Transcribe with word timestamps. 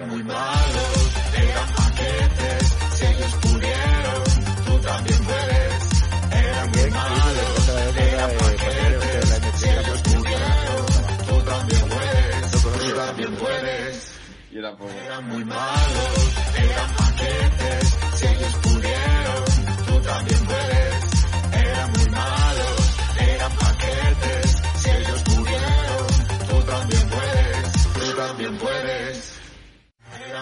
Eran 0.00 0.12
muy 0.12 0.24
malos, 0.24 1.12
eran 1.36 1.74
paquetes. 1.74 2.76
Si 2.94 3.04
ellos 3.04 3.34
pudieron, 3.42 4.24
tú 4.64 4.78
también 4.80 5.24
puedes. 5.24 6.02
Eran 6.32 6.70
muy 6.70 6.90
malos, 6.90 7.68
eran 7.98 8.30
paquetes. 8.30 9.60
Si 9.60 9.68
ellos 9.68 10.00
pudieron, 10.00 10.86
tú 11.28 11.42
también 11.42 11.88
puedes, 11.90 12.50
tú 12.62 12.94
también 12.94 13.36
puedes. 13.36 14.20
Tampoco. 14.62 14.90
Eran 14.90 15.28
muy 15.28 15.44
malos, 15.44 16.34
eran 16.56 16.96
paquetes. 16.96 17.94
Si 18.14 18.26
ellos 18.26 18.54
pudieron, 18.62 19.44
tú 19.86 20.00
también 20.00 20.38
puedes. 20.46 20.49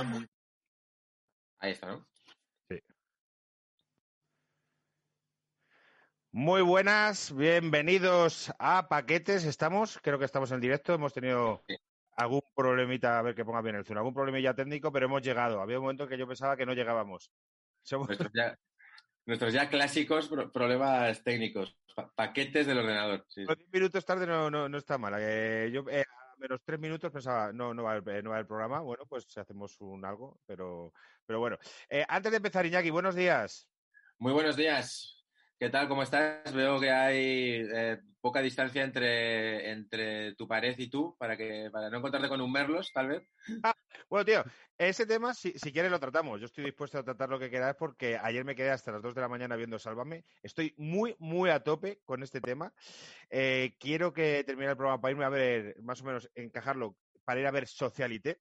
Muy 0.04 0.26
Ahí 1.60 1.72
está, 1.72 1.88
¿no? 1.88 2.06
Muy 6.30 6.62
buenas, 6.62 7.34
bienvenidos 7.34 8.52
a 8.58 8.88
Paquetes. 8.88 9.44
Estamos, 9.44 9.98
creo 10.02 10.18
que 10.18 10.24
estamos 10.26 10.52
en 10.52 10.60
directo. 10.60 10.94
Hemos 10.94 11.12
tenido 11.14 11.64
Sí. 11.66 11.76
algún 12.12 12.42
problemita, 12.54 13.18
a 13.18 13.22
ver 13.22 13.34
que 13.34 13.44
ponga 13.44 13.62
bien 13.62 13.76
el 13.76 13.84
zoom, 13.84 13.96
algún 13.98 14.14
problemilla 14.14 14.54
técnico, 14.54 14.92
pero 14.92 15.06
hemos 15.06 15.22
llegado. 15.22 15.60
Había 15.60 15.78
un 15.78 15.84
momento 15.84 16.04
en 16.04 16.10
que 16.10 16.18
yo 16.18 16.28
pensaba 16.28 16.56
que 16.56 16.66
no 16.66 16.74
llegábamos. 16.74 17.32
Somos- 17.82 18.08
Nuestros 18.08 18.30
ya, 18.34 18.56
nuestros 19.24 19.52
ya 19.54 19.68
clásicos 19.70 20.28
pro- 20.28 20.52
problemas 20.52 21.24
técnicos. 21.24 21.76
Pa- 21.96 22.12
paquetes 22.14 22.66
del 22.66 22.78
ordenador. 22.78 23.24
Sí, 23.28 23.40
sí. 23.42 23.46
Los 23.48 23.56
10 23.56 23.72
minutos 23.72 24.04
tarde 24.04 24.26
no, 24.26 24.50
no, 24.50 24.68
no 24.68 24.78
está 24.78 24.98
mal. 24.98 25.14
Eh, 25.18 25.70
yo 25.72 25.84
eh, 25.90 26.04
menos 26.38 26.60
3 26.64 26.78
minutos 26.78 27.12
pensaba, 27.12 27.52
no, 27.52 27.74
no 27.74 27.84
va, 27.84 27.92
a 27.92 27.96
haber 27.96 28.46
programa. 28.46 28.80
Bueno, 28.80 29.04
pues 29.06 29.26
hacemos 29.36 29.80
un 29.80 30.04
algo, 30.04 30.38
pero, 30.46 30.92
pero 31.26 31.38
bueno. 31.38 31.58
Eh, 31.88 32.04
antes 32.08 32.30
de 32.30 32.36
empezar, 32.36 32.66
Iñaki, 32.66 32.90
buenos 32.90 33.14
días. 33.14 33.68
Muy 34.18 34.32
buenos 34.32 34.56
días. 34.56 35.17
¿Qué 35.60 35.70
tal? 35.70 35.88
¿Cómo 35.88 36.04
estás? 36.04 36.54
Veo 36.54 36.78
que 36.78 36.92
hay 36.92 37.66
eh, 37.74 38.00
poca 38.20 38.40
distancia 38.40 38.84
entre, 38.84 39.72
entre 39.72 40.36
tu 40.36 40.46
pared 40.46 40.78
y 40.78 40.88
tú 40.88 41.16
para 41.18 41.36
que 41.36 41.68
para 41.72 41.90
no 41.90 41.98
encontrarte 41.98 42.28
con 42.28 42.40
un 42.40 42.52
merlos, 42.52 42.92
tal 42.92 43.08
vez. 43.08 43.28
Bueno, 44.08 44.24
tío, 44.24 44.44
ese 44.78 45.04
tema, 45.04 45.34
si, 45.34 45.52
si 45.58 45.72
quieres, 45.72 45.90
lo 45.90 45.98
tratamos. 45.98 46.38
Yo 46.38 46.46
estoy 46.46 46.64
dispuesto 46.64 46.98
a 46.98 47.02
tratar 47.02 47.28
lo 47.28 47.40
que 47.40 47.50
queráis 47.50 47.74
porque 47.76 48.16
ayer 48.16 48.44
me 48.44 48.54
quedé 48.54 48.70
hasta 48.70 48.92
las 48.92 49.02
2 49.02 49.16
de 49.16 49.20
la 49.20 49.28
mañana 49.28 49.56
viendo 49.56 49.80
Sálvame. 49.80 50.24
Estoy 50.44 50.74
muy, 50.78 51.16
muy 51.18 51.50
a 51.50 51.64
tope 51.64 52.00
con 52.04 52.22
este 52.22 52.40
tema. 52.40 52.72
Eh, 53.28 53.74
quiero 53.80 54.12
que 54.12 54.44
termine 54.44 54.70
el 54.70 54.76
programa 54.76 55.00
para 55.00 55.12
irme 55.12 55.24
a 55.24 55.28
ver, 55.28 55.74
más 55.82 56.00
o 56.00 56.04
menos, 56.04 56.30
encajarlo, 56.36 56.96
para 57.24 57.40
ir 57.40 57.46
a 57.46 57.50
ver 57.50 57.66
Socialité. 57.66 58.40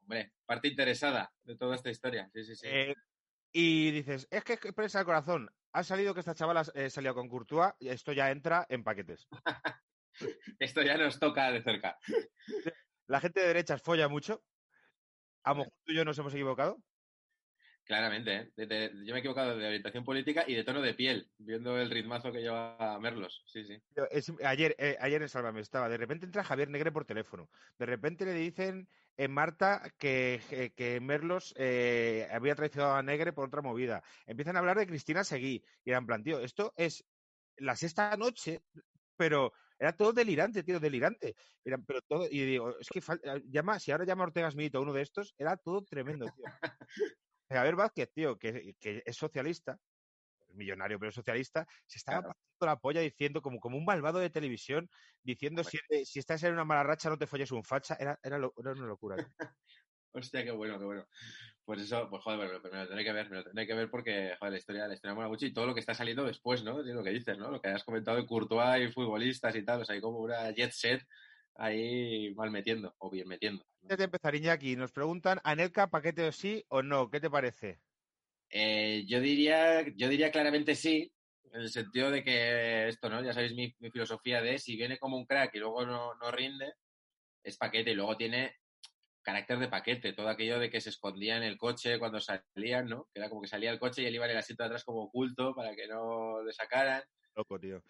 Hombre, 0.00 0.32
parte 0.46 0.68
interesada 0.68 1.30
de 1.42 1.56
toda 1.56 1.76
esta 1.76 1.90
historia. 1.90 2.30
Sí, 2.32 2.42
sí, 2.44 2.56
sí. 2.56 2.66
Eh, 2.66 2.94
y 3.52 3.90
dices, 3.90 4.26
es 4.30 4.42
que 4.42 4.54
es 4.54 4.74
prensa 4.74 4.98
del 4.98 5.06
corazón. 5.06 5.50
Ha 5.74 5.82
salido 5.82 6.14
que 6.14 6.20
esta 6.20 6.36
chavala 6.36 6.62
eh, 6.74 6.88
salió 6.88 7.14
con 7.14 7.28
Courtois 7.28 7.74
y 7.80 7.88
esto 7.88 8.12
ya 8.12 8.30
entra 8.30 8.64
en 8.68 8.84
paquetes. 8.84 9.26
Esto 10.60 10.82
ya 10.82 10.96
nos 10.96 11.18
toca 11.18 11.50
de 11.50 11.60
cerca. 11.60 11.98
La 13.08 13.18
gente 13.18 13.40
de 13.40 13.48
derechas 13.48 13.82
folla 13.82 14.08
mucho. 14.08 14.44
A 15.42 15.50
lo 15.50 15.56
mejor 15.56 15.72
tú 15.84 15.92
y 15.92 15.96
yo 15.96 16.04
nos 16.04 16.16
hemos 16.16 16.32
equivocado. 16.32 16.78
Claramente, 17.84 18.50
¿eh? 18.56 18.90
Yo 19.04 19.12
me 19.12 19.16
he 19.16 19.18
equivocado 19.18 19.58
de 19.58 19.66
orientación 19.66 20.04
política 20.04 20.44
y 20.46 20.54
de 20.54 20.64
tono 20.64 20.80
de 20.80 20.94
piel, 20.94 21.30
viendo 21.36 21.78
el 21.78 21.90
ritmazo 21.90 22.32
que 22.32 22.40
lleva 22.40 22.98
Merlos. 22.98 23.42
Sí, 23.46 23.62
sí. 23.64 23.82
Es- 24.10 24.32
ayer, 24.42 24.74
eh, 24.78 24.96
ayer 25.00 25.20
en 25.20 25.28
Sálvame 25.28 25.60
estaba, 25.60 25.88
de 25.90 25.98
repente 25.98 26.24
entra 26.24 26.42
Javier 26.44 26.70
Negre 26.70 26.92
por 26.92 27.04
teléfono. 27.04 27.50
De 27.78 27.84
repente 27.84 28.24
le 28.24 28.32
dicen 28.32 28.88
en 29.18 29.30
Marta 29.32 29.82
que, 29.98 30.40
que- 30.48 30.72
que 30.72 30.98
Merlos 31.00 31.52
eh, 31.58 32.26
había 32.32 32.54
traicionado 32.54 32.94
a 32.94 33.02
Negre 33.02 33.34
por 33.34 33.48
otra 33.48 33.60
movida. 33.60 34.02
Empiezan 34.26 34.56
a 34.56 34.60
hablar 34.60 34.78
de 34.78 34.86
Cristina 34.86 35.22
Seguí. 35.22 35.62
Y 35.84 35.90
eran 35.90 36.06
plan, 36.06 36.24
tío, 36.24 36.40
esto 36.40 36.72
es 36.76 37.04
la 37.58 37.76
sexta 37.76 38.16
noche, 38.16 38.62
pero 39.16 39.52
era 39.78 39.94
todo 39.94 40.14
delirante, 40.14 40.62
tío, 40.62 40.80
delirante. 40.80 41.36
Era- 41.62 41.76
pero 41.86 42.00
todo, 42.00 42.26
y 42.30 42.46
digo, 42.46 42.78
es 42.80 42.88
que 42.88 43.02
llama, 43.44 43.78
si 43.78 43.92
ahora 43.92 44.06
llama 44.06 44.24
Ortega 44.24 44.50
Smith 44.50 44.74
o 44.74 44.80
uno 44.80 44.94
de 44.94 45.02
estos, 45.02 45.34
era 45.36 45.58
todo 45.58 45.84
tremendo, 45.84 46.24
tío. 46.34 46.44
Javier 47.48 47.76
Vázquez, 47.76 48.10
tío, 48.12 48.38
que, 48.38 48.74
que 48.80 49.02
es 49.04 49.16
socialista, 49.16 49.78
millonario 50.48 50.98
pero 50.98 51.12
socialista, 51.12 51.66
se 51.86 51.98
estaba 51.98 52.20
Claro. 52.20 52.28
pasando 52.28 52.66
la 52.74 52.80
polla 52.80 53.00
diciendo, 53.00 53.42
como, 53.42 53.60
como 53.60 53.76
un 53.78 53.84
malvado 53.84 54.18
de 54.20 54.30
televisión, 54.30 54.88
diciendo 55.22 55.64
si, 55.64 55.78
eh, 55.90 56.04
si 56.04 56.18
estás 56.20 56.42
en 56.44 56.52
una 56.54 56.64
mala 56.64 56.84
racha 56.84 57.10
no 57.10 57.18
te 57.18 57.26
folles 57.26 57.52
un 57.52 57.64
facha, 57.64 57.96
era, 57.98 58.18
era, 58.22 58.38
lo- 58.38 58.54
era 58.58 58.72
una 58.72 58.86
locura. 58.86 59.18
Hostia, 60.12 60.44
qué 60.44 60.52
bueno, 60.52 60.78
qué 60.78 60.84
bueno. 60.84 61.06
Pues 61.64 61.80
eso, 61.80 62.08
pues 62.10 62.22
joder, 62.22 62.38
me 62.38 62.46
lo, 62.46 62.60
me 62.62 62.78
lo 62.78 62.86
tendré 62.86 63.04
que 63.04 63.12
ver, 63.12 63.30
me 63.30 63.36
lo 63.38 63.44
tendré 63.44 63.66
que 63.66 63.74
ver 63.74 63.90
porque, 63.90 64.36
joder, 64.38 64.52
la 64.52 64.58
historia, 64.58 64.86
la 64.88 64.94
historia 64.94 65.14
mola 65.14 65.28
mucho 65.28 65.46
y 65.46 65.52
todo 65.52 65.66
lo 65.66 65.74
que 65.74 65.80
está 65.80 65.94
saliendo 65.94 66.24
después, 66.24 66.62
¿no? 66.64 66.82
Lo 66.82 67.02
que 67.04 67.10
dices, 67.10 67.38
¿no? 67.38 67.50
Lo 67.50 67.60
que 67.60 67.68
has 67.68 67.84
comentado 67.84 68.16
de 68.18 68.26
Courtois 68.26 68.88
y 68.88 68.92
futbolistas 68.92 69.56
y 69.56 69.64
tal, 69.64 69.82
o 69.82 69.84
sea, 69.84 69.94
hay 69.96 70.00
como 70.00 70.20
una 70.20 70.50
jet 70.52 70.72
set 70.72 71.02
ahí 71.56 72.34
mal 72.34 72.50
metiendo, 72.50 72.94
o 72.98 73.10
bien 73.10 73.28
metiendo. 73.28 73.64
Antes 73.82 73.98
de 73.98 74.04
empezar, 74.04 74.34
Iñaki, 74.34 74.76
nos 74.76 74.92
preguntan, 74.92 75.40
¿Anelka 75.44 75.88
paquete 75.88 76.32
sí 76.32 76.64
o 76.68 76.82
no? 76.82 77.10
¿Qué 77.10 77.20
te 77.20 77.30
parece? 77.30 77.80
Eh, 78.50 79.04
yo 79.06 79.20
diría, 79.20 79.84
yo 79.96 80.08
diría 80.08 80.30
claramente 80.30 80.74
sí, 80.74 81.12
en 81.52 81.60
el 81.60 81.70
sentido 81.70 82.10
de 82.10 82.24
que 82.24 82.88
esto, 82.88 83.08
¿no? 83.08 83.22
Ya 83.22 83.32
sabéis 83.32 83.54
mi, 83.54 83.74
mi 83.78 83.90
filosofía 83.90 84.40
de 84.42 84.58
si 84.58 84.76
viene 84.76 84.98
como 84.98 85.16
un 85.16 85.26
crack 85.26 85.54
y 85.54 85.58
luego 85.58 85.84
no, 85.84 86.14
no 86.14 86.30
rinde, 86.30 86.74
es 87.42 87.56
paquete 87.56 87.92
y 87.92 87.94
luego 87.94 88.16
tiene 88.16 88.56
carácter 89.22 89.58
de 89.58 89.68
paquete, 89.68 90.12
todo 90.12 90.28
aquello 90.28 90.58
de 90.58 90.70
que 90.70 90.80
se 90.80 90.90
escondía 90.90 91.36
en 91.36 91.42
el 91.42 91.56
coche 91.56 91.98
cuando 91.98 92.20
salían, 92.20 92.86
¿no? 92.86 93.08
Que 93.12 93.20
era 93.20 93.28
como 93.28 93.40
que 93.40 93.48
salía 93.48 93.70
el 93.70 93.78
coche 93.78 94.02
y 94.02 94.06
él 94.06 94.14
iba 94.14 94.26
en 94.26 94.32
el 94.32 94.36
asiento 94.36 94.62
de 94.62 94.66
atrás 94.68 94.84
como 94.84 95.04
oculto 95.04 95.54
para 95.54 95.74
que 95.74 95.88
no 95.88 96.42
le 96.42 96.52
sacaran. 96.52 97.02
Loco, 97.36 97.58
tío. 97.58 97.82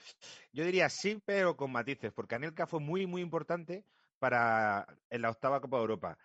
Yo 0.53 0.65
diría 0.65 0.89
sí, 0.89 1.21
pero 1.25 1.57
con 1.57 1.73
matices, 1.73 2.13
porque 2.13 2.35
Anelka 2.37 2.67
fue 2.67 2.81
muy, 2.81 3.07
muy 3.07 3.23
importante 3.23 3.87
para 4.19 4.87
en 5.11 5.23
la 5.23 5.31
octava 5.31 5.61
Copa 5.61 5.77
de 5.77 5.83
Europa. 5.83 6.19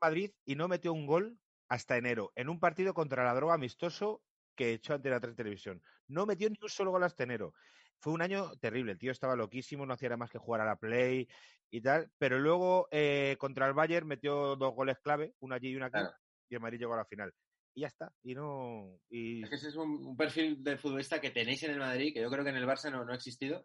Madrid 0.00 0.32
y 0.44 0.56
no 0.56 0.68
metió 0.68 0.92
un 0.92 1.06
gol 1.06 1.38
hasta 1.68 1.96
enero, 1.96 2.32
en 2.34 2.48
un 2.48 2.58
partido 2.58 2.94
contra 2.94 3.24
la 3.24 3.34
droga 3.34 3.54
amistoso 3.54 4.24
que 4.56 4.72
echó 4.72 4.94
ante 4.94 5.10
la 5.10 5.20
televisión. 5.20 5.82
No 6.08 6.26
metió 6.26 6.48
ni 6.50 6.56
un 6.60 6.68
solo 6.68 6.90
gol 6.90 7.04
hasta 7.04 7.22
enero. 7.22 7.54
Fue 8.00 8.12
un 8.12 8.22
año 8.22 8.56
terrible, 8.56 8.92
el 8.92 8.98
tío 8.98 9.12
estaba 9.12 9.36
loquísimo, 9.36 9.86
no 9.86 9.94
hacía 9.94 10.08
nada 10.08 10.16
más 10.16 10.30
que 10.30 10.38
jugar 10.38 10.62
a 10.62 10.64
la 10.64 10.76
Play 10.76 11.28
y 11.70 11.80
tal, 11.82 12.10
pero 12.18 12.38
luego 12.38 12.88
eh, 12.90 13.36
contra 13.38 13.66
el 13.68 13.74
Bayern 13.74 14.06
metió 14.06 14.56
dos 14.56 14.74
goles 14.74 14.98
clave, 14.98 15.34
uno 15.38 15.54
allí 15.54 15.70
y 15.70 15.76
uno 15.76 15.86
aquí, 15.86 15.92
Claro. 15.92 16.12
y 16.48 16.54
el 16.54 16.60
Madrid 16.60 16.80
llegó 16.80 16.94
a 16.94 16.98
la 16.98 17.04
final. 17.04 17.32
Y 17.74 17.82
ya 17.82 17.86
está, 17.86 18.12
y 18.22 18.34
no... 18.34 18.98
Y... 19.08 19.42
Es 19.44 19.48
que 19.50 19.56
ese 19.56 19.68
es 19.68 19.76
un, 19.76 20.04
un 20.04 20.16
perfil 20.16 20.62
de 20.62 20.76
futbolista 20.76 21.20
que 21.20 21.30
tenéis 21.30 21.62
en 21.62 21.72
el 21.72 21.78
Madrid, 21.78 22.12
que 22.12 22.20
yo 22.20 22.30
creo 22.30 22.42
que 22.42 22.50
en 22.50 22.56
el 22.56 22.66
Barça 22.66 22.90
no, 22.90 23.04
no 23.04 23.12
ha 23.12 23.16
existido, 23.16 23.64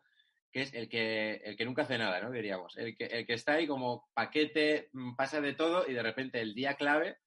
que 0.55 0.61
es 0.61 0.73
el 0.73 0.87
que, 0.87 1.34
el 1.43 1.57
que 1.57 1.66
nunca 1.66 1.81
hace 1.81 1.97
nada, 1.97 2.22
¿no? 2.22 2.31
Diríamos. 2.31 2.78
El 2.78 2.96
que, 2.96 3.07
el 3.07 3.25
que 3.25 3.34
está 3.34 3.55
ahí 3.55 3.67
como 3.67 4.07
paquete, 4.13 4.90
mm, 4.93 5.16
pasa 5.16 5.41
de 5.41 5.53
todo 5.53 5.85
y 5.85 5.93
de 5.93 6.02
repente 6.02 6.40
el 6.40 6.53
día 6.53 6.75
clave 6.75 7.17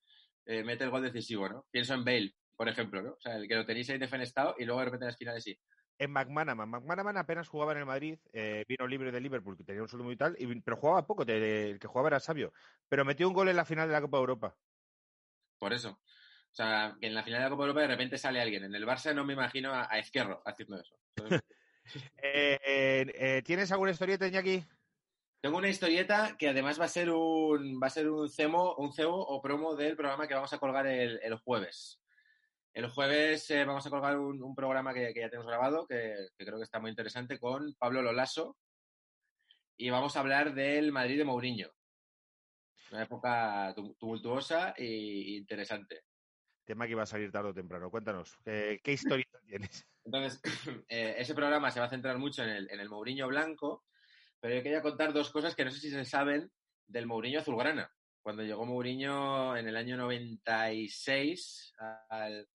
eh, 0.47 0.65
mete 0.65 0.85
el 0.85 0.91
gol 0.91 1.03
decisivo, 1.03 1.47
¿no? 1.47 1.67
Pienso 1.71 1.93
en 1.93 2.05
Bale, 2.05 2.35
por 2.57 2.71
ejemplo, 2.71 3.03
¿no? 3.03 3.11
O 3.11 3.21
sea, 3.21 3.37
el 3.37 3.47
que 3.47 3.55
lo 3.55 3.67
tenéis 3.67 3.91
ahí 3.91 3.99
defenestado 3.99 4.55
y 4.59 4.65
luego 4.65 4.81
de 4.81 4.87
repente 4.87 5.05
en 5.05 5.09
las 5.09 5.19
finales 5.19 5.45
sí. 5.45 5.59
En 5.99 6.11
McManaman. 6.11 6.71
McManaman 6.71 7.19
apenas 7.19 7.49
jugaba 7.49 7.73
en 7.73 7.79
el 7.79 7.85
Madrid, 7.85 8.19
eh, 8.33 8.65
vino 8.67 8.87
libre 8.87 9.13
de 9.13 9.21
Liverpool, 9.21 9.59
que 9.59 9.65
tenía 9.65 9.83
un 9.83 9.89
sueldo 9.89 10.05
muy 10.05 10.17
tal, 10.17 10.35
y, 10.39 10.47
pero 10.63 10.79
jugaba 10.79 11.07
poco, 11.07 11.25
el 11.25 11.79
que 11.79 11.87
jugaba 11.87 12.09
era 12.09 12.21
sabio. 12.21 12.55
Pero 12.89 13.05
metió 13.05 13.29
un 13.29 13.35
gol 13.35 13.51
en 13.51 13.57
la 13.57 13.67
final 13.67 13.89
de 13.89 13.93
la 13.93 14.01
Copa 14.01 14.17
de 14.17 14.21
Europa. 14.23 14.57
Por 15.59 15.75
eso. 15.75 16.01
O 16.51 16.55
sea, 16.55 16.97
que 17.01 17.07
en 17.07 17.15
la 17.15 17.23
final 17.23 17.41
de 17.41 17.45
la 17.45 17.51
Copa 17.51 17.63
de 17.65 17.69
Europa 17.69 17.81
de 17.83 17.89
repente 17.89 18.19
sale 18.19 18.41
alguien. 18.41 18.65
En 18.65 18.75
el 18.75 18.87
Barça 18.87 19.15
no 19.15 19.25
me 19.25 19.35
imagino 19.35 19.73
a, 19.73 19.87
a 19.91 19.99
Izquierdo 19.99 20.43
haciendo 20.45 20.81
eso. 20.81 20.97
Eh, 22.23 22.59
eh, 22.67 23.07
eh, 23.15 23.43
¿Tienes 23.43 23.73
alguna 23.73 23.93
historieta, 23.93 24.29
Iñaki? 24.29 24.63
Tengo 25.41 25.57
una 25.57 25.71
historieta 25.71 26.37
que 26.39 26.51
además 26.51 26.79
va 26.79 26.85
a 26.85 26.89
ser 26.89 27.09
un 27.11 27.81
va 27.83 27.87
a 27.87 27.91
ser 27.91 28.11
un 28.11 28.29
cemo, 28.29 28.75
un 28.75 28.93
cebo 28.93 29.17
o 29.17 29.41
promo 29.41 29.75
del 29.75 29.97
programa 29.97 30.29
que 30.29 30.35
vamos 30.35 30.53
a 30.53 30.59
colgar 30.59 30.87
el, 30.87 31.19
el 31.23 31.37
jueves. 31.37 32.03
El 32.75 32.91
jueves 32.91 33.49
eh, 33.51 33.65
vamos 33.65 33.87
a 33.87 33.91
colgar 33.91 34.19
un, 34.19 34.43
un 34.43 34.55
programa 34.55 34.93
que, 34.93 35.15
que 35.15 35.21
ya 35.21 35.31
tenemos 35.31 35.47
grabado, 35.47 35.87
que, 35.87 36.15
que 36.37 36.45
creo 36.45 36.59
que 36.59 36.65
está 36.65 36.79
muy 36.79 36.91
interesante, 36.91 37.39
con 37.39 37.73
Pablo 37.79 38.03
Lolaso. 38.03 38.59
Y 39.79 39.89
vamos 39.89 40.15
a 40.15 40.21
hablar 40.21 40.53
del 40.55 40.93
Madrid 40.93 41.17
de 41.17 41.25
Mourinho. 41.25 41.71
Una 42.91 43.05
época 43.05 43.73
tu- 43.75 43.95
tumultuosa 43.95 44.75
e 44.77 44.85
interesante. 45.39 46.03
Tema 46.69 46.85
que 46.85 46.93
iba 46.93 47.03
a 47.03 47.07
salir 47.07 47.33
tarde 47.33 47.49
o 47.49 47.55
temprano. 47.55 47.91
Cuéntanos, 47.91 48.37
¿qué, 48.45 48.79
historia 48.85 49.25
tienes? 49.47 49.87
Entonces, 50.05 50.39
eh, 50.91 51.15
ese 51.17 51.35
programa 51.35 51.71
se 51.71 51.81
va 51.81 51.87
a 51.87 51.89
centrar 51.89 52.19
mucho 52.19 52.43
en 52.43 52.51
el, 52.51 52.71
en 52.71 52.79
el 52.79 52.91
Mourinho 52.91 53.27
blanco, 53.27 53.87
pero 54.39 54.55
yo 54.55 54.63
quería 54.63 54.83
contar 54.83 55.15
dos 55.15 55.31
cosas 55.31 55.57
que 55.57 55.65
no 55.65 55.71
sé 55.71 55.81
si 55.81 55.89
se 55.89 56.05
saben 56.05 56.53
del 56.87 57.07
Mourinho 57.07 57.41
azulgrana. 57.41 57.91
Cuando 58.21 58.43
llegó 58.43 58.67
Mourinho 58.67 59.57
en 59.57 59.67
el 59.67 59.79
año 59.79 59.97
96 59.97 61.75
al, 62.11 62.47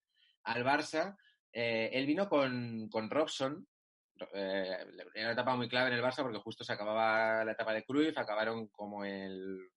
al 0.43 0.63
Barça, 0.63 1.17
eh, 1.51 1.89
él 1.91 2.05
vino 2.05 2.29
con, 2.29 2.89
con 2.89 3.09
Robson. 3.09 3.67
eh, 4.31 4.77
era 5.15 5.25
una 5.25 5.33
etapa 5.33 5.55
muy 5.55 5.67
clave 5.67 5.87
en 5.87 5.95
el 5.95 6.03
Barça 6.03 6.21
porque 6.21 6.37
justo 6.37 6.63
se 6.63 6.73
acababa 6.73 7.43
la 7.43 7.53
etapa 7.53 7.73
de 7.73 7.83
Cruyff, 7.83 8.15
acabaron 8.15 8.67
como 8.67 9.03
el... 9.05 9.71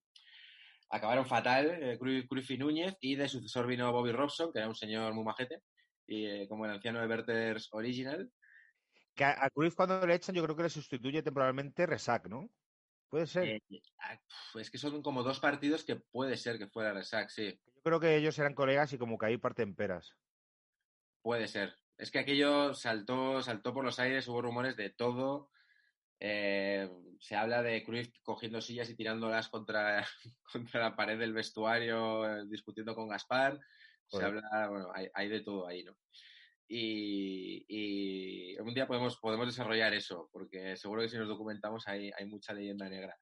Acabaron 0.88 1.26
fatal, 1.26 1.82
eh, 1.82 1.98
Cruyff, 1.98 2.26
Cruyff 2.28 2.50
y 2.50 2.58
Núñez, 2.58 2.96
y 3.00 3.16
de 3.16 3.28
sucesor 3.28 3.66
vino 3.66 3.92
Bobby 3.92 4.12
Robson, 4.12 4.52
que 4.52 4.60
era 4.60 4.68
un 4.68 4.74
señor 4.74 5.12
muy 5.14 5.24
majete, 5.24 5.62
y 6.06 6.26
eh, 6.26 6.48
como 6.48 6.64
el 6.64 6.72
anciano 6.72 7.00
de 7.00 7.06
Werther's 7.08 7.68
Original. 7.72 8.30
Que 9.14 9.24
a, 9.24 9.44
a 9.44 9.50
Cruyff 9.50 9.74
cuando 9.74 10.06
le 10.06 10.14
echan 10.14 10.34
yo 10.34 10.42
creo 10.44 10.56
que 10.56 10.62
le 10.64 10.70
sustituye 10.70 11.22
temporalmente 11.22 11.86
Resac, 11.86 12.28
¿no? 12.28 12.50
Puede 13.08 13.26
ser. 13.26 13.44
Eh, 13.44 13.62
ah, 14.00 14.18
es 14.54 14.70
que 14.70 14.78
son 14.78 15.02
como 15.02 15.22
dos 15.22 15.40
partidos 15.40 15.84
que 15.84 15.96
puede 15.96 16.36
ser 16.36 16.58
que 16.58 16.68
fuera 16.68 16.92
Resac, 16.92 17.30
sí, 17.30 17.58
Yo 17.64 17.82
creo 17.82 18.00
que 18.00 18.16
ellos 18.16 18.38
eran 18.38 18.54
colegas 18.54 18.92
y 18.92 18.98
como 18.98 19.16
que 19.18 19.26
ahí 19.26 19.38
parten 19.38 19.74
peras. 19.74 20.16
puede 21.22 21.48
ser. 21.48 21.76
Es 21.98 22.10
que 22.10 22.18
aquello 22.18 22.74
saltó, 22.74 23.42
saltó 23.42 23.72
por 23.72 23.84
los 23.84 23.98
aires, 23.98 24.28
hubo 24.28 24.42
rumores 24.42 24.76
de 24.76 24.90
todo. 24.90 25.50
Eh, 26.20 26.88
se 27.20 27.36
habla 27.36 27.62
de 27.62 27.84
Cruyff 27.84 28.10
cogiendo 28.22 28.60
sillas 28.60 28.88
y 28.90 28.96
tirándolas 28.96 29.48
contra, 29.48 30.06
contra 30.52 30.80
la 30.80 30.96
pared 30.96 31.18
del 31.18 31.32
vestuario, 31.32 32.24
eh, 32.24 32.44
discutiendo 32.48 32.94
con 32.94 33.08
Gaspar. 33.08 33.58
Se 34.08 34.24
habla, 34.24 34.68
bueno, 34.68 34.88
hay, 34.94 35.08
hay 35.14 35.28
de 35.28 35.40
todo 35.40 35.66
ahí, 35.66 35.82
¿no? 35.82 35.96
Y, 36.68 37.64
y 37.68 38.58
un 38.58 38.74
día 38.74 38.86
podemos, 38.86 39.18
podemos 39.18 39.46
desarrollar 39.46 39.94
eso, 39.94 40.28
porque 40.32 40.76
seguro 40.76 41.02
que 41.02 41.08
si 41.08 41.16
nos 41.16 41.28
documentamos 41.28 41.86
hay, 41.88 42.10
hay 42.16 42.26
mucha 42.26 42.52
leyenda 42.52 42.88
negra. 42.88 43.16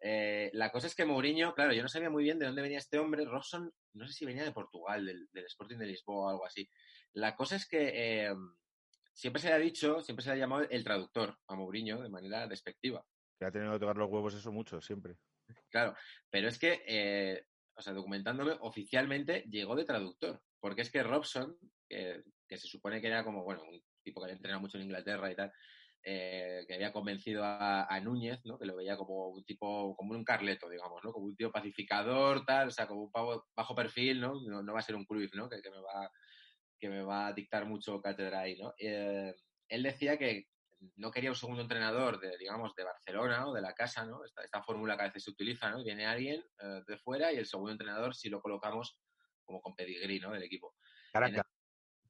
Eh, 0.00 0.50
la 0.52 0.70
cosa 0.70 0.86
es 0.86 0.94
que 0.94 1.04
Mourinho, 1.04 1.54
claro, 1.54 1.72
yo 1.72 1.82
no 1.82 1.88
sabía 1.88 2.10
muy 2.10 2.22
bien 2.22 2.38
de 2.38 2.46
dónde 2.46 2.62
venía 2.62 2.78
este 2.78 2.98
hombre. 2.98 3.24
Robson, 3.24 3.72
no 3.94 4.06
sé 4.06 4.12
si 4.12 4.26
venía 4.26 4.44
de 4.44 4.52
Portugal, 4.52 5.04
del, 5.04 5.28
del 5.32 5.46
Sporting 5.46 5.78
de 5.78 5.86
Lisboa 5.86 6.26
o 6.26 6.30
algo 6.30 6.46
así. 6.46 6.68
La 7.12 7.34
cosa 7.34 7.56
es 7.56 7.66
que 7.66 8.26
eh, 8.26 8.34
siempre 9.16 9.40
se 9.40 9.48
le 9.48 9.54
ha 9.54 9.58
dicho, 9.58 10.02
siempre 10.02 10.22
se 10.22 10.30
le 10.30 10.36
ha 10.36 10.38
llamado 10.38 10.66
el 10.68 10.84
traductor 10.84 11.36
a 11.48 11.54
Mourinho 11.54 12.02
de 12.02 12.10
manera 12.10 12.46
despectiva. 12.46 13.04
Que 13.38 13.46
ha 13.46 13.50
tenido 13.50 13.72
que 13.72 13.80
tocar 13.80 13.96
los 13.96 14.10
huevos 14.10 14.34
eso 14.34 14.52
mucho, 14.52 14.80
siempre. 14.80 15.16
Claro, 15.70 15.94
pero 16.30 16.48
es 16.48 16.58
que, 16.58 16.82
eh, 16.86 17.46
o 17.76 17.82
sea, 17.82 17.92
documentándome, 17.92 18.56
oficialmente 18.60 19.44
llegó 19.48 19.74
de 19.74 19.84
traductor. 19.84 20.40
Porque 20.60 20.82
es 20.82 20.90
que 20.90 21.02
Robson, 21.02 21.56
que, 21.88 22.22
que 22.48 22.56
se 22.58 22.66
supone 22.66 23.00
que 23.00 23.06
era 23.06 23.24
como, 23.24 23.42
bueno, 23.42 23.62
un 23.62 23.82
tipo 24.02 24.20
que 24.20 24.26
había 24.26 24.36
entrenado 24.36 24.60
mucho 24.60 24.76
en 24.76 24.84
Inglaterra 24.84 25.30
y 25.30 25.36
tal, 25.36 25.52
eh, 26.02 26.64
que 26.68 26.74
había 26.74 26.92
convencido 26.92 27.42
a, 27.42 27.84
a 27.84 28.00
Núñez, 28.00 28.40
¿no? 28.44 28.58
Que 28.58 28.66
lo 28.66 28.76
veía 28.76 28.96
como 28.96 29.28
un 29.28 29.44
tipo, 29.44 29.96
como 29.96 30.12
un 30.12 30.24
Carleto, 30.24 30.68
digamos, 30.68 31.02
¿no? 31.02 31.12
Como 31.12 31.26
un 31.26 31.36
tío 31.36 31.50
pacificador, 31.50 32.44
tal, 32.44 32.68
o 32.68 32.70
sea, 32.70 32.86
como 32.86 33.04
un 33.04 33.10
pavo 33.10 33.46
bajo 33.56 33.74
perfil, 33.74 34.20
¿no? 34.20 34.34
No, 34.42 34.62
no 34.62 34.72
va 34.72 34.80
a 34.80 34.82
ser 34.82 34.94
un 34.94 35.04
Cruyff, 35.04 35.34
¿no? 35.34 35.48
Que, 35.48 35.60
que 35.60 35.70
me 35.70 35.80
va, 35.80 36.10
que 36.78 36.88
me 36.88 37.02
va 37.02 37.28
a 37.28 37.32
dictar 37.32 37.66
mucho 37.66 38.00
cátedra 38.00 38.40
ahí, 38.40 38.56
¿no? 38.58 38.74
Eh, 38.78 39.34
él 39.68 39.82
decía 39.82 40.16
que 40.16 40.48
no 40.96 41.10
quería 41.10 41.30
un 41.30 41.36
segundo 41.36 41.62
entrenador 41.62 42.20
de, 42.20 42.36
digamos, 42.38 42.74
de 42.74 42.84
Barcelona 42.84 43.46
o 43.46 43.54
de 43.54 43.62
la 43.62 43.74
casa, 43.74 44.04
¿no? 44.04 44.24
Esta, 44.24 44.42
esta 44.42 44.62
fórmula 44.62 44.96
que 44.96 45.02
a 45.02 45.06
veces 45.06 45.24
se 45.24 45.30
utiliza, 45.30 45.70
¿no? 45.70 45.82
Viene 45.82 46.06
alguien 46.06 46.44
eh, 46.60 46.82
de 46.86 46.98
fuera 46.98 47.32
y 47.32 47.36
el 47.36 47.46
segundo 47.46 47.72
entrenador 47.72 48.14
si 48.14 48.28
lo 48.28 48.40
colocamos 48.40 48.98
como 49.44 49.60
con 49.60 49.74
pedigrí, 49.74 50.20
¿no? 50.20 50.32
Del 50.32 50.42
equipo. 50.42 50.74
Caracas. 51.12 51.46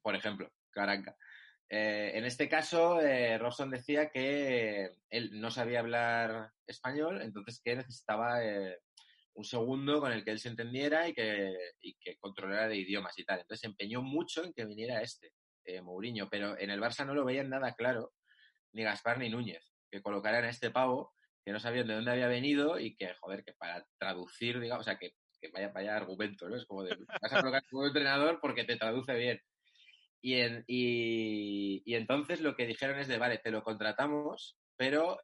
Por 0.01 0.15
ejemplo, 0.15 0.51
Caranca. 0.69 1.17
Eh, 1.69 2.11
en 2.15 2.23
este 2.25 2.47
caso, 2.47 3.01
eh, 3.01 3.37
Robson 3.37 3.69
decía 3.69 4.09
que 4.09 4.89
él 5.09 5.39
no 5.39 5.51
sabía 5.51 5.79
hablar 5.79 6.53
español, 6.65 7.21
entonces 7.21 7.61
que 7.61 7.75
necesitaba 7.75 8.43
eh, 8.43 8.79
un 9.37 9.43
segundo 9.43 9.99
con 10.01 10.11
el 10.11 10.23
que 10.23 10.31
él 10.31 10.39
se 10.39 10.49
entendiera 10.49 11.07
y 11.07 11.13
que, 11.13 11.53
y 11.79 11.93
que 11.95 12.17
controlara 12.17 12.67
de 12.67 12.77
idiomas 12.77 13.17
y 13.17 13.23
tal. 13.23 13.39
Entonces 13.39 13.63
empeñó 13.63 14.01
mucho 14.01 14.43
en 14.43 14.51
que 14.51 14.65
viniera 14.65 15.01
este, 15.01 15.31
eh, 15.65 15.81
Mourinho, 15.81 16.27
pero 16.29 16.57
en 16.57 16.71
el 16.71 16.81
Barça 16.81 17.05
no 17.05 17.13
lo 17.13 17.23
veían 17.23 17.49
nada 17.49 17.73
claro, 17.75 18.13
ni 18.73 18.83
Gaspar 18.83 19.19
ni 19.19 19.29
Núñez, 19.29 19.63
que 19.91 20.01
colocaran 20.01 20.43
a 20.43 20.49
este 20.49 20.71
pavo 20.71 21.13
que 21.45 21.51
no 21.53 21.59
sabían 21.59 21.87
de 21.87 21.93
dónde 21.93 22.11
había 22.11 22.27
venido 22.27 22.77
y 22.79 22.95
que, 22.95 23.13
joder, 23.21 23.45
que 23.45 23.53
para 23.53 23.85
traducir, 23.97 24.59
digamos, 24.59 24.81
o 24.81 24.89
sea, 24.89 24.97
que, 24.97 25.11
que 25.39 25.49
vaya, 25.49 25.69
vaya 25.69 25.95
argumento, 25.95 26.49
¿no? 26.49 26.57
Es 26.57 26.65
como 26.65 26.83
de, 26.83 26.97
vas 27.21 27.31
a 27.31 27.39
colocar 27.39 27.63
un 27.71 27.87
entrenador 27.87 28.39
porque 28.41 28.65
te 28.65 28.75
traduce 28.75 29.13
bien. 29.13 29.39
Y, 30.21 30.33
en- 30.41 30.63
y, 30.67 31.93
entonces 31.95 32.41
lo 32.41 32.55
que 32.55 32.65
dijeron 32.65 32.99
es 32.99 33.07
de, 33.07 33.17
vale, 33.17 33.37
te 33.37 33.51
lo 33.51 33.63
contratamos, 33.63 34.57
pero, 34.75 35.19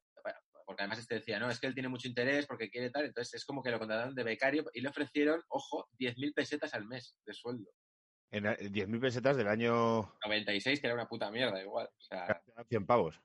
porque 0.74 0.84
además 0.84 0.98
este 1.00 1.16
decía, 1.16 1.38
no, 1.38 1.52
es 1.52 1.60
que 1.60 1.68
él 1.68 1.76
tiene 1.76 1.88
mucho 1.88 2.08
interés 2.08 2.48
porque 2.48 2.68
quiere 2.72 2.90
tal, 2.90 3.06
entonces 3.06 3.36
es 3.36 3.46
como 3.46 3.62
que 3.62 3.70
lo 3.70 3.78
contrataron 3.78 4.16
de 4.16 4.24
becario 4.24 4.66
y 4.74 4.82
le 4.82 4.90
ofrecieron, 4.90 5.40
ojo, 5.50 5.88
10.000 6.00 6.34
pesetas 6.34 6.74
al 6.74 6.88
mes 6.88 7.16
de 7.24 7.34
sueldo. 7.34 7.70
En 8.32 8.46
la- 8.46 8.56
10.000 8.56 9.00
pesetas 9.00 9.38
del 9.38 9.48
año 9.48 10.12
96, 10.26 10.82
que 10.82 10.88
era 10.88 10.96
una 10.96 11.06
puta 11.08 11.30
mierda 11.30 11.62
igual. 11.62 11.86
O 11.86 12.02
sea, 12.02 12.42
100 12.68 12.88
pavos. 12.88 13.22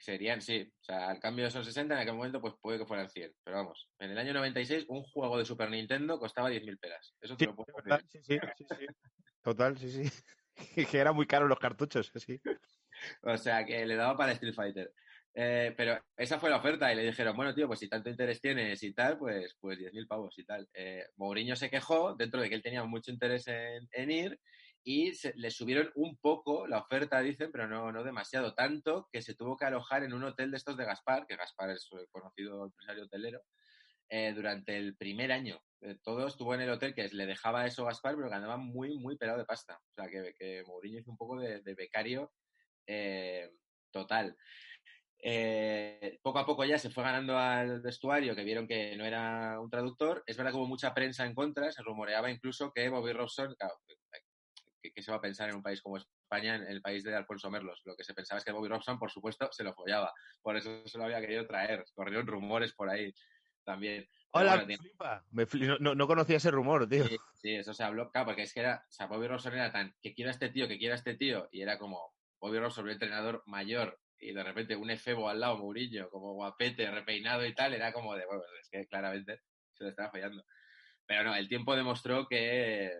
serían, 0.00 0.40
sí. 0.40 0.68
O 0.80 0.84
sea, 0.84 1.10
al 1.10 1.20
cambio 1.20 1.48
son 1.48 1.64
60, 1.64 1.94
en 1.94 2.00
aquel 2.00 2.14
momento 2.14 2.40
pues 2.40 2.54
puede 2.60 2.78
que 2.78 2.86
fueran 2.86 3.08
100. 3.08 3.32
Pero 3.44 3.58
vamos, 3.58 3.88
en 4.00 4.10
el 4.10 4.18
año 4.18 4.32
96 4.32 4.84
un 4.88 5.04
juego 5.04 5.38
de 5.38 5.44
Super 5.44 5.70
Nintendo 5.70 6.18
costaba 6.18 6.48
10.000 6.48 6.76
pelas. 6.78 7.14
Eso 7.20 7.36
te 7.36 7.44
Sí, 7.44 7.50
lo 7.50 7.54
puedo 7.54 7.72
verdad, 7.76 8.00
sí, 8.08 8.18
sí, 8.22 8.36
sí, 8.56 8.64
sí. 8.68 8.86
Total, 9.42 9.78
sí, 9.78 9.90
sí. 9.90 10.10
que 10.90 10.98
eran 10.98 11.14
muy 11.14 11.26
caros 11.28 11.48
los 11.48 11.60
cartuchos, 11.60 12.10
sí. 12.16 12.40
O 13.22 13.36
sea, 13.36 13.64
que 13.64 13.86
le 13.86 13.94
daba 13.94 14.16
para 14.16 14.32
Street 14.32 14.54
Fighter. 14.54 14.92
Eh, 15.40 15.72
pero 15.76 15.96
esa 16.16 16.40
fue 16.40 16.50
la 16.50 16.56
oferta 16.56 16.92
y 16.92 16.96
le 16.96 17.04
dijeron, 17.04 17.36
bueno, 17.36 17.54
tío, 17.54 17.68
pues 17.68 17.78
si 17.78 17.88
tanto 17.88 18.10
interés 18.10 18.40
tienes 18.40 18.82
y 18.82 18.92
tal, 18.92 19.18
pues, 19.18 19.56
pues 19.60 19.78
10.000 19.78 20.08
pavos 20.08 20.36
y 20.36 20.44
tal. 20.44 20.68
Eh, 20.74 21.04
Mourinho 21.16 21.54
se 21.54 21.70
quejó 21.70 22.16
dentro 22.16 22.40
de 22.40 22.48
que 22.48 22.56
él 22.56 22.62
tenía 22.62 22.82
mucho 22.84 23.12
interés 23.12 23.46
en, 23.46 23.88
en 23.92 24.10
ir 24.10 24.40
y 24.88 25.12
le 25.34 25.50
subieron 25.50 25.90
un 25.96 26.16
poco 26.16 26.66
la 26.66 26.78
oferta, 26.78 27.20
dicen, 27.20 27.52
pero 27.52 27.68
no, 27.68 27.92
no 27.92 28.02
demasiado, 28.02 28.54
tanto 28.54 29.06
que 29.12 29.20
se 29.20 29.34
tuvo 29.34 29.56
que 29.56 29.66
alojar 29.66 30.02
en 30.02 30.14
un 30.14 30.24
hotel 30.24 30.50
de 30.50 30.56
estos 30.56 30.78
de 30.78 30.86
Gaspar, 30.86 31.26
que 31.26 31.36
Gaspar 31.36 31.70
es 31.70 31.88
eh, 31.92 32.06
conocido 32.10 32.64
empresario 32.64 33.04
hotelero, 33.04 33.42
eh, 34.08 34.32
durante 34.34 34.76
el 34.76 34.96
primer 34.96 35.30
año. 35.30 35.60
Eh, 35.82 35.98
todo 36.02 36.26
estuvo 36.26 36.54
en 36.54 36.62
el 36.62 36.70
hotel 36.70 36.94
que 36.94 37.06
le 37.08 37.26
dejaba 37.26 37.66
eso 37.66 37.84
Gaspar, 37.84 38.16
pero 38.16 38.28
que 38.28 38.34
andaba 38.34 38.56
muy, 38.56 38.96
muy 38.98 39.18
pelado 39.18 39.38
de 39.38 39.44
pasta. 39.44 39.78
O 39.78 39.94
sea, 39.94 40.08
que, 40.08 40.32
que 40.38 40.64
Mourinho 40.66 41.00
hizo 41.00 41.10
un 41.10 41.18
poco 41.18 41.38
de, 41.38 41.60
becario 41.74 42.32
total. 43.90 44.36
Eh, 45.20 46.18
poco 46.22 46.38
a 46.38 46.46
poco 46.46 46.64
ya 46.64 46.78
se 46.78 46.90
fue 46.90 47.02
ganando 47.02 47.36
al 47.38 47.80
vestuario, 47.80 48.34
que 48.36 48.44
vieron 48.44 48.68
que 48.68 48.96
no 48.96 49.04
era 49.04 49.60
un 49.60 49.68
traductor. 49.70 50.22
Es 50.26 50.36
verdad 50.36 50.52
que 50.52 50.58
hubo 50.58 50.66
mucha 50.68 50.94
prensa 50.94 51.26
en 51.26 51.34
contra, 51.34 51.72
se 51.72 51.82
rumoreaba 51.82 52.30
incluso 52.30 52.72
que 52.72 52.88
Bobby 52.88 53.12
Robson, 53.12 53.54
claro, 53.58 53.74
que, 53.86 54.92
que 54.92 55.02
se 55.02 55.10
va 55.10 55.16
a 55.18 55.20
pensar 55.20 55.48
en 55.50 55.56
un 55.56 55.62
país 55.62 55.82
como 55.82 55.96
España, 55.96 56.54
en 56.54 56.62
el 56.68 56.80
país 56.80 57.02
de 57.02 57.14
Alfonso 57.14 57.50
Merlos. 57.50 57.82
Lo 57.84 57.96
que 57.96 58.04
se 58.04 58.14
pensaba 58.14 58.38
es 58.38 58.44
que 58.44 58.52
Bobby 58.52 58.68
Robson, 58.68 58.98
por 58.98 59.10
supuesto, 59.10 59.48
se 59.50 59.64
lo 59.64 59.74
follaba. 59.74 60.12
Por 60.40 60.56
eso 60.56 60.86
se 60.86 60.98
lo 60.98 61.04
había 61.04 61.20
querido 61.20 61.46
traer. 61.46 61.84
Corrieron 61.94 62.26
rumores 62.26 62.74
por 62.74 62.88
ahí 62.88 63.12
también. 63.64 64.08
Hola, 64.30 64.52
bueno, 64.52 64.66
me 64.66 64.74
tío, 64.74 64.78
flipa. 64.82 65.24
Me 65.30 65.46
fli- 65.46 65.66
no- 65.66 65.78
no, 65.78 65.94
no 65.94 66.06
conocía 66.06 66.36
ese 66.36 66.50
rumor, 66.50 66.88
tío. 66.88 67.04
Sí, 67.06 67.16
sí, 67.34 67.54
eso 67.56 67.74
se 67.74 67.82
habló, 67.82 68.10
claro, 68.10 68.26
porque 68.28 68.42
es 68.42 68.52
que 68.54 68.60
era, 68.60 68.84
o 68.88 68.92
sea, 68.92 69.06
Bobby 69.06 69.26
Robson 69.26 69.54
era 69.54 69.72
tan, 69.72 69.94
que 70.00 70.14
quiero 70.14 70.30
a 70.30 70.32
este 70.32 70.48
tío, 70.50 70.68
que 70.68 70.78
quiero 70.78 70.94
a 70.94 70.96
este 70.96 71.14
tío, 71.14 71.48
y 71.50 71.62
era 71.62 71.78
como 71.78 72.14
Bobby 72.40 72.58
Robson, 72.58 72.84
un 72.84 72.90
entrenador 72.90 73.42
mayor, 73.46 73.98
y 74.20 74.32
de 74.32 74.42
repente 74.42 74.76
un 74.76 74.90
efebo 74.90 75.28
al 75.28 75.40
lado, 75.40 75.58
Mourinho, 75.58 76.10
como 76.10 76.34
guapete, 76.34 76.90
repeinado 76.90 77.44
y 77.46 77.54
tal, 77.54 77.74
era 77.74 77.92
como 77.92 78.14
de, 78.16 78.26
bueno, 78.26 78.42
es 78.60 78.68
que 78.70 78.86
claramente 78.86 79.40
se 79.72 79.84
lo 79.84 79.90
estaba 79.90 80.10
fallando. 80.10 80.44
Pero 81.06 81.24
no, 81.24 81.34
el 81.34 81.48
tiempo 81.48 81.76
demostró 81.76 82.26
que, 82.28 82.92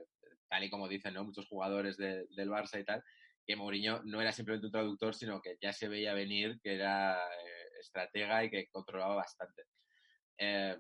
tal 0.49 0.65
y 0.65 0.71
como 0.71 0.89
dicen, 0.89 1.15
¿no? 1.15 1.25
Muchos 1.25 1.49
jugadores 1.49 1.97
de- 1.97 2.27
del 2.31 2.49
Barça 2.51 2.81
y 2.81 2.85
tal, 2.85 3.03
que 3.47 3.57
Mourinho 3.57 4.03
no 4.05 4.21
era 4.21 4.33
simplemente 4.33 4.67
un 4.67 4.73
traductor, 4.73 5.15
sino 5.15 5.41
que 5.41 5.57
ya 5.61 5.73
se 5.73 5.89
veía 5.89 6.15
venir, 6.15 6.59
que 6.63 6.75
era 6.75 7.19
eh, 7.19 7.81
estratega 7.81 8.45
y 8.45 8.51
que 8.51 8.69
controlaba 8.69 9.17
bastante. 9.17 9.65
Eh, 10.39 10.77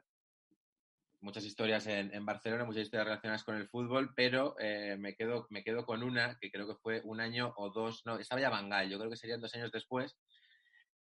muchas 1.20 1.44
historias 1.44 1.86
en, 1.86 2.14
en 2.14 2.24
Barcelona, 2.24 2.64
muchas 2.64 2.84
historias 2.84 3.06
relacionadas 3.06 3.44
con 3.44 3.56
el 3.56 3.68
fútbol, 3.68 4.12
pero 4.14 4.54
eh, 4.58 4.96
me, 4.98 5.14
quedo, 5.14 5.46
me 5.50 5.62
quedo 5.64 5.84
con 5.84 6.02
una 6.02 6.38
que 6.40 6.50
creo 6.50 6.66
que 6.66 6.76
fue 6.76 7.00
un 7.04 7.20
año 7.20 7.52
o 7.56 7.70
dos, 7.70 8.02
no, 8.06 8.18
estaba 8.18 8.40
ya 8.40 8.50
Bangal, 8.50 8.88
yo 8.88 8.98
creo 8.98 9.10
que 9.10 9.16
serían 9.16 9.40
dos 9.40 9.54
años 9.54 9.72
después, 9.72 10.16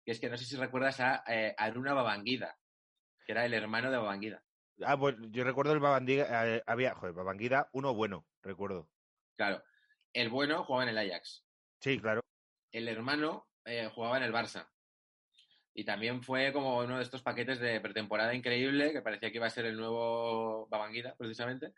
que 0.05 0.11
es 0.11 0.19
que 0.19 0.29
no 0.29 0.37
sé 0.37 0.45
si 0.45 0.55
recuerdas 0.55 0.99
a 0.99 1.23
eh, 1.27 1.53
Aruna 1.57 1.93
Babangida, 1.93 2.57
que 3.25 3.31
era 3.33 3.45
el 3.45 3.53
hermano 3.53 3.91
de 3.91 3.97
Babangida. 3.97 4.43
Ah, 4.83 4.97
pues 4.97 5.15
yo 5.31 5.43
recuerdo 5.43 5.73
el 5.73 5.79
Babanguida, 5.79 6.47
eh, 6.47 6.63
había, 6.65 6.95
joder, 6.95 7.13
Babanguida, 7.13 7.69
uno 7.71 7.93
bueno, 7.93 8.25
recuerdo. 8.41 8.89
Claro. 9.37 9.63
el 10.13 10.29
bueno 10.29 10.63
jugaba 10.63 10.83
en 10.83 10.97
el 10.97 10.97
Ajax. 10.97 11.45
Sí, 11.79 11.99
claro. 11.99 12.21
El 12.71 12.87
hermano 12.87 13.47
eh, 13.65 13.89
jugaba 13.93 14.17
en 14.17 14.23
el 14.23 14.33
Barça. 14.33 14.69
Y 15.77 15.83
también 15.83 16.23
fue 16.23 16.53
como 16.53 16.79
uno 16.79 16.97
de 16.97 17.03
estos 17.03 17.21
paquetes 17.21 17.59
de 17.59 17.81
pretemporada 17.81 18.33
increíble, 18.33 18.93
que 18.93 19.01
parecía 19.01 19.29
que 19.29 19.37
iba 19.37 19.47
a 19.47 19.49
ser 19.49 19.65
el 19.65 19.75
nuevo 19.75 20.67
Babanguida, 20.69 21.15
precisamente. 21.17 21.73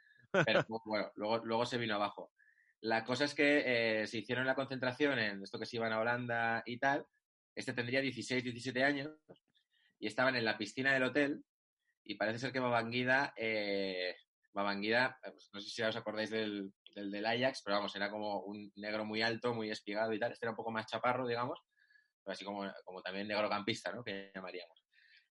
Pero 0.45 0.63
bueno, 0.85 1.11
luego, 1.15 1.43
luego 1.43 1.65
se 1.65 1.79
vino 1.79 1.95
abajo. 1.95 2.31
La 2.81 3.03
cosa 3.03 3.25
es 3.25 3.33
que 3.33 3.63
eh, 4.01 4.07
se 4.07 4.19
hicieron 4.19 4.45
la 4.45 4.53
concentración 4.53 5.17
en 5.17 5.41
esto 5.41 5.57
que 5.57 5.65
se 5.65 5.77
iban 5.77 5.93
a 5.93 5.99
Holanda 5.99 6.61
y 6.65 6.77
tal. 6.77 7.07
Este 7.55 7.73
tendría 7.73 8.01
16, 8.01 8.43
17 8.43 8.83
años 8.83 9.09
y 9.99 10.05
estaban 10.05 10.35
en 10.35 10.45
la 10.45 10.59
piscina 10.59 10.93
del 10.93 11.03
hotel 11.03 11.43
y 12.03 12.15
parece 12.15 12.37
ser 12.37 12.51
que 12.51 12.59
Babanguida, 12.59 13.33
eh, 13.35 14.15
Babanguida, 14.53 15.19
eh, 15.23 15.31
pues 15.31 15.49
no 15.51 15.59
sé 15.59 15.69
si 15.69 15.81
os 15.81 15.95
acordáis 15.95 16.29
del, 16.29 16.71
del, 16.93 17.09
del 17.09 17.25
Ajax, 17.25 17.63
pero 17.65 17.77
vamos, 17.77 17.95
era 17.95 18.11
como 18.11 18.41
un 18.41 18.71
negro 18.75 19.05
muy 19.05 19.23
alto, 19.23 19.55
muy 19.55 19.71
espigado 19.71 20.13
y 20.13 20.19
tal. 20.19 20.33
Este 20.33 20.45
era 20.45 20.51
un 20.51 20.57
poco 20.57 20.69
más 20.69 20.85
chaparro, 20.85 21.25
digamos, 21.25 21.59
así 22.31 22.45
como, 22.45 22.71
como 22.83 23.01
también 23.01 23.27
negro 23.27 23.49
campista, 23.49 23.91
¿no? 23.91 24.03
Que 24.03 24.31
llamaríamos. 24.33 24.83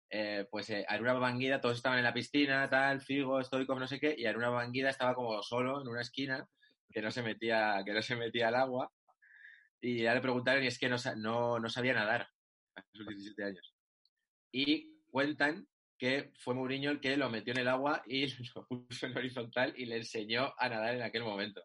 Eh, 0.08 0.46
pues 0.50 0.70
eh, 0.70 0.84
Aruna 0.88 1.14
Babanguida, 1.14 1.60
todos 1.60 1.76
estaban 1.76 1.98
en 1.98 2.04
la 2.04 2.14
piscina, 2.14 2.68
tal, 2.70 3.00
Figo, 3.00 3.42
Stoikov, 3.42 3.78
no 3.78 3.88
sé 3.88 3.98
qué, 3.98 4.14
y 4.16 4.26
Aruna 4.26 4.50
Babanguida 4.50 4.90
estaba 4.90 5.14
como 5.14 5.42
solo 5.42 5.80
en 5.80 5.88
una 5.88 6.02
esquina 6.02 6.46
que 6.90 7.02
no 7.02 7.10
se 7.10 7.22
metía, 7.22 7.82
que 7.84 7.92
no 7.92 8.02
se 8.02 8.16
metía 8.16 8.48
al 8.48 8.54
agua. 8.54 8.90
Y 9.80 10.02
ya 10.02 10.14
le 10.14 10.20
preguntaron 10.20 10.62
y 10.62 10.68
es 10.68 10.78
que 10.78 10.88
no, 10.88 10.96
no, 11.16 11.58
no 11.58 11.68
sabía 11.68 11.92
nadar 11.92 12.28
a 12.76 12.82
sus 12.92 13.06
17 13.06 13.44
años. 13.44 13.74
Y 14.52 15.02
cuentan 15.10 15.66
que 15.98 16.32
fue 16.38 16.54
Mourinho 16.54 16.90
el 16.90 17.00
que 17.00 17.16
lo 17.16 17.30
metió 17.30 17.52
en 17.52 17.60
el 17.60 17.68
agua 17.68 18.02
y 18.06 18.26
lo 18.54 18.66
puso 18.66 19.06
en 19.06 19.16
horizontal 19.16 19.74
y 19.76 19.86
le 19.86 19.96
enseñó 19.96 20.54
a 20.58 20.68
nadar 20.68 20.94
en 20.94 21.02
aquel 21.02 21.24
momento. 21.24 21.62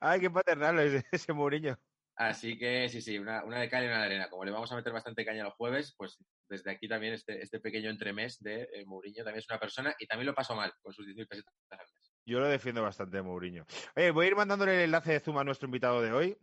Ay, 0.00 0.20
qué 0.20 0.30
paternal 0.30 0.78
es 0.80 1.04
ese 1.10 1.32
Mourinho. 1.32 1.76
Así 2.16 2.58
que 2.58 2.88
sí, 2.88 3.02
sí, 3.02 3.18
una, 3.18 3.44
una 3.44 3.60
de 3.60 3.68
cal 3.68 3.84
y 3.84 3.88
una 3.88 3.98
de 3.98 4.06
arena. 4.06 4.30
Como 4.30 4.44
le 4.44 4.50
vamos 4.50 4.72
a 4.72 4.76
meter 4.76 4.92
bastante 4.92 5.24
caña 5.24 5.44
los 5.44 5.54
jueves, 5.54 5.94
pues 5.98 6.18
desde 6.48 6.70
aquí 6.70 6.88
también 6.88 7.12
este, 7.12 7.42
este 7.42 7.60
pequeño 7.60 7.90
entremés 7.90 8.38
de 8.40 8.62
eh, 8.72 8.84
Mourinho 8.86 9.22
también 9.22 9.40
es 9.40 9.50
una 9.50 9.60
persona 9.60 9.94
y 9.98 10.06
también 10.06 10.26
lo 10.26 10.34
pasó 10.34 10.54
mal 10.54 10.72
con 10.80 10.94
sus 10.94 11.04
16 11.04 11.28
pesetas 11.28 11.52
al 11.70 11.78
mes. 11.78 12.12
Yo 12.24 12.40
lo 12.40 12.48
defiendo 12.48 12.82
bastante, 12.82 13.20
Mourinho. 13.20 13.66
Oye, 13.94 14.10
voy 14.12 14.24
a 14.24 14.28
ir 14.28 14.36
mandándole 14.36 14.76
el 14.76 14.80
enlace 14.84 15.12
de 15.12 15.20
Zoom 15.20 15.38
a 15.38 15.44
nuestro 15.44 15.66
invitado 15.66 16.00
de 16.00 16.12
hoy, 16.12 16.38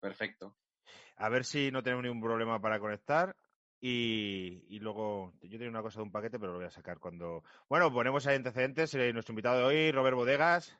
Perfecto. 0.00 0.56
a 1.16 1.28
ver 1.30 1.44
si 1.44 1.70
no 1.70 1.82
tenemos 1.82 2.04
ningún 2.04 2.20
problema 2.20 2.60
para 2.60 2.78
conectar. 2.78 3.34
Y, 3.80 4.64
y 4.68 4.78
luego, 4.80 5.34
yo 5.42 5.58
tenía 5.58 5.68
una 5.68 5.82
cosa 5.82 6.00
de 6.00 6.04
un 6.04 6.12
paquete, 6.12 6.38
pero 6.38 6.52
lo 6.52 6.58
voy 6.58 6.66
a 6.66 6.70
sacar 6.70 6.98
cuando. 6.98 7.42
Bueno, 7.68 7.92
ponemos 7.92 8.26
ahí 8.26 8.36
antecedentes. 8.36 8.94
eh, 8.94 9.12
nuestro 9.12 9.32
invitado 9.32 9.58
de 9.58 9.64
hoy, 9.64 9.92
Robert 9.92 10.16
Bodegas, 10.16 10.78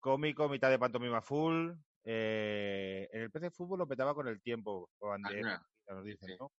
cómico, 0.00 0.48
mitad 0.48 0.70
de 0.70 0.78
pantomima 0.78 1.20
full. 1.20 1.72
Eh, 2.08 3.08
en 3.12 3.20
el 3.22 3.30
PC 3.30 3.50
Fútbol 3.50 3.80
lo 3.80 3.88
petaba 3.88 4.14
con 4.14 4.28
el 4.28 4.40
tiempo, 4.40 4.88
o 4.98 5.12
Ander, 5.12 5.32
Alguna. 5.36 5.66
nos 5.88 6.04
dicen, 6.04 6.28
Sí. 6.28 6.36
¿no? 6.38 6.52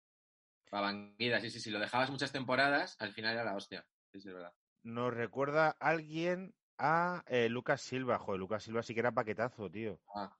Babanguida, 0.69 1.39
sí, 1.39 1.49
sí, 1.49 1.61
si 1.61 1.71
lo 1.71 1.79
dejabas 1.79 2.11
muchas 2.11 2.33
temporadas, 2.33 2.97
al 2.99 3.13
final 3.13 3.33
era 3.33 3.45
la 3.45 3.55
hostia. 3.55 3.85
Sí, 4.11 4.19
sí, 4.19 4.27
es 4.27 4.33
verdad. 4.33 4.53
Nos 4.83 5.13
recuerda 5.13 5.69
alguien 5.79 6.53
a 6.77 7.23
eh, 7.27 7.47
Lucas 7.49 7.81
Silva. 7.81 8.19
Joder, 8.19 8.39
Lucas 8.39 8.63
Silva 8.63 8.83
sí 8.83 8.93
que 8.93 8.99
era 8.99 9.13
paquetazo, 9.13 9.71
tío. 9.71 9.97
Ah, 10.13 10.35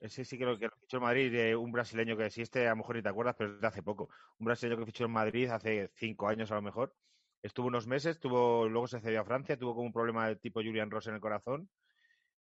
Ese 0.00 0.24
sí 0.24 0.36
que 0.36 0.44
lo 0.44 0.58
que 0.58 0.66
lo 0.66 0.72
fichó 0.80 0.96
en 0.96 1.02
Madrid, 1.04 1.30
de 1.32 1.54
un 1.54 1.70
brasileño 1.70 2.16
que 2.16 2.26
existe, 2.26 2.66
a 2.66 2.70
lo 2.70 2.76
mejor 2.78 2.96
ni 2.96 3.02
te 3.02 3.08
acuerdas, 3.08 3.36
pero 3.38 3.54
es 3.54 3.60
de 3.60 3.66
hace 3.68 3.82
poco. 3.84 4.08
Un 4.38 4.46
brasileño 4.46 4.78
que 4.80 4.86
fichó 4.86 5.04
en 5.04 5.12
Madrid 5.12 5.48
hace 5.48 5.92
cinco 5.94 6.26
años 6.26 6.50
a 6.50 6.56
lo 6.56 6.62
mejor. 6.62 6.96
Estuvo 7.42 7.68
unos 7.68 7.86
meses, 7.86 8.18
tuvo, 8.18 8.68
luego 8.68 8.88
se 8.88 9.00
cedió 9.00 9.20
a 9.20 9.24
Francia, 9.24 9.56
tuvo 9.56 9.74
como 9.74 9.86
un 9.86 9.92
problema 9.92 10.26
de 10.28 10.36
tipo 10.36 10.60
Julian 10.60 10.90
Ross 10.90 11.06
en 11.06 11.14
el 11.14 11.20
corazón 11.20 11.70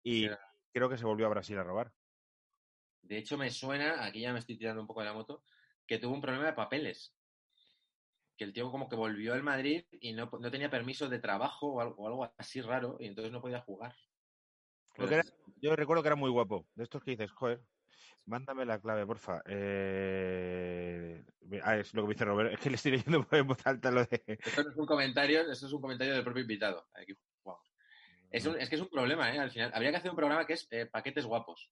y 0.03 0.27
Sí. 0.27 0.29
Creo 0.73 0.89
que 0.89 0.97
se 0.97 1.05
volvió 1.05 1.27
a 1.27 1.29
Brasil 1.29 1.57
a 1.57 1.63
robar. 1.63 1.93
De 3.01 3.17
hecho, 3.17 3.37
me 3.37 3.49
suena, 3.49 4.03
aquí 4.03 4.21
ya 4.21 4.33
me 4.33 4.39
estoy 4.39 4.57
tirando 4.57 4.81
un 4.81 4.87
poco 4.87 5.01
de 5.01 5.07
la 5.07 5.13
moto, 5.13 5.43
que 5.85 5.99
tuvo 5.99 6.13
un 6.13 6.21
problema 6.21 6.45
de 6.45 6.53
papeles. 6.53 7.15
Que 8.37 8.45
el 8.45 8.53
tío 8.53 8.71
como 8.71 8.89
que 8.89 8.95
volvió 8.95 9.33
al 9.33 9.43
Madrid 9.43 9.85
y 9.91 10.13
no, 10.13 10.29
no 10.39 10.51
tenía 10.51 10.69
permiso 10.69 11.07
de 11.07 11.19
trabajo 11.19 11.73
o 11.73 11.81
algo, 11.81 11.95
o 12.03 12.07
algo 12.07 12.33
así 12.37 12.61
raro 12.61 12.97
y 12.99 13.07
entonces 13.07 13.31
no 13.31 13.41
podía 13.41 13.61
jugar. 13.61 13.93
Era- 14.95 15.23
yo 15.61 15.75
recuerdo 15.75 16.01
que 16.01 16.07
era 16.07 16.15
muy 16.15 16.31
guapo. 16.31 16.67
De 16.75 16.83
estos 16.83 17.03
que 17.03 17.11
dices, 17.11 17.31
joder, 17.31 17.61
mándame 18.25 18.65
la 18.65 18.79
clave, 18.79 19.05
porfa. 19.05 19.41
Eh... 19.45 21.23
Ah, 21.63 21.77
es 21.77 21.93
lo 21.93 22.01
que 22.03 22.07
me 22.07 22.13
dice 22.13 22.25
Robert. 22.25 22.53
Es 22.53 22.59
que 22.59 22.69
le 22.69 22.75
estoy 22.75 22.91
leyendo 22.93 23.27
en 23.31 23.47
voz 23.47 23.65
alta 23.67 23.91
lo 23.91 24.05
de... 24.05 24.23
Esto 24.27 24.63
no 24.63 24.71
es 24.71 24.77
un 24.77 24.85
comentario, 24.85 25.41
esto 25.41 25.67
es 25.67 25.73
un 25.73 25.81
comentario 25.81 26.13
del 26.13 26.23
propio 26.23 26.41
invitado. 26.41 26.87
Aquí. 26.93 27.13
Es, 28.33 28.45
un- 28.45 28.59
es 28.59 28.67
que 28.69 28.75
es 28.75 28.81
un 28.81 28.89
problema, 28.89 29.33
¿eh? 29.33 29.39
Al 29.39 29.51
final, 29.51 29.71
habría 29.73 29.91
que 29.91 29.97
hacer 29.97 30.09
un 30.11 30.17
programa 30.17 30.45
que 30.45 30.53
es 30.53 30.67
eh, 30.71 30.87
paquetes 30.87 31.25
guapos. 31.25 31.71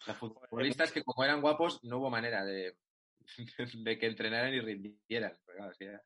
O 0.00 0.04
sea, 0.04 0.14
futbolistas 0.14 0.92
que 0.92 1.02
como 1.04 1.24
eran 1.24 1.40
guapos 1.40 1.82
no 1.84 1.98
hubo 1.98 2.10
manera 2.10 2.44
de, 2.44 2.76
de 3.74 3.98
que 3.98 4.06
entrenaran 4.06 4.52
y 4.52 4.60
rindieran. 4.60 5.38
Claro, 5.46 5.70
es 5.70 5.78
que 5.78 5.84
ya- 5.86 6.02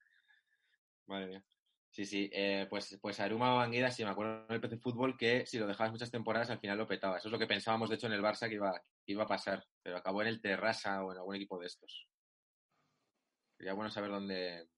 Madre 1.06 1.26
mía. 1.26 1.44
Sí, 1.90 2.04
sí, 2.04 2.28
eh, 2.34 2.66
pues, 2.68 2.98
pues 3.00 3.18
Aruma 3.18 3.54
Banguida, 3.54 3.90
sí, 3.90 4.04
me 4.04 4.10
acuerdo 4.10 4.44
en 4.46 4.54
el 4.54 4.60
PC 4.60 4.76
Fútbol 4.76 5.16
que 5.16 5.46
si 5.46 5.58
lo 5.58 5.66
dejabas 5.66 5.90
muchas 5.90 6.10
temporadas 6.10 6.50
al 6.50 6.60
final 6.60 6.76
lo 6.76 6.86
petaba. 6.86 7.16
Eso 7.16 7.28
es 7.28 7.32
lo 7.32 7.38
que 7.38 7.46
pensábamos, 7.46 7.88
de 7.88 7.96
hecho, 7.96 8.06
en 8.08 8.12
el 8.12 8.20
Barça 8.22 8.46
que 8.46 8.56
iba, 8.56 8.78
que 8.78 9.12
iba 9.12 9.24
a 9.24 9.26
pasar, 9.26 9.66
pero 9.82 9.96
acabó 9.96 10.20
en 10.20 10.28
el 10.28 10.42
Terrassa 10.42 11.02
o 11.02 11.12
en 11.12 11.18
algún 11.18 11.36
equipo 11.36 11.58
de 11.58 11.66
estos. 11.66 12.06
Sería 13.56 13.72
bueno 13.72 13.90
saber 13.90 14.10
dónde, 14.10 14.68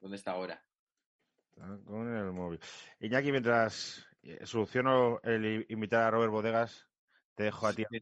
dónde 0.00 0.16
está 0.16 0.32
ahora. 0.32 0.65
Con 1.56 2.14
el 2.14 2.32
móvil. 2.32 2.60
Iñaki, 3.00 3.30
mientras 3.30 4.06
eh, 4.22 4.44
soluciono 4.44 5.20
el 5.22 5.64
invitar 5.68 6.02
a 6.02 6.10
Robert 6.10 6.30
Bodegas, 6.30 6.86
te 7.34 7.44
dejo 7.44 7.66
a 7.66 7.72
ti 7.72 7.84
Sí, 7.90 7.98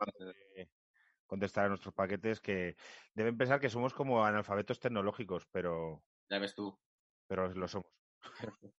contestar 1.26 1.66
a 1.66 1.68
nuestros 1.68 1.94
paquetes 1.94 2.40
que 2.40 2.76
deben 3.14 3.36
pensar 3.36 3.60
que 3.60 3.68
somos 3.70 3.94
como 3.94 4.24
analfabetos 4.24 4.80
tecnológicos, 4.80 5.46
pero, 5.50 6.04
Ya 6.30 6.38
ves 6.38 6.54
tú. 6.54 6.78
pero 7.26 7.52
lo 7.54 7.68
somos. 7.68 7.86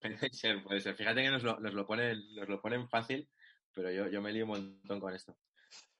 Puede 0.00 0.30
ser, 0.32 0.62
puede 0.62 0.80
ser. 0.80 0.94
Fíjate 0.96 1.22
que 1.22 1.30
nos 1.30 1.42
lo, 1.42 1.58
nos 1.60 1.72
lo, 1.74 1.86
ponen, 1.86 2.18
nos 2.34 2.48
lo 2.48 2.60
ponen 2.60 2.88
fácil, 2.88 3.28
pero 3.74 3.90
yo, 3.90 4.08
yo 4.08 4.20
me 4.20 4.32
lío 4.32 4.44
un 4.44 4.50
montón 4.50 5.00
con 5.00 5.14
esto. 5.14 5.36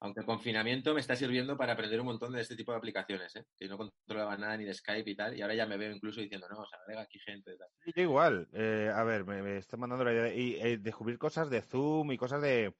Aunque 0.00 0.21
el 0.21 0.26
confinamiento 0.26 0.95
me 0.95 1.00
está 1.00 1.14
sirviendo 1.14 1.57
para 1.57 1.75
aprender 1.75 2.00
un 2.00 2.07
montón 2.07 2.33
de 2.33 2.41
este 2.41 2.57
tipo 2.57 2.73
de 2.73 2.79
aplicaciones, 2.79 3.37
¿eh? 3.37 3.45
que 3.57 3.69
no 3.69 3.79
controlaba 3.79 4.37
nada 4.37 4.57
ni 4.57 4.64
de 4.64 4.75
Skype 4.75 5.09
y 5.09 5.14
tal, 5.14 5.37
y 5.37 5.43
ahora 5.43 5.55
ya 5.55 5.67
me 5.67 5.76
veo 5.76 5.93
incluso 5.93 6.21
diciendo, 6.21 6.49
no, 6.49 6.61
o 6.61 6.67
sea, 6.67 6.79
agrega 6.81 7.02
aquí 7.02 7.19
gente 7.21 7.55
y 7.55 7.59
tal. 7.59 7.69
Yo 7.95 8.02
igual. 8.02 8.49
Eh, 8.52 8.91
a 8.93 9.05
ver, 9.05 9.25
me, 9.25 9.43
me 9.43 9.59
está 9.59 9.76
mandando 9.76 10.05
la 10.05 10.12
idea 10.12 10.23
de 10.25 10.37
y, 10.37 10.55
eh, 10.57 10.79
descubrir 10.79 11.19
cosas 11.19 11.49
de 11.50 11.62
Zoom 11.62 12.12
y 12.12 12.19
cosas 12.19 12.43
de 12.43 12.75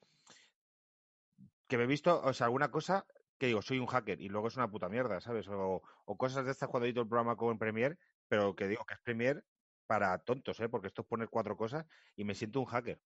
que 1.69 1.79
me 1.79 1.85
he 1.85 1.87
visto, 1.87 2.21
o 2.23 2.33
sea, 2.33 2.47
alguna 2.47 2.71
cosa 2.71 3.07
que 3.39 3.47
digo, 3.47 3.63
soy 3.63 3.79
un 3.79 3.87
hacker 3.87 4.21
y 4.21 4.29
luego 4.29 4.49
es 4.49 4.57
una 4.57 4.71
puta 4.71 4.89
mierda, 4.89 5.21
¿sabes? 5.21 5.49
O, 5.49 5.83
o 6.05 6.17
cosas 6.17 6.45
de 6.45 6.51
estas 6.51 6.69
cuando 6.69 6.87
edito 6.87 7.01
el 7.01 7.09
programa 7.09 7.37
con 7.37 7.59
Premiere, 7.59 7.99
pero 8.29 8.55
que 8.55 8.69
digo 8.69 8.85
que 8.85 8.95
es 8.95 9.01
Premiere 9.01 9.43
para 9.87 10.19
tontos, 10.19 10.59
¿eh? 10.61 10.69
Porque 10.69 10.89
esto 10.89 11.03
es 11.03 11.09
poner 11.09 11.29
cuatro 11.29 11.57
cosas 11.57 11.87
y 12.17 12.25
me 12.25 12.35
siento 12.35 12.61
un 12.61 12.67
hacker. 12.67 13.01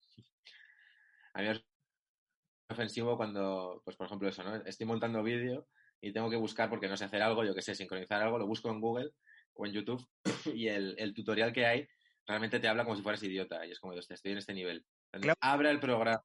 A 1.34 1.42
mí 1.42 1.48
ofensivo 2.68 3.16
cuando, 3.16 3.82
pues 3.84 3.96
por 3.96 4.06
ejemplo 4.06 4.28
eso, 4.28 4.42
¿no? 4.42 4.56
Estoy 4.56 4.86
montando 4.86 5.22
vídeo 5.22 5.66
y 6.00 6.12
tengo 6.12 6.30
que 6.30 6.36
buscar 6.36 6.68
porque 6.68 6.88
no 6.88 6.96
sé 6.96 7.04
hacer 7.04 7.22
algo, 7.22 7.44
yo 7.44 7.54
que 7.54 7.62
sé, 7.62 7.74
sincronizar 7.74 8.22
algo, 8.22 8.38
lo 8.38 8.46
busco 8.46 8.70
en 8.70 8.80
Google 8.80 9.10
o 9.54 9.66
en 9.66 9.72
YouTube 9.72 10.06
y 10.54 10.68
el, 10.68 10.94
el 10.98 11.14
tutorial 11.14 11.52
que 11.52 11.66
hay 11.66 11.88
realmente 12.26 12.60
te 12.60 12.68
habla 12.68 12.84
como 12.84 12.96
si 12.96 13.02
fueras 13.02 13.22
idiota 13.22 13.64
y 13.66 13.72
es 13.72 13.80
como, 13.80 13.94
"Hostia, 13.94 14.14
estoy 14.14 14.32
en 14.32 14.38
este 14.38 14.54
nivel. 14.54 14.84
Claro. 15.10 15.38
Abra 15.40 15.70
el 15.70 15.80
programa. 15.80 16.24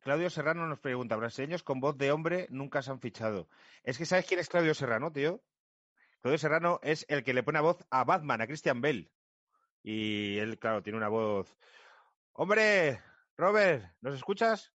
Claudio 0.00 0.30
Serrano 0.30 0.66
nos 0.66 0.80
pregunta, 0.80 1.16
brasileños 1.16 1.62
con 1.62 1.80
voz 1.80 1.98
de 1.98 2.10
hombre 2.10 2.46
nunca 2.50 2.80
se 2.80 2.90
han 2.90 3.00
fichado. 3.00 3.48
Es 3.82 3.98
que 3.98 4.06
¿sabes 4.06 4.26
quién 4.26 4.40
es 4.40 4.48
Claudio 4.48 4.74
Serrano, 4.74 5.12
tío? 5.12 5.42
Claudio 6.22 6.38
Serrano 6.38 6.80
es 6.82 7.04
el 7.08 7.22
que 7.22 7.34
le 7.34 7.42
pone 7.42 7.58
a 7.58 7.62
voz 7.62 7.84
a 7.90 8.04
Batman, 8.04 8.40
a 8.40 8.46
Christian 8.46 8.80
Bell. 8.80 9.10
Y 9.82 10.38
él, 10.38 10.58
claro, 10.58 10.82
tiene 10.82 10.98
una 10.98 11.08
voz... 11.08 11.54
¡Hombre! 12.32 13.02
Robert, 13.36 13.94
¿nos 14.00 14.14
escuchas? 14.14 14.72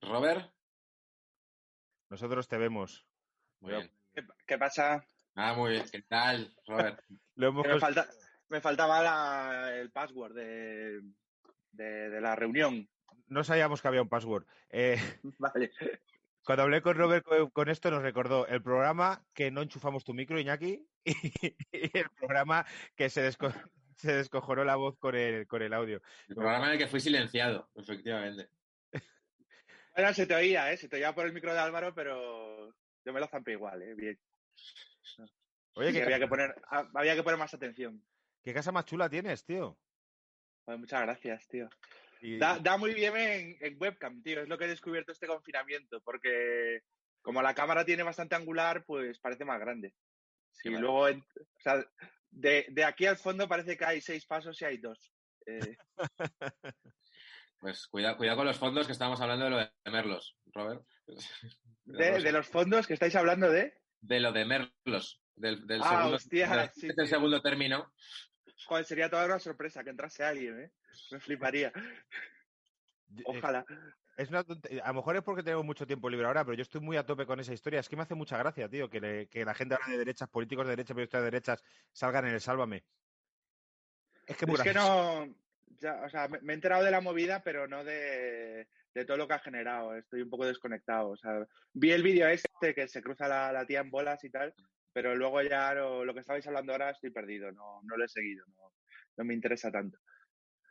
Robert, 0.00 0.50
Nosotros 2.08 2.48
te 2.48 2.58
vemos. 2.58 3.06
muy 3.60 3.72
bien. 3.72 3.90
¿Qué, 4.14 4.24
qué 4.46 4.58
pasa? 4.58 5.04
Ah, 5.34 5.54
muy 5.54 5.72
bien. 5.72 5.84
¿Qué 5.90 6.02
tal, 6.02 6.54
Robert? 6.66 7.02
Lo 7.36 7.48
hemos 7.48 7.66
me, 7.66 7.78
falta, 7.78 8.08
me 8.48 8.60
faltaba 8.60 9.02
la- 9.02 9.74
el 9.76 9.90
password 9.90 10.34
de, 10.34 11.00
de, 11.72 12.10
de 12.10 12.20
la 12.20 12.36
reunión. 12.36 12.88
No 13.28 13.44
sabíamos 13.44 13.80
que 13.80 13.88
había 13.88 14.02
un 14.02 14.08
password. 14.08 14.46
Eh, 14.70 14.96
Vale. 15.38 15.72
cuando 16.44 16.64
hablé 16.64 16.82
con 16.82 16.96
Robert 16.96 17.24
con, 17.24 17.50
con 17.50 17.68
esto 17.70 17.90
nos 17.90 18.02
recordó 18.02 18.46
el 18.46 18.62
programa 18.62 19.24
que 19.32 19.50
no 19.50 19.62
enchufamos 19.62 20.04
tu 20.04 20.12
micro, 20.12 20.38
Iñaki, 20.38 20.86
y, 21.04 21.98
el 21.98 22.10
programa 22.18 22.66
que 22.94 23.08
se, 23.08 23.26
desco- 23.26 23.54
se 23.96 24.12
descojonó 24.14 24.64
la 24.64 24.76
voz 24.76 24.98
con 24.98 25.14
el, 25.14 25.46
con 25.46 25.62
el 25.62 25.72
audio. 25.72 26.02
El 26.28 26.34
programa 26.34 26.66
en 26.66 26.72
el 26.72 26.78
que 26.78 26.88
fui 26.88 27.00
silenciado, 27.00 27.70
efectivamente. 27.74 28.50
Bueno, 29.94 30.14
se 30.14 30.26
te 30.26 30.34
oía, 30.34 30.72
¿eh? 30.72 30.76
Se 30.76 30.88
te 30.88 30.96
oía 30.96 31.14
por 31.14 31.26
el 31.26 31.32
micro 31.32 31.52
de 31.52 31.60
Álvaro, 31.60 31.94
pero 31.94 32.74
yo 33.04 33.12
me 33.12 33.20
lo 33.20 33.28
zampé 33.28 33.52
igual, 33.52 33.82
¿eh? 33.82 33.94
Bien. 33.94 34.18
Oye, 35.74 35.92
¿qué, 35.92 36.02
había, 36.02 36.18
que 36.18 36.28
poner, 36.28 36.54
había 36.94 37.14
que 37.14 37.22
poner 37.22 37.38
más 37.38 37.54
atención. 37.54 38.02
qué 38.42 38.52
casa 38.52 38.72
más 38.72 38.84
chula 38.84 39.08
tienes, 39.08 39.44
tío. 39.44 39.78
Joder, 40.64 40.80
muchas 40.80 41.02
gracias, 41.02 41.48
tío. 41.48 41.68
Y- 42.20 42.38
Da, 42.38 42.58
da 42.58 42.76
muy 42.76 42.94
bien 42.94 43.16
en, 43.16 43.56
en 43.60 43.76
webcam, 43.80 44.22
tío. 44.22 44.42
Es 44.42 44.48
lo 44.48 44.56
que 44.58 44.66
he 44.66 44.68
descubierto 44.68 45.12
este 45.12 45.26
confinamiento. 45.26 46.00
Porque 46.02 46.82
como 47.20 47.42
la 47.42 47.54
cámara 47.54 47.84
tiene 47.84 48.02
bastante 48.02 48.34
angular, 48.34 48.84
pues 48.84 49.18
parece 49.18 49.44
más 49.44 49.58
grande. 49.60 49.94
Sí, 50.52 50.68
y 50.68 50.72
vale. 50.74 50.82
luego, 50.82 51.00
o 51.06 51.60
sea, 51.60 51.84
de, 52.30 52.66
de 52.68 52.84
aquí 52.84 53.06
al 53.06 53.16
fondo 53.16 53.48
parece 53.48 53.76
que 53.76 53.84
hay 53.84 54.00
seis 54.00 54.26
pasos 54.26 54.60
y 54.60 54.64
hay 54.64 54.76
dos. 54.76 55.12
Eh, 55.46 55.76
Pues 57.62 57.86
cuidado, 57.86 58.16
cuidado 58.16 58.38
con 58.38 58.46
los 58.48 58.58
fondos 58.58 58.86
que 58.86 58.92
estábamos 58.92 59.20
hablando 59.20 59.44
de 59.44 59.50
lo 59.52 59.58
de 59.58 59.70
Merlos, 59.90 60.36
Robert. 60.52 60.82
de, 61.84 62.20
de 62.20 62.32
los 62.32 62.48
fondos 62.48 62.88
que 62.88 62.94
estáis 62.94 63.14
hablando 63.14 63.48
de. 63.52 63.80
De 64.00 64.18
lo 64.18 64.32
de 64.32 64.44
Merlos, 64.44 65.22
del, 65.36 65.64
del 65.64 65.80
Ah, 65.84 65.90
segundo, 65.90 66.16
hostia, 66.16 66.56
del- 66.56 66.70
sí, 66.74 66.88
este 66.88 67.06
segundo 67.06 67.40
término. 67.40 67.92
Joder, 68.66 68.84
sería 68.84 69.08
toda 69.08 69.26
una 69.26 69.38
sorpresa 69.38 69.84
que 69.84 69.90
entrase 69.90 70.24
alguien, 70.24 70.58
¿eh? 70.58 70.72
Me 71.12 71.20
fliparía. 71.20 71.72
Ojalá. 73.26 73.64
Es 74.16 74.28
una 74.28 74.40
A 74.40 74.88
lo 74.88 74.94
mejor 74.94 75.16
es 75.16 75.22
porque 75.22 75.44
tenemos 75.44 75.64
mucho 75.64 75.86
tiempo 75.86 76.10
libre 76.10 76.26
ahora, 76.26 76.44
pero 76.44 76.56
yo 76.56 76.62
estoy 76.62 76.80
muy 76.80 76.96
a 76.96 77.06
tope 77.06 77.26
con 77.26 77.38
esa 77.38 77.52
historia. 77.52 77.78
Es 77.78 77.88
que 77.88 77.94
me 77.94 78.02
hace 78.02 78.16
mucha 78.16 78.36
gracia, 78.38 78.68
tío, 78.68 78.90
que, 78.90 79.00
le- 79.00 79.28
que 79.28 79.44
la 79.44 79.54
gente 79.54 79.74
ahora 79.74 79.86
de 79.86 79.98
derechas, 79.98 80.28
políticos 80.28 80.66
de 80.66 80.70
derechas, 80.70 80.94
periodistas 80.96 81.20
de 81.20 81.24
derechas, 81.30 81.64
salgan 81.92 82.26
en 82.26 82.34
el 82.34 82.40
Sálvame. 82.40 82.82
Es 84.26 84.36
que, 84.36 84.46
es 84.50 84.62
que 84.62 84.74
no. 84.74 85.32
Ya, 85.80 86.02
o 86.04 86.10
sea, 86.10 86.28
me, 86.28 86.40
me 86.40 86.52
he 86.52 86.56
enterado 86.56 86.84
de 86.84 86.90
la 86.90 87.00
movida, 87.00 87.42
pero 87.42 87.66
no 87.66 87.84
de, 87.84 88.68
de 88.94 89.04
todo 89.04 89.16
lo 89.16 89.28
que 89.28 89.34
ha 89.34 89.38
generado. 89.38 89.94
Estoy 89.94 90.22
un 90.22 90.30
poco 90.30 90.46
desconectado. 90.46 91.10
O 91.10 91.16
sea, 91.16 91.46
vi 91.72 91.92
el 91.92 92.02
vídeo 92.02 92.28
este 92.28 92.74
que 92.74 92.88
se 92.88 93.02
cruza 93.02 93.28
la, 93.28 93.52
la 93.52 93.66
tía 93.66 93.80
en 93.80 93.90
bolas 93.90 94.22
y 94.24 94.30
tal, 94.30 94.54
pero 94.92 95.14
luego 95.14 95.42
ya 95.42 95.74
lo, 95.74 96.04
lo 96.04 96.14
que 96.14 96.20
estabais 96.20 96.46
hablando 96.46 96.72
ahora 96.72 96.90
estoy 96.90 97.10
perdido. 97.10 97.50
No, 97.52 97.80
no 97.82 97.96
lo 97.96 98.04
he 98.04 98.08
seguido. 98.08 98.44
No, 98.56 98.72
no 99.16 99.24
me 99.24 99.34
interesa 99.34 99.70
tanto. 99.70 99.98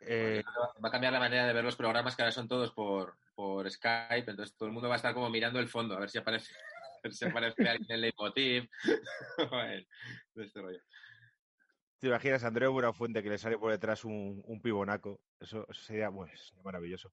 Eh, 0.04 0.42
Va 0.84 0.88
a 0.88 0.92
cambiar 0.92 1.12
la 1.12 1.20
manera 1.20 1.46
de 1.46 1.52
ver 1.52 1.64
los 1.64 1.76
programas 1.76 2.16
que 2.16 2.22
ahora 2.22 2.32
son 2.32 2.48
todos 2.48 2.72
por, 2.72 3.16
por 3.34 3.70
Skype, 3.70 4.30
entonces 4.30 4.56
todo 4.56 4.66
el 4.66 4.72
mundo 4.72 4.88
va 4.88 4.96
a 4.96 4.96
estar 4.96 5.14
como 5.14 5.30
mirando 5.30 5.60
el 5.60 5.68
fondo, 5.68 5.94
a 5.96 6.00
ver 6.00 6.10
si 6.10 6.18
aparece, 6.18 6.52
a 6.96 7.00
ver 7.04 7.14
si 7.14 7.24
aparece 7.24 7.68
alguien 7.68 7.86
en 7.88 7.94
el 7.94 8.00
leitmotiv. 8.00 8.68
Este 10.34 10.60
rollo. 10.60 10.80
¿Te 12.02 12.08
imaginas 12.08 12.42
a 12.42 12.48
Andreu 12.48 12.72
Buenafuente 12.72 13.22
que 13.22 13.30
le 13.30 13.38
sale 13.38 13.56
por 13.58 13.70
detrás 13.70 14.04
un, 14.04 14.42
un 14.44 14.60
pibonaco? 14.60 15.20
Eso, 15.38 15.64
eso 15.70 15.82
sería, 15.84 16.08
bueno, 16.08 16.32
sería 16.36 16.60
maravilloso. 16.64 17.12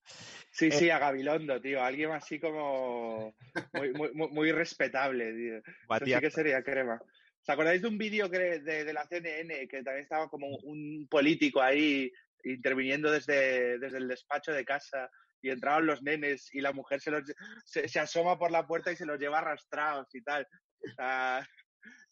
Sí, 0.50 0.70
Eh. 0.70 0.72
sí, 0.72 0.90
a 0.90 0.98
Gabilondo, 0.98 1.62
tío. 1.62 1.84
Alguien 1.84 2.10
así 2.10 2.40
como 2.40 3.36
muy, 3.74 3.92
muy, 3.94 4.12
muy, 4.16 4.28
muy 4.30 4.52
respetable, 4.52 5.32
tío. 5.34 5.58
Eso 5.58 5.86
Matías, 5.88 6.20
sí 6.20 6.26
que 6.26 6.32
sería 6.32 6.64
crema. 6.64 7.00
¿Os 7.04 7.50
acordáis 7.50 7.84
de 7.84 7.88
un 7.88 8.00
vídeo 8.00 8.30
de, 8.30 8.62
de 8.62 8.92
la 8.92 9.06
CNN 9.06 9.68
que 9.68 9.84
también 9.84 10.02
estaba 10.02 10.28
como 10.28 10.48
un 10.64 11.08
político 11.08 11.62
ahí 11.62 12.12
interviniendo 12.44 13.12
desde, 13.12 13.78
desde 13.78 14.00
el 14.00 14.08
despacho 14.08 14.52
de 14.54 14.66
casa 14.66 15.12
y 15.40 15.52
entraban 15.52 15.86
los 15.86 16.02
nenes 16.02 16.50
y 16.52 16.62
la 16.62 16.74
mujer 16.74 17.00
se, 17.00 17.12
los, 17.12 17.32
se, 17.64 17.88
se 17.88 18.00
asoma 18.00 18.40
por 18.40 18.50
la 18.50 18.66
puerta 18.66 18.92
y 18.92 18.96
se 18.96 19.06
los 19.06 19.20
lleva 19.20 19.38
arrastrados 19.38 20.08
y 20.16 20.24
tal? 20.24 20.48
O 20.80 20.96
sea, 20.96 21.48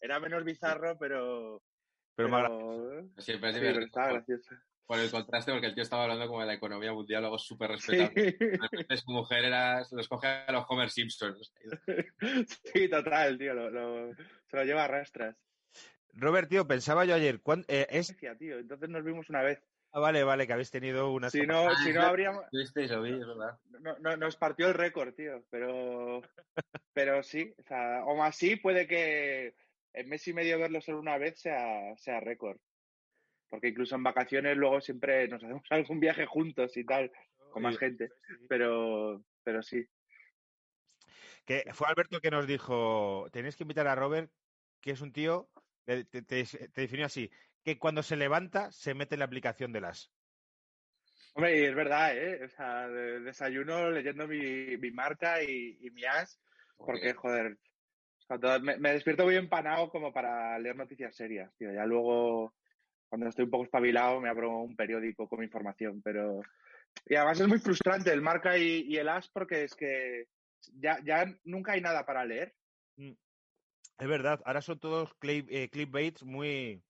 era 0.00 0.20
menos 0.20 0.44
bizarro, 0.44 0.96
pero... 0.96 1.60
pero 2.18 2.28
más 2.28 2.42
pero- 2.50 3.08
Siempre 3.18 3.50
es 3.50 3.54
sí, 3.56 3.60
pero 3.60 3.72
divertido 3.72 3.86
estaba 3.86 4.06
por, 4.08 4.14
gracioso. 4.16 4.54
por 4.86 4.98
el 4.98 5.10
contraste, 5.10 5.52
porque 5.52 5.66
el 5.68 5.74
tío 5.74 5.82
estaba 5.82 6.02
hablando 6.04 6.26
como 6.26 6.40
de 6.40 6.46
la 6.46 6.54
economía 6.54 6.92
mundial, 6.92 7.24
algo 7.24 7.38
súper 7.38 7.70
respetable. 7.70 8.30
Sí. 8.32 8.36
De 8.40 8.58
repente 8.58 8.96
su 8.96 9.10
mujer 9.10 9.44
era, 9.44 9.84
se 9.84 9.96
los 9.96 10.08
coge 10.08 10.26
a 10.26 10.52
los 10.52 10.64
Homer 10.68 10.90
Simpsons. 10.90 11.52
Sí, 12.72 12.88
total, 12.88 13.38
tío. 13.38 13.54
Lo, 13.54 13.70
lo- 13.70 14.14
se 14.14 14.56
lo 14.56 14.64
lleva 14.64 14.84
a 14.84 14.88
rastras. 14.88 15.36
Robert, 16.14 16.48
tío, 16.48 16.66
pensaba 16.66 17.04
yo 17.04 17.14
ayer, 17.14 17.40
¿cuán- 17.40 17.64
eh, 17.68 17.86
es... 17.90 18.16
Tío. 18.38 18.58
Entonces 18.58 18.88
nos 18.88 19.04
vimos 19.04 19.28
una 19.30 19.42
vez. 19.42 19.62
ah, 19.92 20.00
vale, 20.00 20.24
vale, 20.24 20.46
que 20.46 20.52
habéis 20.52 20.70
tenido 20.70 21.12
una... 21.12 21.30
Si 21.30 21.42
no, 21.46 21.72
si 21.84 21.92
no 21.92 22.02
habríamos. 22.02 22.44
¿Visteis? 22.50 22.90
Lo 22.90 23.02
vi, 23.02 23.12
es 23.12 23.26
verdad. 23.26 23.58
No, 23.80 23.96
no- 24.00 24.16
nos 24.16 24.36
partió 24.36 24.66
el 24.68 24.74
récord, 24.74 25.14
tío. 25.14 25.44
Pero. 25.50 26.22
Pero 26.92 27.22
sí. 27.22 27.54
O 27.58 27.62
sea, 27.62 27.98
aún 27.98 28.20
así 28.22 28.56
puede 28.56 28.86
que 28.88 29.54
en 29.92 30.08
mes 30.08 30.26
y 30.28 30.32
medio 30.32 30.58
verlo 30.58 30.80
solo 30.80 31.00
una 31.00 31.18
vez 31.18 31.40
sea, 31.40 31.96
sea 31.96 32.20
récord. 32.20 32.58
Porque 33.48 33.68
incluso 33.68 33.94
en 33.96 34.02
vacaciones 34.02 34.56
luego 34.56 34.80
siempre 34.80 35.26
nos 35.28 35.42
hacemos 35.42 35.62
algún 35.70 36.00
viaje 36.00 36.26
juntos 36.26 36.76
y 36.76 36.84
tal, 36.84 37.10
con 37.50 37.62
más 37.62 37.78
gente. 37.78 38.10
Pero, 38.48 39.24
pero 39.42 39.62
sí. 39.62 39.86
Que 41.44 41.64
fue 41.72 41.88
Alberto 41.88 42.20
que 42.20 42.30
nos 42.30 42.46
dijo, 42.46 43.26
tenéis 43.32 43.56
que 43.56 43.64
invitar 43.64 43.86
a 43.86 43.94
Robert, 43.94 44.30
que 44.82 44.90
es 44.90 45.00
un 45.00 45.12
tío, 45.12 45.48
te, 45.84 46.04
te- 46.04 46.44
definió 46.74 47.06
así, 47.06 47.30
que 47.64 47.78
cuando 47.78 48.02
se 48.02 48.16
levanta 48.16 48.70
se 48.70 48.92
mete 48.94 49.14
en 49.14 49.20
la 49.20 49.24
aplicación 49.24 49.72
de 49.72 49.80
las. 49.80 50.12
Hombre, 51.34 51.58
y 51.58 51.64
es 51.64 51.74
verdad, 51.74 52.16
¿eh? 52.16 52.44
O 52.44 52.48
sea, 52.50 52.88
de- 52.88 53.20
desayuno 53.20 53.90
leyendo 53.90 54.28
mi, 54.28 54.76
mi 54.76 54.90
marca 54.90 55.42
y, 55.42 55.78
y 55.80 55.90
mi 55.90 56.04
as, 56.04 56.38
porque, 56.76 57.14
joder, 57.14 57.56
me, 58.62 58.76
me 58.78 58.92
despierto 58.92 59.24
muy 59.24 59.36
empanado 59.36 59.90
como 59.90 60.12
para 60.12 60.58
leer 60.58 60.76
noticias 60.76 61.14
serias, 61.14 61.54
tío. 61.56 61.72
Ya 61.72 61.86
luego, 61.86 62.54
cuando 63.08 63.28
estoy 63.28 63.44
un 63.44 63.50
poco 63.50 63.64
espabilado, 63.64 64.20
me 64.20 64.28
abro 64.28 64.58
un 64.58 64.76
periódico 64.76 65.28
con 65.28 65.40
mi 65.40 65.46
información, 65.46 66.02
pero... 66.02 66.40
Y 67.06 67.14
además 67.14 67.40
es 67.40 67.48
muy 67.48 67.58
frustrante 67.58 68.12
el 68.12 68.22
marca 68.22 68.58
y, 68.58 68.82
y 68.88 68.96
el 68.96 69.08
as 69.08 69.28
porque 69.28 69.64
es 69.64 69.74
que 69.74 70.26
ya, 70.74 70.98
ya 71.04 71.26
nunca 71.44 71.72
hay 71.72 71.80
nada 71.80 72.04
para 72.04 72.24
leer. 72.24 72.54
Es 72.96 74.08
verdad, 74.08 74.40
ahora 74.44 74.62
son 74.62 74.78
todos 74.78 75.14
clip, 75.14 75.48
eh, 75.50 75.70
muy, 76.22 76.82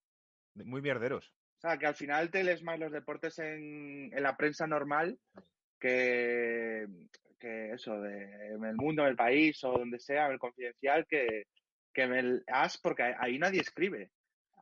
muy 0.55 0.83
mierderos. 0.83 1.33
O 1.59 1.61
sea, 1.61 1.79
que 1.79 1.87
al 1.87 1.97
final 1.97 2.31
te 2.31 2.45
lees 2.45 2.63
más 2.63 2.79
los 2.79 2.93
deportes 2.93 3.39
en, 3.39 4.11
en 4.13 4.23
la 4.23 4.37
prensa 4.37 4.67
normal 4.67 5.19
que, 5.79 6.87
eso, 7.41 8.01
de, 8.01 8.25
en 8.55 8.65
el 8.65 8.77
mundo, 8.77 9.03
en 9.03 9.09
el 9.09 9.17
país 9.17 9.63
o 9.65 9.73
donde 9.79 9.99
sea, 9.99 10.27
en 10.27 10.33
el 10.33 10.39
confidencial, 10.39 11.07
que, 11.07 11.45
que 11.93 12.03
en 12.03 12.15
el 12.15 12.45
as, 12.47 12.79
porque 12.79 13.03
ahí- 13.03 13.39
nadie 13.39 13.61
escribe. 13.61 14.11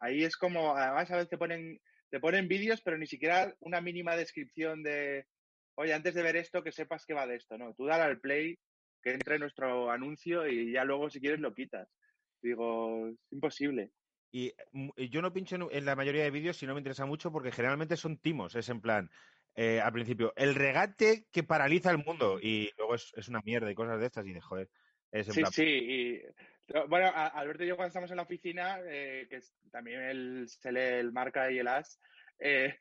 Ahí 0.00 0.24
es 0.24 0.36
como, 0.36 0.76
además 0.76 1.10
a 1.10 1.16
veces 1.16 1.30
te 1.30 1.38
ponen, 1.38 1.80
te 2.10 2.20
ponen 2.20 2.48
vídeos, 2.48 2.82
pero 2.82 2.98
ni 2.98 3.06
siquiera 3.06 3.54
una 3.60 3.80
mínima 3.80 4.16
descripción 4.16 4.82
de, 4.82 5.26
oye, 5.76 5.94
antes 5.94 6.14
de 6.14 6.22
ver 6.22 6.36
esto, 6.36 6.62
que 6.62 6.72
sepas 6.72 7.06
que 7.06 7.14
va 7.14 7.26
de 7.26 7.36
esto, 7.36 7.56
¿no? 7.56 7.74
Tú 7.74 7.86
dale 7.86 8.04
al 8.04 8.20
play, 8.20 8.58
que 9.02 9.12
entre 9.12 9.38
nuestro 9.38 9.90
anuncio 9.90 10.46
y 10.46 10.72
ya 10.72 10.84
luego 10.84 11.08
si 11.10 11.20
quieres 11.20 11.40
lo 11.40 11.54
quitas. 11.54 11.88
Digo, 12.42 13.10
imposible. 13.30 13.90
Y 14.32 14.52
mm, 14.72 14.90
y 14.96 15.08
yo 15.08 15.22
no 15.22 15.32
pincho 15.32 15.56
en 15.70 15.84
la 15.84 15.96
mayoría 15.96 16.24
de 16.24 16.30
vídeos 16.30 16.56
si 16.56 16.66
no 16.66 16.74
me 16.74 16.80
interesa 16.80 17.06
mucho 17.06 17.32
porque 17.32 17.52
generalmente 17.52 17.96
son 17.96 18.18
timos. 18.18 18.54
Es 18.54 18.68
en 18.68 18.80
plan, 18.80 19.10
eh, 19.56 19.80
al 19.80 19.92
principio, 19.92 20.32
el 20.36 20.54
regate 20.54 21.26
que 21.32 21.42
paraliza 21.42 21.90
el 21.90 21.98
mundo 22.04 22.38
y 22.40 22.70
luego 22.76 22.94
es, 22.94 23.12
es 23.16 23.28
una 23.28 23.40
mierda 23.40 23.70
y 23.70 23.74
cosas 23.74 23.98
de 23.98 24.06
estas 24.06 24.26
y 24.26 24.32
de 24.32 24.40
joder. 24.40 24.68
Es 25.10 25.26
Sí, 25.26 25.40
plan, 25.40 25.52
sí. 25.52 25.62
Y, 25.64 26.22
bueno, 26.88 27.06
a- 27.06 27.28
Alberto 27.28 27.64
y 27.64 27.68
yo 27.68 27.76
cuando 27.76 27.88
estamos 27.88 28.10
en 28.10 28.16
la 28.16 28.22
oficina, 28.24 28.78
eh, 28.86 29.26
que 29.30 29.40
también 29.70 30.02
él 30.02 30.44
se 30.48 30.70
lee 30.72 30.98
el 31.00 31.12
marca 31.12 31.50
y 31.50 31.58
el 31.58 31.68
as, 31.68 31.98
eh, 32.38 32.76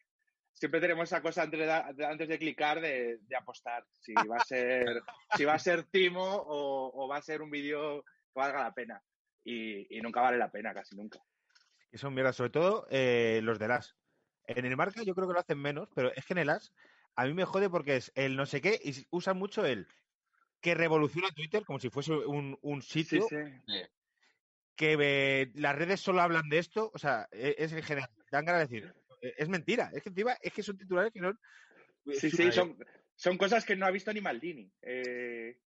siempre 0.52 0.82
tenemos 0.82 1.04
esa 1.10 1.22
cosa 1.22 1.44
antes 1.44 1.60
de, 1.60 1.66
de- 1.94 2.06
antes 2.06 2.28
de 2.28 2.40
clicar 2.40 2.82
de, 2.82 3.20
de 3.22 3.36
apostar 3.36 3.86
si 4.02 4.14
va 4.14 4.38
a 4.38 4.44
ser 4.44 5.02
si 5.36 5.46
va 5.46 5.54
a 5.54 5.60
ser 5.60 5.84
timo 5.86 6.24
o, 6.24 6.92
o 7.04 7.08
va 7.08 7.18
a 7.18 7.22
ser 7.22 7.42
un 7.42 7.52
vídeo 7.52 8.04
que 8.04 8.40
valga 8.40 8.64
la 8.64 8.74
pena. 8.74 9.02
Y, 9.44 9.96
y 9.98 10.02
nunca 10.02 10.22
vale 10.22 10.38
la 10.38 10.52
pena, 10.52 10.74
casi 10.74 10.96
nunca. 10.96 11.20
que 11.92 11.98
son 12.00 12.14
mierdas, 12.16 12.36
sobre 12.36 12.50
todo 12.50 12.88
eh, 12.90 13.40
los 13.44 13.60
del 13.60 13.72
as. 13.72 13.96
En 14.48 14.66
el 14.66 14.78
marca 14.78 15.04
yo 15.04 15.16
creo 15.16 15.28
que 15.28 15.34
lo 15.34 15.40
hacen 15.40 15.60
menos, 15.60 15.90
pero 15.96 16.14
es 16.14 16.26
que 16.26 16.34
en 16.34 16.40
el 16.40 16.50
as 16.50 16.74
a 17.16 17.26
mí 17.26 17.34
me 17.34 17.46
jode 17.46 17.70
porque 17.70 17.96
es 17.96 18.12
el 18.16 18.36
no 18.36 18.46
sé 18.46 18.62
qué 18.62 18.80
y 18.84 18.94
usan 19.10 19.38
mucho 19.38 19.66
el 19.66 19.88
que 20.62 20.76
revoluciona 20.76 21.30
Twitter 21.32 21.64
como 21.64 21.80
si 21.80 21.90
fuese 21.90 22.14
un, 22.14 22.58
un 22.62 22.82
sitio 22.82 23.28
sí. 23.28 23.36
que 24.76 24.98
eh, 25.00 25.52
las 25.56 25.76
redes 25.76 26.02
solo 26.02 26.22
hablan 26.22 26.50
de 26.50 26.58
esto, 26.58 26.92
o 26.94 26.98
sea, 26.98 27.28
e- 27.32 27.56
es 27.58 27.72
en 27.72 27.84
general, 27.84 28.10
dan 28.32 28.46
ganas 28.46 28.68
de 28.68 28.76
decir, 28.76 28.94
eh, 29.22 29.34
es 29.38 29.48
mentira, 29.48 29.92
es 29.94 30.04
que 30.04 30.10
encima 30.10 30.38
es 30.42 30.54
que 30.54 30.64
son 30.64 30.78
titulares 30.78 31.12
que 31.14 31.20
son... 31.20 31.40
Sí, 32.14 32.30
sí, 32.30 32.52
son, 32.52 32.78
son 33.16 33.38
cosas 33.38 33.66
que 33.66 33.76
no 33.76 33.86
ha 33.86 33.92
visto 33.92 34.12
ni 34.14 34.22
Maldini. 34.22 34.72
Eh, 34.82 35.60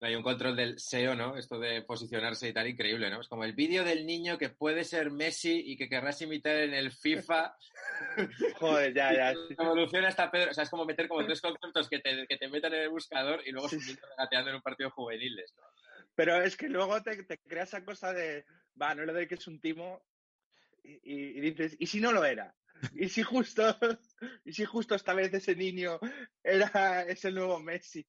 Hay 0.00 0.14
un 0.16 0.22
control 0.22 0.54
del 0.56 0.78
SEO, 0.78 1.14
¿no? 1.14 1.36
Esto 1.36 1.58
de 1.58 1.82
posicionarse 1.82 2.48
y 2.48 2.52
tal, 2.52 2.68
increíble, 2.68 3.08
¿no? 3.10 3.20
Es 3.20 3.28
como 3.28 3.44
el 3.44 3.54
vídeo 3.54 3.84
del 3.84 4.04
niño 4.04 4.36
que 4.36 4.50
puede 4.50 4.84
ser 4.84 5.10
Messi 5.10 5.62
y 5.64 5.76
que 5.76 5.88
querrás 5.88 6.20
imitar 6.20 6.56
en 6.56 6.74
el 6.74 6.90
FIFA. 6.92 7.56
joder, 8.58 8.92
ya, 8.92 9.14
ya. 9.14 9.30
Evoluciona 9.58 10.08
hasta 10.08 10.30
Pedro. 10.30 10.50
O 10.50 10.54
sea, 10.54 10.64
es 10.64 10.70
como 10.70 10.84
meter 10.84 11.08
como 11.08 11.24
tres 11.24 11.40
conceptos 11.40 11.88
que 11.88 12.00
te, 12.00 12.26
que 12.26 12.36
te 12.36 12.48
metan 12.48 12.74
en 12.74 12.82
el 12.82 12.90
buscador 12.90 13.40
y 13.46 13.52
luego 13.52 13.68
Sí, 13.68 13.76
niño 13.78 14.00
regateando 14.10 14.50
en 14.50 14.56
un 14.56 14.62
partido 14.62 14.90
juveniles, 14.90 15.54
¿no? 15.56 15.62
Pero 16.14 16.42
es 16.42 16.56
que 16.56 16.68
luego 16.68 17.02
te, 17.02 17.22
te 17.24 17.38
crea 17.38 17.62
esa 17.64 17.84
cosa 17.84 18.12
de, 18.12 18.44
va, 18.80 18.94
no 18.94 19.04
le 19.04 19.12
doy 19.12 19.26
que 19.26 19.36
es 19.36 19.46
un 19.46 19.60
timo, 19.60 20.04
y, 20.82 20.92
y- 21.02 21.38
y 21.38 21.40
dices, 21.40 21.76
¿y 21.78 21.86
si 21.86 22.00
no 22.00 22.12
lo 22.12 22.24
era? 22.24 22.54
¿Y 22.94 23.08
si 23.08 23.22
justo, 23.22 23.76
y 24.44 24.52
si 24.52 24.64
justo 24.64 24.94
esta 24.94 25.14
vez 25.14 25.32
ese 25.32 25.56
niño 25.56 25.98
era, 26.42 27.02
es 27.02 27.24
el 27.24 27.34
nuevo 27.36 27.58
Messi 27.60 28.06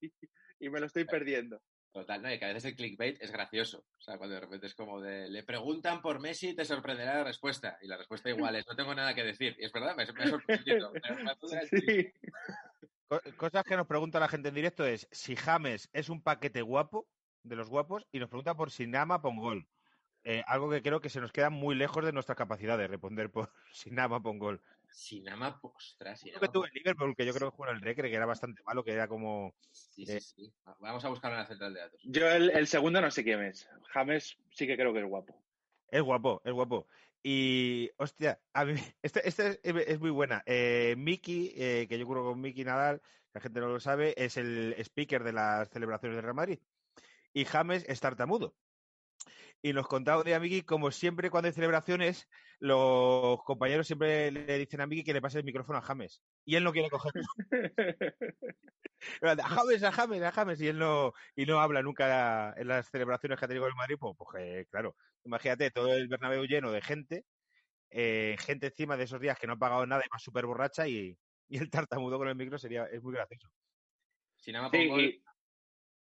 y 0.60 0.69
me 0.69 0.80
lo 0.80 0.88
estoy 0.88 1.06
perdiendo? 1.06 1.62
Total, 1.95 2.21
¿no? 2.21 2.29
Y 2.29 2.38
que 2.38 2.43
a 2.43 2.49
veces 2.49 2.65
el 2.65 2.75
clickbait 2.75 3.21
es 3.21 3.31
gracioso. 3.31 3.86
O 3.97 4.01
sea, 4.01 4.17
cuando 4.17 4.36
de 4.36 4.41
repente 4.41 4.67
es 4.67 4.75
como 4.75 4.99
de, 4.99 5.29
le 5.29 5.43
preguntan 5.43 6.01
por 6.01 6.19
Messi 6.19 6.49
y 6.49 6.53
te 6.53 6.65
sorprenderá 6.65 7.15
la 7.15 7.23
respuesta. 7.23 7.77
Y 7.81 7.88
la 7.88 7.95
respuesta 7.95 8.29
igual 8.29 8.58
es, 8.58 8.67
no 8.67 8.75
tengo 8.75 8.93
nada 8.93 9.15
que 9.15 9.23
decir. 9.23 9.55
Y 9.58 9.63
es 9.63 9.71
verdad, 9.71 9.95
me, 9.95 10.05
me 10.12 10.23
ha 10.23 10.27
sorprendido. 10.27 10.91
Sí, 11.71 12.12
cosas 13.38 13.63
que 13.63 13.77
nos 13.77 13.88
pregunta 13.88 14.19
la 14.19 14.27
gente 14.27 14.49
en 14.49 14.55
directo 14.55 14.86
es 14.86 15.08
si 15.10 15.38
James 15.38 15.89
es 15.93 16.10
un 16.10 16.21
paquete 16.21 16.62
guapo, 16.62 17.08
de 17.43 17.55
los 17.55 17.69
guapos, 17.69 18.05
y 18.12 18.19
nos 18.19 18.27
pregunta 18.27 18.55
por 18.55 18.71
Sinama 18.71 19.21
Pongol. 19.21 19.65
Eh, 20.25 20.43
algo 20.47 20.69
que 20.69 20.81
creo 20.81 20.99
que 20.99 21.10
se 21.10 21.21
nos 21.21 21.31
queda 21.31 21.49
muy 21.49 21.75
lejos 21.75 22.03
de 22.03 22.12
nuestras 22.12 22.38
capacidades, 22.38 22.89
responder 22.89 23.31
por 23.31 23.53
Sinama 23.71 24.21
Pongol. 24.21 24.62
Sinama, 24.95 25.60
ostras, 25.62 26.21
Creo 26.21 26.34
Sinama. 26.34 26.39
que 26.39 26.53
tuve 26.53 26.67
en 26.67 26.73
Liverpool, 26.73 27.15
que 27.15 27.25
yo 27.25 27.34
creo 27.34 27.51
que 27.51 27.58
jugó 27.58 27.69
en 27.69 27.75
el 27.75 27.81
Recre, 27.81 28.10
que 28.10 28.15
era 28.15 28.25
bastante 28.25 28.63
malo, 28.63 28.84
que 28.84 28.93
era 28.93 29.08
como... 29.08 29.53
Sí, 29.71 30.03
eh, 30.03 30.21
sí, 30.21 30.34
sí. 30.36 30.53
Vamos 30.79 31.03
a 31.03 31.10
buscarlo 31.10 31.36
en 31.36 31.41
la 31.43 31.47
central 31.47 31.73
de 31.73 31.79
datos. 31.81 32.01
Yo 32.05 32.29
el, 32.31 32.49
el 32.51 32.65
segundo 32.67 33.01
no 33.01 33.12
sé 33.12 33.23
quién 33.23 33.43
es. 33.43 33.67
James 33.91 34.38
sí 34.51 34.65
que 34.65 34.77
creo 34.77 34.93
que 34.93 34.99
es 34.99 35.05
guapo. 35.05 35.43
Es 35.89 36.01
guapo, 36.01 36.41
es 36.45 36.53
guapo. 36.53 36.88
Y, 37.21 37.91
hostia, 37.97 38.39
a 38.53 38.63
mí, 38.65 38.73
este, 39.01 39.27
este 39.27 39.60
es, 39.63 39.75
es 39.88 39.99
muy 39.99 40.12
buena. 40.12 40.43
Eh, 40.45 40.95
Miki, 40.97 41.51
eh, 41.55 41.88
que 41.89 41.99
yo 41.99 42.08
creo 42.08 42.23
con 42.23 42.39
Miki 42.39 42.63
Nadal, 42.63 43.01
la 43.34 43.41
gente 43.41 43.60
no 43.60 43.67
lo 43.67 43.79
sabe, 43.81 44.13
es 44.15 44.38
el 44.38 44.75
speaker 44.79 45.23
de 45.23 45.34
las 45.34 45.69
celebraciones 45.69 46.15
de 46.15 46.21
Real 46.21 46.36
Madrid. 46.36 46.60
Y 47.34 47.43
James 47.43 47.84
es 47.89 47.99
tartamudo. 47.99 48.55
Y 49.62 49.74
nos 49.74 49.88
contaba 49.88 50.20
un 50.20 50.26
día 50.26 50.39
Miki, 50.39 50.62
como 50.62 50.91
siempre 50.91 51.30
cuando 51.32 51.48
hay 51.48 51.54
celebraciones, 51.54 52.28
los 52.60 53.44
compañeros 53.44 53.88
siempre 53.88 54.32
le 54.32 54.58
dicen 54.60 54.82
a 54.82 54.88
Miki 54.88 55.04
que 55.04 55.13
le 55.13 55.22
pase 55.22 55.39
el 55.39 55.44
micrófono 55.44 55.80
a 55.80 55.82
James. 55.82 56.22
Y 56.46 56.56
él 56.56 56.63
no 56.63 56.72
quiere 56.72 56.89
cogerlo. 56.89 57.24
A 59.22 59.36
James, 59.36 59.84
a 59.84 59.91
James, 59.91 60.22
a 60.24 60.32
James. 60.32 60.62
Y 60.62 60.68
él 60.68 60.78
no, 60.80 61.13
y 61.36 61.46
no 61.46 61.60
habla 61.60 61.82
nunca 61.82 62.54
en 62.58 62.68
las 62.68 62.89
celebraciones 62.89 63.38
que 63.38 63.46
ha 63.46 63.48
tenido 63.48 63.68
el 63.68 63.76
Madrid. 63.76 63.98
Pues, 64.00 64.68
claro, 64.70 64.96
imagínate 65.24 65.72
todo 65.72 65.94
el 65.94 66.08
Bernabéu 66.08 66.46
lleno 66.46 66.72
de 66.72 66.82
gente, 66.82 67.26
eh, 67.89 68.36
gente 68.39 68.68
encima 68.68 68.98
de 68.98 69.04
esos 69.04 69.20
días 69.20 69.38
que 69.38 69.48
no 69.48 69.54
ha 69.54 69.58
pagado 69.58 69.86
nada 69.86 70.04
y 70.06 70.10
va 70.10 70.20
súper 70.20 70.46
borracha 70.46 70.88
y, 70.88 71.18
y 71.48 71.58
el 71.58 71.70
tartamudo 71.70 72.18
con 72.18 72.28
el 72.28 72.36
micro 72.36 72.58
sería, 72.58 72.86
es 72.86 73.02
muy 73.04 73.13
gracioso. 73.13 73.50
Sí, 74.38 74.52
Pongol 74.54 75.02
y- 75.02 75.24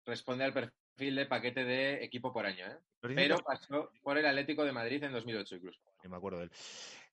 responde 0.06 0.46
al 0.46 0.54
perfil 0.54 0.74
de 0.98 1.26
paquete 1.28 1.64
de 1.64 2.04
equipo 2.04 2.34
por 2.34 2.46
año, 2.46 2.66
¿eh? 2.66 2.78
Pero 3.02 3.38
pasó 3.40 3.92
por 4.02 4.18
el 4.18 4.26
Atlético 4.26 4.66
de 4.66 4.72
Madrid 4.72 5.04
en 5.04 5.12
2008 5.12 5.56
incluso. 5.56 5.80
Ni 6.04 6.10
me 6.10 6.18
acuerdo 6.18 6.40
de 6.40 6.46
él. 6.46 6.52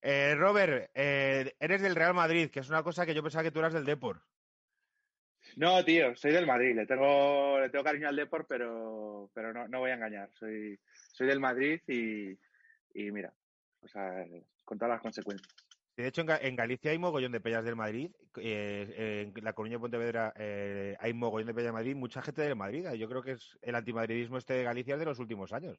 Eh, 0.00 0.34
Robert, 0.36 0.90
eh, 0.94 1.54
eres 1.60 1.82
del 1.82 1.94
Real 1.94 2.14
Madrid, 2.14 2.50
que 2.50 2.60
es 2.60 2.68
una 2.68 2.82
cosa 2.82 3.04
que 3.04 3.14
yo 3.14 3.22
pensaba 3.22 3.44
que 3.44 3.50
tú 3.50 3.58
eras 3.58 3.74
del 3.74 3.84
Depor. 3.84 4.22
No, 5.56 5.84
tío, 5.84 6.16
soy 6.16 6.32
del 6.32 6.46
Madrid. 6.46 6.74
Le 6.74 6.86
tengo, 6.86 7.60
le 7.60 7.68
tengo 7.68 7.84
cariño 7.84 8.08
al 8.08 8.16
Depor, 8.16 8.46
pero, 8.46 9.30
pero 9.34 9.52
no, 9.52 9.68
no 9.68 9.80
voy 9.80 9.90
a 9.90 9.94
engañar. 9.94 10.30
Soy, 10.32 10.78
soy 11.12 11.26
del 11.26 11.40
Madrid 11.40 11.80
y, 11.86 12.38
y 12.94 13.10
mira, 13.12 13.32
o 13.82 13.88
sea, 13.88 14.24
con 14.64 14.78
todas 14.78 14.94
las 14.94 15.02
consecuencias. 15.02 15.63
De 15.96 16.06
hecho, 16.08 16.22
en, 16.22 16.26
Ga- 16.28 16.40
en 16.42 16.56
Galicia 16.56 16.90
hay 16.90 16.98
mogollón 16.98 17.30
de 17.32 17.40
pellas 17.40 17.64
del 17.64 17.76
Madrid. 17.76 18.10
eh, 18.36 19.30
en 19.36 19.44
La 19.44 19.52
Coruña 19.52 19.76
y 19.76 19.78
Pontevedra 19.78 20.32
eh, 20.36 20.96
hay 20.98 21.12
mogollón 21.12 21.46
de 21.46 21.54
pellas 21.54 21.66
del 21.68 21.72
Madrid. 21.74 21.94
Mucha 21.94 22.20
gente 22.22 22.42
del 22.42 22.56
Madrid. 22.56 22.86
Yo 22.98 23.08
creo 23.08 23.22
que 23.22 23.32
es 23.32 23.56
el 23.62 23.74
antimadridismo 23.76 24.38
este 24.38 24.54
de 24.54 24.64
Galicia 24.64 24.94
es 24.94 25.00
de 25.00 25.06
los 25.06 25.18
últimos 25.20 25.52
años. 25.52 25.78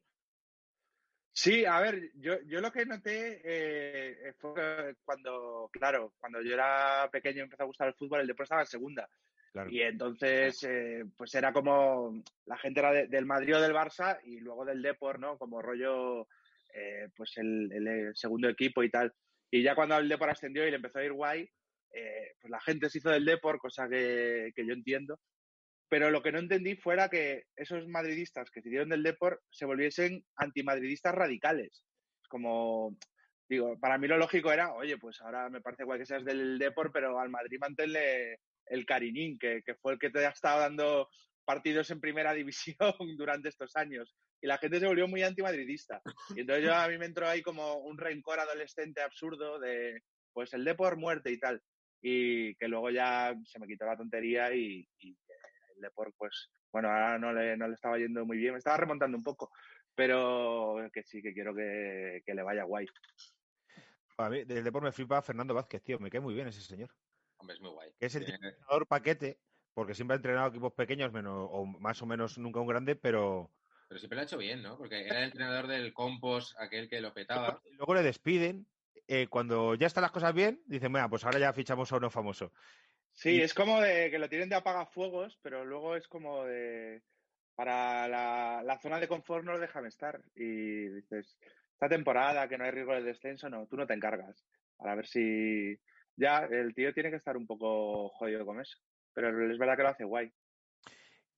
Sí, 1.32 1.66
a 1.66 1.80
ver, 1.80 2.12
yo, 2.14 2.40
yo 2.46 2.62
lo 2.62 2.72
que 2.72 2.86
noté 2.86 3.42
eh, 3.44 4.32
fue 4.38 4.96
cuando, 5.04 5.68
claro, 5.70 6.14
cuando 6.18 6.40
yo 6.40 6.54
era 6.54 7.10
pequeño 7.12 7.38
y 7.38 7.40
empezó 7.42 7.64
a 7.64 7.66
gustar 7.66 7.88
el 7.88 7.94
fútbol, 7.94 8.20
el 8.22 8.26
Depor 8.26 8.44
estaba 8.44 8.62
en 8.62 8.66
segunda. 8.68 9.06
Claro. 9.52 9.70
Y 9.70 9.82
entonces, 9.82 10.62
eh, 10.64 11.04
pues 11.14 11.34
era 11.34 11.52
como, 11.52 12.22
la 12.46 12.56
gente 12.56 12.80
era 12.80 12.90
de- 12.92 13.06
del 13.08 13.26
Madrid 13.26 13.56
o 13.56 13.60
del 13.60 13.74
Barça 13.74 14.18
y 14.24 14.40
luego 14.40 14.64
del 14.64 14.80
Depor, 14.80 15.18
¿no? 15.18 15.36
Como 15.36 15.60
rollo, 15.60 16.26
eh, 16.74 17.10
pues 17.14 17.36
el, 17.36 17.70
el, 17.70 17.86
eh, 17.86 18.10
segundo 18.14 18.48
equipo 18.48 18.82
y 18.82 18.90
tal. 18.90 19.12
Y 19.56 19.62
ya 19.62 19.74
cuando 19.74 19.96
el 19.96 20.08
Depor 20.08 20.28
ascendió 20.28 20.66
y 20.66 20.70
le 20.70 20.76
empezó 20.76 20.98
a 20.98 21.04
ir 21.04 21.12
guay, 21.12 21.48
eh, 21.92 22.34
pues 22.38 22.50
la 22.50 22.60
gente 22.60 22.90
se 22.90 22.98
hizo 22.98 23.08
del 23.10 23.24
Depor, 23.24 23.58
cosa 23.58 23.88
que, 23.88 24.52
que 24.54 24.66
yo 24.66 24.74
entiendo. 24.74 25.18
Pero 25.88 26.10
lo 26.10 26.22
que 26.22 26.30
no 26.30 26.38
entendí 26.38 26.76
fuera 26.76 27.08
que 27.08 27.44
esos 27.56 27.88
madridistas 27.88 28.50
que 28.50 28.60
se 28.60 28.68
hicieron 28.68 28.90
del 28.90 29.02
Depor 29.02 29.42
se 29.50 29.64
volviesen 29.64 30.26
antimadridistas 30.36 31.14
radicales. 31.14 31.84
Como, 32.28 32.98
digo, 33.48 33.78
para 33.78 33.96
mí 33.96 34.08
lo 34.08 34.18
lógico 34.18 34.52
era, 34.52 34.74
oye, 34.74 34.98
pues 34.98 35.22
ahora 35.22 35.48
me 35.48 35.62
parece 35.62 35.84
guay 35.84 36.00
que 36.00 36.06
seas 36.06 36.24
del 36.24 36.58
Depor, 36.58 36.92
pero 36.92 37.18
al 37.18 37.30
Madrid 37.30 37.58
manténle 37.58 38.40
el 38.66 38.84
cariñín, 38.84 39.38
que, 39.38 39.62
que 39.64 39.74
fue 39.76 39.94
el 39.94 39.98
que 39.98 40.10
te 40.10 40.26
ha 40.26 40.30
estado 40.30 40.60
dando 40.60 41.08
partidos 41.46 41.90
en 41.90 42.00
primera 42.00 42.34
división 42.34 42.76
durante 43.16 43.48
estos 43.48 43.74
años. 43.76 44.14
Y 44.42 44.46
la 44.46 44.58
gente 44.58 44.78
se 44.80 44.86
volvió 44.86 45.08
muy 45.08 45.22
antimadridista. 45.22 46.02
Y 46.36 46.40
entonces 46.40 46.64
yo 46.64 46.74
a 46.74 46.86
mí 46.88 46.98
me 46.98 47.06
entró 47.06 47.26
ahí 47.26 47.40
como 47.40 47.76
un 47.76 47.96
rencor 47.96 48.38
adolescente 48.40 49.00
absurdo 49.00 49.58
de, 49.58 50.02
pues 50.34 50.52
el 50.52 50.64
Depor 50.64 50.98
muerte 50.98 51.30
y 51.32 51.38
tal. 51.38 51.62
Y 52.02 52.54
que 52.56 52.68
luego 52.68 52.90
ya 52.90 53.34
se 53.46 53.58
me 53.58 53.66
quitó 53.66 53.86
la 53.86 53.96
tontería 53.96 54.54
y, 54.54 54.86
y 54.98 55.16
el 55.76 55.80
Depor, 55.80 56.12
pues, 56.18 56.50
bueno, 56.70 56.88
ahora 56.90 57.18
no 57.18 57.32
le, 57.32 57.56
no 57.56 57.66
le 57.68 57.74
estaba 57.74 57.96
yendo 57.98 58.26
muy 58.26 58.36
bien. 58.36 58.52
Me 58.52 58.58
estaba 58.58 58.76
remontando 58.76 59.16
un 59.16 59.24
poco, 59.24 59.50
pero 59.94 60.76
que 60.92 61.02
sí, 61.02 61.22
que 61.22 61.32
quiero 61.32 61.54
que, 61.54 62.22
que 62.26 62.34
le 62.34 62.42
vaya 62.42 62.64
guay. 62.64 62.86
A 64.18 64.28
mí, 64.30 64.44
del 64.44 64.64
Depor 64.64 64.82
me 64.82 64.92
flipa 64.92 65.22
Fernando 65.22 65.54
Vázquez, 65.54 65.82
tío. 65.82 65.98
Me 65.98 66.10
cae 66.10 66.20
muy 66.20 66.34
bien 66.34 66.48
ese 66.48 66.60
señor. 66.62 66.90
Hombre, 67.38 67.54
es 67.56 67.60
muy 67.60 67.70
guay. 67.70 67.90
Que 67.98 68.06
es 68.06 68.14
el 68.14 68.22
Eh, 68.24 68.34
entrenador 68.34 68.86
paquete, 68.86 69.40
porque 69.76 69.94
siempre 69.94 70.14
ha 70.14 70.16
entrenado 70.16 70.48
equipos 70.48 70.72
pequeños, 70.72 71.12
menos, 71.12 71.48
o 71.52 71.66
más 71.66 72.00
o 72.00 72.06
menos 72.06 72.38
nunca 72.38 72.60
un 72.60 72.66
grande, 72.66 72.96
pero 72.96 73.50
pero 73.88 73.98
siempre 73.98 74.16
lo 74.16 74.22
ha 74.22 74.24
hecho 74.24 74.38
bien, 74.38 74.62
¿no? 74.62 74.78
Porque 74.78 75.06
era 75.06 75.18
el 75.18 75.24
entrenador 75.26 75.66
del 75.66 75.92
Compos, 75.92 76.56
aquel 76.58 76.88
que 76.88 77.02
lo 77.02 77.12
petaba. 77.12 77.60
luego 77.76 77.94
le 77.94 78.02
despiden. 78.02 78.66
eh, 79.06 79.28
cuando 79.28 79.74
ya 79.74 79.86
están 79.86 80.02
las 80.02 80.10
cosas 80.10 80.32
bien, 80.34 80.62
dicen, 80.66 80.90
bueno, 80.90 81.08
pues 81.10 81.24
ahora 81.24 81.38
ya 81.38 81.52
fichamos 81.52 81.92
a 81.92 81.96
uno 81.96 82.10
famoso. 82.10 82.52
Sí, 83.12 83.36
Y- 83.36 83.42
es 83.42 83.52
como 83.54 83.80
de 83.80 84.10
que 84.10 84.18
lo 84.18 84.28
tienen 84.30 84.48
de 84.48 84.56
apagafuegos, 84.56 85.38
pero 85.42 85.64
luego 85.64 85.94
es 85.94 86.08
como 86.08 86.44
de 86.44 87.02
para 87.54 88.08
la, 88.08 88.62
la 88.64 88.78
zona 88.80 88.98
de 88.98 89.08
confort 89.08 89.44
no 89.44 89.52
lo 89.52 89.58
dejan 89.60 89.86
estar. 89.86 90.20
Y 90.34 90.88
dices, 90.88 91.38
esta 91.72 91.88
temporada 91.88 92.48
que 92.48 92.58
no 92.58 92.64
hay 92.64 92.70
riesgo 92.72 92.94
de 92.94 93.02
descenso, 93.02 93.48
no, 93.50 93.66
tú 93.68 93.76
no 93.76 93.86
te 93.86 93.94
encargas. 93.94 94.44
Para 94.76 94.94
ver 94.96 95.06
si 95.06 95.78
ya 96.16 96.44
el 96.46 96.74
tío 96.74 96.92
tiene 96.92 97.10
que 97.10 97.16
estar 97.16 97.36
un 97.36 97.46
poco 97.46 98.08
jodido 98.10 98.44
con 98.44 98.60
eso. 98.60 98.78
Pero 99.16 99.50
es 99.50 99.58
verdad 99.58 99.76
que 99.78 99.82
lo 99.82 99.88
hace 99.88 100.04
guay. 100.04 100.30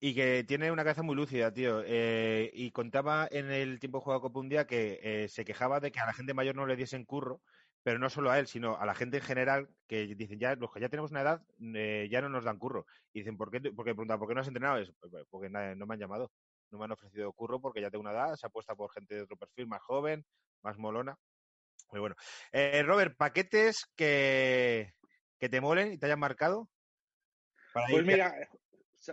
Y 0.01 0.13
que 0.13 0.43
tiene 0.43 0.69
una 0.69 0.83
cabeza 0.83 1.01
muy 1.01 1.15
lúcida, 1.15 1.53
tío. 1.53 1.81
Eh, 1.85 2.51
y 2.53 2.71
contaba 2.71 3.25
en 3.31 3.49
el 3.51 3.79
tiempo 3.79 4.01
jugado 4.01 4.19
Copa 4.21 4.39
un 4.41 4.49
día 4.49 4.67
que 4.67 4.99
eh, 5.01 5.29
se 5.29 5.45
quejaba 5.45 5.79
de 5.79 5.91
que 5.91 6.01
a 6.01 6.05
la 6.05 6.13
gente 6.13 6.33
mayor 6.33 6.55
no 6.55 6.65
le 6.65 6.75
diesen 6.75 7.05
curro, 7.05 7.41
pero 7.83 7.97
no 7.99 8.09
solo 8.09 8.31
a 8.31 8.39
él, 8.39 8.47
sino 8.47 8.77
a 8.77 8.85
la 8.85 8.95
gente 8.95 9.17
en 9.17 9.23
general, 9.23 9.69
que 9.87 10.07
dicen, 10.15 10.39
ya 10.39 10.55
los 10.55 10.73
que 10.73 10.81
ya 10.81 10.89
tenemos 10.89 11.11
una 11.11 11.21
edad, 11.21 11.41
eh, 11.73 12.09
ya 12.11 12.21
no 12.21 12.27
nos 12.27 12.43
dan 12.43 12.59
curro. 12.59 12.85
Y 13.13 13.19
dicen, 13.19 13.37
¿por 13.37 13.49
qué? 13.49 13.61
Porque 13.71 13.93
preguntan, 13.93 14.19
¿por 14.19 14.27
qué 14.27 14.35
no 14.35 14.41
has 14.41 14.47
entrenado? 14.47 14.79
Es, 14.79 14.91
"Pues, 14.99 15.09
pues, 15.09 15.25
porque 15.29 15.49
no 15.49 15.85
me 15.85 15.93
han 15.93 15.99
llamado. 15.99 16.31
No 16.69 16.79
me 16.79 16.85
han 16.85 16.91
ofrecido 16.91 17.31
curro 17.31 17.61
porque 17.61 17.81
ya 17.81 17.89
tengo 17.89 18.01
una 18.01 18.11
edad, 18.11 18.35
se 18.35 18.45
apuesta 18.45 18.75
por 18.75 18.91
gente 18.91 19.15
de 19.15 19.21
otro 19.21 19.37
perfil, 19.37 19.67
más 19.67 19.81
joven, 19.81 20.25
más 20.63 20.77
molona. 20.77 21.17
Muy 21.91 22.01
bueno. 22.01 22.15
Robert, 22.83 23.15
paquetes 23.17 23.85
que, 23.95 24.93
que 25.39 25.49
te 25.49 25.61
molen 25.61 25.93
y 25.93 25.97
te 25.97 26.05
hayan 26.05 26.19
marcado. 26.19 26.69
Pues 27.89 28.03
ir- 28.03 28.07
mira, 28.07 28.33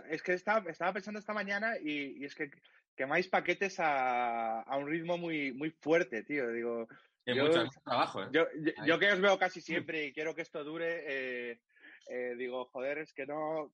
es 0.09 0.21
que 0.21 0.33
estaba, 0.33 0.69
estaba 0.69 0.93
pensando 0.93 1.19
esta 1.19 1.33
mañana 1.33 1.77
y, 1.81 2.21
y 2.21 2.25
es 2.25 2.35
que 2.35 2.51
quemáis 2.95 3.27
paquetes 3.27 3.79
a, 3.79 4.61
a 4.61 4.77
un 4.77 4.87
ritmo 4.87 5.17
muy, 5.17 5.51
muy 5.53 5.71
fuerte, 5.71 6.23
tío. 6.23 6.49
Digo, 6.51 6.87
Yo- 7.25 7.45
mucho, 7.45 7.69
trabajo, 7.83 8.23
¿eh? 8.23 8.27
Yo, 8.31 8.47
yo, 8.59 8.71
yo 8.85 8.99
que 8.99 9.11
os 9.11 9.21
veo 9.21 9.37
casi 9.37 9.61
siempre 9.61 10.05
y 10.05 10.13
quiero 10.13 10.33
que 10.33 10.41
esto 10.41 10.63
dure, 10.63 11.03
eh, 11.07 11.61
eh, 12.09 12.35
digo, 12.37 12.65
joder, 12.65 12.99
es 12.99 13.13
que 13.13 13.25
no, 13.25 13.73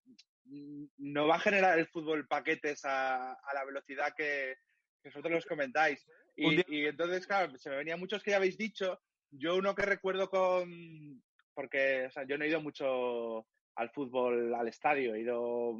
no 0.98 1.28
va 1.28 1.36
a 1.36 1.40
generar 1.40 1.80
el 1.80 1.88
fútbol 1.88 2.28
paquetes 2.28 2.84
a, 2.86 3.34
a 3.34 3.54
la 3.54 3.64
velocidad 3.64 4.14
que, 4.16 4.58
que 5.02 5.10
vosotros 5.10 5.32
los 5.34 5.46
comentáis. 5.46 6.06
Y, 6.36 6.86
entonces, 6.86 7.28
claro, 7.28 7.56
se 7.58 7.70
me 7.70 7.78
venían 7.78 8.00
muchos 8.00 8.24
que 8.24 8.32
ya 8.32 8.38
habéis 8.38 8.58
dicho. 8.58 9.00
Yo 9.32 9.56
uno 9.56 9.76
que 9.76 9.84
recuerdo 9.84 10.30
con... 10.30 11.24
Porque 11.54 12.08
o 12.08 12.12
sea, 12.12 12.24
yo 12.24 12.38
no 12.38 12.44
he 12.44 12.48
ido 12.48 12.60
mucho 12.62 13.46
al 13.76 13.90
fútbol, 13.92 14.54
al 14.54 14.68
estadio. 14.68 15.16
He 15.16 15.22
ido 15.22 15.78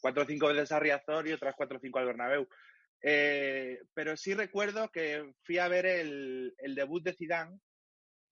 cuatro 0.00 0.22
o 0.22 0.26
cinco 0.26 0.48
veces 0.48 0.72
a 0.72 0.80
Riazor 0.80 1.26
y 1.28 1.32
otras 1.32 1.54
cuatro 1.56 1.78
o 1.78 1.80
cinco 1.80 1.98
al 1.98 2.06
Bernabéu. 2.06 2.48
Eh, 3.02 3.80
pero 3.92 4.16
sí 4.16 4.34
recuerdo 4.34 4.88
que 4.90 5.34
fui 5.42 5.58
a 5.58 5.68
ver 5.68 5.84
el, 5.86 6.54
el 6.58 6.74
debut 6.74 7.02
de 7.04 7.12
Zidane, 7.12 7.58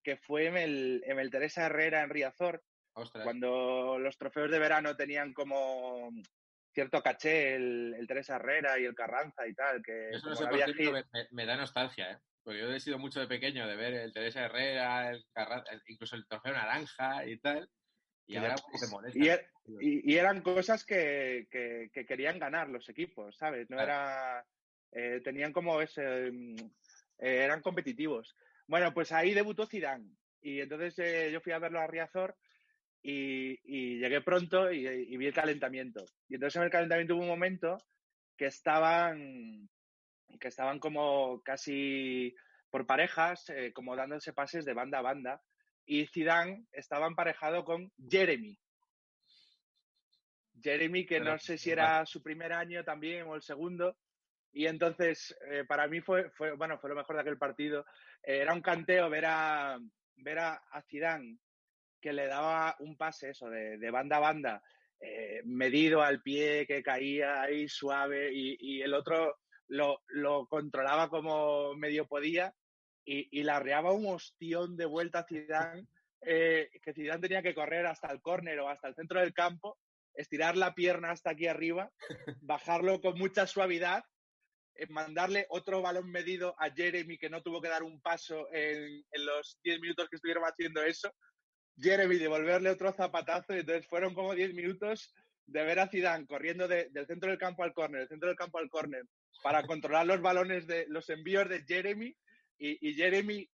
que 0.03 0.17
fue 0.17 0.47
en 0.47 0.57
el, 0.57 1.03
en 1.05 1.19
el 1.19 1.29
Teresa 1.29 1.67
Herrera 1.67 2.01
en 2.01 2.09
Riazor, 2.09 2.63
Ostras. 2.93 3.23
cuando 3.23 3.97
los 3.99 4.17
trofeos 4.17 4.49
de 4.51 4.59
verano 4.59 4.95
tenían 4.95 5.33
como 5.33 6.11
cierto 6.73 7.01
caché, 7.03 7.55
el, 7.55 7.93
el 7.99 8.07
Teresa 8.07 8.37
Herrera 8.37 8.79
y 8.79 8.85
el 8.85 8.95
Carranza 8.95 9.47
y 9.47 9.53
tal, 9.53 9.81
que 9.83 10.09
Eso 10.09 10.29
no 10.29 10.35
sé 10.35 10.47
por 10.47 10.59
hit- 10.59 10.91
me, 11.13 11.27
me- 11.31 11.45
da 11.45 11.55
nostalgia, 11.55 12.11
¿eh? 12.11 12.17
Porque 12.43 12.59
yo 12.59 12.73
he 12.73 12.79
sido 12.79 12.97
mucho 12.97 13.19
de 13.19 13.27
pequeño 13.27 13.67
de 13.67 13.75
ver 13.75 13.93
el 13.93 14.11
Teresa 14.11 14.45
Herrera, 14.45 15.11
el 15.11 15.23
Carranza, 15.31 15.71
incluso 15.87 16.15
el 16.15 16.25
trofeo 16.27 16.51
naranja 16.51 17.25
y 17.25 17.37
tal. 17.39 17.69
Y 18.25 18.37
ahora 18.37 18.55
y, 19.13 19.27
er- 19.27 19.45
y- 19.79 20.13
y 20.13 20.17
eran 20.17 20.41
cosas 20.41 20.85
que, 20.85 21.47
que- 21.51 21.89
que 21.93 22.05
querían 22.05 22.39
ganar 22.39 22.69
los 22.69 22.87
equipos, 22.89 23.35
¿sabes? 23.37 23.69
No 23.69 23.77
Claro. 23.77 23.91
era. 23.91 24.45
eh, 24.95 25.21
tenían 25.23 25.51
como 25.51 25.81
ese. 25.81 26.31
mm, 26.31 26.55
eh, 27.19 27.43
eran 27.43 27.61
competitivos. 27.61 28.35
Bueno, 28.67 28.93
pues 28.93 29.11
ahí 29.11 29.33
debutó 29.33 29.65
Zidane. 29.65 30.09
Y 30.41 30.59
entonces 30.61 30.97
eh, 30.99 31.31
yo 31.31 31.41
fui 31.41 31.51
a 31.51 31.59
verlo 31.59 31.79
a 31.79 31.87
Riazor 31.87 32.35
y, 33.01 33.57
llegué 33.99 34.21
pronto 34.21 34.71
y, 34.71 35.17
vi 35.17 35.25
el 35.27 35.33
calentamiento. 35.33 36.05
Y 36.29 36.35
entonces 36.35 36.57
en 36.57 36.63
el 36.63 36.69
calentamiento 36.69 37.15
hubo 37.15 37.23
un 37.23 37.29
momento 37.29 37.77
que 38.37 38.45
estaban, 38.45 39.67
que 40.39 40.47
estaban 40.47 40.79
como 40.79 41.41
casi 41.43 42.33
por 42.69 42.85
parejas, 42.85 43.45
como 43.73 43.95
dándose 43.95 44.33
pases 44.33 44.63
de 44.65 44.73
banda 44.73 44.99
a 44.99 45.01
banda. 45.01 45.41
Y 45.85 46.05
Zidane 46.07 46.65
estaba 46.71 47.07
emparejado 47.07 47.63
con 47.63 47.91
Jeremy. 48.09 48.57
Jeremy, 50.61 51.05
que 51.05 51.19
no 51.19 51.37
sé 51.37 51.57
si 51.57 51.71
era 51.71 52.05
su 52.05 52.21
primer 52.23 52.53
año 52.53 52.83
también 52.83 53.27
o 53.27 53.35
el 53.35 53.41
segundo. 53.41 53.97
Y 54.51 54.67
entonces, 54.67 55.35
eh, 55.49 55.65
para 55.67 55.87
mí 55.87 55.99
fue, 55.99 56.29
fue, 56.31 56.53
bueno, 56.55 56.77
fue 56.77 56.89
lo 56.89 56.95
mejor 56.95 57.15
de 57.15 57.21
aquel 57.21 57.37
partido. 57.37 57.85
Eh, 58.21 58.37
era 58.37 58.53
un 58.53 58.61
canteo 58.61 59.09
ver 59.09 59.25
a, 59.25 59.79
ver 60.17 60.39
a, 60.39 60.53
a 60.71 60.81
Zidane 60.83 61.37
que 62.03 62.13
le 62.13 62.27
daba 62.27 62.75
un 62.79 62.97
pase, 62.97 63.29
eso, 63.29 63.49
de, 63.49 63.77
de 63.77 63.89
banda 63.89 64.17
a 64.17 64.19
banda, 64.19 64.63
eh, 64.99 65.41
medido 65.45 66.01
al 66.01 66.21
pie, 66.21 66.67
que 66.67 66.83
caía 66.83 67.41
ahí 67.41 67.69
suave, 67.69 68.29
y, 68.33 68.57
y 68.59 68.81
el 68.81 68.93
otro 68.93 69.39
lo, 69.67 70.01
lo, 70.07 70.45
controlaba 70.47 71.09
como 71.09 71.73
medio 71.75 72.05
podía, 72.05 72.53
y, 73.05 73.39
y 73.39 73.43
le 73.43 73.51
arreaba 73.51 73.91
un 73.91 74.07
ostión 74.07 74.77
de 74.77 74.85
vuelta 74.85 75.19
a 75.19 75.25
Zidane, 75.25 75.87
eh, 76.21 76.69
que 76.81 76.93
Zidane 76.93 77.21
tenía 77.21 77.41
que 77.41 77.53
correr 77.53 77.85
hasta 77.85 78.11
el 78.11 78.21
córner 78.21 78.59
o 78.59 78.69
hasta 78.69 78.87
el 78.87 78.95
centro 78.95 79.19
del 79.19 79.33
campo, 79.33 79.77
estirar 80.13 80.55
la 80.55 80.73
pierna 80.73 81.11
hasta 81.11 81.31
aquí 81.31 81.47
arriba, 81.47 81.91
bajarlo 82.41 83.01
con 83.01 83.17
mucha 83.17 83.47
suavidad, 83.47 84.03
eh, 84.75 84.87
mandarle 84.89 85.45
otro 85.49 85.81
balón 85.81 86.09
medido 86.09 86.55
a 86.59 86.69
Jeremy, 86.71 87.17
que 87.17 87.29
no 87.29 87.41
tuvo 87.41 87.61
que 87.61 87.69
dar 87.69 87.83
un 87.83 88.01
paso 88.01 88.47
en, 88.53 89.03
en 89.11 89.25
los 89.25 89.59
10 89.63 89.81
minutos 89.81 90.07
que 90.09 90.15
estuvieron 90.15 90.43
haciendo 90.43 90.81
eso, 90.83 91.13
Jeremy 91.77 92.17
devolverle 92.17 92.69
otro 92.69 92.91
zapatazo 92.93 93.55
y 93.55 93.59
entonces 93.59 93.87
fueron 93.87 94.13
como 94.13 94.35
10 94.35 94.53
minutos 94.53 95.13
de 95.45 95.63
ver 95.63 95.79
a 95.79 95.87
Zidane 95.87 96.25
corriendo 96.25 96.67
de, 96.67 96.89
del 96.91 97.07
centro 97.07 97.29
del 97.29 97.39
campo 97.39 97.63
al 97.63 97.73
córner, 97.73 98.01
del 98.01 98.09
centro 98.09 98.29
del 98.29 98.37
campo 98.37 98.59
al 98.59 98.69
córner, 98.69 99.03
para 99.41 99.65
controlar 99.65 100.05
los 100.05 100.21
balones 100.21 100.67
de 100.67 100.85
los 100.87 101.09
envíos 101.09 101.49
de 101.49 101.63
Jeremy 101.63 102.15
y, 102.63 102.89
y, 102.89 102.93
Jeremy 102.93 103.49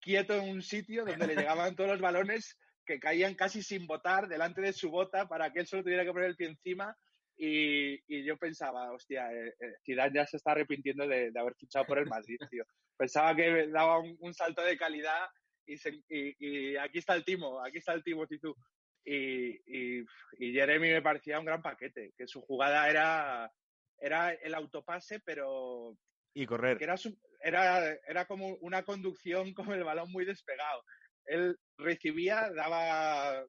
quieto 0.00 0.34
en 0.34 0.48
un 0.48 0.62
sitio 0.62 1.04
donde 1.04 1.26
le 1.26 1.36
llegaban 1.36 1.76
todos 1.76 1.90
los 1.90 2.00
balones 2.00 2.58
que 2.86 3.00
caían 3.00 3.34
casi 3.34 3.62
sin 3.62 3.86
botar 3.86 4.28
delante 4.28 4.60
de 4.60 4.72
su 4.72 4.90
bota 4.90 5.28
para 5.28 5.52
que 5.52 5.60
él 5.60 5.66
solo 5.66 5.82
tuviera 5.82 6.04
que 6.04 6.12
poner 6.12 6.30
el 6.30 6.36
pie 6.36 6.48
encima 6.48 6.96
y, 7.38 8.00
y 8.06 8.24
yo 8.24 8.38
pensaba, 8.38 8.92
hostia, 8.92 9.30
eh, 9.30 9.54
eh, 9.60 9.74
Zidane 9.84 10.14
ya 10.14 10.26
se 10.26 10.38
está 10.38 10.52
arrepintiendo 10.52 11.06
de, 11.06 11.30
de, 11.30 11.38
haber 11.38 11.54
fichado 11.54 11.84
por 11.84 11.98
el 11.98 12.06
Madrid, 12.06 12.38
tío. 12.50 12.64
Pensaba 12.96 13.36
que 13.36 13.68
daba 13.68 13.98
un, 13.98 14.16
un 14.20 14.32
salto 14.32 14.62
de 14.62 14.78
calidad 14.78 15.28
y, 15.66 15.76
se, 15.76 15.90
y, 16.08 16.34
y, 16.38 16.76
aquí 16.76 16.98
está 16.98 17.14
el 17.14 17.24
timo, 17.24 17.62
aquí 17.62 17.78
está 17.78 17.92
el 17.92 18.02
timo, 18.02 18.26
tú. 18.26 18.56
Y, 19.04 19.50
y, 19.66 20.04
y, 20.38 20.52
Jeremy 20.52 20.90
me 20.92 21.02
parecía 21.02 21.38
un 21.38 21.44
gran 21.44 21.60
paquete, 21.60 22.12
que 22.16 22.26
su 22.26 22.40
jugada 22.40 22.88
era, 22.88 23.52
era 23.98 24.32
el 24.32 24.54
autopase, 24.54 25.20
pero... 25.20 25.96
Y 26.32 26.46
correr. 26.46 26.78
Que 26.78 26.84
era, 26.84 26.96
su, 26.96 27.18
era, 27.46 27.96
era 28.08 28.26
como 28.26 28.56
una 28.56 28.82
conducción 28.82 29.54
con 29.54 29.72
el 29.72 29.84
balón 29.84 30.10
muy 30.10 30.24
despegado. 30.24 30.82
Él 31.24 31.56
recibía, 31.78 32.50
daba... 32.50 33.44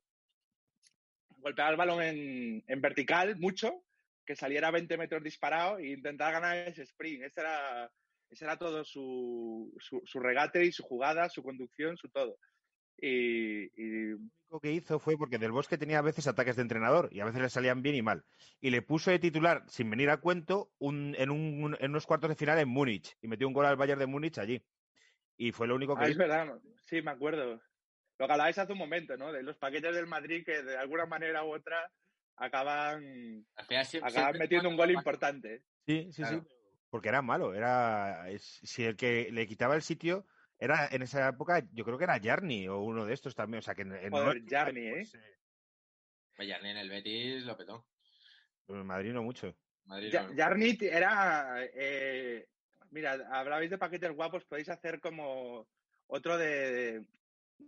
golpeaba 1.38 1.72
el 1.72 1.78
balón 1.78 2.02
en, 2.04 2.64
en 2.68 2.82
vertical 2.82 3.36
mucho, 3.38 3.84
que 4.26 4.36
saliera 4.36 4.68
a 4.68 4.72
20 4.72 4.98
metros 4.98 5.24
disparado 5.24 5.80
e 5.80 5.88
intentar 5.88 6.32
ganar 6.32 6.58
ese 6.58 6.84
sprint. 6.84 7.24
Ese 7.24 7.42
era, 7.42 7.92
ese 8.30 8.46
era 8.46 8.58
todo 8.58 8.86
su, 8.86 9.74
su, 9.80 10.20
regate 10.20 10.64
y 10.66 10.72
su 10.72 10.84
jugada, 10.84 11.30
su 11.30 11.42
conducción, 11.42 11.98
su 11.98 12.10
todo. 12.10 12.38
Y, 12.98 13.66
y, 13.76 14.10
Lo 14.10 14.18
único 14.18 14.60
que 14.62 14.72
hizo 14.72 15.00
fue 15.00 15.18
porque 15.18 15.38
Del 15.38 15.52
Bosque 15.52 15.78
tenía 15.78 16.00
a 16.00 16.04
veces 16.04 16.28
ataques 16.28 16.56
de 16.56 16.64
entrenador 16.64 17.10
y 17.12 17.20
a 17.20 17.26
veces 17.26 17.42
le 17.42 17.50
salían 17.50 17.82
bien 17.82 17.96
y 17.96 18.02
mal. 18.02 18.24
Y 18.60 18.70
le 18.70 18.82
puso 18.82 19.12
de 19.12 19.20
titular, 19.20 19.64
sin 19.68 19.90
venir 19.90 20.10
a 20.10 20.18
cuento, 20.18 20.72
un, 20.80 21.16
en, 21.18 21.30
un, 21.30 21.78
en, 21.80 21.92
unos 21.92 22.06
cuartos 22.06 22.30
de 22.30 22.36
final 22.36 22.58
en 22.60 22.70
Múnich. 22.70 23.16
Y 23.22 23.28
metió 23.28 23.48
un 23.48 23.54
gol 23.54 23.66
al 23.66 23.78
Bayern 23.78 24.00
de 24.00 24.08
Múnich 24.08 24.40
allí. 24.40 24.64
Y 25.38 25.52
fue 25.52 25.68
lo 25.68 25.76
único 25.76 25.96
que 25.96 26.06
ah, 26.06 26.10
hizo. 26.10 26.12
Es 26.14 26.18
verdad, 26.18 26.60
sí, 26.86 27.02
me 27.02 27.12
acuerdo. 27.12 27.62
Lo 28.20 28.26
que 28.26 28.34
hablabais 28.34 28.58
hace 28.58 28.74
un 28.74 28.80
momento, 28.80 29.16
¿no? 29.16 29.32
De 29.32 29.44
los 29.44 29.58
paquetes 29.58 29.94
del 29.94 30.08
Madrid 30.08 30.44
que 30.44 30.64
de 30.64 30.78
alguna 30.78 31.06
manera 31.06 31.44
u 31.44 31.54
otra 31.54 31.92
acaban, 32.36 33.46
acaban 33.56 34.38
metiendo 34.40 34.70
un 34.70 34.78
gol 34.78 34.92
importante. 34.92 35.62
Sí, 35.86 36.10
sí, 36.12 36.24
claro. 36.24 36.42
sí 36.42 36.58
porque 36.90 37.10
era 37.10 37.22
malo, 37.22 37.54
era 37.54 38.26
si 38.40 38.84
el 38.84 38.96
que 38.96 39.30
le 39.32 39.48
quitaba 39.48 39.76
el 39.76 39.82
sitio 39.82 40.26
era 40.60 40.88
en 40.92 41.02
esa 41.02 41.30
época, 41.30 41.64
yo 41.72 41.86
creo 41.86 41.98
que 41.98 42.04
era 42.06 42.20
Jarni 42.20 42.68
o 42.68 42.80
uno 42.80 43.06
de 43.06 43.14
estos 43.14 43.36
también, 43.36 43.60
o 43.60 43.62
sea 43.62 43.76
que 43.76 43.84
en, 43.84 43.94
en 43.94 44.12
Joder, 44.12 44.44
Jarni, 44.48 44.88
¿eh? 44.88 45.08
Pues 46.36 46.50
Jarni 46.50 46.70
en 46.70 46.78
el 46.78 46.90
Betis 46.90 47.44
lo 47.44 47.58
petó. 47.58 47.86
En 48.68 48.86
Madrid 48.86 49.14
no 49.14 49.24
mucho. 49.24 49.56
Madrid 49.86 50.14
no. 50.14 50.36
Jarni 50.36 50.78
era 50.82 51.64
eh, 51.74 52.48
mira, 52.92 53.14
hablabais 53.32 53.70
de 53.70 53.78
paquetes 53.78 54.12
guapos, 54.12 54.46
podéis 54.46 54.70
hacer 54.70 55.00
como 55.00 55.68
otro 56.08 56.38
de, 56.38 57.06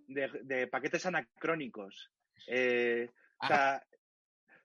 de, 0.07 0.29
de 0.43 0.67
paquetes 0.67 1.05
anacrónicos. 1.05 2.11
Eh, 2.47 3.09
ah. 3.39 3.43
o 3.43 3.47
sea, 3.47 3.83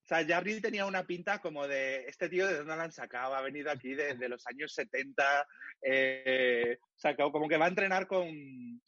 o 0.05 0.07
sea, 0.07 0.23
Jarry 0.27 0.61
tenía 0.61 0.85
una 0.85 1.07
pinta 1.07 1.39
como 1.41 1.67
de 1.67 2.05
este 2.07 2.29
tío 2.29 2.47
de 2.47 2.59
dónde 2.59 2.77
lo 2.77 2.83
han 2.83 2.93
sacado, 2.93 3.35
ha 3.35 3.41
venido 3.41 3.71
aquí 3.71 3.95
de, 3.95 4.15
de 4.15 4.29
los 4.29 4.47
años 4.47 4.75
70, 4.75 5.49
eh, 5.81 6.77
o 6.79 6.99
sea, 6.99 7.17
como 7.17 7.49
que 7.49 7.57
va 7.57 7.65
a 7.65 7.71
entrenar 7.71 8.07
con, 8.07 8.29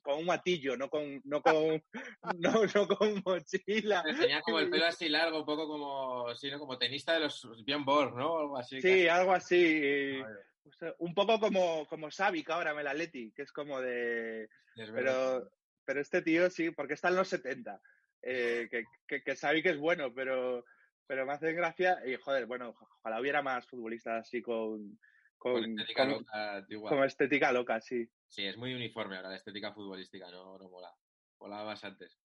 con 0.02 0.18
un 0.18 0.26
matillo, 0.26 0.76
no 0.76 0.90
con, 0.90 1.22
no 1.24 1.40
con, 1.40 1.82
no, 2.38 2.66
no 2.66 2.88
con 2.88 3.22
mochila. 3.24 4.04
Tenía 4.20 4.42
como 4.42 4.58
el 4.58 4.68
pelo 4.68 4.84
así 4.84 5.08
largo, 5.08 5.38
un 5.38 5.46
poco 5.46 5.66
como, 5.66 6.34
sí, 6.34 6.50
¿no? 6.50 6.58
como 6.58 6.76
tenista 6.76 7.14
de 7.14 7.20
los 7.20 7.48
Bjorn 7.64 7.86
Borg, 7.86 8.14
¿no? 8.14 8.38
Algo 8.38 8.58
así. 8.58 8.82
Sí, 8.82 8.88
casi. 8.88 9.08
algo 9.08 9.32
así. 9.32 10.20
O 10.20 10.72
sea, 10.78 10.94
un 10.98 11.14
poco 11.14 11.40
como, 11.40 11.86
como 11.86 12.10
Savic 12.10 12.50
ahora, 12.50 12.74
Melaletti, 12.74 13.32
que 13.32 13.42
es 13.42 13.52
como 13.52 13.80
de... 13.80 14.50
Es 14.76 14.90
pero, 14.92 15.50
pero 15.86 15.98
este 16.02 16.20
tío 16.20 16.50
sí, 16.50 16.72
porque 16.72 16.92
está 16.92 17.08
en 17.08 17.16
los 17.16 17.28
70. 17.28 17.80
Eh, 18.20 18.68
que, 18.70 18.84
que, 19.08 19.22
que 19.22 19.34
Savic 19.34 19.64
es 19.64 19.78
bueno, 19.78 20.12
pero 20.12 20.62
pero 21.06 21.26
me 21.26 21.32
hace 21.32 21.52
gracia 21.52 21.98
y 22.06 22.16
joder, 22.16 22.46
bueno, 22.46 22.74
ojalá 23.00 23.20
hubiera 23.20 23.42
más 23.42 23.66
futbolistas 23.66 24.26
así 24.26 24.42
con, 24.42 24.98
con, 25.38 25.54
con 25.54 25.70
estética 25.70 26.02
con, 26.02 26.12
loca, 26.12 26.66
igual. 26.68 26.94
Con 26.94 27.04
estética 27.04 27.52
loca, 27.52 27.80
sí. 27.80 28.08
Sí, 28.28 28.46
es 28.46 28.56
muy 28.56 28.74
uniforme 28.74 29.16
ahora 29.16 29.30
la 29.30 29.36
estética 29.36 29.72
futbolística, 29.72 30.30
no, 30.30 30.58
no 30.58 30.68
mola. 30.68 30.92
Molaba 31.38 31.64
más 31.64 31.84
antes. 31.84 32.18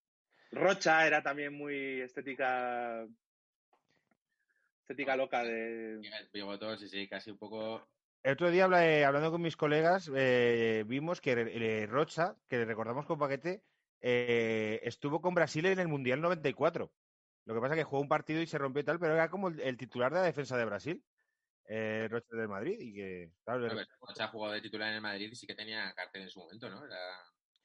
Rocha 0.50 1.06
era 1.06 1.22
también 1.22 1.54
muy 1.54 2.00
estética 2.00 3.06
estética 4.80 5.16
loca 5.16 5.42
de 5.44 6.00
Bigotón, 6.32 6.78
sí, 6.78 6.88
sí, 6.88 7.08
casi 7.08 7.30
un 7.30 7.38
poco 7.38 7.86
el 8.22 8.34
otro 8.34 8.52
día 8.52 8.64
hablando 8.64 9.32
con 9.32 9.42
mis 9.42 9.56
colegas 9.56 10.08
eh, 10.14 10.84
vimos 10.86 11.20
que 11.20 11.32
eh, 11.32 11.86
Rocha, 11.86 12.36
que 12.48 12.64
recordamos 12.64 13.04
con 13.04 13.18
paquete, 13.18 13.64
eh, 14.00 14.78
estuvo 14.84 15.20
con 15.20 15.34
Brasil 15.34 15.66
en 15.66 15.80
el 15.80 15.88
Mundial 15.88 16.20
94. 16.20 16.92
Lo 17.44 17.54
que 17.54 17.60
pasa 17.60 17.74
es 17.74 17.80
que 17.80 17.84
jugó 17.84 18.02
un 18.02 18.08
partido 18.08 18.40
y 18.40 18.46
se 18.46 18.58
rompió 18.58 18.82
y 18.82 18.84
tal, 18.84 18.98
pero 18.98 19.14
era 19.14 19.28
como 19.28 19.48
el, 19.48 19.60
el 19.60 19.76
titular 19.76 20.12
de 20.12 20.20
la 20.20 20.26
defensa 20.26 20.56
de 20.56 20.64
Brasil, 20.64 21.04
eh, 21.68 22.06
Rocha 22.10 22.36
del 22.36 22.48
Madrid, 22.48 22.78
y 22.78 22.94
que... 22.94 23.32
Claro, 23.44 23.66
no, 23.66 23.82
Rocha 24.00 24.28
jugó 24.28 24.50
de 24.50 24.60
titular 24.60 24.88
en 24.90 24.96
el 24.96 25.00
Madrid 25.00 25.30
y 25.32 25.34
sí 25.34 25.46
que 25.46 25.54
tenía 25.54 25.92
cartel 25.94 26.22
en 26.22 26.30
su 26.30 26.40
momento, 26.40 26.70
¿no? 26.70 26.84
Era... 26.84 26.96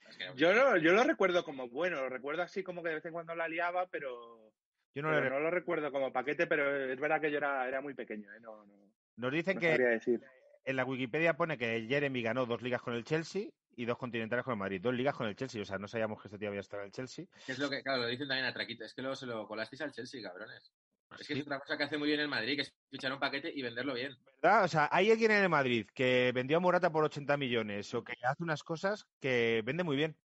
Es 0.09 0.17
que 0.17 0.23
era 0.23 0.33
yo, 0.35 0.53
lo, 0.53 0.77
yo 0.77 0.93
lo 0.93 1.03
recuerdo 1.03 1.43
como 1.43 1.69
bueno, 1.69 1.97
lo 1.97 2.09
recuerdo 2.09 2.41
así 2.41 2.63
como 2.63 2.81
que 2.81 2.89
de 2.89 2.95
vez 2.95 3.05
en 3.05 3.13
cuando 3.13 3.35
la 3.35 3.47
liaba, 3.47 3.87
pero... 3.87 4.51
Yo 4.95 5.03
no, 5.03 5.09
pero 5.09 5.23
le... 5.25 5.29
no 5.29 5.39
lo 5.41 5.51
recuerdo 5.51 5.91
como 5.91 6.11
paquete, 6.11 6.47
pero 6.47 6.91
es 6.91 6.99
verdad 6.99 7.21
que 7.21 7.29
yo 7.29 7.37
era, 7.37 7.67
era 7.67 7.81
muy 7.81 7.93
pequeño, 7.93 8.33
¿eh? 8.33 8.39
No, 8.39 8.65
no, 8.65 8.91
Nos 9.17 9.31
dicen 9.31 9.55
no 9.55 9.61
que 9.61 9.77
decir. 9.77 10.23
en 10.65 10.75
la 10.75 10.85
Wikipedia 10.85 11.35
pone 11.35 11.57
que 11.57 11.85
Jeremy 11.87 12.23
ganó 12.23 12.47
dos 12.47 12.63
ligas 12.63 12.81
con 12.81 12.95
el 12.95 13.03
Chelsea 13.03 13.49
y 13.77 13.85
dos 13.85 13.97
continentales 13.97 14.43
con 14.43 14.53
el 14.53 14.59
Madrid. 14.59 14.81
Dos 14.81 14.93
ligas 14.93 15.15
con 15.15 15.27
el 15.27 15.35
Chelsea. 15.35 15.61
O 15.61 15.65
sea, 15.65 15.77
no 15.77 15.87
sabíamos 15.87 16.21
que 16.21 16.27
este 16.27 16.37
tío 16.37 16.49
había 16.49 16.61
estado 16.61 16.81
en 16.81 16.87
el 16.87 16.91
Chelsea. 16.91 17.25
Es 17.47 17.59
lo 17.59 17.69
que, 17.69 17.81
claro, 17.83 18.01
lo 18.01 18.07
dicen 18.07 18.27
también 18.27 18.47
a 18.47 18.53
Traquita. 18.53 18.85
Es 18.85 18.93
que 18.93 19.01
luego 19.01 19.15
se 19.15 19.27
lo 19.27 19.47
colasteis 19.47 19.81
al 19.81 19.91
Chelsea, 19.91 20.21
cabrones. 20.21 20.73
Es 21.17 21.27
que 21.27 21.35
¿Sí? 21.35 21.39
es 21.39 21.45
otra 21.45 21.59
cosa 21.59 21.77
que 21.77 21.83
hace 21.83 21.97
muy 21.97 22.07
bien 22.07 22.19
el 22.19 22.27
Madrid, 22.27 22.55
que 22.55 22.63
es 22.63 22.73
fichar 22.89 23.13
un 23.13 23.19
paquete 23.19 23.51
y 23.53 23.61
venderlo 23.61 23.93
bien. 23.93 24.17
¿Verdad? 24.41 24.63
O 24.65 24.67
sea, 24.67 24.89
hay 24.91 25.11
alguien 25.11 25.31
en 25.31 25.43
el 25.43 25.49
Madrid 25.49 25.87
que 25.93 26.31
vendió 26.33 26.57
a 26.57 26.59
Morata 26.59 26.91
por 26.91 27.03
80 27.03 27.37
millones 27.37 27.93
o 27.93 28.03
que 28.03 28.13
hace 28.23 28.43
unas 28.43 28.63
cosas 28.63 29.07
que 29.21 29.61
vende 29.63 29.83
muy 29.83 29.95
bien. 29.95 30.17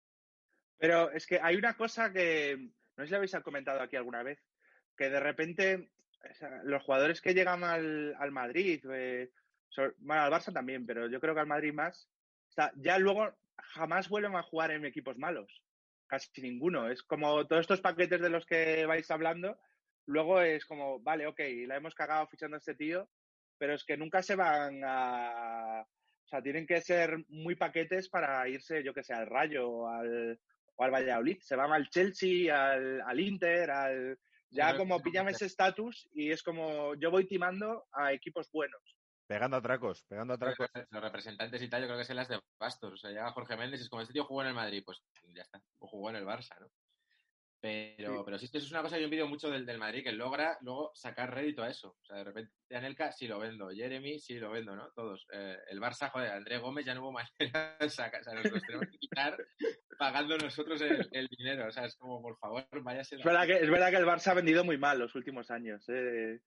Pero 0.78 1.12
es 1.12 1.28
que 1.28 1.40
hay 1.42 1.58
una 1.58 1.76
cosa 1.76 2.12
que, 2.12 2.72
no 2.98 3.04
sé 3.04 3.10
si 3.10 3.16
habéis 3.16 3.36
comentado 3.44 3.82
aquí 3.82 3.98
alguna 3.98 4.24
vez, 4.24 4.40
que 4.98 5.10
de 5.10 5.20
repente 5.20 5.92
o 6.30 6.34
sea, 6.34 6.62
los 6.64 6.84
jugadores 6.84 7.22
que 7.22 7.34
llegan 7.34 7.64
al, 7.64 8.16
al 8.18 8.32
Madrid, 8.32 8.84
eh, 8.92 9.32
bueno, 9.98 10.22
al 10.24 10.32
Barça 10.32 10.54
también, 10.54 10.86
pero 10.86 11.08
yo 11.08 11.20
creo 11.20 11.34
que 11.34 11.42
al 11.42 11.48
Madrid 11.48 11.74
más, 11.74 12.08
o 12.50 12.54
sea, 12.54 12.72
ya 12.76 12.98
luego 12.98 13.34
jamás 13.74 14.10
vuelven 14.10 14.36
a 14.36 14.44
jugar 14.44 14.72
en 14.72 14.86
equipos 14.86 15.18
malos. 15.18 15.64
Casi 16.08 16.42
ninguno. 16.42 16.90
Es 16.90 17.04
como 17.04 17.48
todos 17.48 17.62
estos 17.62 17.82
paquetes 17.82 18.22
de 18.22 18.30
los 18.30 18.46
que 18.46 18.86
vais 18.86 19.10
hablando, 19.12 19.58
luego 20.06 20.42
es 20.42 20.66
como, 20.66 21.00
vale, 21.00 21.28
ok, 21.28 21.40
la 21.68 21.78
hemos 21.78 21.96
cagado 21.96 22.28
fichando 22.28 22.56
a 22.56 22.60
este 22.60 22.76
tío, 22.76 23.10
pero 23.58 23.74
es 23.74 23.84
que 23.84 23.98
nunca 23.98 24.22
se 24.22 24.36
van 24.36 24.82
a... 24.84 25.82
O 25.82 26.28
sea, 26.28 26.42
tienen 26.42 26.66
que 26.66 26.82
ser 26.82 27.26
muy 27.28 27.56
paquetes 27.56 28.10
para 28.10 28.48
irse, 28.48 28.84
yo 28.84 28.94
que 28.94 29.04
sé, 29.04 29.14
al 29.14 29.28
Rayo 29.28 29.70
o 29.70 29.88
al, 29.88 30.40
o 30.76 30.84
al 30.84 30.92
Valladolid, 30.92 31.40
se 31.42 31.56
van 31.56 31.74
al 31.74 31.90
Chelsea, 31.90 32.54
al, 32.54 33.02
al 33.02 33.20
Inter, 33.20 33.72
al... 33.72 34.20
Ya 34.54 34.76
como 34.76 35.00
sí. 35.00 35.12
ese 35.30 35.46
estatus 35.46 36.10
y 36.12 36.32
es 36.32 36.44
como 36.44 36.94
yo 36.96 37.10
voy 37.10 37.26
timando 37.26 37.86
a 37.94 38.12
equipos 38.12 38.52
buenos. 38.52 38.82
Pegando 39.32 39.56
atracos, 39.56 40.04
pegando 40.10 40.34
atracos. 40.34 40.68
Los 40.90 41.02
representantes 41.02 41.62
y 41.62 41.70
tal, 41.70 41.82
yo 41.82 41.88
creo 41.88 42.00
que 42.00 42.04
son 42.04 42.18
las 42.18 42.28
de 42.28 42.42
Bastos. 42.60 42.92
O 42.94 42.98
sea, 42.98 43.12
llega 43.12 43.32
Jorge 43.32 43.56
Méndez 43.56 43.80
y 43.80 43.84
es 43.84 43.90
como 43.90 44.02
este 44.02 44.12
tío 44.14 44.26
jugó 44.26 44.42
en 44.42 44.50
el 44.50 44.54
Madrid, 44.54 44.84
pues 44.86 45.02
ya 45.34 45.44
está, 45.44 45.62
o 45.80 45.88
jugó 45.88 46.10
en 46.10 46.18
el 46.18 46.26
Barça, 46.26 46.60
¿no? 46.60 46.68
Pero 47.62 48.18
Sí. 48.18 48.22
pero 48.26 48.38
sí, 48.40 48.46
eso 48.48 48.58
es 48.58 48.72
una 48.72 48.82
cosa 48.82 48.96
que 48.96 49.02
yo 49.02 49.06
envidio 49.06 49.28
mucho 49.28 49.50
del, 49.50 49.66
del 49.66 49.78
Madrid, 49.78 50.04
que 50.04 50.12
logra 50.12 50.58
luego 50.62 50.92
sacar 50.96 51.34
rédito 51.34 51.64
a 51.64 51.70
eso. 51.70 51.96
O 52.02 52.04
sea, 52.06 52.18
de 52.18 52.24
repente 52.26 52.52
Anelka 52.72 53.12
sí 53.14 53.26
lo 53.28 53.40
vendo, 53.40 53.70
Jeremy 53.70 54.20
sí 54.20 54.34
lo 54.40 54.52
vendo, 54.52 54.76
¿no? 54.76 54.92
Todos. 54.92 55.26
Eh, 55.32 55.56
el 55.70 55.80
Barça, 55.80 56.10
joder, 56.10 56.32
André 56.32 56.58
Gómez 56.58 56.86
ya 56.86 56.94
no 56.94 57.02
hubo 57.02 57.12
manera 57.40 57.78
de 57.80 57.90
sacar. 57.90 58.20
O 58.20 58.24
sea, 58.26 58.34
nos 58.34 58.52
los 58.52 58.64
tenemos 58.64 58.88
que 58.92 58.98
quitar 58.98 59.38
pagando 59.98 60.38
nosotros 60.40 60.82
el, 60.82 61.08
el 61.12 61.28
dinero. 61.28 61.68
O 61.70 61.72
sea, 61.72 61.86
es 61.86 61.96
como, 61.96 62.22
por 62.22 62.36
favor, 62.38 62.66
váyase. 62.84 63.16
Es 63.16 63.24
verdad, 63.24 63.46
que, 63.46 63.54
es 63.64 63.70
verdad 63.70 63.92
que 63.92 63.98
el 63.98 64.06
Barça 64.06 64.32
ha 64.32 64.34
vendido 64.34 64.66
muy 64.66 64.78
mal 64.78 65.00
los 65.00 65.16
últimos 65.16 65.52
años. 65.52 65.88
eh. 65.88 66.40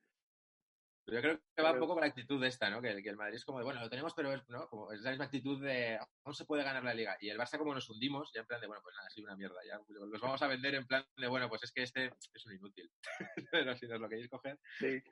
Yo 1.07 1.21
creo 1.21 1.39
que 1.55 1.63
va 1.63 1.73
un 1.73 1.79
poco 1.79 1.95
con 1.95 2.01
la 2.01 2.07
actitud 2.07 2.41
de 2.41 2.49
esta, 2.49 2.71
¿no? 2.71 2.81
Que, 2.81 3.03
que 3.03 3.11
el 3.11 3.17
Madrid 3.17 3.37
es 3.37 3.45
como 3.45 3.59
de, 3.59 3.65
bueno, 3.65 3.81
lo 3.81 3.91
tenemos, 3.91 4.15
pero 4.15 4.33
es, 4.33 4.49
¿no? 4.49 4.69
Como 4.69 4.91
es 4.91 5.03
la 5.03 5.11
misma 5.11 5.27
actitud 5.27 5.63
de, 5.63 5.99
no 6.25 6.33
se 6.33 6.47
puede 6.47 6.65
ganar 6.65 6.83
la 6.83 6.95
liga. 6.95 7.17
Y 7.21 7.29
el 7.29 7.39
Barça 7.39 7.59
como 7.59 7.75
nos 7.75 7.91
hundimos, 7.91 8.33
ya 8.35 8.41
en 8.41 8.47
plan 8.47 8.61
de, 8.61 8.67
bueno, 8.67 8.83
pues 8.83 8.95
nada, 8.97 9.07
ha 9.07 9.11
sido 9.11 9.27
una 9.27 9.37
mierda. 9.37 9.61
Ya 9.67 9.79
los 9.89 10.21
vamos 10.21 10.43
a 10.43 10.49
vender 10.49 10.75
en 10.75 10.87
plan 10.87 11.05
de, 11.17 11.29
bueno, 11.29 11.49
pues 11.49 11.63
es 11.65 11.73
que 11.73 11.83
este 11.83 12.07
es 12.07 12.47
un 12.47 12.55
inútil. 12.55 12.91
pero 13.51 13.77
si 13.77 13.87
nos 13.87 14.01
lo 14.01 14.09
queréis 14.09 14.29
coger. 14.29 14.59
Sí. 14.79 15.03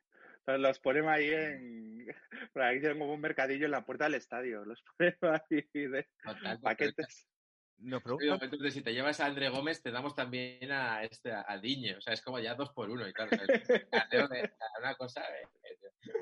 Los 0.46 0.80
ponemos 0.80 1.12
ahí 1.12 1.30
en. 1.30 2.06
Por 2.52 2.62
ahí 2.62 2.76
hicieron 2.76 2.98
como 2.98 3.12
un 3.14 3.20
mercadillo 3.20 3.66
en 3.66 3.70
la 3.70 3.84
puerta 3.84 4.04
del 4.04 4.14
estadio. 4.14 4.64
Los 4.64 4.82
ponemos 4.98 5.40
ahí 5.50 5.68
de 5.72 6.08
Total, 6.24 6.60
paquetes. 6.60 7.28
Nos 7.82 8.02
Digo, 8.04 8.16
preguntan, 8.18 8.38
Entonces, 8.42 8.74
si 8.74 8.82
te 8.82 8.92
llevas 8.94 9.18
a 9.20 9.26
André 9.26 9.48
Gómez, 9.48 9.82
te 9.82 9.90
damos 9.90 10.14
también 10.14 10.70
a 10.70 11.02
este 11.02 11.32
a, 11.32 11.58
Diñe. 11.58 11.96
O 11.96 12.00
sea, 12.00 12.14
es 12.14 12.22
como 12.22 12.38
ya 12.38 12.54
dos 12.54 12.70
por 12.70 12.88
uno 12.88 13.08
y 13.08 13.12
tal. 13.12 13.26
O 13.26 13.30
sea, 13.30 13.42
es 13.44 13.68
un 13.68 13.90
carteo 13.90 14.28
de- 14.28 14.44
a 14.44 14.78
una 14.78 14.94
cosa. 14.94 15.22
eh, 15.22 15.48
eh, 15.64 16.12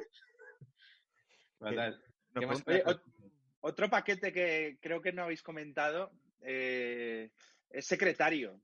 Fatal. 1.58 2.02
nos 2.32 2.40
¿Qué 2.40 2.46
más 2.46 2.62
preguntan- 2.62 2.94
Oye, 2.94 2.98
ot- 2.98 3.30
otro 3.60 3.90
paquete 3.90 4.32
que 4.32 4.78
creo 4.80 5.02
que 5.02 5.12
no 5.12 5.22
habéis 5.24 5.42
comentado 5.42 6.10
eh, 6.40 7.30
es 7.68 7.86
secretario. 7.86 8.60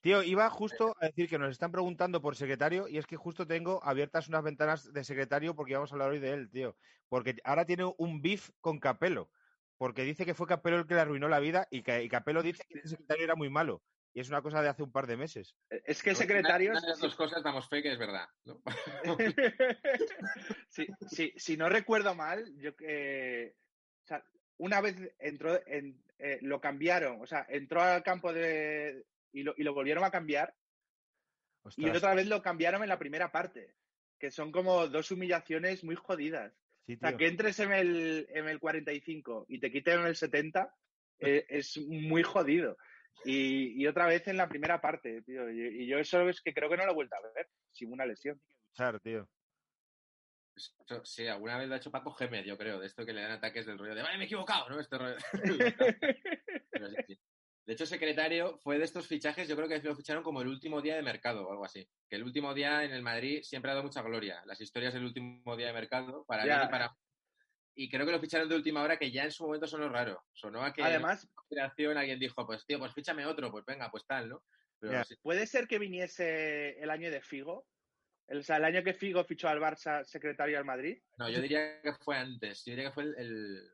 Tío, 0.00 0.22
iba 0.22 0.50
justo 0.50 0.94
a 1.00 1.06
decir 1.06 1.28
que 1.28 1.38
nos 1.38 1.50
están 1.52 1.70
preguntando 1.72 2.20
por 2.20 2.36
secretario 2.36 2.88
y 2.88 2.98
es 2.98 3.06
que 3.06 3.16
justo 3.16 3.46
tengo 3.46 3.82
abiertas 3.84 4.28
unas 4.28 4.42
ventanas 4.42 4.92
de 4.92 5.04
secretario 5.04 5.54
porque 5.54 5.74
vamos 5.74 5.92
a 5.92 5.94
hablar 5.94 6.10
hoy 6.10 6.18
de 6.18 6.30
él, 6.32 6.50
tío. 6.50 6.76
Porque 7.08 7.36
ahora 7.44 7.64
tiene 7.64 7.84
un 7.96 8.20
beef 8.20 8.50
con 8.60 8.80
Capello. 8.80 9.30
Porque 9.76 10.02
dice 10.04 10.24
que 10.24 10.34
fue 10.34 10.46
Capello 10.46 10.78
el 10.78 10.86
que 10.86 10.94
le 10.94 11.00
arruinó 11.00 11.28
la 11.28 11.40
vida 11.40 11.66
y, 11.70 11.82
que, 11.82 12.02
y 12.02 12.08
Capello 12.08 12.42
dice 12.42 12.64
que 12.68 12.78
ese 12.78 12.88
secretario 12.90 13.24
era 13.24 13.34
muy 13.34 13.50
malo. 13.50 13.82
Y 14.16 14.20
es 14.20 14.28
una 14.28 14.42
cosa 14.42 14.62
de 14.62 14.68
hace 14.68 14.84
un 14.84 14.92
par 14.92 15.08
de 15.08 15.16
meses. 15.16 15.56
Es 15.68 16.02
que 16.02 16.10
Una- 16.10 16.18
secretarios. 16.18 16.70
Una 16.72 16.80
de 16.82 16.86
las 16.88 17.00
dos 17.00 17.16
cosas 17.16 17.42
damos 17.42 17.68
fe 17.68 17.82
que 17.82 17.92
es 17.92 17.98
verdad. 17.98 18.28
¿no? 18.44 18.62
si, 20.68 20.86
si- 21.10 21.32
si 21.36 21.56
no 21.56 21.68
recuerdo 21.68 22.14
mal, 22.14 22.44
yo 22.58 22.76
que 22.76 23.56
o 24.04 24.06
sea, 24.06 24.24
una 24.58 24.80
vez 24.80 24.96
entró, 25.18 25.60
en, 25.66 26.00
eh, 26.18 26.38
lo 26.42 26.60
cambiaron, 26.60 27.20
o 27.20 27.26
sea, 27.26 27.44
entró 27.48 27.82
al 27.82 28.02
campo 28.02 28.32
de 28.32 29.04
y 29.32 29.42
lo, 29.42 29.54
y 29.56 29.64
lo 29.64 29.74
volvieron 29.74 30.04
a 30.04 30.10
cambiar 30.12 30.54
y 31.76 31.88
otra 31.88 32.14
vez 32.14 32.26
lo 32.28 32.42
cambiaron 32.42 32.82
en 32.82 32.88
la 32.90 32.98
primera 32.98 33.32
parte, 33.32 33.74
que 34.18 34.30
son 34.30 34.52
como 34.52 34.86
dos 34.86 35.10
humillaciones 35.10 35.82
muy 35.82 35.96
jodidas. 35.96 36.52
Sí, 36.86 36.94
O 36.94 36.98
sea, 36.98 37.16
que 37.16 37.26
entres 37.26 37.58
en 37.60 37.72
el, 37.72 38.26
en 38.30 38.48
el 38.48 38.58
45 38.58 39.46
y 39.48 39.60
te 39.60 39.70
quiten 39.70 40.00
en 40.00 40.06
el 40.06 40.16
70 40.16 40.74
eh, 41.20 41.46
es 41.48 41.78
muy 41.78 42.22
jodido. 42.22 42.76
Y, 43.24 43.80
y 43.80 43.86
otra 43.86 44.06
vez 44.06 44.26
en 44.28 44.36
la 44.36 44.48
primera 44.48 44.80
parte, 44.80 45.22
tío. 45.22 45.50
Y, 45.50 45.84
y 45.84 45.86
yo 45.86 45.98
eso 45.98 46.28
es 46.28 46.42
que 46.42 46.52
creo 46.52 46.68
que 46.68 46.76
no 46.76 46.84
lo 46.84 46.92
he 46.92 46.94
vuelto 46.94 47.16
a 47.16 47.32
ver, 47.34 47.48
sin 47.72 47.92
una 47.92 48.04
lesión. 48.04 48.40
Luchar, 48.70 49.00
tío. 49.00 49.28
Sí, 51.02 51.26
alguna 51.26 51.58
vez 51.58 51.68
lo 51.68 51.74
ha 51.74 51.78
hecho 51.78 51.90
Paco 51.90 52.12
Gémez, 52.12 52.44
yo 52.46 52.56
creo, 52.56 52.78
de 52.78 52.86
esto 52.86 53.04
que 53.04 53.12
le 53.12 53.22
dan 53.22 53.32
ataques 53.32 53.66
del 53.66 53.78
rollo 53.78 53.94
de 53.94 54.02
¡Vale, 54.02 54.18
me 54.18 54.24
he 54.24 54.26
equivocado! 54.26 54.68
¿no? 54.68 54.78
Este 54.78 54.96
rollo. 54.98 55.16
Pero 56.70 56.88
sí, 56.90 56.96
sí. 57.08 57.20
De 57.66 57.72
hecho, 57.72 57.86
secretario 57.86 58.58
fue 58.58 58.78
de 58.78 58.84
estos 58.84 59.06
fichajes, 59.06 59.48
yo 59.48 59.56
creo 59.56 59.68
que 59.68 59.78
lo 59.80 59.96
ficharon 59.96 60.22
como 60.22 60.42
el 60.42 60.48
último 60.48 60.82
día 60.82 60.96
de 60.96 61.02
mercado 61.02 61.46
o 61.46 61.50
algo 61.50 61.64
así. 61.64 61.88
Que 62.08 62.16
el 62.16 62.22
último 62.24 62.52
día 62.52 62.84
en 62.84 62.92
el 62.92 63.02
Madrid 63.02 63.40
siempre 63.42 63.70
ha 63.70 63.74
dado 63.74 63.86
mucha 63.86 64.02
gloria. 64.02 64.42
Las 64.44 64.60
historias 64.60 64.92
del 64.92 65.04
último 65.04 65.56
día 65.56 65.68
de 65.68 65.72
mercado, 65.72 66.24
para 66.26 66.44
y 66.44 66.68
para 66.68 66.94
Y 67.74 67.88
creo 67.88 68.04
que 68.04 68.12
lo 68.12 68.20
ficharon 68.20 68.48
de 68.48 68.54
última 68.56 68.82
hora, 68.82 68.98
que 68.98 69.10
ya 69.10 69.24
en 69.24 69.32
su 69.32 69.44
momento 69.44 69.66
sonó 69.66 69.88
raro. 69.88 70.22
Sonó 70.32 70.62
a 70.62 70.72
que 70.72 70.82
Además, 70.82 71.26
en 71.50 71.98
alguien 71.98 72.18
dijo, 72.18 72.46
pues 72.46 72.66
tío, 72.66 72.78
pues 72.78 72.92
fíchame 72.92 73.24
otro, 73.26 73.50
pues 73.50 73.64
venga, 73.64 73.90
pues 73.90 74.04
tal, 74.06 74.28
¿no? 74.28 74.42
Pero 74.78 74.92
Ya. 74.92 75.04
sí, 75.04 75.16
¿puede 75.22 75.46
ser 75.46 75.66
que 75.66 75.78
viniese 75.78 76.78
el 76.80 76.90
año 76.90 77.10
de 77.10 77.22
Figo? 77.22 77.66
El, 78.26 78.38
o 78.38 78.42
sea, 78.42 78.56
el 78.58 78.64
año 78.64 78.82
que 78.82 78.94
Figo 78.94 79.24
fichó 79.24 79.48
al 79.48 79.60
Barça 79.60 80.04
secretario 80.04 80.58
al 80.58 80.64
Madrid. 80.64 81.02
no, 81.18 81.28
yo 81.30 81.40
diría 81.40 81.80
que 81.80 81.94
fue 81.94 82.16
antes. 82.16 82.64
Yo 82.64 82.72
diría 82.72 82.88
que 82.88 82.94
fue 82.94 83.04
el- 83.04 83.14
el, 83.18 83.70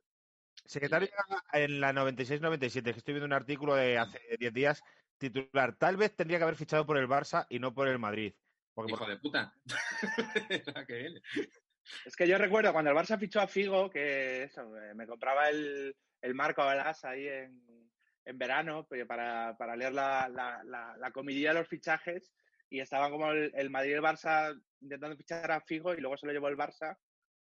Secretario 0.64 1.08
en 1.52 1.80
la 1.80 1.92
96-97, 1.92 2.82
que 2.82 2.90
estoy 2.90 3.14
viendo 3.14 3.26
un 3.26 3.32
artículo 3.32 3.74
de 3.74 3.98
hace 3.98 4.20
10 4.38 4.52
días 4.52 4.82
titular. 5.18 5.76
Tal 5.76 5.96
vez 5.96 6.14
tendría 6.14 6.38
que 6.38 6.44
haber 6.44 6.56
fichado 6.56 6.86
por 6.86 6.96
el 6.96 7.08
Barça 7.08 7.46
y 7.48 7.58
no 7.58 7.74
por 7.74 7.88
el 7.88 7.98
Madrid. 7.98 8.34
Porque 8.74 8.92
hijo 8.92 9.06
de 9.06 9.16
puta. 9.18 9.54
Es 12.04 12.14
que 12.14 12.28
yo 12.28 12.38
recuerdo 12.38 12.72
cuando 12.72 12.90
el 12.90 12.96
Barça 12.96 13.18
fichó 13.18 13.40
a 13.40 13.48
Figo, 13.48 13.90
que 13.90 14.44
eso, 14.44 14.76
eh, 14.76 14.94
me 14.94 15.06
compraba 15.06 15.48
el, 15.48 15.96
el 16.20 16.34
Marco 16.34 16.62
Alas 16.62 17.04
ahí 17.04 17.26
en, 17.26 17.90
en 18.24 18.38
verano 18.38 18.86
para, 19.08 19.56
para 19.56 19.76
leer 19.76 19.92
la, 19.92 20.28
la, 20.28 20.62
la, 20.64 20.96
la 20.96 21.10
comidilla 21.10 21.52
de 21.52 21.60
los 21.60 21.68
fichajes 21.68 22.32
y 22.68 22.80
estaban 22.80 23.10
como 23.10 23.32
el, 23.32 23.50
el 23.54 23.70
Madrid 23.70 23.90
y 23.90 23.94
el 23.94 24.02
Barça 24.02 24.56
intentando 24.80 25.16
fichar 25.16 25.50
a 25.50 25.60
Figo 25.60 25.94
y 25.94 26.00
luego 26.00 26.16
se 26.16 26.26
lo 26.26 26.32
llevó 26.32 26.48
el 26.48 26.56
Barça. 26.56 26.96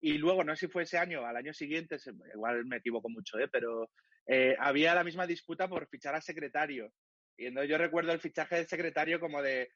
Y 0.01 0.19
luego, 0.19 0.45
no 0.45 0.57
sé 0.57 0.67
si 0.67 0.73
fue 0.73 0.85
ese 0.85 0.99
año 0.99 1.21
o 1.23 1.27
al 1.27 1.37
año 1.37 1.53
siguiente, 1.53 1.97
igual 2.35 2.65
me 2.65 2.77
equivoco 2.79 3.09
mucho, 3.09 3.39
¿eh? 3.39 3.49
pero 3.49 3.91
eh, 4.27 4.57
había 4.59 4.95
la 4.95 5.05
misma 5.05 5.27
disputa 5.27 5.69
por 5.69 5.89
fichar 5.89 6.15
a 6.15 6.21
secretario. 6.21 6.91
Y 7.37 7.47
entonces 7.47 7.71
yo 7.71 7.79
recuerdo 7.79 8.13
el 8.13 8.21
fichaje 8.21 8.57
del 8.57 8.67
secretario 8.67 9.21
como 9.21 9.43
de, 9.43 9.71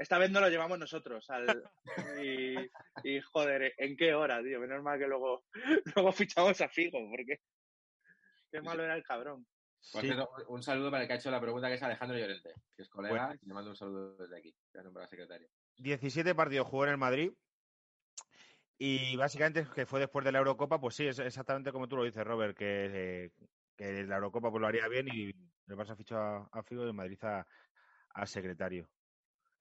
esta 0.00 0.18
vez 0.18 0.30
no 0.30 0.40
lo 0.40 0.48
llevamos 0.48 0.78
nosotros. 0.78 1.28
Al, 1.28 1.62
y, 2.24 2.56
y, 3.04 3.20
joder, 3.20 3.74
¿en 3.76 3.96
qué 3.96 4.14
hora, 4.14 4.42
tío? 4.42 4.60
Menos 4.60 4.82
mal 4.82 4.98
que 4.98 5.06
luego, 5.06 5.44
luego 5.94 6.12
fichamos 6.12 6.60
a 6.60 6.68
Figo, 6.68 6.98
porque 7.10 7.38
qué 8.50 8.60
malo 8.62 8.84
era 8.84 8.96
el 8.96 9.02
cabrón. 9.04 9.46
Por 9.92 10.02
Sí. 10.02 10.08
cierto, 10.08 10.30
un 10.48 10.62
saludo 10.62 10.90
para 10.90 11.02
el 11.02 11.06
que 11.08 11.14
ha 11.14 11.16
hecho 11.16 11.30
la 11.30 11.40
pregunta, 11.40 11.68
que 11.68 11.74
es 11.74 11.82
Alejandro 11.82 12.18
Llorente, 12.18 12.50
que 12.76 12.82
es 12.82 12.88
colega, 12.90 13.34
y 13.40 13.46
le 13.46 13.54
mando 13.54 13.70
un 13.70 13.76
saludo 13.76 14.16
desde 14.16 14.38
aquí, 14.38 14.54
que 14.72 14.78
ha 14.78 14.82
nombrado 14.82 15.08
secretario. 15.08 15.48
17 15.78 16.34
partidos 16.34 16.66
jugó 16.66 16.84
en 16.84 16.90
el 16.90 16.98
Madrid 16.98 17.32
y 18.82 19.14
básicamente 19.14 19.66
que 19.74 19.84
fue 19.84 20.00
después 20.00 20.24
de 20.24 20.32
la 20.32 20.38
Eurocopa, 20.38 20.80
pues 20.80 20.94
sí, 20.94 21.06
es 21.06 21.18
exactamente 21.18 21.70
como 21.70 21.86
tú 21.86 21.96
lo 21.96 22.04
dices, 22.04 22.24
Robert, 22.24 22.56
que, 22.56 23.26
eh, 23.26 23.30
que 23.76 24.04
la 24.04 24.16
Eurocopa 24.16 24.50
pues 24.50 24.58
lo 24.58 24.68
haría 24.68 24.88
bien 24.88 25.06
y 25.12 25.24
el 25.26 25.76
Barça 25.76 25.94
fichó 25.94 26.16
a, 26.16 26.48
a 26.50 26.62
Figo 26.62 26.84
y 26.84 26.86
el 26.86 26.94
Madrid 26.94 27.22
a, 27.24 27.46
a 28.14 28.26
secretario. 28.26 28.88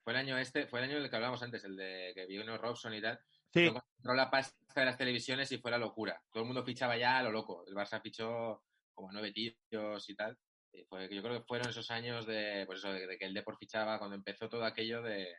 Fue 0.05 0.13
el 0.13 0.19
año 0.19 0.37
este, 0.37 0.67
fue 0.67 0.79
el 0.79 0.85
año 0.85 1.01
del 1.01 1.09
que 1.09 1.17
hablábamos 1.17 1.43
antes, 1.43 1.65
el 1.65 1.75
de 1.75 2.13
que 2.15 2.27
vino 2.27 2.57
Robson 2.57 2.93
y 2.93 3.01
tal. 3.01 3.19
Sí, 3.51 3.63
Luego 3.63 3.83
entró 3.97 4.13
la 4.13 4.31
pasta 4.31 4.55
de 4.73 4.85
las 4.85 4.97
televisiones 4.97 5.51
y 5.51 5.57
fue 5.57 5.71
la 5.71 5.77
locura. 5.77 6.21
Todo 6.31 6.43
el 6.43 6.47
mundo 6.47 6.63
fichaba 6.63 6.95
ya 6.95 7.17
a 7.17 7.23
lo 7.23 7.31
loco. 7.31 7.65
El 7.67 7.75
Barça 7.75 8.01
fichó 8.01 8.63
como 8.93 9.11
nueve 9.11 9.33
tíos 9.33 10.09
y 10.09 10.15
tal. 10.15 10.37
Y 10.71 10.85
fue, 10.85 11.13
yo 11.13 11.21
creo 11.21 11.39
que 11.39 11.45
fueron 11.45 11.67
esos 11.67 11.91
años 11.91 12.25
de, 12.25 12.63
pues 12.65 12.79
eso, 12.79 12.93
de, 12.93 13.05
de 13.05 13.17
que 13.17 13.25
el 13.25 13.33
Depor 13.33 13.57
fichaba 13.57 13.97
cuando 13.99 14.15
empezó 14.15 14.47
todo 14.47 14.63
aquello 14.63 15.01
de, 15.01 15.35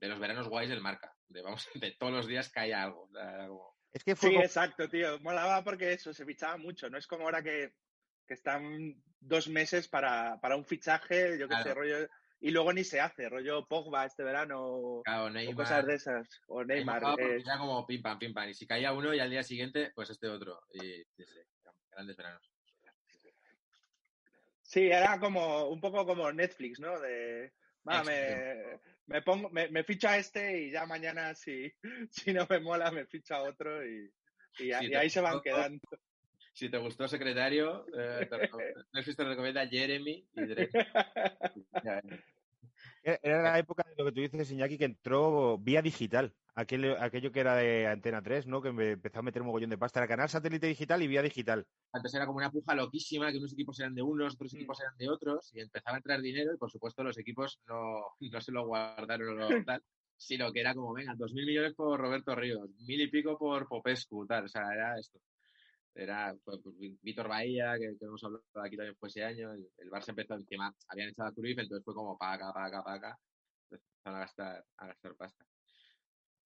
de 0.00 0.08
los 0.08 0.18
veranos 0.18 0.48
guays 0.48 0.68
del 0.70 0.80
marca. 0.80 1.14
De 1.28 1.42
vamos, 1.42 1.66
de 1.74 1.92
todos 1.92 2.12
los 2.12 2.26
días 2.26 2.48
caía 2.50 2.82
algo. 2.82 3.08
Es 3.92 4.04
que 4.04 4.16
fue 4.16 4.28
Sí, 4.28 4.34
como- 4.34 4.44
exacto, 4.44 4.88
tío. 4.88 5.18
Molaba 5.20 5.62
porque 5.64 5.92
eso, 5.92 6.12
se 6.12 6.24
fichaba 6.24 6.56
mucho. 6.56 6.90
No 6.90 6.98
es 6.98 7.06
como 7.06 7.24
ahora 7.24 7.42
que, 7.42 7.72
que 8.26 8.34
están 8.34 9.02
dos 9.20 9.48
meses 9.48 9.88
para, 9.88 10.38
para 10.40 10.56
un 10.56 10.64
fichaje, 10.64 11.38
yo 11.38 11.48
qué 11.48 11.56
sé, 11.62 11.74
rollo. 11.74 12.08
Y 12.38 12.50
luego 12.50 12.70
ni 12.72 12.84
se 12.84 13.00
hace, 13.00 13.30
rollo 13.30 13.66
Pogba 13.66 14.04
este 14.04 14.22
verano 14.22 14.60
o, 14.60 15.02
claro, 15.02 15.32
o 15.50 15.54
cosas 15.54 15.86
de 15.86 15.94
esas. 15.94 16.28
O 16.48 16.62
Neymar. 16.62 17.02
Neymar, 17.02 17.20
eh, 17.20 17.40
Era 17.40 17.56
como 17.58 17.86
pim 17.86 18.02
pam, 18.02 18.18
pim 18.18 18.34
pam. 18.34 18.50
Y 18.50 18.54
si 18.54 18.66
caía 18.66 18.92
uno 18.92 19.14
y 19.14 19.20
al 19.20 19.30
día 19.30 19.42
siguiente, 19.42 19.90
pues 19.94 20.10
este 20.10 20.28
otro. 20.28 20.60
Y 20.74 20.80
sí, 20.80 21.24
sí, 21.24 21.40
grandes 21.90 22.16
veranos. 22.16 22.52
Sí, 24.62 24.90
era 24.90 25.18
como 25.20 25.68
un 25.68 25.80
poco 25.80 26.04
como 26.04 26.30
Netflix, 26.32 26.80
¿no? 26.80 26.98
De, 27.00 27.52
me, 27.86 28.78
me 29.06 29.22
pongo, 29.22 29.50
me, 29.50 29.68
me 29.68 29.84
ficho 29.84 30.08
a 30.08 30.18
este 30.18 30.62
y 30.62 30.70
ya 30.72 30.86
mañana 30.86 31.34
si, 31.34 31.72
si 32.10 32.32
no 32.32 32.46
me 32.48 32.60
mola 32.60 32.90
me 32.90 33.06
ficho 33.06 33.34
a 33.34 33.42
otro 33.42 33.84
y, 33.86 34.10
y, 34.58 34.72
a- 34.72 34.78
ahí 34.78 35.10
se 35.10 35.20
van 35.20 35.40
quedando. 35.42 35.80
Si 36.52 36.70
te 36.70 36.78
gustó 36.78 37.06
secretario, 37.06 37.86
eh, 37.98 38.26
te 38.30 38.36
Netflix 38.92 39.16
te 39.16 39.24
recomienda 39.24 39.66
Jeremy 39.66 40.26
y 40.34 40.46
Drake. 40.46 40.70
Ya, 41.84 42.00
era 43.22 43.42
la 43.42 43.58
época 43.58 43.84
de 43.88 43.94
lo 43.96 44.06
que 44.06 44.12
tú 44.12 44.20
dices, 44.20 44.50
Iñaki, 44.50 44.78
que 44.78 44.86
entró 44.86 45.58
vía 45.58 45.80
digital 45.82 46.32
aquel, 46.56 46.96
aquello 46.98 47.30
que 47.30 47.40
era 47.40 47.54
de 47.54 47.86
Antena 47.86 48.22
3, 48.22 48.46
¿no? 48.46 48.60
Que 48.60 48.72
me 48.72 48.92
empezó 48.92 49.20
a 49.20 49.22
meter 49.22 49.42
un 49.42 49.46
mogollón 49.48 49.70
de 49.70 49.78
pasta. 49.78 50.00
Era 50.00 50.08
canal 50.08 50.28
satélite 50.28 50.66
digital 50.66 51.02
y 51.02 51.06
vía 51.06 51.22
digital. 51.22 51.64
Antes 51.92 52.14
era 52.14 52.26
como 52.26 52.38
una 52.38 52.50
puja 52.50 52.74
loquísima, 52.74 53.30
que 53.30 53.38
unos 53.38 53.52
equipos 53.52 53.78
eran 53.80 53.94
de 53.94 54.02
unos, 54.02 54.34
otros 54.34 54.52
Mm. 54.52 54.56
equipos 54.56 54.80
eran 54.80 54.96
de 54.96 55.08
otros, 55.08 55.54
y 55.54 55.60
empezaba 55.60 55.96
a 55.96 55.98
entrar 55.98 56.20
dinero, 56.20 56.52
y 56.54 56.58
por 56.58 56.70
supuesto 56.70 57.04
los 57.04 57.16
equipos 57.18 57.60
no, 57.68 57.76
no 58.32 58.40
se 58.40 58.52
lo 58.52 58.66
guardaron 58.66 59.28
o 59.28 59.34
lo 59.34 59.48
tal, 59.66 59.82
sino 60.16 60.52
que 60.52 60.60
era 60.60 60.74
como, 60.74 60.92
venga, 60.94 61.14
dos 61.16 61.32
mil 61.34 61.46
millones 61.46 61.74
por 61.74 62.00
Roberto 62.00 62.34
Ríos, 62.34 62.68
mil 62.86 63.00
y 63.00 63.08
pico 63.10 63.38
por 63.38 63.68
Popescu, 63.68 64.26
tal, 64.26 64.44
o 64.46 64.48
sea, 64.48 64.62
era 64.72 64.98
esto. 64.98 65.20
Era 65.94 66.34
pues, 66.44 66.58
pues, 66.62 66.74
Víctor 67.02 67.28
Bahía, 67.28 67.74
que, 67.78 67.96
que 67.98 68.04
hemos 68.04 68.22
hablado 68.24 68.44
aquí 68.64 68.76
también 68.76 68.96
fue 68.96 69.08
ese 69.08 69.24
año, 69.24 69.52
el, 69.52 69.66
el 69.78 69.90
Barça 69.90 70.10
empezó 70.10 70.34
encima, 70.34 70.74
habían 70.88 71.08
echado 71.10 71.28
a 71.30 71.32
Cruyff, 71.34 71.58
entonces 71.58 71.84
fue 71.84 71.94
como 71.94 72.16
paga, 72.18 72.52
paga, 72.52 72.82
paga, 72.84 73.18
empezaron 73.70 74.16
a 74.18 74.20
gastar, 74.20 74.64
a 74.78 74.86
gastar 74.88 75.16
pasta. 75.16 75.44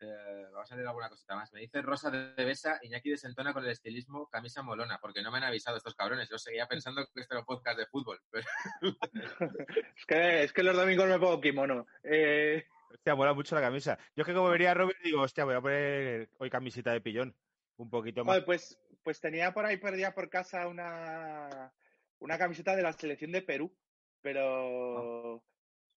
Eh, 0.01 0.47
vamos 0.53 0.71
a 0.73 0.75
leer 0.77 0.87
alguna 0.89 1.09
cosita 1.09 1.35
más. 1.37 1.53
Me 1.53 1.61
dice 1.61 1.83
Rosa 1.83 2.11
de 2.11 2.45
Besa, 2.45 2.79
Iñaki 2.83 3.11
desentona 3.11 3.53
con 3.53 3.65
el 3.65 3.71
estilismo 3.71 4.29
camisa 4.29 4.63
molona, 4.63 4.99
porque 5.01 5.23
no 5.23 5.31
me 5.31 5.39
han 5.39 5.45
avisado 5.45 5.77
estos 5.77 5.95
cabrones. 5.95 6.29
Yo 6.31 6.39
seguía 6.39 6.67
pensando 6.67 7.05
que 7.13 7.21
este 7.21 7.35
era 7.35 7.41
un 7.41 7.47
podcast 7.47 7.79
de 7.79 7.87
fútbol. 7.87 8.21
pero- 8.31 8.47
Es 9.97 10.07
que, 10.07 10.43
es 10.45 10.53
que 10.53 10.63
los 10.63 10.77
domingos 10.77 11.07
me 11.09 11.19
pongo 11.19 11.41
kimono. 11.41 11.87
Eh, 12.03 12.67
Hostia, 12.93 13.15
mola 13.15 13.35
mucho 13.35 13.55
la 13.55 13.61
camisa. 13.61 13.99
Yo 14.17 14.23
es 14.23 14.27
que 14.27 14.35
como 14.35 14.49
vería 14.51 14.73
a 14.73 14.75
Robert 14.75 14.99
digo, 15.05 15.21
hostia, 15.23 15.45
voy 15.45 15.55
a 15.55 15.61
poner 15.61 16.29
hoy 16.39 16.51
camisita 16.51 16.93
de 16.93 17.01
pillón. 17.01 17.37
Un 17.77 17.89
poquito 17.89 18.25
más. 18.25 18.41
pues, 18.43 18.79
pues 19.03 19.21
tenía 19.21 19.53
por 19.55 19.65
ahí 19.65 19.77
perdida 19.79 20.13
por 20.15 20.29
casa 20.29 20.67
una, 20.67 21.73
una 22.19 22.37
camiseta 22.39 22.75
de 22.77 22.83
la 22.83 22.93
selección 22.93 23.33
de 23.33 23.41
Perú, 23.43 23.75
pero 24.21 25.43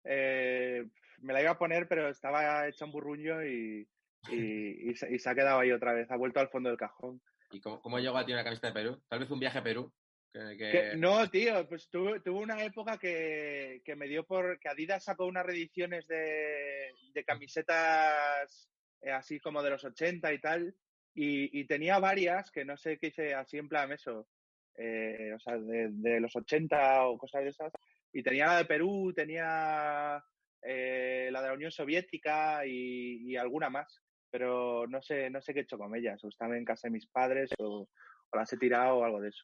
eh, 0.06 0.88
me 1.24 1.34
la 1.34 1.42
iba 1.42 1.52
a 1.52 1.58
poner, 1.58 1.88
pero 1.88 2.10
estaba 2.10 2.68
hecha 2.68 2.86
un 2.86 2.92
burruño 2.92 3.44
y, 3.46 3.88
y, 4.30 4.90
y 4.92 4.96
se, 4.96 5.14
y 5.14 5.20
se 5.20 5.30
ha 5.30 5.36
quedado 5.36 5.60
ahí 5.60 5.72
otra 5.72 5.94
vez, 5.94 6.10
ha 6.12 6.18
vuelto 6.18 6.40
al 6.40 6.50
fondo 6.50 6.70
del 6.70 6.78
cajón. 6.78 7.22
¿Y 7.52 7.60
cómo, 7.60 7.82
cómo 7.82 8.00
llegó 8.00 8.18
a 8.18 8.26
ti 8.26 8.34
una 8.34 8.44
camiseta 8.44 8.68
de 8.68 8.74
Perú? 8.74 9.02
Tal 9.08 9.20
vez 9.20 9.30
un 9.32 9.40
viaje 9.40 9.58
a 9.60 9.64
Perú. 9.64 9.92
Que, 10.32 10.58
que- 10.58 10.72
Que- 10.72 10.96
no, 10.98 11.30
tío, 11.30 11.68
pues 11.70 11.90
tuve, 11.90 12.20
tuve 12.22 12.40
una 12.40 12.64
época 12.64 12.98
que, 12.98 13.82
que 13.86 13.96
me 13.96 14.08
dio 14.08 14.26
por 14.26 14.60
que 14.60 14.70
Adidas 14.70 15.04
sacó 15.04 15.26
unas 15.28 15.46
reediciones 15.46 16.08
de, 16.08 16.90
de 17.14 17.24
camisetas 17.24 18.70
eh, 19.02 19.12
así 19.12 19.40
como 19.40 19.62
de 19.62 19.70
los 19.70 19.84
80 19.84 20.34
y 20.34 20.40
tal, 20.40 20.76
y, 21.14 21.60
y 21.60 21.66
tenía 21.66 22.00
varias 22.00 22.50
que 22.52 22.66
no 22.66 22.78
sé 22.78 22.98
qué 22.98 23.08
hice 23.08 23.34
así 23.36 23.58
en 23.58 23.68
plan 23.70 23.92
eso, 23.92 24.28
eh, 24.76 25.34
o 25.36 25.40
sea, 25.40 25.58
de, 25.58 25.90
de 25.92 26.20
los 26.20 26.36
80 26.36 27.06
o 27.08 27.18
cosas 27.18 27.44
de 27.44 27.50
esas, 27.50 27.72
y 28.12 28.24
tenía 28.24 28.48
la 28.48 28.58
de 28.58 28.66
Perú, 28.66 29.14
tenía 29.16 30.24
eh, 30.66 31.30
la 31.32 31.42
de 31.42 31.48
la 31.50 31.54
Unión 31.54 31.72
Soviética 31.72 32.66
y, 32.66 33.32
y 33.32 33.36
alguna 33.38 33.70
más, 33.70 34.02
pero 34.30 34.88
no 34.88 35.02
sé, 35.02 35.30
no 35.30 35.42
sé 35.42 35.54
qué 35.54 35.62
he 35.62 35.64
hecho 35.64 35.78
con 35.78 35.96
ellas, 35.96 36.24
o 36.24 36.28
están 36.30 36.54
en 36.56 36.66
casa 36.66 36.88
de 36.88 36.92
mis 36.94 37.08
padres 37.08 37.52
o, 37.60 37.88
o 38.32 38.38
las 38.38 38.52
he 38.54 38.58
tirado 38.58 38.98
o 38.98 39.04
algo 39.04 39.22
de 39.22 39.30
eso. 39.30 39.44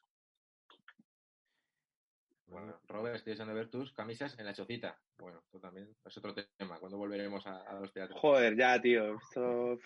Bueno, 2.46 2.80
Robert, 2.88 3.14
estoy 3.16 3.32
deseando 3.34 3.54
ver 3.54 3.70
tus 3.70 3.92
camisas 3.92 4.36
en 4.38 4.44
la 4.44 4.52
chocita. 4.52 4.98
Bueno, 5.18 5.38
esto 5.44 5.60
también 5.60 5.94
es 6.04 6.16
otro 6.18 6.34
tema. 6.34 6.80
¿Cuándo 6.80 6.98
volveremos 6.98 7.46
a, 7.46 7.58
a 7.62 7.74
los 7.78 7.92
teatros? 7.92 8.18
Joder, 8.18 8.56
ya, 8.56 8.80
tío. 8.80 9.16
Esto 9.18 9.78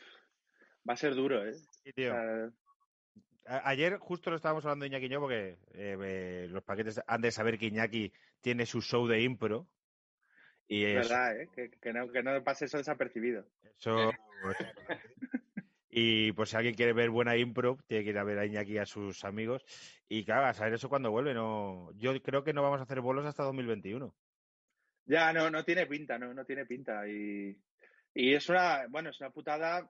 va 0.88 0.94
a 0.94 0.96
ser 0.96 1.14
duro, 1.14 1.46
¿eh? 1.46 1.52
Sí, 1.52 1.90
O 1.90 1.92
tío. 1.92 2.10
sea, 2.12 2.50
Ayer 3.64 3.98
justo 3.98 4.30
lo 4.30 4.36
estábamos 4.36 4.64
hablando 4.64 4.86
Iñaki 4.86 5.04
y 5.04 5.08
yo 5.10 5.20
porque 5.20 5.58
eh, 5.74 5.98
eh, 6.02 6.46
los 6.48 6.64
paquetes 6.64 7.02
han 7.06 7.20
de 7.20 7.30
saber 7.30 7.58
que 7.58 7.66
Iñaki 7.66 8.10
tiene 8.40 8.64
su 8.64 8.80
show 8.80 9.06
de 9.06 9.20
impro. 9.20 9.68
Y 10.68 10.84
es 10.84 10.94
verdad, 10.94 11.40
¿eh? 11.40 11.48
Que, 11.54 11.70
que 11.70 11.92
no, 11.92 12.10
que 12.10 12.22
no 12.22 12.42
pase 12.42 12.64
eso 12.66 12.78
desapercibido. 12.78 13.46
eso- 13.78 14.12
Y 15.96 16.32
pues 16.32 16.50
si 16.50 16.56
alguien 16.56 16.74
quiere 16.74 16.92
ver 16.92 17.10
buena 17.10 17.36
impro, 17.36 17.78
tiene 17.86 18.02
que 18.02 18.10
ir 18.10 18.18
a 18.18 18.24
ver 18.24 18.38
a 18.38 18.46
Iñaki 18.46 18.72
y 18.72 18.78
a 18.78 18.86
sus 18.86 19.24
amigos. 19.24 19.64
Y 20.08 20.24
claro, 20.24 20.46
a 20.46 20.52
saber 20.54 20.74
eso 20.74 20.88
cuando 20.88 21.10
vuelve. 21.12 21.34
No... 21.34 21.90
Yo 21.94 22.20
creo 22.20 22.42
que 22.42 22.52
no 22.52 22.62
vamos 22.62 22.80
a 22.80 22.82
hacer 22.82 23.00
bolos 23.00 23.24
hasta 23.26 23.44
2021. 23.44 24.12
Ya, 25.06 25.32
no, 25.32 25.50
no 25.50 25.64
tiene 25.64 25.86
pinta, 25.86 26.18
no, 26.18 26.34
no 26.34 26.44
tiene 26.44 26.66
pinta. 26.66 27.06
Y, 27.06 27.56
y 28.12 28.34
es 28.34 28.48
una, 28.48 28.86
bueno, 28.88 29.10
es 29.10 29.20
una 29.20 29.30
putada. 29.30 29.88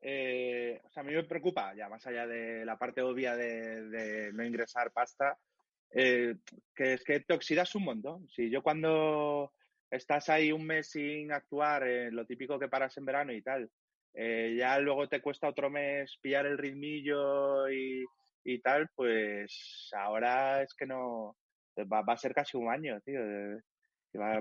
eh, 0.00 0.80
o 0.82 0.90
sea, 0.90 1.02
a 1.02 1.06
mí 1.06 1.12
me 1.12 1.22
preocupa, 1.24 1.74
ya 1.76 1.88
más 1.88 2.04
allá 2.08 2.26
de 2.26 2.64
la 2.64 2.76
parte 2.76 3.02
obvia 3.02 3.36
de, 3.36 3.82
de 3.88 4.32
no 4.32 4.44
ingresar 4.44 4.90
pasta, 4.90 5.38
eh, 5.92 6.34
que 6.74 6.94
es 6.94 7.04
que 7.04 7.20
te 7.20 7.34
oxidas 7.34 7.72
un 7.76 7.84
montón. 7.84 8.28
Si 8.30 8.50
yo 8.50 8.62
cuando 8.62 9.52
estás 9.90 10.28
ahí 10.28 10.52
un 10.52 10.66
mes 10.66 10.90
sin 10.90 11.32
actuar, 11.32 11.86
eh, 11.86 12.10
lo 12.10 12.26
típico 12.26 12.58
que 12.58 12.68
paras 12.68 12.96
en 12.98 13.04
verano 13.06 13.32
y 13.32 13.42
tal, 13.42 13.70
eh, 14.14 14.54
ya 14.58 14.78
luego 14.78 15.08
te 15.08 15.20
cuesta 15.20 15.48
otro 15.48 15.70
mes 15.70 16.18
pillar 16.22 16.46
el 16.46 16.58
ritmillo 16.58 17.68
y, 17.70 18.04
y 18.44 18.60
tal, 18.60 18.88
pues 18.94 19.90
ahora 19.96 20.62
es 20.62 20.74
que 20.74 20.86
no, 20.86 21.36
va, 21.78 22.02
va 22.02 22.12
a 22.14 22.16
ser 22.18 22.34
casi 22.34 22.56
un 22.56 22.70
año, 22.70 23.00
tío. 23.02 23.24
de- 23.24 23.60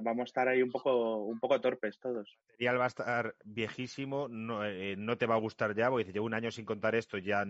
vamos 0.01 0.21
a 0.21 0.23
estar 0.23 0.47
ahí 0.47 0.61
un 0.61 0.71
poco, 0.71 1.17
un 1.25 1.39
poco 1.39 1.59
torpes 1.59 1.99
todos. 1.99 2.37
El 2.47 2.53
material 2.53 2.79
va 2.79 2.83
a 2.85 2.87
estar 2.87 3.35
viejísimo, 3.43 4.27
no, 4.29 4.65
eh, 4.65 4.95
no 4.97 5.17
te 5.17 5.25
va 5.25 5.35
a 5.35 5.39
gustar 5.39 5.75
ya, 5.75 5.89
porque 5.89 6.05
dice, 6.05 6.13
llevo 6.13 6.27
un 6.27 6.33
año 6.33 6.49
sin 6.51 6.63
contar 6.65 6.95
esto, 6.95 7.17
ya 7.17 7.43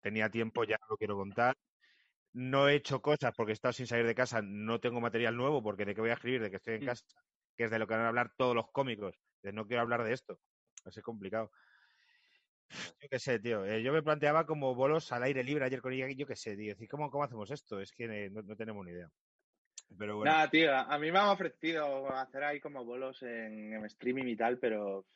tenía 0.00 0.30
tiempo, 0.30 0.62
ya 0.64 0.76
no 0.82 0.86
lo 0.90 0.96
quiero 0.96 1.16
contar. 1.16 1.56
No 2.34 2.68
he 2.68 2.74
hecho 2.74 3.00
cosas 3.00 3.32
porque 3.36 3.52
he 3.52 3.54
estado 3.54 3.72
sin 3.72 3.86
salir 3.86 4.06
de 4.06 4.14
casa, 4.14 4.42
no 4.42 4.80
tengo 4.80 5.00
material 5.00 5.36
nuevo, 5.36 5.62
porque 5.62 5.84
de 5.84 5.94
qué 5.94 6.00
voy 6.00 6.10
a 6.10 6.14
escribir, 6.14 6.42
de 6.42 6.50
que 6.50 6.56
estoy 6.56 6.74
en 6.74 6.82
Mm. 6.82 6.86
casa, 6.86 7.04
que 7.56 7.64
es 7.64 7.70
de 7.70 7.78
lo 7.78 7.86
que 7.86 7.94
van 7.94 8.04
a 8.04 8.08
hablar 8.08 8.32
todos 8.36 8.54
los 8.54 8.70
cómicos. 8.72 9.16
De 9.42 9.52
no 9.52 9.66
quiero 9.66 9.82
hablar 9.82 10.04
de 10.04 10.12
esto. 10.12 10.40
Va 10.84 10.88
a 10.88 10.90
ser 10.90 11.02
complicado. 11.02 11.50
Yo 13.00 13.08
qué 13.08 13.18
sé, 13.18 13.38
tío. 13.38 13.64
eh, 13.64 13.82
yo 13.82 13.92
me 13.92 14.02
planteaba 14.02 14.46
como 14.46 14.74
bolos 14.74 15.12
al 15.12 15.22
aire 15.22 15.44
libre 15.44 15.64
ayer 15.64 15.80
con 15.80 15.92
ella, 15.92 16.08
yo 16.10 16.26
qué 16.26 16.36
sé, 16.36 16.56
tío. 16.56 16.72
Decir, 16.72 16.88
¿cómo, 16.88 17.10
¿cómo 17.10 17.24
hacemos 17.24 17.50
esto? 17.50 17.80
Es 17.80 17.92
que 17.92 18.04
eh, 18.04 18.30
no, 18.30 18.42
no 18.42 18.56
tenemos 18.56 18.84
ni 18.84 18.92
idea. 18.92 19.08
Pero 19.96 20.16
bueno, 20.16 20.32
Nada, 20.32 20.50
tío, 20.50 20.74
a 20.74 20.98
mí 20.98 21.12
me 21.12 21.18
han 21.18 21.28
ofrecido 21.28 22.10
hacer 22.10 22.42
ahí 22.42 22.58
como 22.58 22.84
bolos 22.84 23.22
en, 23.22 23.74
en 23.74 23.84
streaming 23.84 24.24
y 24.26 24.36
tal, 24.36 24.58
pero, 24.58 25.06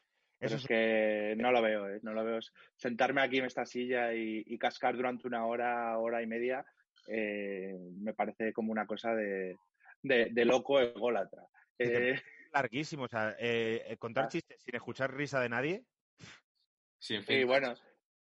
eso 0.40 0.56
es 0.56 0.62
es 0.62 0.68
que 0.68 1.34
no 1.36 1.50
lo 1.50 1.62
veo, 1.62 1.88
¿eh? 1.88 2.00
No 2.02 2.12
lo 2.12 2.24
veo. 2.24 2.38
Sentarme 2.76 3.22
aquí 3.22 3.38
en 3.38 3.46
esta 3.46 3.64
silla 3.64 4.12
y, 4.14 4.44
y 4.46 4.58
cascar 4.58 4.96
durante 4.96 5.26
una 5.26 5.46
hora, 5.46 5.98
hora 5.98 6.22
y 6.22 6.26
media, 6.26 6.64
eh, 7.10 7.74
me 7.98 8.14
parece 8.14 8.52
como 8.52 8.72
una 8.72 8.86
cosa 8.86 9.14
de, 9.14 9.56
de, 10.02 10.28
de 10.30 10.44
loco 10.44 10.80
ególatra. 10.80 11.46
Eh, 11.78 12.14
larguísimo. 12.52 13.04
O 13.04 13.08
sea, 13.08 13.36
eh, 13.38 13.82
eh, 13.86 13.96
contar 13.96 14.24
Ah. 14.24 14.28
chistes 14.28 14.62
sin 14.62 14.74
escuchar 14.74 15.14
risa 15.14 15.40
de 15.40 15.48
nadie. 15.48 15.84
Sí, 17.00 17.14
en 17.14 17.24
fin. 17.24 17.40
y 17.40 17.44
bueno, 17.44 17.74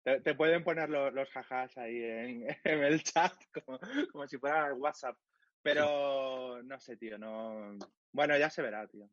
te, 0.03 0.21
te 0.21 0.35
pueden 0.35 0.63
poner 0.63 0.89
lo- 0.89 1.09
los 1.11 1.29
jajas 1.31 1.77
ahí 1.77 1.97
en, 2.03 2.47
en 2.63 2.83
el 2.83 3.03
chat, 3.03 3.33
como, 3.65 3.79
como 4.11 4.27
si 4.27 4.37
fuera 4.37 4.73
WhatsApp. 4.73 5.17
Pero 5.63 6.61
no 6.63 6.79
sé, 6.79 6.95
tío, 6.97 7.17
no. 7.17 7.77
Bueno, 8.11 8.37
ya 8.37 8.49
se 8.49 8.61
verá, 8.61 8.87
tío. 8.87 9.09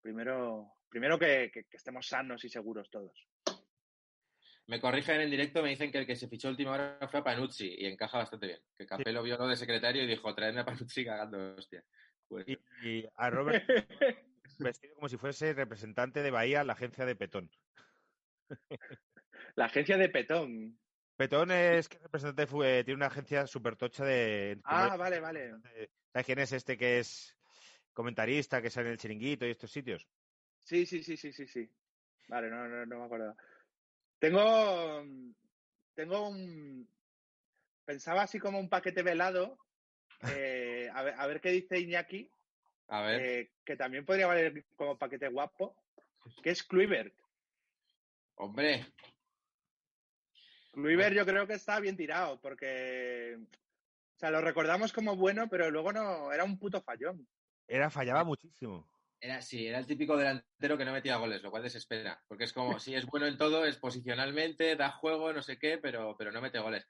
Primero, 0.00 0.72
primero 0.88 1.18
que, 1.18 1.50
que- 1.52 1.64
que 1.64 1.76
estemos 1.76 2.06
sanos 2.06 2.44
y 2.44 2.48
seguros 2.48 2.90
todos. 2.90 3.28
Me 4.66 4.80
corrigen 4.80 5.20
en 5.20 5.30
directo, 5.30 5.62
me 5.62 5.70
dicen 5.70 5.90
que 5.90 5.98
el 5.98 6.06
que 6.06 6.16
se 6.16 6.28
fichó 6.28 6.48
última 6.48 6.72
hora 6.72 6.98
fue 7.10 7.20
a 7.20 7.24
Panucci 7.24 7.74
y 7.78 7.86
encaja 7.86 8.18
bastante 8.18 8.46
bien. 8.46 8.60
Que 8.76 8.86
Capello 8.86 9.22
vio 9.22 9.36
lo 9.36 9.48
de 9.48 9.56
secretario 9.56 10.02
y 10.04 10.06
dijo, 10.06 10.34
traedme 10.34 10.60
a 10.60 10.64
Panucci 10.64 11.04
cagando, 11.04 11.54
hostia. 11.56 11.84
Pues, 12.28 12.46
Y, 12.48 12.58
y 12.88 13.08
a 13.16 13.30
Robert 13.30 13.64
vestido 14.58 14.94
como 14.94 15.08
si 15.08 15.16
fuese 15.16 15.52
representante 15.52 16.22
de 16.22 16.30
Bahía, 16.30 16.64
la 16.64 16.74
agencia 16.74 17.04
de 17.04 17.16
Petón. 17.16 17.50
La 19.56 19.66
agencia 19.66 19.96
de 19.96 20.08
Petón. 20.08 20.78
Petón 21.16 21.50
es 21.50 21.88
que 21.88 21.98
representante 21.98 22.46
fue, 22.46 22.84
tiene 22.84 22.96
una 22.96 23.06
agencia 23.06 23.46
súper 23.46 23.76
tocha 23.76 24.04
de. 24.04 24.60
Ah, 24.64 24.96
vale, 24.96 25.20
vale. 25.20 25.50
¿Sabes 26.12 26.26
quién 26.26 26.38
es 26.38 26.52
este 26.52 26.76
que 26.76 26.98
es 26.98 27.36
comentarista, 27.92 28.62
que 28.62 28.70
sale 28.70 28.88
en 28.88 28.92
el 28.92 28.98
chiringuito 28.98 29.46
y 29.46 29.50
estos 29.50 29.70
sitios? 29.70 30.08
Sí, 30.64 30.86
sí, 30.86 31.02
sí, 31.02 31.16
sí, 31.16 31.32
sí, 31.32 31.46
sí. 31.46 31.70
Vale, 32.28 32.50
no, 32.50 32.66
no, 32.66 32.86
no 32.86 32.98
me 32.98 33.04
acuerdo. 33.04 33.36
Tengo, 34.22 35.04
tengo 35.94 36.28
un, 36.28 36.88
pensaba 37.84 38.22
así 38.22 38.38
como 38.38 38.60
un 38.60 38.68
paquete 38.68 39.02
velado, 39.02 39.58
eh, 40.32 40.88
a, 40.94 41.02
ver, 41.02 41.14
a 41.18 41.26
ver 41.26 41.40
qué 41.40 41.50
dice 41.50 41.80
Iñaki, 41.80 42.30
a 42.86 43.02
ver, 43.02 43.20
eh, 43.20 43.50
que 43.64 43.74
también 43.74 44.04
podría 44.04 44.28
valer 44.28 44.64
como 44.76 44.96
paquete 44.96 45.26
guapo, 45.26 45.74
que 46.40 46.50
es 46.50 46.62
Kluivert. 46.62 47.12
hombre, 48.36 48.86
Kluivert 50.70 51.16
yo 51.16 51.26
creo 51.26 51.48
que 51.48 51.54
está 51.54 51.80
bien 51.80 51.96
tirado, 51.96 52.40
porque, 52.40 53.40
o 53.40 54.18
sea, 54.20 54.30
lo 54.30 54.40
recordamos 54.40 54.92
como 54.92 55.16
bueno, 55.16 55.48
pero 55.48 55.68
luego 55.68 55.92
no, 55.92 56.32
era 56.32 56.44
un 56.44 56.60
puto 56.60 56.80
fallón. 56.80 57.26
Era, 57.66 57.90
fallaba 57.90 58.22
muchísimo. 58.22 58.88
Era, 59.22 59.40
sí, 59.40 59.68
era 59.68 59.78
el 59.78 59.86
típico 59.86 60.16
delantero 60.16 60.76
que 60.76 60.84
no 60.84 60.92
metía 60.92 61.16
goles, 61.16 61.40
lo 61.42 61.52
cual 61.52 61.62
desespera. 61.62 62.20
Porque 62.26 62.42
es 62.42 62.52
como, 62.52 62.80
sí, 62.80 62.96
es 62.96 63.06
bueno 63.06 63.28
en 63.28 63.38
todo, 63.38 63.64
es 63.64 63.76
posicionalmente, 63.76 64.74
da 64.74 64.90
juego, 64.90 65.32
no 65.32 65.42
sé 65.42 65.60
qué, 65.60 65.78
pero, 65.78 66.16
pero 66.18 66.32
no 66.32 66.40
mete 66.40 66.58
goles. 66.58 66.84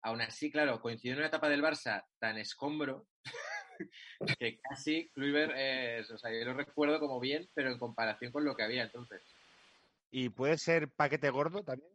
Aún 0.00 0.22
así, 0.22 0.50
claro, 0.50 0.80
coincidió 0.80 1.12
en 1.12 1.18
una 1.18 1.28
etapa 1.28 1.50
del 1.50 1.62
Barça 1.62 2.06
tan 2.18 2.38
escombro 2.38 3.06
que 4.38 4.58
casi 4.58 5.10
Kluivert 5.10 5.52
es, 5.54 6.10
o 6.10 6.16
sea, 6.16 6.32
yo 6.32 6.46
lo 6.46 6.54
recuerdo 6.54 6.98
como 6.98 7.20
bien, 7.20 7.46
pero 7.52 7.70
en 7.70 7.78
comparación 7.78 8.32
con 8.32 8.46
lo 8.46 8.56
que 8.56 8.62
había 8.62 8.84
entonces. 8.84 9.22
y 10.10 10.30
puede 10.30 10.56
ser 10.56 10.88
paquete 10.88 11.28
gordo 11.28 11.62
también. 11.62 11.92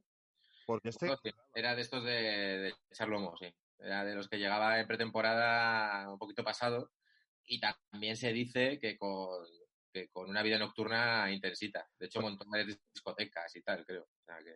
Porque 0.68 0.90
este. 0.90 1.08
Era 1.56 1.76
de 1.76 1.82
estos 1.82 2.04
de, 2.04 2.12
de 2.12 2.74
echar 2.92 3.10
lomo, 3.10 3.36
sí. 3.36 3.52
Era 3.80 4.06
de 4.06 4.14
los 4.14 4.30
que 4.30 4.38
llegaba 4.38 4.80
en 4.80 4.86
pretemporada 4.86 6.08
un 6.12 6.20
poquito 6.20 6.44
pasado. 6.44 6.92
Y 7.48 7.60
también 7.60 8.16
se 8.16 8.32
dice 8.32 8.80
que 8.80 8.98
con, 8.98 9.44
que 9.92 10.10
con 10.10 10.30
una 10.30 10.42
vida 10.42 10.58
nocturna 10.58 11.32
intensita. 11.32 11.88
De 12.00 12.08
hecho, 12.08 12.22
montón 12.22 12.50
de 12.52 12.78
discotecas 12.94 13.56
y 13.56 13.62
tal, 13.62 13.86
creo. 13.86 14.04
O 14.04 14.24
sea 14.26 14.38
que... 14.40 14.56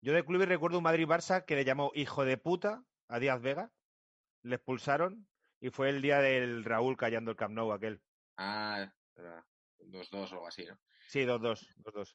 Yo 0.00 0.12
de 0.12 0.24
club 0.24 0.42
recuerdo 0.42 0.78
un 0.78 0.84
Madrid-Barça 0.84 1.44
que 1.44 1.56
le 1.56 1.64
llamó 1.64 1.90
hijo 1.94 2.24
de 2.24 2.36
puta 2.36 2.84
a 3.08 3.18
Díaz 3.18 3.40
Vega. 3.40 3.72
Le 4.42 4.56
expulsaron 4.56 5.26
y 5.60 5.70
fue 5.70 5.88
el 5.88 6.02
día 6.02 6.18
del 6.18 6.64
Raúl 6.64 6.96
callando 6.96 7.30
el 7.30 7.36
Camp 7.36 7.54
Nou 7.54 7.72
aquel. 7.72 8.02
Ah, 8.36 8.92
2-2 9.78 10.12
o 10.12 10.34
algo 10.34 10.46
así, 10.46 10.66
¿no? 10.66 10.78
Sí, 11.08 11.20
2-2. 11.20 11.66
2-2. 11.78 12.14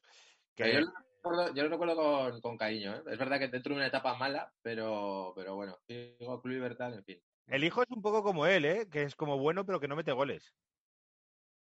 Que... 0.54 0.80
lo 0.80 0.92
recuerdo, 0.92 1.54
yo 1.54 1.62
lo 1.64 1.68
recuerdo 1.68 1.96
con, 1.96 2.40
con 2.40 2.56
cariño. 2.58 2.94
¿eh? 2.94 3.02
Es 3.10 3.18
verdad 3.18 3.38
que 3.38 3.48
dentro 3.48 3.70
de 3.70 3.78
una 3.78 3.88
etapa 3.88 4.16
mala, 4.16 4.52
pero, 4.62 5.32
pero 5.34 5.56
bueno, 5.56 5.78
digo 5.88 6.40
Club 6.40 6.54
Libertad, 6.54 6.94
en 6.94 7.04
fin. 7.04 7.20
El 7.46 7.64
hijo 7.64 7.82
es 7.82 7.90
un 7.90 8.02
poco 8.02 8.22
como 8.22 8.46
él, 8.46 8.64
¿eh? 8.64 8.88
Que 8.88 9.02
es 9.02 9.16
como 9.16 9.38
bueno, 9.38 9.66
pero 9.66 9.80
que 9.80 9.88
no 9.88 9.96
mete 9.96 10.12
goles. 10.12 10.54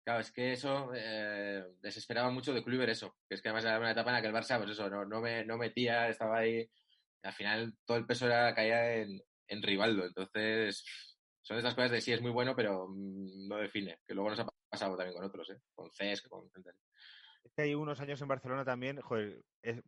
Claro, 0.05 0.21
es 0.21 0.33
que 0.33 0.53
eso 0.53 0.91
eh, 0.95 1.65
desesperaba 1.81 2.31
mucho 2.31 2.55
de 2.55 2.65
Kluivert 2.65 2.91
eso, 2.91 3.17
que 3.29 3.35
es 3.35 3.43
que 3.43 3.49
además 3.49 3.65
era 3.65 3.79
una 3.79 3.91
etapa 3.93 4.11
en 4.11 4.15
la 4.17 4.21
que 4.23 4.29
el 4.29 4.35
Barça, 4.35 4.59
pues 4.59 4.71
eso, 4.71 4.89
no, 4.89 5.05
no, 5.05 5.21
me, 5.21 5.45
no 5.45 5.59
metía, 5.59 6.09
estaba 6.09 6.39
ahí, 6.39 6.69
al 7.23 7.33
final 7.33 7.75
todo 7.85 7.99
el 7.99 8.07
peso 8.07 8.27
era, 8.27 8.55
caía 8.55 8.97
en, 8.97 9.21
en 9.47 9.63
Rivaldo, 9.63 10.07
entonces 10.07 10.85
son 11.43 11.59
estas 11.59 11.75
cosas 11.75 11.91
de 11.91 12.01
sí 12.01 12.13
es 12.13 12.23
muy 12.23 12.31
bueno, 12.31 12.57
pero 12.57 12.89
mm, 12.89 13.49
no 13.49 13.57
define, 13.59 13.99
que 14.07 14.15
luego 14.15 14.31
nos 14.31 14.41
ha 14.41 14.49
pasado 14.71 14.97
también 14.97 15.15
con 15.17 15.25
otros, 15.27 15.51
¿eh? 15.51 15.61
con 15.75 15.91
Cesc, 15.93 16.29
con. 16.29 16.51
Es 17.45 17.53
que 17.55 17.63
hay 17.63 17.75
unos 17.75 18.01
años 18.01 18.21
en 18.23 18.29
Barcelona 18.29 18.65
también, 18.65 19.01
joder, 19.01 19.43
es- 19.63 19.83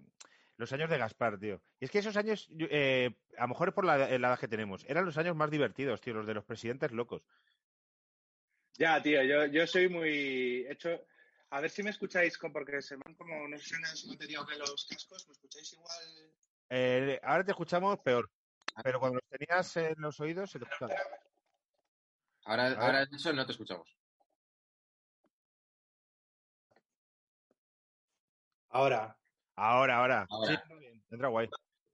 los 0.58 0.72
años 0.72 0.90
de 0.90 0.98
Gaspar, 0.98 1.38
tío. 1.38 1.62
Y 1.80 1.86
es 1.86 1.90
que 1.90 1.98
esos 1.98 2.16
años, 2.16 2.48
eh, 2.70 3.10
a 3.36 3.42
lo 3.42 3.48
mejor 3.48 3.68
es 3.68 3.74
por 3.74 3.84
la, 3.84 3.96
la 3.96 4.04
edad 4.28 4.38
que 4.38 4.46
tenemos, 4.46 4.84
eran 4.86 5.04
los 5.04 5.16
años 5.18 5.34
más 5.34 5.50
divertidos, 5.50 6.00
tío, 6.00 6.14
los 6.14 6.26
de 6.26 6.34
los 6.34 6.44
presidentes 6.44 6.92
locos. 6.92 7.22
Ya, 8.78 9.02
tío, 9.02 9.22
yo, 9.22 9.46
yo 9.46 9.66
soy 9.66 9.88
muy 9.88 10.66
hecho. 10.68 11.04
A 11.50 11.60
ver 11.60 11.70
si 11.70 11.82
me 11.82 11.90
escucháis, 11.90 12.38
con- 12.38 12.52
porque 12.52 12.80
se 12.80 12.96
van 12.96 13.14
como, 13.14 13.46
no 13.46 13.58
sé 13.58 13.64
si 13.74 13.80
me 13.80 14.12
han 14.12 14.18
pedido 14.18 14.46
que 14.46 14.56
los 14.56 14.86
cascos, 14.86 15.26
¿me 15.28 15.32
escucháis 15.32 15.72
igual? 15.74 16.32
Eh, 16.70 17.20
ahora 17.22 17.44
te 17.44 17.50
escuchamos 17.50 17.98
peor, 17.98 18.30
pero 18.82 18.98
cuando 18.98 19.18
los 19.20 19.28
tenías 19.28 19.76
en 19.76 19.94
los 19.98 20.18
oídos 20.20 20.50
se 20.50 20.58
te 20.58 20.64
escuchaba. 20.64 20.94
Ahora, 22.44 22.72
ahora 22.72 23.06
de 23.06 23.16
hecho 23.16 23.32
no 23.32 23.44
te 23.44 23.52
escuchamos. 23.52 23.94
Ahora, 28.70 29.18
Ahora, 29.54 29.96
ahora. 29.98 30.26
Ahora. 30.30 30.46
Sí, 30.48 30.54
entra 30.54 30.76
bien, 30.78 31.04
entra 31.10 31.28
guay. 31.28 31.50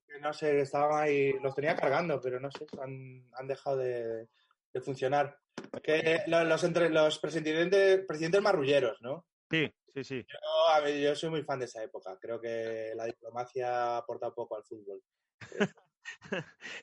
que 0.06 0.20
no 0.20 0.32
sé, 0.32 0.60
estaban 0.60 1.02
ahí, 1.02 1.32
los 1.40 1.56
tenía 1.56 1.74
cargando, 1.74 2.20
pero 2.20 2.38
no 2.38 2.50
sé, 2.52 2.66
han, 2.80 3.28
han 3.34 3.48
dejado 3.48 3.78
de, 3.78 4.28
de 4.72 4.80
funcionar. 4.80 5.40
Que 5.82 6.22
lo- 6.26 6.44
los, 6.44 6.64
entre, 6.64 6.90
los 6.90 7.18
presidentes, 7.18 8.04
presidentes 8.06 8.42
marrulleros, 8.42 9.00
¿no? 9.00 9.26
Sí, 9.50 9.72
sí, 9.94 10.04
sí. 10.04 10.26
Yo, 10.28 10.68
a 10.74 10.80
ver, 10.80 10.98
yo 11.00 11.14
soy 11.14 11.30
muy 11.30 11.42
fan 11.42 11.58
de 11.58 11.64
esa 11.64 11.82
época. 11.82 12.18
Creo 12.20 12.40
que 12.40 12.92
la 12.94 13.06
diplomacia 13.06 13.96
aporta 13.96 14.30
poco 14.32 14.56
al 14.56 14.64
fútbol. 14.64 15.02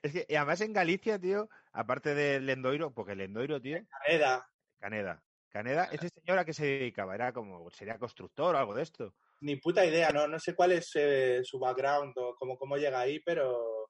Es 0.04 0.12
que, 0.14 0.26
y 0.30 0.36
además 0.36 0.62
en 0.62 0.72
Galicia, 0.72 1.20
tío, 1.20 1.50
aparte 1.74 2.14
del 2.14 2.46
Lendoiro, 2.46 2.94
porque 2.94 3.14
el 3.14 3.18
Lendoiro, 3.20 3.60
tío, 3.60 3.80
Caneda, 3.90 4.48
Caneda. 4.80 5.24
Caneda, 5.50 5.86
ese 5.92 6.10
señor 6.10 6.38
a 6.38 6.46
qué 6.46 6.54
se 6.54 6.66
dedicaba, 6.66 7.16
era 7.16 7.34
como, 7.34 7.72
sería 7.72 7.98
constructor 7.98 8.54
o 8.54 8.58
algo 8.58 8.76
de 8.76 8.84
esto. 8.84 9.16
ni 9.42 9.56
puta 9.56 9.84
idea, 9.86 10.12
no, 10.12 10.28
no 10.28 10.38
sé 10.38 10.54
cuál 10.54 10.74
es 10.74 10.92
eh, 10.96 11.42
su 11.44 11.58
background 11.60 12.14
o 12.18 12.36
cómo, 12.36 12.56
cómo 12.58 12.78
llega 12.78 13.00
ahí, 13.00 13.20
pero, 13.22 13.90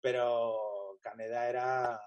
pero 0.00 0.56
Caneda 1.02 1.48
era... 1.48 2.00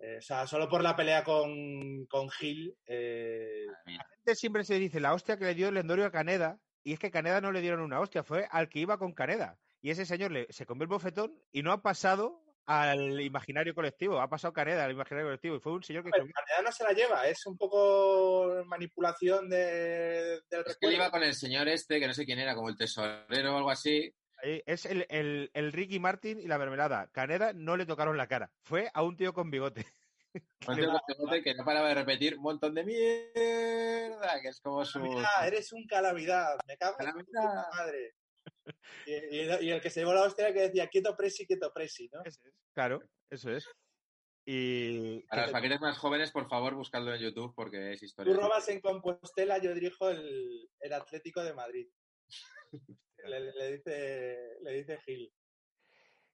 eh, 0.00 0.16
o 0.18 0.20
sea, 0.22 0.46
solo 0.46 0.68
por 0.68 0.82
la 0.82 0.96
pelea 0.96 1.22
con, 1.24 2.06
con 2.06 2.28
Gil, 2.30 2.74
eh. 2.86 3.66
La 3.86 4.04
gente 4.16 4.34
siempre 4.34 4.64
se 4.64 4.78
dice 4.78 4.98
la 5.00 5.14
hostia 5.14 5.36
que 5.36 5.44
le 5.44 5.54
dio 5.54 5.68
el 5.68 5.74
Lendorio 5.74 6.06
a 6.06 6.10
Caneda, 6.10 6.58
y 6.82 6.92
es 6.94 6.98
que 6.98 7.10
Caneda 7.10 7.40
no 7.40 7.52
le 7.52 7.60
dieron 7.60 7.80
una 7.80 8.00
hostia, 8.00 8.24
fue 8.24 8.46
al 8.50 8.68
que 8.68 8.78
iba 8.80 8.98
con 8.98 9.12
Caneda. 9.12 9.58
Y 9.82 9.90
ese 9.90 10.04
señor 10.06 10.30
le, 10.30 10.46
se 10.50 10.66
comió 10.66 10.82
el 10.82 10.88
bofetón 10.88 11.34
y 11.52 11.62
no 11.62 11.72
ha 11.72 11.82
pasado 11.82 12.42
al 12.66 13.20
imaginario 13.20 13.74
colectivo, 13.74 14.20
ha 14.20 14.28
pasado 14.28 14.52
Caneda 14.52 14.84
al 14.84 14.92
imaginario 14.92 15.26
colectivo, 15.26 15.56
y 15.56 15.60
fue 15.60 15.72
un 15.72 15.82
señor 15.82 16.04
que 16.04 16.10
pero 16.10 16.22
comió- 16.24 16.34
Caneda 16.34 16.62
no 16.62 16.72
se 16.72 16.84
la 16.84 16.92
lleva, 16.92 17.26
es 17.26 17.44
un 17.46 17.56
poco 17.58 18.62
manipulación 18.66 19.48
de, 19.50 20.40
del 20.48 20.64
Es 20.66 20.76
que 20.78 20.86
él 20.86 20.94
iba 20.94 21.10
con 21.10 21.22
el 21.22 21.34
señor 21.34 21.68
este, 21.68 21.98
que 21.98 22.06
no 22.06 22.14
sé 22.14 22.24
quién 22.24 22.38
era, 22.38 22.54
como 22.54 22.68
el 22.68 22.76
tesorero 22.76 23.54
o 23.54 23.56
algo 23.58 23.70
así. 23.70 24.14
Ahí 24.42 24.62
Es 24.66 24.86
el, 24.86 25.06
el- 25.08 25.50
el 25.54 25.72
Ricky 25.72 25.98
Martin 25.98 26.38
y 26.40 26.46
la 26.46 26.58
mermelada. 26.58 27.08
Caneda 27.12 27.52
no 27.52 27.76
le 27.76 27.86
tocaron 27.86 28.16
la 28.16 28.26
cara. 28.28 28.50
Fue 28.62 28.90
a 28.94 29.02
un 29.02 29.16
tío 29.16 29.32
con 29.32 29.50
bigote. 29.50 29.84
Un 30.68 30.76
tío 30.76 30.86
con 30.90 31.00
bigote 31.08 31.42
que 31.42 31.54
no 31.54 31.64
paraba 31.64 31.88
de 31.88 31.94
repetir 31.96 32.36
un 32.36 32.42
montón 32.42 32.72
de 32.74 32.84
mierda, 32.84 34.40
que 34.40 34.48
es 34.48 34.60
como 34.60 34.84
su... 34.84 35.00
Calamidad, 35.00 35.46
eres 35.48 35.72
un 35.72 35.86
calamidad, 35.86 36.56
me 36.68 36.76
cago 36.76 36.96
en 37.00 37.24
tu 37.26 37.32
madre. 37.32 38.14
Y, 39.06 39.12
y- 39.12 39.64
y 39.66 39.70
el 39.70 39.80
que 39.80 39.90
se 39.90 40.00
llevó 40.00 40.14
la 40.14 40.22
hostia 40.22 40.52
que 40.52 40.60
decía 40.68 40.86
quieto 40.88 41.16
presi, 41.16 41.46
quieto 41.46 41.72
presi, 41.72 42.08
¿no? 42.12 42.20
Ese 42.24 42.40
es, 42.48 42.54
Claro, 42.72 43.02
eso 43.28 43.50
es. 43.50 43.66
Y 44.46 45.20
Para 45.26 45.42
los 45.42 45.52
paquetes 45.52 45.80
más 45.80 45.98
jóvenes, 45.98 46.30
por 46.30 46.48
favor, 46.48 46.74
buscadlo 46.74 47.12
en 47.14 47.20
YouTube 47.22 47.52
porque 47.54 47.92
es 47.92 47.98
Tú 48.00 48.06
historia. 48.06 48.34
robas 48.34 48.68
en 48.68 48.80
Compostela, 48.80 49.58
yo 49.58 49.74
dirijo 49.74 50.10
el, 50.10 50.68
el 50.80 50.92
Atlético 50.92 51.42
de 51.42 51.54
Madrid. 51.54 51.88
Le, 53.24 53.52
le 53.52 53.72
dice, 53.76 54.58
le 54.62 54.72
dice 54.72 54.98
Gil. 54.98 55.32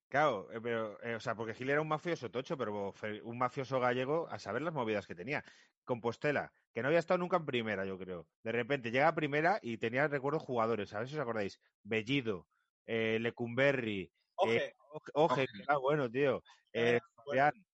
Claro, 0.08 0.48
eh, 0.52 0.60
pero, 0.62 1.02
eh, 1.02 1.16
o 1.16 1.20
sea, 1.20 1.34
porque 1.34 1.54
Gil 1.54 1.70
era 1.70 1.80
un 1.80 1.88
mafioso 1.88 2.30
tocho, 2.30 2.56
pero 2.56 2.94
un 3.24 3.38
mafioso 3.38 3.80
gallego 3.80 4.28
a 4.28 4.38
saber 4.38 4.62
las 4.62 4.74
movidas 4.74 5.06
que 5.06 5.14
tenía. 5.14 5.44
Compostela, 5.84 6.52
que 6.72 6.82
no 6.82 6.88
había 6.88 7.00
estado 7.00 7.18
nunca 7.18 7.36
en 7.36 7.46
primera, 7.46 7.84
yo 7.84 7.98
creo. 7.98 8.28
De 8.42 8.52
repente 8.52 8.90
llega 8.90 9.08
a 9.08 9.14
primera 9.14 9.58
y 9.62 9.78
tenía, 9.78 10.08
recuerdo, 10.08 10.38
jugadores, 10.38 10.92
a 10.94 11.00
ver 11.00 11.08
si 11.08 11.14
os 11.14 11.20
acordáis. 11.20 11.60
Bellido, 11.82 12.48
eh, 12.86 13.18
Lecumberri, 13.20 14.12
Oje, 14.36 14.74
Oje, 14.92 15.10
Oje, 15.14 15.46
que 15.46 15.62
era 15.62 15.76
bueno, 15.78 16.10
tío. 16.10 16.42
Eh, 16.72 17.00
bueno. 17.24 17.24
Fabián. 17.24 17.66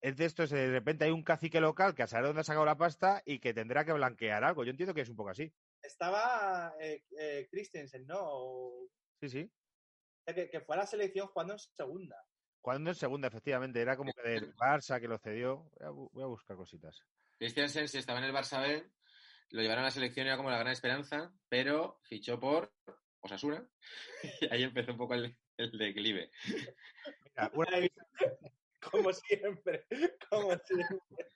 Es 0.00 0.16
de 0.16 0.24
estos, 0.24 0.50
de 0.50 0.70
repente 0.70 1.04
hay 1.04 1.10
un 1.10 1.24
cacique 1.24 1.60
local 1.60 1.94
que 1.94 2.02
a 2.02 2.06
saber 2.06 2.26
dónde 2.26 2.42
ha 2.42 2.44
sacado 2.44 2.64
la 2.64 2.76
pasta 2.76 3.22
y 3.24 3.40
que 3.40 3.54
tendrá 3.54 3.84
que 3.84 3.92
blanquear 3.92 4.44
algo. 4.44 4.64
Yo 4.64 4.70
entiendo 4.70 4.94
que 4.94 5.00
es 5.00 5.08
un 5.08 5.16
poco 5.16 5.30
así. 5.30 5.52
Estaba 5.82 6.74
eh, 6.80 7.04
eh, 7.18 7.48
Christensen, 7.50 8.06
¿no? 8.06 8.18
O- 8.20 8.88
Sí, 9.20 9.28
sí. 9.28 9.50
que, 10.26 10.50
que 10.50 10.60
fue 10.60 10.76
a 10.76 10.80
la 10.80 10.86
selección 10.86 11.28
jugando 11.28 11.54
en 11.54 11.58
segunda. 11.58 12.16
Cuando 12.60 12.90
en 12.90 12.96
segunda, 12.96 13.28
efectivamente, 13.28 13.80
era 13.80 13.96
como 13.96 14.12
que 14.12 14.28
del 14.28 14.54
Barça 14.56 15.00
que 15.00 15.08
lo 15.08 15.18
cedió. 15.18 15.70
Voy 15.78 15.86
a, 15.86 15.90
bu- 15.90 16.10
voy 16.12 16.22
a 16.24 16.26
buscar 16.26 16.56
cositas. 16.56 17.00
Christiansen, 17.38 17.88
si 17.88 17.98
estaba 17.98 18.18
en 18.18 18.24
el 18.26 18.32
Barça 18.34 18.60
B, 18.60 18.90
lo 19.50 19.62
llevaron 19.62 19.84
a 19.84 19.88
la 19.88 19.90
selección, 19.92 20.26
era 20.26 20.36
como 20.36 20.50
la 20.50 20.58
gran 20.58 20.72
esperanza, 20.72 21.32
pero 21.48 22.00
fichó 22.02 22.40
por 22.40 22.74
Osasuna 23.20 23.68
y 24.40 24.52
ahí 24.52 24.62
empezó 24.64 24.92
un 24.92 24.98
poco 24.98 25.14
el, 25.14 25.36
el 25.56 25.70
declive. 25.78 26.30
Mira, 27.24 27.50
una- 27.54 27.88
como 28.90 29.12
siempre, 29.12 29.86
como 30.30 30.56
siempre. 30.58 31.26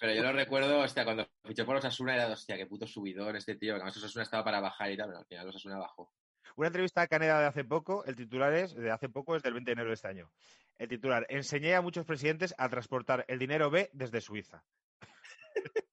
Pero 0.00 0.14
yo 0.14 0.22
lo 0.22 0.32
recuerdo, 0.32 0.78
hostia, 0.80 1.04
cuando 1.04 1.28
fichó 1.44 1.66
por 1.66 1.76
Osasuna 1.76 2.14
era, 2.14 2.28
hostia, 2.28 2.56
qué 2.56 2.66
puto 2.66 2.86
subidón 2.86 3.36
este 3.36 3.56
tío, 3.56 3.74
que 3.74 3.76
además 3.76 3.96
Osasuna 3.96 4.22
estaba 4.22 4.44
para 4.44 4.60
bajar 4.60 4.90
y 4.90 4.96
tal, 4.96 5.08
pero 5.08 5.18
al 5.18 5.26
final 5.26 5.48
Osasuna 5.48 5.78
bajó. 5.78 6.12
Una 6.56 6.68
entrevista 6.68 7.02
a 7.02 7.06
Caneda 7.06 7.40
de 7.40 7.46
hace 7.46 7.64
poco, 7.64 8.04
el 8.04 8.16
titular 8.16 8.52
es, 8.52 8.74
de 8.74 8.90
hace 8.90 9.08
poco, 9.08 9.36
es 9.36 9.42
del 9.42 9.54
20 9.54 9.70
de 9.70 9.72
enero 9.72 9.88
de 9.88 9.94
este 9.94 10.08
año. 10.08 10.30
El 10.78 10.88
titular, 10.88 11.26
enseñé 11.28 11.74
a 11.74 11.82
muchos 11.82 12.04
presidentes 12.04 12.54
a 12.58 12.68
transportar 12.68 13.24
el 13.28 13.38
dinero 13.38 13.70
B 13.70 13.90
desde 13.92 14.20
Suiza. 14.20 14.64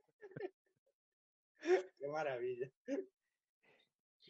Qué 1.60 2.08
maravilla. 2.08 2.70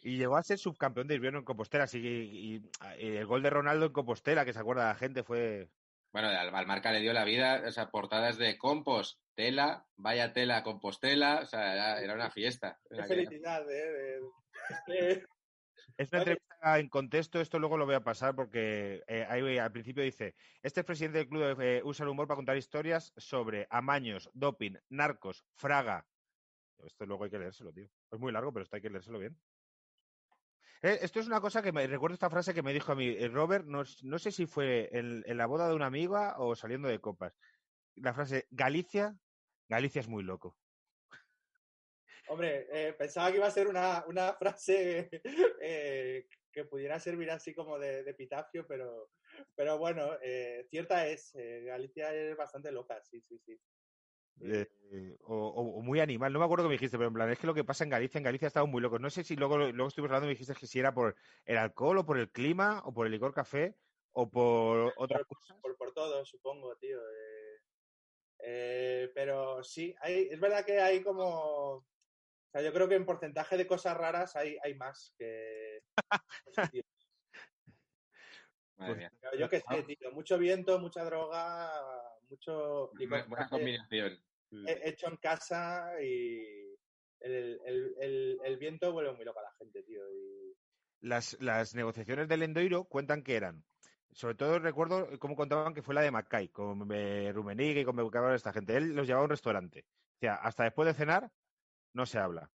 Y 0.02 0.16
llegó 0.16 0.36
a 0.36 0.42
ser 0.42 0.58
subcampeón 0.58 1.08
de 1.08 1.16
invierno 1.16 1.40
en 1.40 1.44
Compostela. 1.44 1.84
Así 1.84 2.00
que, 2.00 2.08
y, 2.08 2.70
y 2.98 3.16
el 3.16 3.26
gol 3.26 3.42
de 3.42 3.50
Ronaldo 3.50 3.86
en 3.86 3.92
Compostela, 3.92 4.44
que 4.44 4.52
se 4.52 4.60
acuerda 4.60 4.88
la 4.88 4.94
gente, 4.94 5.22
fue... 5.22 5.68
Bueno, 6.16 6.30
al, 6.30 6.54
al 6.54 6.66
marca 6.66 6.92
le 6.92 7.00
dio 7.00 7.12
la 7.12 7.24
vida, 7.24 7.62
o 7.66 7.70
sea, 7.70 7.90
portadas 7.90 8.38
de 8.38 8.56
Compos, 8.56 9.20
tela, 9.34 9.86
vaya 9.96 10.32
tela, 10.32 10.62
Compostela, 10.62 11.40
o 11.42 11.44
sea, 11.44 11.74
era, 11.74 12.00
era 12.00 12.14
una 12.14 12.30
fiesta. 12.30 12.80
Qué 12.88 13.02
felicidad, 13.02 13.70
¿eh? 13.70 13.92
De- 13.92 14.20
de- 14.94 15.26
Es 15.98 16.08
una 16.10 16.20
Vale. 16.20 16.32
entrevista 16.32 16.78
en 16.78 16.88
contexto, 16.88 17.38
esto 17.38 17.58
luego 17.58 17.76
lo 17.76 17.84
voy 17.84 17.96
a 17.96 18.00
pasar 18.00 18.34
porque 18.34 19.02
eh, 19.06 19.26
ahí 19.28 19.58
al 19.58 19.72
principio 19.72 20.02
dice, 20.02 20.34
este 20.62 20.80
es 20.80 20.86
presidente 20.86 21.18
del 21.18 21.28
club 21.28 21.60
eh, 21.60 21.82
usa 21.84 22.04
el 22.04 22.08
humor 22.08 22.26
para 22.26 22.36
contar 22.36 22.56
historias 22.56 23.12
sobre 23.18 23.66
amaños, 23.68 24.30
doping, 24.32 24.76
narcos, 24.88 25.44
fraga. 25.54 26.06
Esto 26.78 27.04
luego 27.04 27.24
hay 27.24 27.30
que 27.30 27.38
leérselo, 27.38 27.74
tío. 27.74 27.90
Es 28.10 28.18
muy 28.18 28.32
largo, 28.32 28.54
pero 28.54 28.62
esto 28.64 28.76
hay 28.76 28.80
que 28.82 28.88
leérselo 28.88 29.18
bien. 29.18 29.38
Eh, 30.82 30.98
esto 31.02 31.20
es 31.20 31.26
una 31.26 31.40
cosa 31.40 31.62
que 31.62 31.72
me 31.72 31.86
recuerdo 31.86 32.14
esta 32.14 32.30
frase 32.30 32.52
que 32.52 32.62
me 32.62 32.72
dijo 32.72 32.92
a 32.92 32.96
mí 32.96 33.08
eh, 33.08 33.28
Robert, 33.28 33.64
no, 33.64 33.82
no 34.02 34.18
sé 34.18 34.30
si 34.30 34.46
fue 34.46 34.88
en, 34.92 35.22
la 35.36 35.46
boda 35.46 35.68
de 35.68 35.74
una 35.74 35.86
amiga 35.86 36.34
o 36.38 36.54
saliendo 36.54 36.88
de 36.88 37.00
copas. 37.00 37.38
La 37.96 38.12
frase, 38.12 38.46
Galicia, 38.50 39.16
Galicia 39.68 40.00
es 40.00 40.08
muy 40.08 40.22
loco. 40.22 40.56
Hombre, 42.28 42.66
eh, 42.72 42.92
pensaba 42.92 43.30
que 43.30 43.36
iba 43.36 43.46
a 43.46 43.52
ser 43.52 43.68
una, 43.68 44.04
una 44.06 44.32
frase 44.34 45.08
que 46.52 46.64
pudiera 46.68 46.98
servir 46.98 47.30
así 47.30 47.54
como 47.54 47.78
de, 47.78 48.02
de 48.02 48.10
epitafio, 48.10 48.66
pero, 48.66 49.10
pero 49.54 49.78
bueno, 49.78 50.10
cierta 50.68 51.06
es. 51.06 51.32
Galicia 51.64 52.12
es 52.12 52.36
bastante 52.36 52.72
loca, 52.72 53.00
sí, 53.02 53.20
sí, 53.20 53.38
sí. 53.38 53.60
Eh, 54.42 55.16
o, 55.24 55.80
muy 55.82 56.00
animal, 56.00 56.32
no 56.32 56.38
me 56.38 56.44
acuerdo 56.44 56.64
qué 56.64 56.68
me 56.68 56.74
dijiste, 56.74 56.96
pero 56.96 57.08
en 57.08 57.14
plan, 57.14 57.30
es 57.30 57.38
que 57.38 57.46
lo 57.46 57.54
que 57.54 57.64
pasa 57.64 57.84
en 57.84 57.90
Galicia, 57.90 58.18
en 58.18 58.24
Galicia 58.24 58.48
estaban 58.48 58.70
muy 58.70 58.80
locos. 58.80 59.00
No 59.00 59.10
sé 59.10 59.24
si 59.24 59.36
luego, 59.36 59.58
luego 59.58 59.88
estuvimos 59.88 60.10
hablando 60.10 60.26
y 60.26 60.28
me 60.28 60.34
dijiste 60.34 60.54
que 60.54 60.66
si 60.66 60.78
era 60.78 60.94
por 60.94 61.16
el 61.44 61.58
alcohol 61.58 61.98
o 61.98 62.06
por 62.06 62.18
el 62.18 62.30
clima 62.30 62.82
o 62.84 62.92
por 62.92 63.06
el 63.06 63.12
licor 63.12 63.34
café 63.34 63.76
o 64.12 64.30
por 64.30 64.92
otras 64.96 65.22
cosas. 65.28 65.56
por, 65.60 65.76
por 65.76 65.92
todo, 65.92 66.24
supongo, 66.24 66.76
tío. 66.76 66.98
eh. 66.98 67.46
Eh, 68.48 69.10
pero 69.14 69.62
sí, 69.64 69.94
hay, 70.00 70.28
es 70.30 70.38
verdad 70.38 70.64
que 70.64 70.80
hay 70.80 71.02
como. 71.02 71.26
O 71.26 71.84
sea, 72.52 72.62
yo 72.62 72.72
creo 72.72 72.88
que 72.88 72.94
en 72.94 73.04
porcentaje 73.04 73.56
de 73.56 73.66
cosas 73.66 73.96
raras 73.96 74.36
hay, 74.36 74.56
hay 74.62 74.74
más 74.74 75.14
que. 75.18 75.82
Pues, 76.44 76.56
yo 79.38 79.48
qué 79.48 79.62
sé, 79.68 79.82
tío. 79.82 80.12
Mucho 80.12 80.38
viento, 80.38 80.78
mucha 80.78 81.04
droga, 81.04 81.72
mucho 82.28 82.90
Buena, 83.08 83.24
buena 83.24 83.48
he- 84.68 84.88
hecho 84.88 85.08
en 85.08 85.16
casa 85.16 85.92
y 86.02 86.40
el, 87.20 87.60
el- 87.64 87.94
el- 88.00 88.38
el 88.44 88.56
viento 88.58 88.92
vuelve 88.92 89.12
muy 89.14 89.24
loco 89.24 89.40
a 89.40 89.44
la 89.44 89.52
gente, 89.58 89.82
tío. 89.82 90.00
Y, 90.12 90.54
Las, 91.00 91.36
las 91.40 91.74
negociaciones 91.74 92.28
del 92.28 92.42
Endoiro 92.42 92.84
cuentan 92.84 93.22
que 93.22 93.36
eran. 93.36 93.64
Sobre 94.12 94.34
todo 94.34 94.58
recuerdo 94.58 95.08
cómo 95.18 95.36
contaban 95.36 95.74
que 95.74 95.82
fue 95.82 95.94
la 95.94 96.00
de 96.00 96.10
Mackay, 96.10 96.48
con 96.48 96.88
eh, 96.92 97.30
Rummenigge 97.32 97.80
y 97.80 97.84
con 97.84 97.96
Beckenbauer, 97.96 98.34
esta 98.34 98.52
gente. 98.52 98.76
Él 98.76 98.94
los 98.94 99.06
llevaba 99.06 99.22
a 99.22 99.24
un 99.24 99.30
restaurante. 99.30 99.84
O 100.16 100.18
sea, 100.20 100.34
hasta 100.36 100.64
después 100.64 100.86
de 100.86 100.94
cenar 100.94 101.30
no 101.92 102.06
se 102.06 102.18
habla. 102.18 102.50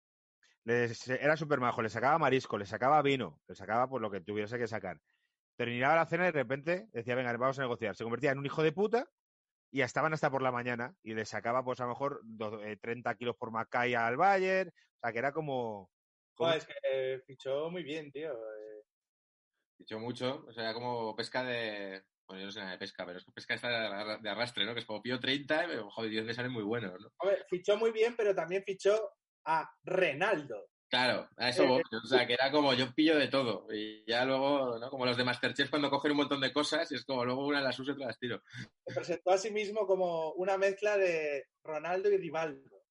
Les- 0.64 1.08
era 1.08 1.36
súper 1.36 1.58
majo, 1.60 1.82
le 1.82 1.88
sacaba 1.88 2.18
marisco, 2.18 2.58
le 2.58 2.66
sacaba 2.66 3.02
vino, 3.02 3.40
le 3.48 3.54
sacaba 3.54 3.88
por 3.88 4.00
lo 4.00 4.10
que 4.10 4.20
tuviese 4.20 4.58
que 4.58 4.68
sacar. 4.68 5.00
Terminaba 5.56 5.96
la 5.96 6.06
cena 6.06 6.24
y 6.24 6.26
de 6.26 6.32
repente 6.42 6.88
decía, 6.92 7.16
venga, 7.16 7.36
vamos 7.36 7.58
a 7.58 7.62
negociar. 7.62 7.96
Se 7.96 8.04
convertía 8.04 8.30
en 8.30 8.38
un 8.38 8.46
hijo 8.46 8.62
de 8.62 8.70
puta 8.72 9.08
y 9.70 9.82
estaban 9.82 10.12
hasta 10.12 10.30
por 10.30 10.42
la 10.42 10.50
mañana 10.52 10.94
y 11.02 11.14
le 11.14 11.24
sacaba, 11.24 11.62
pues 11.64 11.80
a 11.80 11.84
lo 11.84 11.90
mejor, 11.90 12.20
do- 12.24 12.62
eh, 12.62 12.76
30 12.76 13.14
kilos 13.16 13.36
por 13.36 13.50
Mackay 13.50 13.94
al 13.94 14.16
Bayern. 14.16 14.70
O 14.70 14.98
sea, 15.00 15.12
que 15.12 15.18
era 15.18 15.32
como... 15.32 15.90
como- 16.34 16.50
Joder, 16.50 16.58
es 16.58 16.66
que 16.66 16.74
eh, 16.90 17.22
fichó 17.26 17.70
muy 17.70 17.82
bien, 17.82 18.10
tío. 18.10 18.32
eh. 18.32 18.82
Dicho 19.78 19.98
mucho, 20.00 20.44
o 20.48 20.52
sea, 20.52 20.74
como 20.74 21.14
pesca 21.14 21.44
de. 21.44 22.02
Bueno, 22.26 22.40
yo 22.40 22.46
no 22.46 22.52
sé 22.52 22.58
nada 22.60 22.72
de 22.72 22.78
pesca, 22.78 23.06
pero 23.06 23.18
es 23.18 23.24
que 23.24 23.30
pesca 23.32 23.54
esta 23.54 23.68
de 23.68 23.76
arra- 23.86 24.18
de 24.18 24.28
arrastre, 24.28 24.64
¿no? 24.66 24.74
Que 24.74 24.80
es 24.80 24.86
como 24.86 25.00
pío 25.00 25.18
30, 25.20 25.66
pero, 25.68 25.88
joder, 25.90 26.10
Dios, 26.10 26.26
le 26.26 26.34
salen 26.34 26.52
muy 26.52 26.64
buenos, 26.64 27.00
¿no? 27.00 27.08
Hombre, 27.18 27.44
fichó 27.48 27.76
muy 27.78 27.90
bien, 27.92 28.14
pero 28.16 28.34
también 28.34 28.62
fichó 28.64 29.12
a 29.46 29.70
Renaldo. 29.84 30.68
Claro, 30.88 31.28
a 31.36 31.50
eso 31.50 31.64
Eh, 31.64 31.66
voy. 31.66 31.82
O 32.02 32.06
sea, 32.06 32.26
que 32.26 32.32
era 32.32 32.50
como 32.50 32.72
yo 32.72 32.94
pillo 32.94 33.16
de 33.18 33.28
todo. 33.28 33.66
Y 33.72 34.04
ya 34.06 34.24
luego, 34.24 34.78
¿no? 34.78 34.88
Como 34.90 35.04
los 35.04 35.16
de 35.16 35.24
Masterchef 35.24 35.68
cuando 35.68 35.90
cogen 35.90 36.12
un 36.12 36.18
montón 36.18 36.40
de 36.40 36.52
cosas 36.52 36.90
y 36.90 36.94
es 36.94 37.04
como 37.04 37.24
luego 37.24 37.46
una 37.46 37.60
las 37.60 37.78
uso 37.78 37.90
y 37.90 37.94
otra 37.94 38.06
las 38.06 38.18
tiro. 38.18 38.42
Se 38.86 38.94
presentó 38.94 39.30
a 39.30 39.38
sí 39.38 39.50
mismo 39.50 39.86
como 39.86 40.32
una 40.32 40.56
mezcla 40.56 40.96
de 40.96 41.48
Ronaldo 41.62 42.10
y 42.10 42.16
Rivaldo. 42.16 42.82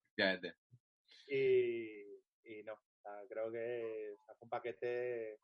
Y, 1.28 2.20
y 2.44 2.64
no, 2.64 2.74
o 2.74 3.00
sea, 3.02 3.12
creo 3.28 3.52
que 3.52 4.16
un 4.40 4.50
paquete 4.50 5.40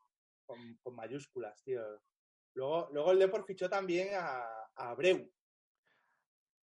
con, 0.46 0.78
con 0.82 0.94
mayúsculas, 0.94 1.62
tío. 1.62 1.82
Luego, 2.54 2.88
luego 2.92 3.12
el 3.12 3.18
Depor 3.18 3.44
fichó 3.44 3.68
también 3.68 4.14
a, 4.14 4.44
a 4.76 4.90
Abreu. 4.90 5.30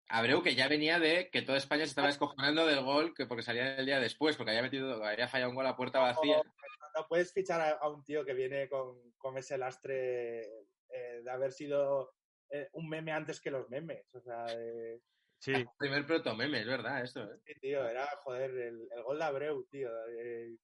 Abreu, 0.09 0.43
que 0.43 0.55
ya 0.55 0.69
venía 0.69 0.99
de 0.99 1.31
que 1.31 1.43
toda 1.43 1.59
España 1.59 1.85
se 1.85 1.91
estaba 1.91 2.09
escojonando 2.09 2.67
del 2.67 2.83
gol 2.85 3.15
que 3.15 3.27
porque 3.27 3.43
salía 3.43 3.77
el 3.77 3.87
día 3.87 4.01
después, 4.01 4.37
porque 4.37 4.51
había 4.51 4.63
metido, 4.63 5.03
había 5.05 5.29
fallado 5.29 5.51
un 5.51 5.57
gol 5.57 5.67
a 5.67 5.77
puerta 5.77 5.99
vacía. 5.99 6.37
No, 6.37 7.01
no 7.01 7.07
puedes 7.09 7.33
fichar 7.33 7.61
a, 7.61 7.71
a 7.73 7.89
un 7.89 8.05
tío 8.05 8.25
que 8.25 8.35
viene 8.35 8.69
con, 8.69 9.13
con 9.17 9.37
ese 9.39 9.57
lastre 9.59 10.43
eh, 10.89 11.21
de 11.23 11.31
haber 11.31 11.53
sido 11.53 12.15
eh, 12.51 12.69
un 12.73 12.89
meme 12.89 13.13
antes 13.13 13.41
que 13.41 13.51
los 13.51 13.69
memes. 13.71 14.15
O 14.15 14.21
sea, 14.21 14.45
de- 14.45 15.01
Sí, 15.41 15.53
Primer 15.79 16.07
proto 16.07 16.35
meme, 16.37 16.61
es 16.61 16.67
verdad, 16.67 17.03
esto, 17.03 17.25
¿eh? 17.25 17.39
Sí, 17.47 17.55
tío, 17.61 17.89
era, 17.89 18.07
joder, 18.23 18.51
el, 18.51 18.89
el 18.91 19.03
gol 19.03 19.19
de 19.19 19.25
Abreu, 19.25 19.67
tío. 19.71 19.91
eh, 20.09 20.57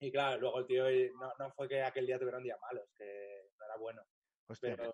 y 0.00 0.12
claro, 0.12 0.40
luego 0.40 0.60
el 0.60 0.66
tío 0.66 0.86
eh, 0.88 1.10
no, 1.20 1.32
no 1.38 1.50
fue 1.52 1.68
que 1.68 1.82
aquel 1.82 2.06
día 2.06 2.18
tuviera 2.18 2.38
un 2.38 2.44
día 2.44 2.56
malo, 2.60 2.84
es 2.84 2.92
que 2.96 3.50
no 3.58 3.64
era 3.64 3.76
bueno. 3.78 4.02
hostia. 4.46 4.76
Pero 4.76 4.92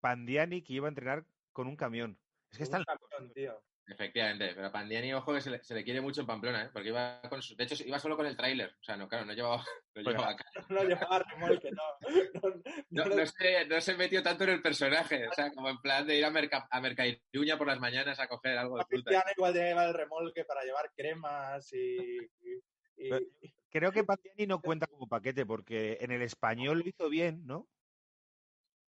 Pandiani 0.00 0.62
que 0.62 0.74
iba 0.74 0.86
a 0.86 0.90
entrenar 0.90 1.24
con 1.52 1.66
un 1.66 1.76
camión. 1.76 2.18
Es 2.50 2.58
que 2.58 2.64
están 2.64 2.84
campeón, 2.84 3.32
tío. 3.32 3.62
Efectivamente, 3.90 4.52
pero 4.54 4.66
a 4.66 4.70
Pandiani, 4.72 5.14
ojo, 5.14 5.32
que 5.32 5.40
se 5.40 5.48
le, 5.50 5.62
se 5.64 5.74
le 5.74 5.82
quiere 5.82 6.02
mucho 6.02 6.20
en 6.20 6.26
Pamplona, 6.26 6.64
¿eh? 6.64 6.70
Porque 6.70 6.88
iba 6.90 7.22
con 7.30 7.40
su, 7.40 7.56
de 7.56 7.64
hecho, 7.64 7.74
iba 7.86 7.98
solo 7.98 8.16
con 8.18 8.26
el 8.26 8.36
tráiler. 8.36 8.68
O 8.78 8.84
sea, 8.84 8.98
no, 8.98 9.08
claro, 9.08 9.24
no 9.24 9.32
llevaba, 9.32 9.56
no 9.94 10.02
Pues- 10.04 10.06
llevaba 10.06 10.36
No 10.68 10.82
llevaba 10.84 11.18
remolque, 11.20 11.70
no. 11.70 11.82
No, 12.42 12.50
No, 12.90 13.04
no- 13.06 13.16
no 13.16 13.26
se, 13.26 13.64
no 13.64 13.80
se 13.80 13.96
metió 13.96 14.22
tanto 14.22 14.44
en 14.44 14.50
el 14.50 14.60
personaje, 14.62 15.26
o 15.26 15.32
sea, 15.32 15.50
como 15.52 15.70
en 15.70 15.78
plan 15.80 16.06
de 16.06 16.16
ir 16.18 16.24
a, 16.26 16.30
Merca, 16.30 16.68
a 16.70 16.80
Mercairuña 16.82 17.56
por 17.56 17.66
las 17.66 17.80
mañanas 17.80 18.20
a 18.20 18.28
coger 18.28 18.58
algo 18.58 18.76
de 18.76 18.84
fruta. 18.84 19.04
Cristiano 19.10 19.30
igual 19.34 19.54
lleva 19.54 19.84
el 19.86 19.94
remolque 19.94 20.44
para 20.44 20.64
llevar 20.64 20.92
cremas 20.94 21.72
y. 21.72 22.18
y- 22.98 23.08
Creo 23.70 23.90
que 23.92 24.02
Pandiani 24.34 24.46
no 24.46 24.60
cuenta 24.60 24.86
como 24.86 25.06
paquete 25.08 25.46
porque 25.46 25.96
en 26.02 26.10
el 26.10 26.20
español 26.22 26.80
lo 26.80 26.88
hizo 26.88 27.08
bien, 27.08 27.46
¿no? 27.46 27.66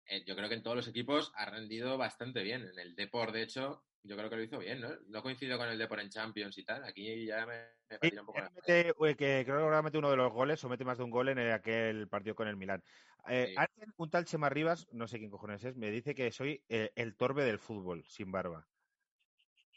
Eh, 0.06 0.24
yo 0.26 0.36
creo 0.36 0.50
que 0.50 0.56
en 0.56 0.64
todos 0.64 0.76
los 0.76 0.88
equipos 0.88 1.32
ha 1.36 1.46
rendido 1.50 1.98
bastante 1.98 2.44
bien. 2.44 2.64
En 2.64 2.80
el 2.80 2.96
Depor, 2.96 3.32
de 3.32 3.44
hecho, 3.44 3.86
yo 4.04 4.18
creo 4.18 4.30
que 4.30 4.36
lo 4.36 4.44
hizo 4.44 4.60
bien, 4.60 4.82
¿no? 4.82 4.90
No 5.08 5.22
coincido 5.22 5.58
con 5.58 5.70
el 5.70 5.78
Depor 5.78 6.00
en 6.00 6.10
Champions 6.10 6.58
y 6.58 6.64
tal. 6.66 6.84
Aquí 6.84 7.26
ya 7.26 7.46
me, 7.46 7.70
me 7.90 8.00
Sí, 8.02 8.18
un 8.18 8.26
poco 8.26 8.40
la 8.40 8.50
mete, 8.50 8.94
que 9.16 9.44
creo 9.46 9.58
que 9.58 9.64
ahora 9.64 9.82
mete 9.82 9.98
uno 9.98 10.10
de 10.10 10.18
los 10.18 10.32
goles 10.34 10.64
o 10.64 10.70
mete 10.70 10.84
más 10.84 10.98
de 10.98 11.04
un 11.04 11.12
gol 11.12 11.30
en 11.30 11.38
el- 11.38 11.52
aquel 11.52 12.08
partido 12.08 12.36
con 12.36 12.48
el 12.48 12.58
Milán. 12.58 12.84
Eh, 13.30 13.48
Sí. 13.50 13.56
alguien, 13.58 13.94
un 13.98 14.10
tal 14.10 14.26
Chema 14.26 14.50
Rivas, 14.50 14.88
no 14.92 15.08
sé 15.08 15.20
quién 15.20 15.30
cojones 15.30 15.64
es, 15.64 15.78
me 15.78 15.92
dice 15.92 16.16
que 16.16 16.32
soy 16.32 16.64
eh, 16.68 16.92
el 16.96 17.16
torbe 17.16 17.44
del 17.46 17.60
fútbol, 17.60 18.04
sin 18.08 18.32
barba. 18.32 18.68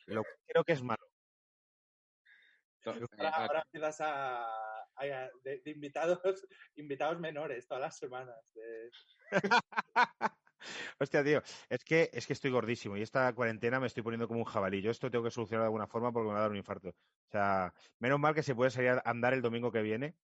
Lo 0.07 0.23
creo 0.47 0.65
que 0.65 0.73
es 0.73 0.83
malo. 0.83 1.07
Eh, 2.87 3.01
ahora, 3.19 3.31
ahora 3.31 3.63
empiezas 3.63 4.01
a. 4.01 4.84
de, 5.43 5.61
de 5.61 5.71
invitados, 5.71 6.21
invitados 6.77 7.19
menores 7.21 7.67
todas 7.67 7.83
las 7.83 7.99
semanas. 7.99 8.37
de- 8.55 8.91
Hostia, 10.99 11.23
tío, 11.23 11.43
es 11.69 11.85
que, 11.85 12.11
es 12.13 12.27
que 12.27 12.33
estoy 12.33 12.51
gordísimo 12.51 12.97
y 12.97 13.03
esta 13.03 13.35
cuarentena 13.35 13.81
me 13.81 13.87
estoy 13.87 14.03
poniendo 14.03 14.29
como 14.29 14.41
un 14.41 14.47
jabalí. 14.47 14.81
Yo 14.81 14.91
esto 14.91 15.11
tengo 15.11 15.25
que 15.25 15.31
solucionar 15.31 15.63
de 15.63 15.67
alguna 15.67 15.87
forma 15.87 16.13
porque 16.13 16.29
me 16.29 16.33
va 16.33 16.39
a 16.39 16.43
dar 16.43 16.51
un 16.51 16.57
infarto. 16.57 16.89
O 16.91 17.31
sea, 17.31 17.75
menos 17.99 18.19
mal 18.19 18.35
que 18.35 18.43
se 18.43 18.55
puede 18.55 18.71
salir 18.71 18.91
a 18.91 19.03
andar 19.05 19.35
el 19.35 19.43
domingo 19.43 19.71
que 19.73 19.83
viene 19.83 20.17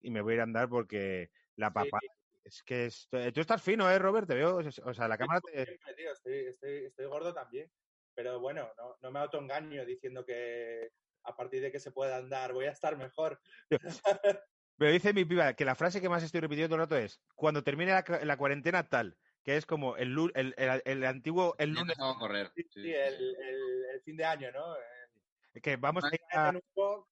y 0.00 0.10
me 0.10 0.20
voy 0.20 0.32
a 0.32 0.34
ir 0.34 0.40
a 0.40 0.44
andar 0.44 0.68
porque 0.68 1.30
la 1.56 1.68
Sí. 1.68 1.72
papa... 1.74 1.98
Es 2.44 2.62
que 2.62 2.86
es- 2.86 3.08
tú 3.08 3.40
estás 3.40 3.60
fino, 3.60 3.90
¿eh, 3.90 3.98
Robert? 3.98 4.28
Te 4.28 4.36
veo, 4.36 4.58
o 4.58 4.94
sea, 4.94 5.08
la 5.08 5.18
cámara 5.18 5.40
te... 5.40 5.64
Siempre, 5.64 5.94
tío, 5.94 6.12
estoy, 6.12 6.46
estoy, 6.46 6.84
estoy 6.84 7.06
gordo 7.06 7.34
también. 7.34 7.72
Pero 8.14 8.38
bueno, 8.38 8.70
no, 8.78 8.96
no 9.02 9.10
me 9.10 9.18
autoengaño 9.18 9.84
diciendo 9.84 10.24
que 10.24 10.92
a 11.26 11.36
partir 11.36 11.60
de 11.62 11.70
que 11.72 11.80
se 11.80 11.90
pueda 11.92 12.16
andar 12.16 12.52
voy 12.52 12.66
a 12.66 12.70
estar 12.70 12.96
mejor. 12.96 13.40
Me 14.78 14.92
dice 14.92 15.12
mi 15.14 15.24
piba 15.24 15.54
que 15.54 15.64
la 15.64 15.74
frase 15.74 16.00
que 16.00 16.08
más 16.08 16.22
estoy 16.22 16.40
repitiendo 16.40 16.68
todo 16.68 16.76
el 16.82 16.88
rato 16.88 16.96
es 16.98 17.20
cuando 17.34 17.62
termine 17.64 17.92
la, 17.92 18.04
cu- 18.04 18.18
la 18.24 18.36
cuarentena 18.36 18.86
tal, 18.88 19.16
que 19.42 19.56
es 19.56 19.64
como 19.64 19.96
el, 19.96 20.14
el, 20.34 20.54
el- 20.58 20.82
el 20.84 21.04
antiguo 21.04 21.54
el 21.58 21.70
lunes 21.70 21.96
a 21.98 22.14
correr. 22.18 22.52
Sí, 22.54 22.62
Sí, 22.70 22.92
el, 22.94 23.16
sí. 23.16 23.24
el- 23.40 23.84
el 23.94 24.00
fin 24.02 24.16
de 24.16 24.24
año, 24.26 24.52
¿no? 24.52 24.76
Eh, 24.76 25.60
que 25.62 25.76
vamos 25.76 26.04
a 26.04 26.08
ir 26.08 26.20
a... 26.30 26.48
en 26.50 26.56
un 26.56 26.62
poco- 26.74 27.08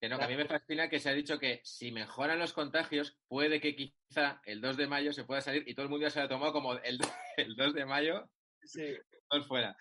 Que 0.00 0.08
no, 0.08 0.18
que 0.18 0.24
a 0.24 0.28
mí 0.28 0.34
me 0.36 0.46
fascina 0.46 0.88
que 0.88 0.98
se 0.98 1.08
ha 1.08 1.12
dicho 1.12 1.38
que 1.38 1.60
si 1.62 1.92
mejoran 1.92 2.40
los 2.40 2.52
contagios, 2.52 3.16
puede 3.28 3.60
que 3.60 3.76
quizá 3.76 4.40
el 4.44 4.60
2 4.60 4.76
de 4.76 4.88
mayo 4.88 5.12
se 5.12 5.22
pueda 5.22 5.40
salir 5.40 5.62
y 5.68 5.74
todo 5.74 5.84
el 5.84 5.90
mundo 5.90 6.06
ya 6.06 6.10
se 6.10 6.18
lo 6.18 6.24
ha 6.24 6.28
tomado 6.28 6.52
como 6.52 6.72
el, 6.72 6.98
el 7.36 7.54
2 7.54 7.74
de 7.74 7.86
mayo, 7.86 8.28
sí, 8.64 8.96
todo 9.28 9.44
fuera. 9.44 9.76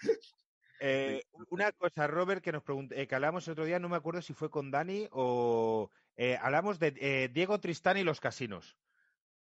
Eh, 0.84 1.23
una 1.49 1.71
cosa, 1.73 2.07
Robert, 2.07 2.43
que 2.43 2.51
nos 2.51 2.63
preguntó, 2.63 2.95
que 2.95 3.15
hablamos 3.15 3.47
el 3.47 3.51
otro 3.51 3.65
día, 3.65 3.77
no 3.77 3.88
me 3.88 3.97
acuerdo 3.97 4.21
si 4.21 4.34
fue 4.34 4.49
con 4.49 4.71
Dani 4.71 5.07
o 5.11 5.91
eh, 6.15 6.38
hablamos 6.41 6.79
de 6.79 6.93
eh, 6.99 7.29
Diego 7.32 7.59
Tristán 7.59 7.97
y 7.97 8.03
los 8.03 8.19
casinos. 8.19 8.77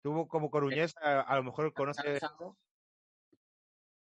Tú 0.04 0.28
como 0.28 0.52
coruñés 0.52 0.94
a, 0.98 1.22
a 1.22 1.36
lo 1.38 1.44
mejor 1.44 1.74
conoces... 1.74 2.20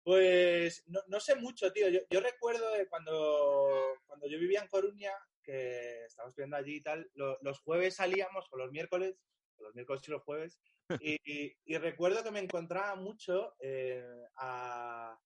Pues 0.04 0.84
no, 0.88 1.02
no 1.08 1.20
sé 1.20 1.36
mucho, 1.36 1.74
tío. 1.74 1.90
Yo, 1.90 2.00
yo 2.10 2.22
recuerdo 2.22 2.72
de 2.72 2.88
cuando, 2.88 3.70
cuando 4.06 4.26
yo 4.28 4.40
vivía 4.40 4.62
en 4.62 4.70
Coruña, 4.70 5.12
que 5.44 6.06
estaba 6.06 6.30
estudiando 6.30 6.56
allí 6.56 6.76
y 6.78 6.82
tal, 6.82 7.10
lo- 7.14 7.38
los 7.42 7.60
jueves 7.60 7.96
salíamos, 7.96 8.48
o 8.52 8.58
los 8.58 8.72
miércoles, 8.72 9.16
o 9.58 9.64
los 9.64 9.76
miércoles 9.76 10.08
y 10.08 10.12
los 10.12 10.24
jueves, 10.24 10.60
y, 11.02 11.18
y- 11.26 11.58
y 11.66 11.78
recuerdo 11.78 12.24
que 12.24 12.32
me 12.32 12.40
encontraba 12.40 12.96
mucho 12.96 13.56
eh, 13.60 14.02
a, 14.38 15.20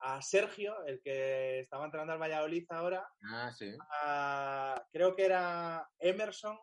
a 0.00 0.20
Sergio, 0.22 0.84
el 0.86 1.00
que 1.02 1.60
estaba 1.60 1.84
entrenando 1.84 2.12
al 2.14 2.18
Valladolid 2.20 2.66
ahora, 2.70 3.08
Ah, 3.24 3.50
sí. 3.52 3.72
a- 4.02 4.86
creo 4.92 5.14
que 5.16 5.24
era 5.24 5.88
Emerson, 5.98 6.58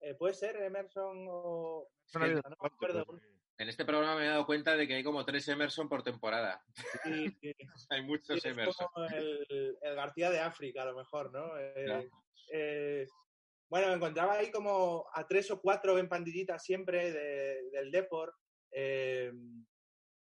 eh, 0.00 0.14
¿puede 0.14 0.34
ser 0.34 0.56
Emerson 0.56 1.26
o...? 1.28 1.88
No 2.14 2.20
me 2.20 2.40
acuerdo. 2.60 3.06
En 3.58 3.68
este 3.68 3.84
programa 3.84 4.16
me 4.16 4.24
he 4.24 4.28
dado 4.28 4.44
cuenta 4.46 4.76
de 4.76 4.88
que 4.88 4.94
hay 4.94 5.04
como 5.04 5.24
tres 5.24 5.46
Emerson 5.46 5.88
por 5.88 6.02
temporada. 6.02 6.64
Sí, 7.04 7.28
sí. 7.40 7.54
hay 7.90 8.00
Sí, 8.00 8.06
muchos 8.06 8.36
es 8.38 8.44
Emerson. 8.46 8.86
como 8.92 9.06
el, 9.06 9.78
el 9.80 9.94
García 9.94 10.30
de 10.30 10.40
África, 10.40 10.82
a 10.82 10.86
lo 10.86 10.96
mejor, 10.96 11.30
¿no? 11.32 11.56
Eh, 11.58 11.84
Claro. 11.84 12.08
eh, 12.52 13.06
bueno, 13.68 13.88
me 13.88 13.94
encontraba 13.94 14.34
ahí 14.34 14.50
como 14.50 15.06
a 15.14 15.26
tres 15.26 15.50
o 15.50 15.60
cuatro 15.60 15.96
en 15.98 16.08
pandillitas 16.08 16.62
siempre 16.64 17.12
de- 17.12 17.70
del 17.70 17.90
Deport, 17.90 18.34
eh, 18.72 19.30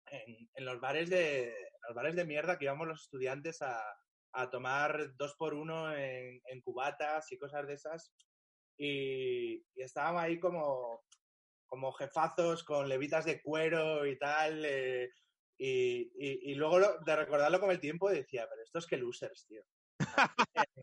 en, 0.06 0.50
en 0.54 0.66
los 0.66 0.80
bares 0.80 1.10
de 1.10 1.56
los 1.88 1.96
bares 1.96 2.16
de 2.16 2.26
mierda 2.26 2.58
que 2.58 2.66
íbamos 2.66 2.88
los 2.88 3.04
estudiantes 3.04 3.62
a, 3.62 3.82
a 4.34 4.50
tomar 4.50 5.16
dos 5.16 5.36
por 5.36 5.54
uno 5.54 5.96
en, 5.96 6.42
en 6.46 6.62
cubatas 6.62 7.32
y 7.32 7.38
cosas 7.38 7.68
de 7.68 7.74
esas. 7.74 8.14
Y, 8.78 9.56
y 9.76 9.82
estábamos 9.84 10.24
ahí 10.24 10.40
como, 10.40 11.04
como 11.68 11.92
jefazos 11.94 12.64
con 12.64 12.90
levitas 12.90 13.26
de 13.26 13.42
cuero 13.42 14.06
y 14.06 14.18
tal. 14.18 14.64
eh, 14.66 15.12
y, 15.58 16.12
y- 16.16 16.52
y 16.52 16.56
luego 16.56 16.80
lo- 16.80 17.00
de 17.00 17.16
recordarlo 17.16 17.60
con 17.60 17.70
el 17.72 17.80
tiempo 17.80 18.10
decía, 18.10 18.48
pero 18.50 18.64
estos 18.64 18.88
que 18.88 18.98
losers, 18.98 19.46
tío. 19.48 19.64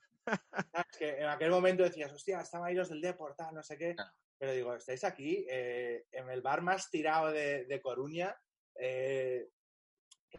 Es 0.93 0.97
que 0.99 1.09
en 1.19 1.27
aquel 1.29 1.51
momento 1.51 1.83
decías, 1.83 2.13
hostia, 2.13 2.41
estaban 2.41 2.69
ahí 2.69 2.75
los 2.75 2.89
del 2.89 3.01
Deport, 3.01 3.37
tal, 3.37 3.55
no 3.55 3.63
sé 3.63 3.77
qué. 3.77 3.95
Claro. 3.97 4.13
Pero 4.39 4.53
digo, 4.53 4.75
estáis 4.75 5.03
aquí, 5.05 5.45
eh, 5.51 6.07
en 6.13 6.31
el 6.31 6.41
bar 6.41 6.63
más 6.63 6.89
tirado 6.91 7.31
de, 7.33 7.65
de 7.67 7.81
Coruña, 7.83 8.41
eh, 8.79 9.49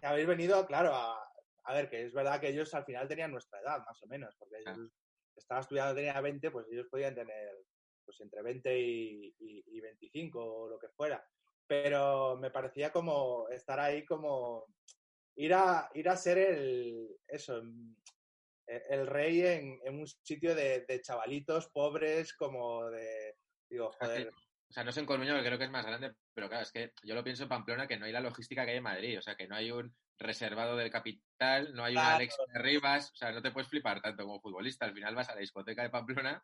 habéis 0.02 0.28
venido, 0.28 0.66
claro, 0.66 0.94
a, 0.94 1.22
a 1.64 1.74
ver, 1.74 1.90
que 1.90 2.06
es 2.06 2.14
verdad 2.14 2.40
que 2.40 2.50
ellos 2.50 2.74
al 2.74 2.86
final 2.86 3.08
tenían 3.08 3.32
nuestra 3.32 3.60
edad, 3.62 3.80
más 3.86 4.02
o 4.04 4.08
menos, 4.08 4.36
porque 4.38 4.56
ellos 4.58 4.76
Claro. 4.76 4.90
estaba 5.36 5.62
estudiando, 5.62 5.96
tenía 5.96 6.20
20, 6.20 6.52
pues 6.52 6.68
ellos 6.72 6.88
podían 6.90 7.16
tener 7.16 7.50
pues 8.04 8.20
entre 8.22 8.42
20 8.42 8.80
y, 8.80 9.36
y- 9.40 9.64
y 9.68 9.80
25 9.82 10.44
o 10.44 10.68
lo 10.68 10.80
que 10.80 10.90
fuera. 10.90 11.24
Pero 11.68 12.36
me 12.38 12.52
parecía 12.52 12.92
como 12.92 13.48
estar 13.50 13.80
ahí 13.80 14.04
como 14.06 14.66
ir 15.36 15.54
a, 15.54 15.90
ir 15.94 16.10
a 16.10 16.18
ser 16.18 16.38
el, 16.40 17.08
eso, 17.28 17.58
el, 17.58 17.96
el 18.90 19.08
rey 19.08 19.42
en, 19.42 19.80
en 19.86 20.00
un 20.00 20.08
sitio 20.08 20.56
de, 20.56 20.86
de 20.86 21.02
chavalitos 21.02 21.70
pobres 21.70 22.34
como 22.34 22.90
de, 22.90 23.36
digo, 23.70 23.92
joder, 23.94 24.32
O 24.72 24.74
sea, 24.74 24.86
no 24.86 24.94
sé 24.94 25.02
en 25.02 25.06
Coruña 25.06 25.34
porque 25.34 25.48
creo 25.48 25.58
que 25.60 25.66
es 25.66 25.70
más 25.70 25.86
grande, 25.86 26.14
pero 26.34 26.48
claro, 26.48 26.64
es 26.64 26.72
que 26.72 26.94
yo 27.04 27.14
lo 27.14 27.26
pienso 27.26 27.44
en 27.44 27.50
Pamplona 27.50 27.88
que 27.88 27.98
no 27.98 28.06
hay 28.06 28.14
la 28.14 28.22
logística 28.22 28.64
que 28.64 28.72
hay 28.72 28.78
en 28.78 28.84
Madrid. 28.84 29.20
O 29.20 29.22
sea, 29.22 29.36
que 29.36 29.46
no 29.46 29.56
hay 29.58 29.70
un 29.70 29.94
reservado 30.18 30.78
del 30.78 30.90
capital, 30.90 31.74
no 31.74 31.84
hay 31.84 31.96
un 31.96 32.02
Claro. 32.02 32.16
Alex 32.16 32.38
de 32.54 32.60
Rivas. 32.62 33.12
O 33.12 33.16
sea, 33.18 33.34
no 33.34 33.42
te 33.42 33.52
puedes 33.52 33.68
flipar 33.68 34.02
tanto 34.02 34.24
como 34.24 34.40
futbolista. 34.40 34.86
Al 34.86 34.94
final 34.94 35.14
vas 35.14 35.28
a 35.28 35.36
la 35.36 35.42
discoteca 35.42 35.84
de 35.84 35.90
Pamplona, 35.90 36.42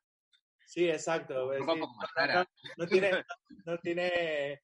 sí, 0.66 0.90
exacto. 0.90 1.48
un 1.48 1.56
sí, 1.56 1.82
no 2.76 2.86
tiene, 2.88 3.12
no 3.66 3.78
tiene, 3.80 4.62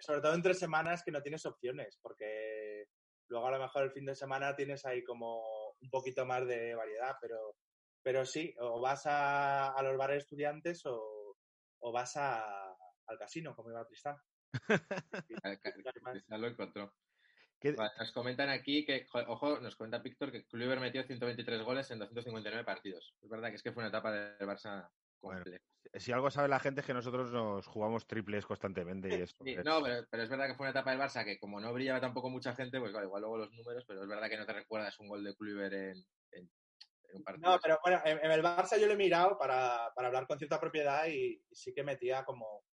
sobre 0.00 0.20
todo 0.22 0.32
en 0.34 0.42
tres 0.42 0.58
semanas 0.58 1.02
que 1.04 1.10
no 1.12 1.20
tienes 1.20 1.44
opciones, 1.44 1.98
porque 2.00 2.86
luego 3.28 3.48
a 3.48 3.50
lo 3.50 3.58
mejor 3.58 3.82
el 3.84 3.92
fin 3.92 4.06
de 4.06 4.14
semana 4.14 4.56
tienes 4.56 4.86
ahí 4.86 5.04
como 5.04 5.72
un 5.78 5.90
poquito 5.90 6.24
más 6.24 6.46
de 6.46 6.74
variedad, 6.74 7.16
pero, 7.20 7.54
pero 8.02 8.24
sí, 8.24 8.54
o 8.60 8.80
vas 8.80 9.04
a, 9.04 9.74
a 9.74 9.82
los 9.82 9.98
bares 9.98 10.22
estudiantes 10.22 10.86
o, 10.86 11.36
o 11.80 11.92
vas 11.92 12.16
a- 12.16 12.63
al 13.06 13.18
casino, 13.18 13.54
como 13.54 13.70
iba 13.70 13.84
Tristán. 13.86 14.16
Ca- 15.42 15.58
ca- 15.58 15.72
Cristal 16.12 16.40
lo 16.40 16.48
encontró. 16.48 16.94
¿Qué- 17.60 17.72
Vale, 17.72 17.92
nos 17.98 18.12
comentan 18.12 18.48
aquí 18.50 18.84
que, 18.84 19.06
jo- 19.06 19.24
ojo, 19.28 19.58
nos 19.60 19.76
comenta 19.76 19.98
Víctor 19.98 20.30
que 20.30 20.44
Kluivert 20.46 20.80
metió 20.80 21.02
123 21.02 21.62
goles 21.62 21.90
en 21.90 21.98
259 21.98 22.64
partidos. 22.64 23.14
Es 23.22 23.28
verdad 23.28 23.48
que 23.48 23.56
es 23.56 23.62
que 23.62 23.72
fue 23.72 23.82
una 23.82 23.88
etapa 23.88 24.12
del 24.12 24.46
Barça 24.48 24.88
Bueno. 25.20 25.42
Si 25.94 26.12
algo 26.12 26.30
sabe 26.30 26.48
la 26.48 26.58
gente 26.60 26.80
es 26.80 26.86
que 26.86 26.92
nosotros 26.94 27.30
nos 27.32 27.66
jugamos 27.66 28.06
triples 28.06 28.44
constantemente 28.44 29.08
y 29.08 29.22
eso. 29.22 29.34
Sí, 29.44 29.52
es- 29.52 29.64
no, 29.64 29.82
pero, 29.82 30.06
pero 30.10 30.22
es 30.22 30.28
verdad 30.28 30.46
que 30.48 30.54
fue 30.54 30.64
una 30.64 30.72
etapa 30.72 30.90
del 30.90 31.00
Barça 31.00 31.24
que 31.24 31.38
como 31.38 31.60
no 31.60 31.72
brillaba 31.72 32.00
tampoco 32.00 32.28
mucha 32.30 32.54
gente, 32.54 32.78
pues 32.80 32.90
claro, 32.90 33.06
igual 33.06 33.22
luego 33.22 33.38
los 33.38 33.52
números, 33.52 33.84
pero 33.86 34.02
es 34.02 34.08
verdad 34.08 34.28
que 34.28 34.36
no 34.36 34.44
te 34.46 34.52
recuerdas 34.52 34.98
un 35.00 35.08
gol 35.08 35.24
de 35.24 35.34
Kluivert 35.34 35.72
en, 35.72 35.96
en- 36.32 36.50
en 37.08 37.16
un 37.16 37.22
partido. 37.22 37.50
No, 37.52 37.58
pero 37.62 37.78
bueno, 37.82 38.02
en, 38.04 38.18
en 38.18 38.30
el 38.30 38.42
Barça 38.42 38.78
yo 38.78 38.86
lo 38.86 38.92
he 38.92 38.96
mirado 38.96 39.38
para, 39.38 39.90
para 39.94 40.08
hablar 40.08 40.26
con 40.26 40.36
cierta 40.38 40.60
propiedad 40.60 41.06
y, 41.06 41.42
y 41.48 41.54
sí 41.54 41.72
que 41.72 41.82
metía 41.84 42.24
como, 42.24 42.64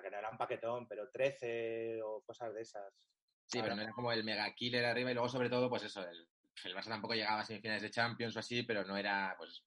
sea, 0.00 0.02
que 0.02 0.10
no 0.10 0.18
era 0.18 0.30
un 0.30 0.38
paquetón, 0.38 0.86
pero 0.88 1.10
13 1.10 2.00
o 2.02 2.22
cosas 2.22 2.52
de 2.54 2.62
esas. 2.62 2.92
Sí, 3.46 3.60
pero 3.62 3.74
no 3.76 3.82
era 3.82 3.92
como 3.92 4.12
el 4.12 4.24
mega 4.24 4.52
killer 4.54 4.84
arriba 4.84 5.10
y 5.10 5.14
luego 5.14 5.28
sobre 5.28 5.48
todo, 5.50 5.68
pues 5.70 5.84
eso, 5.84 6.06
el, 6.08 6.28
el 6.64 6.74
Barça 6.74 6.88
tampoco 6.88 7.14
llegaba 7.14 7.40
a 7.40 7.44
semifinales 7.44 7.82
de 7.82 7.90
Champions 7.90 8.36
o 8.36 8.40
así, 8.40 8.62
pero 8.64 8.84
no 8.84 8.96
era, 8.96 9.34
pues, 9.38 9.64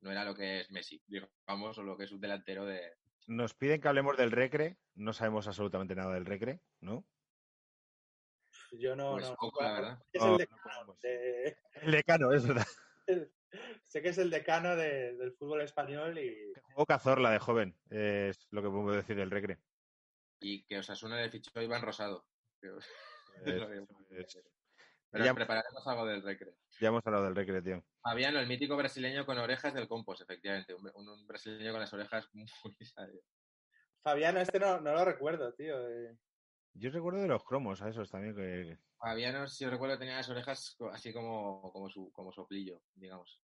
no 0.00 0.10
era 0.10 0.24
lo 0.24 0.34
que 0.34 0.60
es 0.60 0.70
Messi, 0.72 1.00
digamos, 1.06 1.78
o 1.78 1.82
lo 1.82 1.96
que 1.96 2.04
es 2.04 2.12
un 2.12 2.20
delantero 2.20 2.64
de... 2.66 2.94
Nos 3.28 3.54
piden 3.54 3.80
que 3.80 3.86
hablemos 3.88 4.16
del 4.16 4.32
recre. 4.32 4.78
No 4.94 5.12
sabemos 5.12 5.46
absolutamente 5.46 5.94
nada 5.94 6.12
del 6.14 6.26
recre, 6.26 6.60
¿no? 6.80 7.06
Yo 8.72 8.96
no, 8.96 9.12
Pues 9.12 9.30
no. 9.30 9.36
poco, 9.36 9.62
la 9.62 9.72
verdad. 9.72 9.98
Es 10.12 10.20
No, 10.20 10.26
el 10.26 10.32
no 10.32 10.38
decano 10.38 10.62
podemos. 10.64 11.00
de- 11.00 11.56
El 11.74 11.92
decano, 11.92 12.32
es 12.32 12.46
verdad. 12.46 12.66
sé 13.84 14.02
que 14.02 14.08
es 14.10 14.18
el 14.18 14.30
decano 14.30 14.76
de- 14.76 15.14
del 15.16 15.32
fútbol 15.32 15.60
español 15.62 16.18
y 16.18 16.52
Jugó 16.62 16.86
Cazorla 16.86 17.30
de 17.30 17.38
joven, 17.38 17.76
es 17.90 18.46
lo 18.50 18.62
que 18.62 18.68
podemos 18.68 18.96
decir 18.96 19.16
del 19.16 19.30
recre. 19.30 19.58
Y 20.40 20.64
que 20.64 20.78
Osasuna 20.78 21.20
le 21.20 21.30
fichó 21.30 21.50
a 21.54 21.62
Iván 21.62 21.82
Rosado. 21.82 22.26
Creo. 22.60 22.78
Es- 23.44 23.56
Lo 23.60 23.68
que- 23.68 24.20
es- 24.20 24.42
Pero 25.10 25.24
Ya- 25.24 25.34
prepararemos 25.34 25.86
algo 25.86 26.06
del 26.06 26.22
recreo. 26.22 26.54
ya 26.80 26.88
hemos 26.88 27.06
hablado 27.06 27.24
del 27.24 27.34
recre, 27.36 27.60
tío. 27.62 27.84
Fabiano, 28.02 28.40
el 28.40 28.46
mítico 28.46 28.76
brasileño 28.76 29.24
con 29.26 29.38
orejas 29.38 29.72
del 29.74 29.88
compost, 29.88 30.22
efectivamente. 30.22 30.74
Un, 30.74 31.26
brasileño 31.26 31.72
con 31.72 31.80
las 31.80 31.92
orejas 31.92 32.28
muy. 32.34 32.46
Fabiano, 34.02 34.40
este 34.40 34.58
no, 34.58 34.80
no 34.80 34.92
lo 34.92 35.04
recuerdo, 35.04 35.52
tío. 35.54 35.88
eh. 35.88 36.16
Yo 36.74 36.90
recuerdo 36.90 37.20
de 37.20 37.28
los 37.28 37.44
cromos 37.44 37.82
a 37.82 37.88
esos 37.88 38.10
también. 38.10 38.34
Que... 38.34 38.78
Fabiano, 38.98 39.46
si 39.46 39.66
recuerdo, 39.66 39.98
tenía 39.98 40.16
las 40.16 40.28
orejas 40.28 40.76
así 40.92 41.12
como, 41.12 41.70
como, 41.72 41.88
su, 41.88 42.10
como 42.12 42.32
soplillo, 42.32 42.82
digamos. 42.94 43.40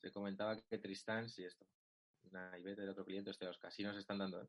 Se 0.00 0.12
comentaba 0.12 0.56
que 0.68 0.78
Tristán, 0.78 1.28
sí, 1.28 1.44
esto. 1.44 1.66
Una 2.30 2.56
Ivete 2.58 2.82
del 2.82 2.90
otro 2.90 3.04
cliente, 3.04 3.30
este, 3.30 3.46
los 3.46 3.58
casinos 3.58 3.96
están 3.96 4.18
dando, 4.18 4.42
¿eh? 4.42 4.48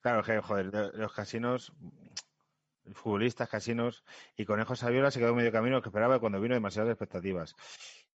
Claro, 0.00 0.22
que 0.22 0.40
joder, 0.40 0.70
de- 0.70 0.90
de 0.92 0.98
los 0.98 1.12
casinos, 1.12 1.72
futbolistas, 2.92 3.48
casinos 3.48 4.04
y 4.36 4.44
Conejo 4.44 4.76
Saviola 4.76 5.10
se 5.10 5.18
quedó 5.18 5.34
medio 5.34 5.50
camino 5.52 5.82
que 5.82 5.88
esperaba 5.88 6.20
cuando 6.20 6.40
vino 6.40 6.54
demasiadas 6.54 6.90
expectativas. 6.90 7.54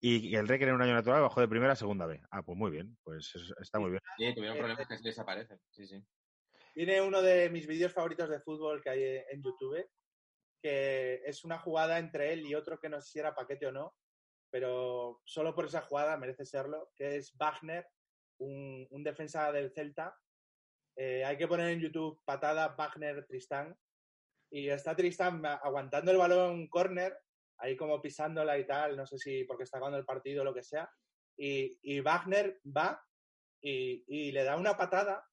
Y, 0.01 0.29
y 0.29 0.37
el 0.37 0.47
recre 0.47 0.69
en 0.69 0.75
un 0.75 0.83
año 0.83 0.95
natural 0.95 1.23
bajó 1.23 1.41
de 1.41 1.49
primera 1.49 1.73
a 1.73 1.77
segunda 1.77 2.07
B. 2.07 2.21
Ah, 2.31 2.43
pues 2.43 2.57
muy 2.57 2.71
bien, 2.71 2.97
pues 3.03 3.35
está 3.61 3.81
muy 3.81 3.91
bien. 3.91 4.03
Sí, 4.17 4.35
tuvieron 4.35 4.59
problemas 4.59 4.87
que 4.87 4.99
se 4.99 5.03
desaparecen. 5.09 5.61
Sí, 5.71 5.87
sí. 5.87 6.05
Tiene 6.75 7.01
uno 7.01 7.23
de 7.23 7.51
mis 7.51 7.67
vídeos 7.67 7.93
favoritos 7.93 8.29
de 8.29 8.41
fútbol 8.41 8.83
que 8.83 8.91
hay 8.91 9.03
en 9.31 9.43
YouTube, 9.43 9.89
que 10.61 11.23
es 11.25 11.45
una 11.45 11.59
jugada 11.59 11.99
entre 11.99 12.33
él 12.33 12.47
y 12.47 12.55
otro 12.55 12.79
que 12.79 12.89
no 12.89 13.01
sé 13.01 13.11
si 13.11 13.19
era 13.19 13.35
paquete 13.35 13.67
o 13.67 13.73
no, 13.73 13.95
pero 14.51 15.21
solo 15.25 15.55
por 15.55 15.67
esa 15.67 15.83
jugada 15.83 16.17
merece 16.17 16.45
serlo, 16.45 16.91
que 16.95 17.17
es 17.17 17.37
Wagner, 17.37 17.87
un, 18.39 19.03
defensa 19.03 19.51
del 19.53 19.73
Celta. 19.73 20.17
Eh, 20.97 21.25
hay 21.25 21.37
que 21.37 21.49
poner 21.49 21.71
en 21.71 21.81
YouTube 21.81 22.21
patada 22.25 22.75
Wagner 22.77 23.25
Tristán 23.27 23.77
y 24.51 24.69
está 24.69 24.97
Tristán 24.97 25.45
aguantando 25.45 26.11
el 26.11 26.19
balón 26.19 26.69
córner, 26.69 27.17
ahí 27.59 27.77
como 27.77 28.01
pisándola 28.01 28.59
y 28.59 28.67
tal, 28.67 28.97
no 28.97 29.07
sé 29.07 29.19
si 29.19 29.45
porque 29.45 29.65
está 29.65 29.79
ganando 29.79 29.99
el 29.99 30.05
partido 30.05 30.43
o 30.43 30.45
lo 30.45 30.55
que 30.55 30.63
sea, 30.63 30.91
y, 31.37 32.01
Wagner 32.01 32.61
va 32.65 33.01
y 33.61 34.33
le 34.33 34.45
da 34.45 34.57
una 34.57 34.77
patada 34.77 35.25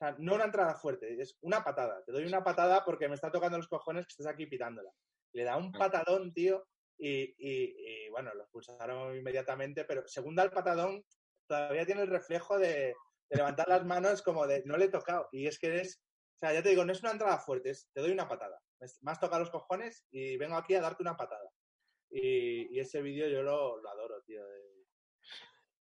o 0.00 0.04
sea, 0.04 0.14
no 0.18 0.34
una 0.36 0.44
entrada 0.44 0.74
fuerte, 0.76 1.20
es 1.20 1.36
una 1.40 1.64
patada. 1.64 2.04
Te 2.04 2.12
doy 2.12 2.24
una 2.24 2.44
patada 2.44 2.84
porque 2.84 3.08
me 3.08 3.14
está 3.16 3.30
tocando 3.32 3.56
los 3.58 3.68
cojones 3.68 4.06
que 4.06 4.10
estés 4.12 4.26
aquí 4.26 4.46
pitándola. 4.46 4.92
Le 5.32 5.42
da 5.44 5.56
un 5.56 5.72
patadón, 5.72 6.32
tío, 6.32 6.66
y, 6.96 7.34
y- 7.36 8.06
y, 8.06 8.08
bueno, 8.10 8.32
lo 8.34 8.42
expulsaron 8.42 9.16
inmediatamente, 9.16 9.84
pero 9.84 10.06
según 10.06 10.36
da 10.36 10.44
el 10.44 10.50
patadón, 10.50 11.04
todavía 11.48 11.84
tiene 11.86 12.02
el 12.02 12.08
reflejo 12.08 12.58
de, 12.58 12.94
de 13.28 13.36
levantar 13.36 13.68
las 13.68 13.84
manos 13.84 14.22
como 14.22 14.46
de 14.46 14.62
no 14.64 14.76
le 14.76 14.86
he 14.86 14.88
tocado. 14.90 15.28
Y 15.32 15.46
es 15.48 15.58
que 15.58 15.66
eres, 15.68 16.00
o 16.36 16.38
sea, 16.40 16.52
ya 16.54 16.62
te 16.62 16.68
digo, 16.70 16.84
no 16.84 16.92
es 16.92 17.00
una 17.02 17.10
entrada 17.12 17.38
fuerte, 17.38 17.70
es 17.70 17.88
te 17.92 18.00
doy 18.00 18.12
una 18.12 18.28
patada. 18.28 18.60
Me 18.80 18.86
me 19.02 19.10
has 19.12 19.18
tocado 19.20 19.40
los 19.40 19.50
cojones 19.50 20.06
y 20.10 20.36
vengo 20.36 20.56
aquí 20.56 20.74
a 20.76 20.80
darte 20.80 21.02
una 21.02 21.16
patada. 21.16 21.50
Y, 22.10 22.74
y 22.76 22.80
ese 22.80 23.02
vídeo 23.02 23.28
yo 23.28 23.42
lo, 23.42 23.78
lo 23.80 23.90
adoro, 23.90 24.22
tío. 24.22 24.44
de- 24.46 24.67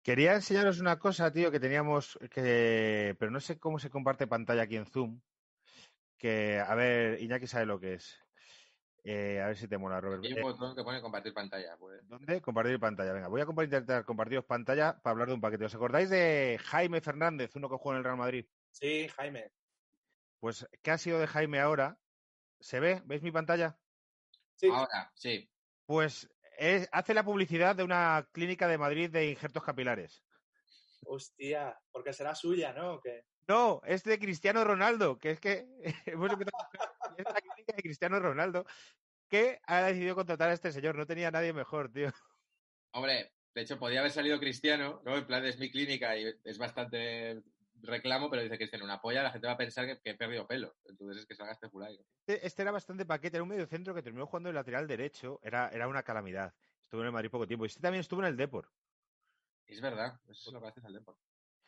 Quería 0.06 0.34
enseñaros 0.34 0.78
una 0.78 1.00
cosa, 1.00 1.32
tío, 1.32 1.50
que 1.50 1.58
teníamos, 1.58 2.16
que 2.30 3.16
pero 3.18 3.32
no 3.32 3.40
sé 3.40 3.58
cómo 3.58 3.80
se 3.80 3.90
comparte 3.90 4.28
pantalla 4.28 4.62
aquí 4.62 4.76
en 4.76 4.86
Zoom. 4.86 5.20
Que, 6.16 6.60
a 6.60 6.76
ver, 6.76 7.20
Iñaki 7.20 7.48
sabe 7.48 7.66
lo 7.66 7.80
que 7.80 7.94
es. 7.94 8.16
Eh, 9.02 9.40
a 9.40 9.48
ver 9.48 9.56
si 9.56 9.66
te 9.66 9.76
mola, 9.78 10.00
Robert. 10.00 10.22
Hay 10.24 10.32
un 10.32 10.38
Eh, 10.38 10.42
botón 10.42 10.76
que 10.76 10.84
pone 10.84 11.02
compartir 11.02 11.34
pantalla. 11.34 11.76
Pues. 11.76 12.06
¿Dónde? 12.06 12.40
Compartir 12.40 12.78
pantalla. 12.78 13.14
Venga, 13.14 13.26
voy 13.26 13.40
a 13.40 13.64
intentar 13.64 14.04
compartiros 14.04 14.44
pantalla 14.44 14.96
para 15.02 15.10
hablar 15.10 15.26
de 15.26 15.34
un 15.34 15.40
paquete. 15.40 15.64
¿Os 15.64 15.74
acordáis 15.74 16.08
de 16.08 16.60
Jaime 16.62 17.00
Fernández, 17.00 17.56
uno 17.56 17.68
que 17.68 17.76
juega 17.76 17.96
en 17.96 17.98
el 17.98 18.04
Real 18.04 18.16
Madrid? 18.16 18.46
Sí, 18.70 19.08
Jaime. 19.08 19.50
Pues, 20.38 20.68
¿qué 20.84 20.92
ha 20.92 20.98
sido 20.98 21.18
de 21.18 21.26
Jaime 21.26 21.58
ahora? 21.58 21.98
¿Se 22.60 22.78
ve? 22.78 23.02
¿Veis 23.06 23.24
mi 23.24 23.32
pantalla? 23.32 23.76
Sí, 24.54 24.68
Ahora, 24.72 25.10
sí. 25.16 25.50
Pues 25.84 26.28
es- 26.58 26.88
hace 26.92 27.14
la 27.14 27.24
publicidad 27.24 27.76
de 27.76 27.84
una 27.84 28.28
clínica 28.32 28.68
de 28.68 28.78
Madrid 28.78 29.10
de 29.10 29.30
injertos 29.30 29.62
capilares. 29.62 30.24
hostia, 31.04 31.78
porque 31.92 32.12
será 32.12 32.34
suya, 32.34 32.72
¿no? 32.72 32.94
¿O 32.94 33.00
qué? 33.00 33.24
No, 33.48 33.80
es 33.84 34.02
de 34.02 34.18
Cristiano 34.18 34.64
Ronaldo, 34.64 35.18
que 35.18 35.30
es 35.30 35.40
que 35.40 35.66
hemos 36.06 36.30
es 36.30 37.24
la 37.24 37.40
clínica 37.40 37.76
de 37.76 37.82
Cristiano 37.82 38.18
Ronaldo, 38.18 38.66
que 39.28 39.60
ha 39.66 39.82
decidido 39.82 40.14
contratar 40.14 40.50
a 40.50 40.52
este 40.54 40.72
señor. 40.72 40.96
No 40.96 41.06
tenía 41.06 41.30
nadie 41.30 41.52
mejor, 41.52 41.92
tío. 41.92 42.10
Hombre, 42.92 43.32
de 43.54 43.62
hecho, 43.62 43.78
podía 43.78 44.00
haber 44.00 44.10
salido 44.12 44.38
Cristiano, 44.40 45.00
¿no? 45.04 45.16
En 45.16 45.26
plan, 45.26 45.44
es 45.46 45.58
mi 45.58 45.70
clínica 45.70 46.16
y 46.16 46.26
es 46.44 46.58
bastante 46.58 47.42
reclamo, 47.86 48.28
pero 48.28 48.42
dice 48.42 48.58
que 48.58 48.68
tiene 48.68 48.84
una 48.84 49.00
polla, 49.00 49.22
la 49.22 49.30
gente 49.30 49.46
va 49.46 49.54
a 49.54 49.56
pensar 49.58 49.86
que, 49.86 50.00
que 50.00 50.10
he 50.10 50.14
perdido 50.14 50.46
pelo. 50.46 50.76
Entonces 50.84 51.22
es 51.22 51.26
que 51.26 51.34
salga 51.34 51.52
este 51.52 51.68
Fulay. 51.68 51.98
Este, 52.26 52.46
este 52.46 52.62
era 52.62 52.70
bastante 52.70 53.06
paquete, 53.06 53.36
era 53.36 53.42
un 53.42 53.48
medio 53.48 53.66
centro 53.66 53.94
que 53.94 54.02
terminó 54.02 54.26
jugando 54.26 54.48
de 54.48 54.54
lateral 54.54 54.86
derecho, 54.86 55.40
era, 55.42 55.68
era 55.68 55.88
una 55.88 56.02
calamidad. 56.02 56.54
Estuvo 56.82 57.00
en 57.00 57.06
el 57.06 57.12
Madrid 57.12 57.30
poco 57.30 57.46
tiempo. 57.46 57.64
Y 57.64 57.68
este 57.68 57.80
también 57.80 58.00
estuvo 58.00 58.20
en 58.20 58.28
el 58.28 58.36
Depor. 58.36 58.70
Es 59.66 59.80
verdad, 59.80 60.20
eso 60.28 60.50
es 60.50 60.52
lo 60.52 60.60
que 60.60 60.68
haces 60.68 60.84
al 60.84 60.92
Depor. 60.92 61.16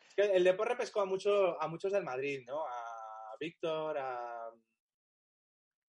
Es 0.07 0.15
que 0.15 0.23
el 0.35 0.43
Depor 0.43 0.69
repescó 0.69 1.01
a, 1.01 1.05
mucho, 1.05 1.61
a 1.61 1.67
muchos 1.67 1.91
del 1.91 2.03
Madrid, 2.03 2.43
¿no? 2.47 2.63
A 2.65 3.35
Víctor, 3.39 3.97
a... 3.97 4.49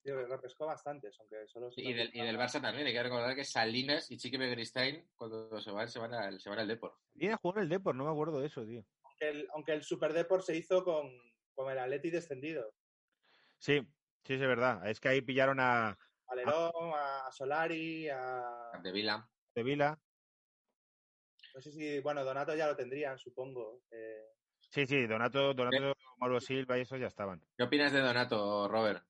Repescó 0.03 0.65
bastantes, 0.67 1.15
aunque 1.21 1.47
solo... 1.47 1.69
Y 1.77 1.93
del, 1.93 2.11
y 2.15 2.23
del 2.23 2.39
Barça 2.39 2.61
también, 2.61 2.87
hay 2.87 2.93
que 2.93 3.03
recordar 3.03 3.37
que 3.37 3.45
Salinas 3.45 4.11
y 4.11 4.17
Chiqui 4.17 4.39
Begristain, 4.39 5.11
cuando 5.15 5.61
se 5.61 5.71
van, 5.71 5.89
se 5.89 5.99
van 5.99 6.15
al, 6.15 6.41
se 6.41 6.49
van 6.49 6.59
al 6.59 6.69
Depor. 6.69 6.97
Viene 7.13 7.35
a 7.35 7.37
jugar 7.37 7.59
en 7.59 7.63
el 7.65 7.69
Depor, 7.69 7.95
no 7.95 8.05
me 8.05 8.11
acuerdo 8.11 8.41
de 8.41 8.47
eso, 8.47 8.65
tío. 8.65 8.83
Aunque 9.21 9.29
el, 9.29 9.49
aunque 9.53 9.73
el 9.73 9.83
Super 9.83 10.13
Depor 10.13 10.43
se 10.43 10.57
hizo 10.57 10.83
con, 10.83 11.11
con 11.55 11.71
el 11.71 11.79
Atleti 11.79 12.11
descendido. 12.11 12.75
Sí, 13.59 13.81
sí, 14.25 14.35
es 14.35 14.41
verdad. 14.41 14.89
Es 14.89 15.01
que 15.01 15.09
ahí 15.09 15.21
pillaron 15.21 15.61
a 15.61 15.91
A 16.27 16.35
Lerón, 16.35 16.93
a 16.95 17.31
Solari, 17.31 18.09
a... 18.09 18.71
De 18.83 18.93
Vila. 18.93 19.29
De 19.55 19.63
Vila. 19.63 20.01
No 21.55 21.61
sé 21.61 21.73
si, 21.73 21.99
bueno, 22.01 22.25
Donato 22.25 22.55
ya 22.55 22.67
lo 22.67 22.77
tendrían, 22.77 23.19
supongo. 23.19 23.83
Eh, 23.91 24.31
Sí, 24.71 24.87
sí, 24.87 25.05
Donato, 25.07 25.53
Donato, 25.53 25.97
Mauro 26.19 26.41
Silva 26.41 26.79
y 26.79 26.83
esos 26.83 27.01
ya 27.01 27.09
estaban. 27.09 27.43
¿Qué 27.57 27.65
opinas 27.65 27.93
de 27.93 28.01
Donato, 28.01 28.69
Robert? 28.69 29.05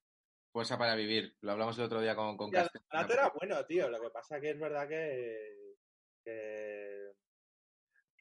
Fuerza 0.50 0.78
para 0.78 0.94
vivir. 0.94 1.36
Lo 1.42 1.52
hablamos 1.52 1.76
el 1.78 1.84
otro 1.84 2.00
día 2.00 2.16
con, 2.16 2.38
con. 2.38 2.50
Donato 2.50 3.12
era 3.12 3.28
bueno, 3.28 3.62
tío. 3.66 3.90
Lo 3.90 4.00
que 4.00 4.08
pasa 4.08 4.40
que 4.40 4.50
es 4.50 4.58
verdad 4.58 4.88
que, 4.88 5.76
que, 6.24 7.09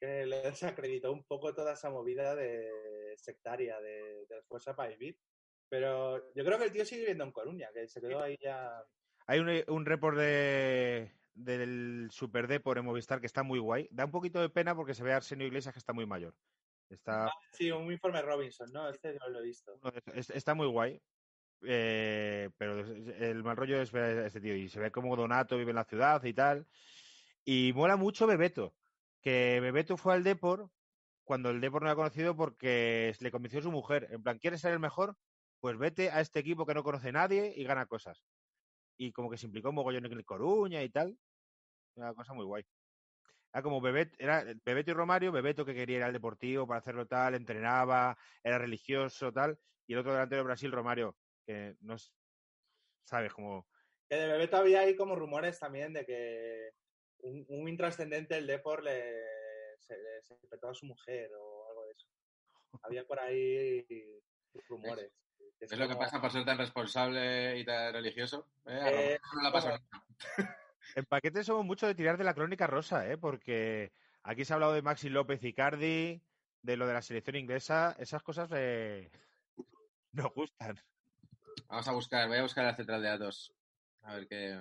que 0.00 0.26
le 0.26 0.40
desacreditó 0.42 1.12
un 1.12 1.24
poco 1.24 1.54
toda 1.54 1.74
esa 1.74 1.90
movida 1.90 2.34
de 2.34 3.14
sectaria 3.16 3.78
de, 3.80 4.24
de 4.28 4.42
Fuerza 4.48 4.74
para 4.74 4.88
vivir. 4.88 5.18
Pero 5.68 6.32
yo 6.34 6.44
creo 6.44 6.58
que 6.58 6.64
el 6.64 6.72
tío 6.72 6.84
sigue 6.84 7.02
viviendo 7.02 7.24
en 7.24 7.32
Coruña, 7.32 7.68
que 7.72 7.86
se 7.86 8.00
quedó 8.00 8.20
ahí 8.22 8.36
ya. 8.40 8.82
Hay 9.26 9.38
un, 9.38 9.48
un 9.68 9.86
report 9.86 10.16
de, 10.16 11.12
del 11.34 12.08
Super 12.10 12.48
Depor 12.48 12.78
en 12.78 12.84
Movistar 12.86 13.20
que 13.20 13.26
está 13.26 13.42
muy 13.44 13.60
guay. 13.60 13.86
Da 13.92 14.04
un 14.06 14.10
poquito 14.10 14.40
de 14.40 14.48
pena 14.48 14.74
porque 14.74 14.94
se 14.94 15.04
ve 15.04 15.12
a 15.12 15.16
Arsenio 15.16 15.46
Iglesias 15.46 15.72
que 15.72 15.78
está 15.78 15.92
muy 15.92 16.06
mayor. 16.06 16.34
Está, 16.88 17.26
Ah, 17.26 17.32
sí, 17.52 17.70
un 17.70 17.92
informe 17.92 18.20
Robinson, 18.22 18.68
¿no? 18.72 18.88
Este 18.88 19.14
no 19.14 19.28
lo 19.28 19.38
he 19.38 19.42
visto. 19.44 19.78
está 20.14 20.54
muy 20.54 20.66
guay. 20.66 21.00
eh, 21.62 22.50
pero 22.58 22.80
el 22.80 23.44
mal 23.44 23.56
rollo 23.56 23.80
es 23.80 23.92
ver 23.92 24.18
a 24.18 24.26
este 24.26 24.40
tío. 24.40 24.56
Y 24.56 24.68
se 24.68 24.80
ve 24.80 24.90
como 24.90 25.14
Donato 25.14 25.56
vive 25.56 25.70
en 25.70 25.76
la 25.76 25.84
ciudad 25.84 26.24
y 26.24 26.34
tal. 26.34 26.66
Y 27.44 27.72
mola 27.76 27.96
mucho 27.96 28.26
Bebeto. 28.26 28.74
Que 29.22 29.60
Bebeto 29.60 29.96
fue 29.96 30.14
al 30.14 30.24
Depor 30.24 30.70
cuando 31.24 31.50
el 31.50 31.60
Depor 31.60 31.82
no 31.82 31.88
era 31.88 31.96
conocido 31.96 32.36
porque 32.36 33.14
le 33.20 33.30
convenció 33.30 33.60
su 33.62 33.70
mujer. 33.70 34.08
En 34.10 34.22
plan, 34.22 34.38
¿quieres 34.38 34.60
ser 34.60 34.72
el 34.72 34.80
mejor? 34.80 35.16
Pues 35.60 35.76
vete 35.78 36.10
a 36.10 36.20
este 36.20 36.40
equipo 36.40 36.66
que 36.66 36.74
no 36.74 36.82
conoce 36.82 37.12
nadie 37.12 37.52
y 37.54 37.64
gana 37.64 37.86
cosas. 37.86 38.24
Y 38.96 39.12
como 39.12 39.30
que 39.30 39.36
se 39.36 39.46
implicó 39.46 39.72
mogollón 39.72 40.06
en 40.06 40.12
el 40.12 40.24
Coruña 40.24 40.82
y 40.82 40.88
tal. 40.90 41.18
Una 41.94 42.14
cosa 42.14 42.32
muy 42.32 42.44
guay. 42.44 42.64
Era 43.52 43.62
como 43.62 43.80
Bebet, 43.80 44.14
era 44.18 44.44
Bebeto 44.64 44.92
y 44.92 44.94
Romario, 44.94 45.32
Bebeto 45.32 45.64
que 45.64 45.74
quería 45.74 45.96
ir 45.98 46.02
al 46.04 46.12
deportivo 46.12 46.66
para 46.66 46.78
hacerlo 46.78 47.06
tal, 47.06 47.34
entrenaba, 47.34 48.16
era 48.44 48.58
religioso, 48.58 49.32
tal, 49.32 49.58
y 49.88 49.92
el 49.92 49.98
otro 49.98 50.12
delantero 50.12 50.42
de 50.42 50.46
Brasil, 50.46 50.70
Romario, 50.70 51.16
que 51.44 51.76
no 51.80 51.94
es- 51.94 52.12
sabes, 53.04 53.34
como 53.34 53.66
Que 54.08 54.16
de 54.16 54.28
Bebeto 54.28 54.56
había 54.56 54.80
ahí 54.80 54.96
como 54.96 55.16
rumores 55.16 55.58
también 55.58 55.92
de 55.92 56.06
que 56.06 56.70
un, 57.22 57.44
un 57.48 57.68
intrascendente 57.68 58.34
del 58.34 58.46
Depor 58.46 58.82
le, 58.82 59.22
se, 59.78 59.96
le- 59.96 60.22
se 60.22 60.36
petó 60.48 60.68
a 60.68 60.74
su 60.74 60.86
mujer 60.86 61.30
o 61.34 61.68
algo 61.68 61.84
de 61.86 61.92
eso. 61.92 62.06
Había 62.82 63.04
por 63.04 63.18
ahí 63.20 63.84
rumores. 64.68 65.12
Es 65.60 65.76
lo 65.76 65.88
que 65.88 65.96
pasa 65.96 66.20
por 66.20 66.32
ser 66.32 66.44
tan 66.44 66.58
responsable 66.58 67.58
y 67.58 67.64
tan 67.64 67.92
religioso. 67.92 68.46
¿eh? 68.66 68.80
A 68.80 68.90
Eh, 68.90 69.20
no 69.34 69.42
la 69.42 69.50
nunca. 69.60 69.82
En 70.96 71.04
paquete 71.04 71.44
somos 71.44 71.64
mucho 71.64 71.86
de 71.86 71.94
tirar 71.94 72.16
de 72.16 72.24
la 72.24 72.34
crónica 72.34 72.66
rosa, 72.66 73.08
¿eh? 73.10 73.16
Porque 73.18 73.92
aquí 74.22 74.44
se 74.44 74.52
ha 74.52 74.54
hablado 74.54 74.72
de 74.72 74.82
Maxi 74.82 75.08
López 75.08 75.42
y 75.44 75.52
Cardi, 75.52 76.22
de 76.62 76.76
lo 76.76 76.86
de 76.86 76.94
la 76.94 77.02
selección 77.02 77.36
inglesa, 77.36 77.94
esas 77.98 78.22
cosas 78.22 78.50
eh, 78.54 79.10
nos 80.12 80.32
gustan. 80.34 80.78
Vamos 81.68 81.86
a 81.88 81.92
buscar, 81.92 82.26
voy 82.28 82.38
a 82.38 82.42
buscar 82.42 82.64
la 82.64 82.74
central 82.74 83.02
de 83.02 83.08
datos. 83.08 83.54
A 84.02 84.14
ver 84.14 84.26
qué. 84.26 84.58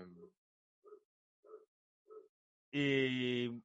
Y 2.71 3.63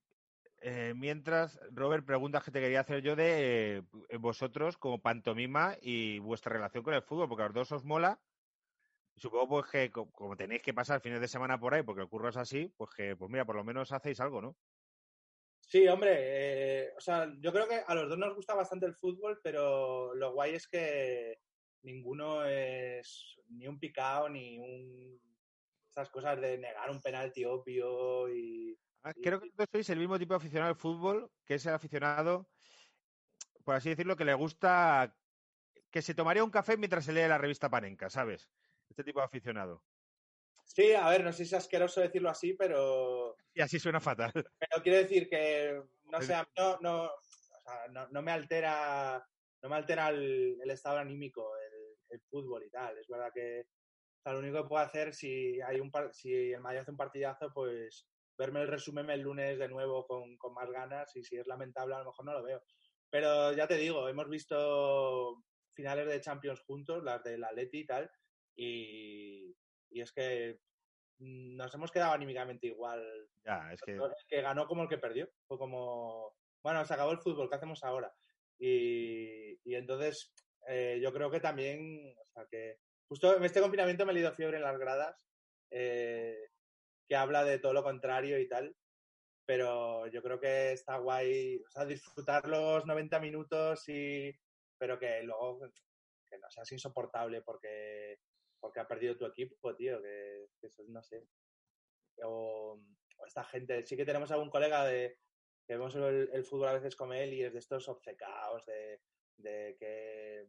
eh, 0.60 0.94
mientras, 0.96 1.60
Robert, 1.72 2.06
preguntas 2.06 2.42
que 2.44 2.50
te 2.50 2.60
quería 2.60 2.80
hacer 2.80 3.02
yo 3.02 3.16
de 3.16 3.84
eh, 4.08 4.16
vosotros 4.18 4.78
como 4.78 5.00
pantomima 5.02 5.76
y 5.80 6.18
vuestra 6.20 6.52
relación 6.52 6.82
con 6.84 6.94
el 6.94 7.02
fútbol, 7.02 7.28
porque 7.28 7.42
a 7.42 7.46
los 7.46 7.54
dos 7.54 7.72
os 7.72 7.84
mola. 7.84 8.20
Supongo 9.16 9.48
pues 9.48 9.70
que 9.70 9.90
co- 9.92 10.10
como 10.10 10.36
tenéis 10.36 10.62
que 10.62 10.74
pasar 10.74 11.00
fines 11.00 11.20
de 11.20 11.28
semana 11.28 11.58
por 11.60 11.74
ahí, 11.74 11.82
porque 11.82 12.02
el 12.02 12.08
así, 12.36 12.72
pues 12.76 12.90
que, 12.96 13.16
pues 13.16 13.30
mira, 13.30 13.44
por 13.44 13.56
lo 13.56 13.64
menos 13.64 13.92
hacéis 13.92 14.20
algo, 14.20 14.40
¿no? 14.42 14.56
Sí, 15.60 15.86
hombre, 15.88 16.12
eh, 16.86 16.92
o 16.96 17.00
sea, 17.00 17.32
yo 17.40 17.52
creo 17.52 17.66
que 17.68 17.82
a 17.86 17.94
los 17.94 18.08
dos 18.08 18.18
nos 18.18 18.34
gusta 18.34 18.54
bastante 18.54 18.86
el 18.86 18.94
fútbol, 18.94 19.40
pero 19.42 20.14
lo 20.14 20.32
guay 20.32 20.54
es 20.54 20.68
que 20.68 21.40
ninguno 21.82 22.44
es 22.44 23.36
ni 23.48 23.66
un 23.66 23.78
picado 23.78 24.28
ni 24.28 24.58
un 24.58 25.20
esas 25.90 26.10
cosas 26.10 26.40
de 26.40 26.58
negar 26.58 26.90
un 26.90 27.00
penalti 27.00 27.44
obvio 27.44 28.28
Y- 28.28 28.78
Creo 29.12 29.40
que 29.40 29.50
sois 29.70 29.90
el 29.90 29.98
mismo 29.98 30.18
tipo 30.18 30.32
de 30.34 30.38
aficionado 30.38 30.70
al 30.70 30.78
fútbol, 30.78 31.30
que 31.44 31.54
es 31.54 31.66
el 31.66 31.74
aficionado, 31.74 32.48
por 33.64 33.74
así 33.74 33.90
decirlo, 33.90 34.16
que 34.16 34.24
le 34.24 34.34
gusta, 34.34 35.14
que 35.90 36.00
se 36.00 36.14
tomaría 36.14 36.44
un 36.44 36.50
café 36.50 36.76
mientras 36.76 37.04
se 37.04 37.12
lee 37.12 37.28
la 37.28 37.38
revista 37.38 37.68
Panenka, 37.68 38.08
¿sabes? 38.08 38.48
Este 38.88 39.04
tipo 39.04 39.20
de 39.20 39.26
aficionado. 39.26 39.84
sí, 40.64 40.94
a 40.94 41.08
ver, 41.10 41.22
no 41.22 41.32
sé 41.32 41.38
si 41.38 41.42
es 41.44 41.54
asqueroso 41.54 42.00
decirlo 42.00 42.30
así, 42.30 42.54
pero 42.54 43.36
Y 43.52 43.60
así 43.60 43.78
suena 43.78 44.00
fatal. 44.00 44.32
Pero 44.58 44.82
quiero 44.82 44.98
decir 44.98 45.28
que, 45.28 45.82
no 46.04 46.20
sé, 46.22 46.34
a 46.34 46.42
mí 46.42 46.48
no, 46.56 46.78
no, 46.80 47.04
o 47.04 47.20
sea, 47.62 47.88
no, 47.90 48.08
no 48.08 48.22
me 48.22 48.32
altera, 48.32 49.26
no 49.62 49.68
me 49.68 49.76
altera 49.76 50.08
el, 50.08 50.58
el 50.62 50.70
estado 50.70 50.98
anímico, 50.98 51.56
el, 51.58 52.14
el 52.14 52.20
fútbol 52.22 52.64
y 52.64 52.70
tal. 52.70 52.96
Es 52.98 53.08
verdad 53.08 53.30
que 53.34 53.66
o 54.18 54.22
sea, 54.22 54.32
lo 54.32 54.38
único 54.38 54.62
que 54.62 54.68
puedo 54.68 54.82
hacer 54.82 55.12
si 55.12 55.60
hay 55.60 55.80
un 55.80 55.92
si 56.12 56.52
el 56.52 56.60
Madrid 56.60 56.80
hace 56.80 56.90
un 56.90 56.96
partidazo, 56.96 57.52
pues 57.52 58.08
verme 58.36 58.62
el 58.62 58.68
resumen 58.68 59.10
el 59.10 59.20
lunes 59.20 59.58
de 59.58 59.68
nuevo 59.68 60.06
con, 60.06 60.36
con 60.36 60.54
más 60.54 60.70
ganas 60.70 61.14
y 61.16 61.22
si 61.22 61.36
es 61.36 61.46
lamentable 61.46 61.94
a 61.94 61.98
lo 62.00 62.06
mejor 62.06 62.24
no 62.24 62.32
lo 62.32 62.42
veo. 62.42 62.62
Pero 63.10 63.52
ya 63.52 63.66
te 63.66 63.76
digo, 63.76 64.08
hemos 64.08 64.28
visto 64.28 65.42
finales 65.72 66.06
de 66.06 66.20
Champions 66.20 66.60
juntos, 66.60 67.02
las 67.02 67.22
del 67.22 67.44
Atleti 67.44 67.80
y 67.80 67.86
tal, 67.86 68.10
y, 68.56 69.56
y 69.90 70.00
es 70.00 70.12
que 70.12 70.58
mm, 71.18 71.56
nos 71.56 71.74
hemos 71.74 71.90
quedado 71.90 72.12
anímicamente 72.12 72.66
igual 72.68 73.02
Ya, 73.44 73.72
es 73.72 73.80
que 73.82 73.92
el 73.92 74.00
que 74.28 74.42
ganó 74.42 74.66
como 74.66 74.82
el 74.82 74.88
que 74.88 74.98
perdió. 74.98 75.28
Fue 75.46 75.58
como, 75.58 76.34
bueno, 76.62 76.84
se 76.84 76.94
acabó 76.94 77.12
el 77.12 77.20
fútbol, 77.20 77.48
¿qué 77.48 77.56
hacemos 77.56 77.82
ahora? 77.84 78.12
Y, 78.58 79.58
y 79.64 79.74
entonces 79.74 80.32
eh, 80.68 80.98
yo 81.02 81.12
creo 81.12 81.30
que 81.30 81.40
también, 81.40 82.14
o 82.18 82.26
sea, 82.32 82.46
que 82.50 82.78
justo 83.08 83.36
en 83.36 83.44
este 83.44 83.60
confinamiento 83.60 84.06
me 84.06 84.12
he 84.12 84.14
leído 84.14 84.32
fiebre 84.32 84.56
en 84.56 84.62
las 84.62 84.78
gradas, 84.78 85.16
eh, 85.70 86.50
que 87.08 87.16
habla 87.16 87.44
de 87.44 87.58
todo 87.58 87.72
lo 87.72 87.82
contrario 87.82 88.38
y 88.38 88.48
tal, 88.48 88.76
pero 89.46 90.06
yo 90.08 90.22
creo 90.22 90.40
que 90.40 90.72
está 90.72 90.98
guay, 90.98 91.62
o 91.66 91.70
sea, 91.70 91.84
disfrutar 91.84 92.48
los 92.48 92.86
90 92.86 93.20
minutos 93.20 93.88
y, 93.88 94.32
pero 94.78 94.98
que 94.98 95.22
luego 95.22 95.60
que 96.28 96.38
no 96.38 96.50
seas 96.50 96.70
insoportable 96.72 97.42
porque, 97.42 98.18
porque 98.58 98.80
ha 98.80 98.88
perdido 98.88 99.16
tu 99.16 99.26
equipo, 99.26 99.74
tío, 99.76 100.00
que, 100.00 100.46
que 100.60 100.66
eso 100.66 100.82
no 100.88 101.02
sé. 101.02 101.26
O, 102.22 102.80
o 103.18 103.26
esta 103.26 103.44
gente, 103.44 103.82
sí 103.82 103.96
que 103.96 104.06
tenemos 104.06 104.30
algún 104.30 104.50
colega 104.50 104.84
de 104.84 105.18
que 105.66 105.74
vemos 105.74 105.94
el, 105.94 106.30
el 106.32 106.44
fútbol 106.44 106.68
a 106.68 106.74
veces 106.74 106.96
con 106.96 107.12
él 107.12 107.32
y 107.32 107.42
es 107.42 107.52
de 107.52 107.58
estos 107.58 107.88
obcecados, 107.88 108.64
de, 108.66 109.00
de 109.36 109.76
que 109.78 110.48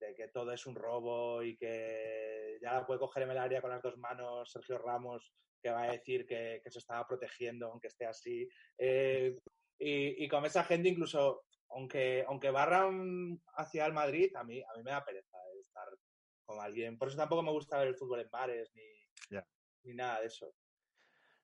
de 0.00 0.14
que 0.14 0.28
todo 0.28 0.52
es 0.52 0.66
un 0.66 0.74
robo 0.74 1.42
y 1.42 1.56
que 1.56 2.58
ya 2.62 2.86
puede 2.86 3.00
coger 3.00 3.24
en 3.24 3.30
el 3.30 3.38
área 3.38 3.60
con 3.60 3.70
las 3.70 3.82
dos 3.82 3.96
manos 3.98 4.50
Sergio 4.50 4.78
Ramos, 4.78 5.32
que 5.62 5.70
va 5.70 5.84
a 5.84 5.92
decir 5.92 6.26
que, 6.26 6.60
que 6.62 6.70
se 6.70 6.78
estaba 6.78 7.06
protegiendo 7.06 7.66
aunque 7.66 7.88
esté 7.88 8.06
así. 8.06 8.48
Eh, 8.78 9.36
y, 9.78 10.24
y 10.24 10.28
con 10.28 10.44
esa 10.44 10.64
gente 10.64 10.88
incluso, 10.88 11.44
aunque, 11.70 12.24
aunque 12.28 12.50
barran 12.50 13.40
hacia 13.54 13.86
el 13.86 13.92
Madrid, 13.92 14.34
a 14.36 14.44
mí, 14.44 14.60
a 14.60 14.76
mí 14.76 14.82
me 14.82 14.90
da 14.90 15.04
pereza 15.04 15.38
estar 15.60 15.88
con 16.44 16.60
alguien. 16.60 16.96
Por 16.98 17.08
eso 17.08 17.16
tampoco 17.16 17.42
me 17.42 17.52
gusta 17.52 17.78
ver 17.78 17.88
el 17.88 17.96
fútbol 17.96 18.20
en 18.20 18.30
bares 18.30 18.70
ni, 18.74 19.40
ni 19.84 19.94
nada 19.94 20.20
de 20.20 20.26
eso. 20.26 20.52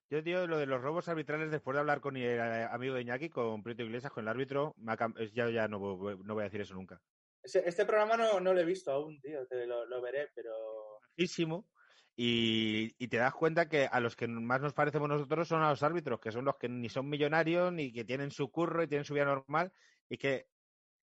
yo, 0.09 0.23
tío, 0.23 0.47
lo 0.47 0.57
de 0.57 0.65
los 0.65 0.81
robos 0.81 1.07
arbitrales, 1.09 1.51
después 1.51 1.75
de 1.75 1.79
hablar 1.79 2.01
con 2.01 2.15
el 2.17 2.23
eh, 2.23 2.67
amigo 2.69 2.95
de 2.95 3.01
Iñaki, 3.01 3.29
con 3.29 3.63
Prieto 3.63 3.83
Iglesias, 3.83 4.11
con 4.11 4.23
el 4.23 4.29
árbitro, 4.29 4.75
ya, 5.33 5.49
ya 5.49 5.67
no, 5.67 5.79
no 5.79 6.33
voy 6.33 6.41
a 6.41 6.45
decir 6.45 6.61
eso 6.61 6.73
nunca. 6.73 7.01
Este 7.45 7.85
programa 7.85 8.17
no, 8.17 8.39
no 8.39 8.53
lo 8.53 8.59
he 8.59 8.65
visto 8.65 8.91
aún, 8.91 9.19
tío. 9.21 9.45
Te 9.47 9.65
lo, 9.65 9.85
lo 9.85 10.01
veré, 10.01 10.29
pero. 10.33 10.99
bajísimo 11.17 11.67
y, 12.17 12.95
y 12.97 13.07
te 13.09 13.17
das 13.17 13.33
cuenta 13.33 13.67
que 13.67 13.87
a 13.91 13.99
los 13.99 14.15
que 14.15 14.27
más 14.27 14.61
nos 14.61 14.73
parecemos 14.73 15.09
nosotros 15.09 15.47
son 15.47 15.61
a 15.61 15.69
los 15.69 15.83
árbitros, 15.83 16.19
que 16.19 16.31
son 16.31 16.45
los 16.45 16.55
que 16.55 16.69
ni 16.69 16.87
son 16.87 17.09
millonarios, 17.09 17.73
ni 17.73 17.91
que 17.91 18.05
tienen 18.05 18.31
su 18.31 18.49
curro 18.49 18.83
y 18.83 18.87
tienen 18.87 19.03
su 19.03 19.13
vida 19.13 19.25
normal, 19.25 19.73
y 20.07 20.17
que 20.17 20.47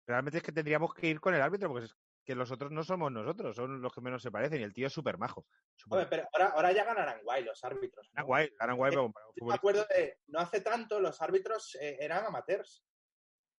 realmente 0.06 0.40
es 0.40 0.44
que 0.44 0.52
tendríamos 0.52 0.94
que 0.94 1.08
ir 1.08 1.22
con 1.22 1.34
el 1.34 1.42
árbitro, 1.42 1.70
porque 1.70 1.86
es 1.86 1.96
que 2.26 2.36
los 2.36 2.52
otros 2.52 2.72
no 2.72 2.84
somos 2.84 3.10
nosotros, 3.10 3.56
son 3.56 3.82
los 3.82 3.94
que 3.94 4.02
menos 4.02 4.22
se 4.22 4.32
parecen, 4.32 4.60
y 4.60 4.64
el 4.64 4.74
tío 4.74 4.88
es 4.88 4.94
súper 4.94 5.18
majo. 5.18 5.46
Pero 5.90 6.28
ahora, 6.34 6.50
ahora 6.50 6.72
ya 6.74 6.84
ganarán 6.84 7.24
guay 7.24 7.46
los 7.46 7.64
árbitros. 7.64 8.06
¿no? 8.08 8.16
Ganan 8.16 8.28
guay, 8.28 8.50
ganan 8.60 8.92
Yo 8.92 9.46
me 9.46 9.54
acuerdo 9.54 9.86
de. 9.90 10.20
No 10.28 10.40
hace 10.40 10.60
tanto, 10.60 11.00
los 11.00 11.22
árbitros 11.22 11.76
eh, 11.76 11.98
eran 12.02 12.26
amateurs. 12.26 12.84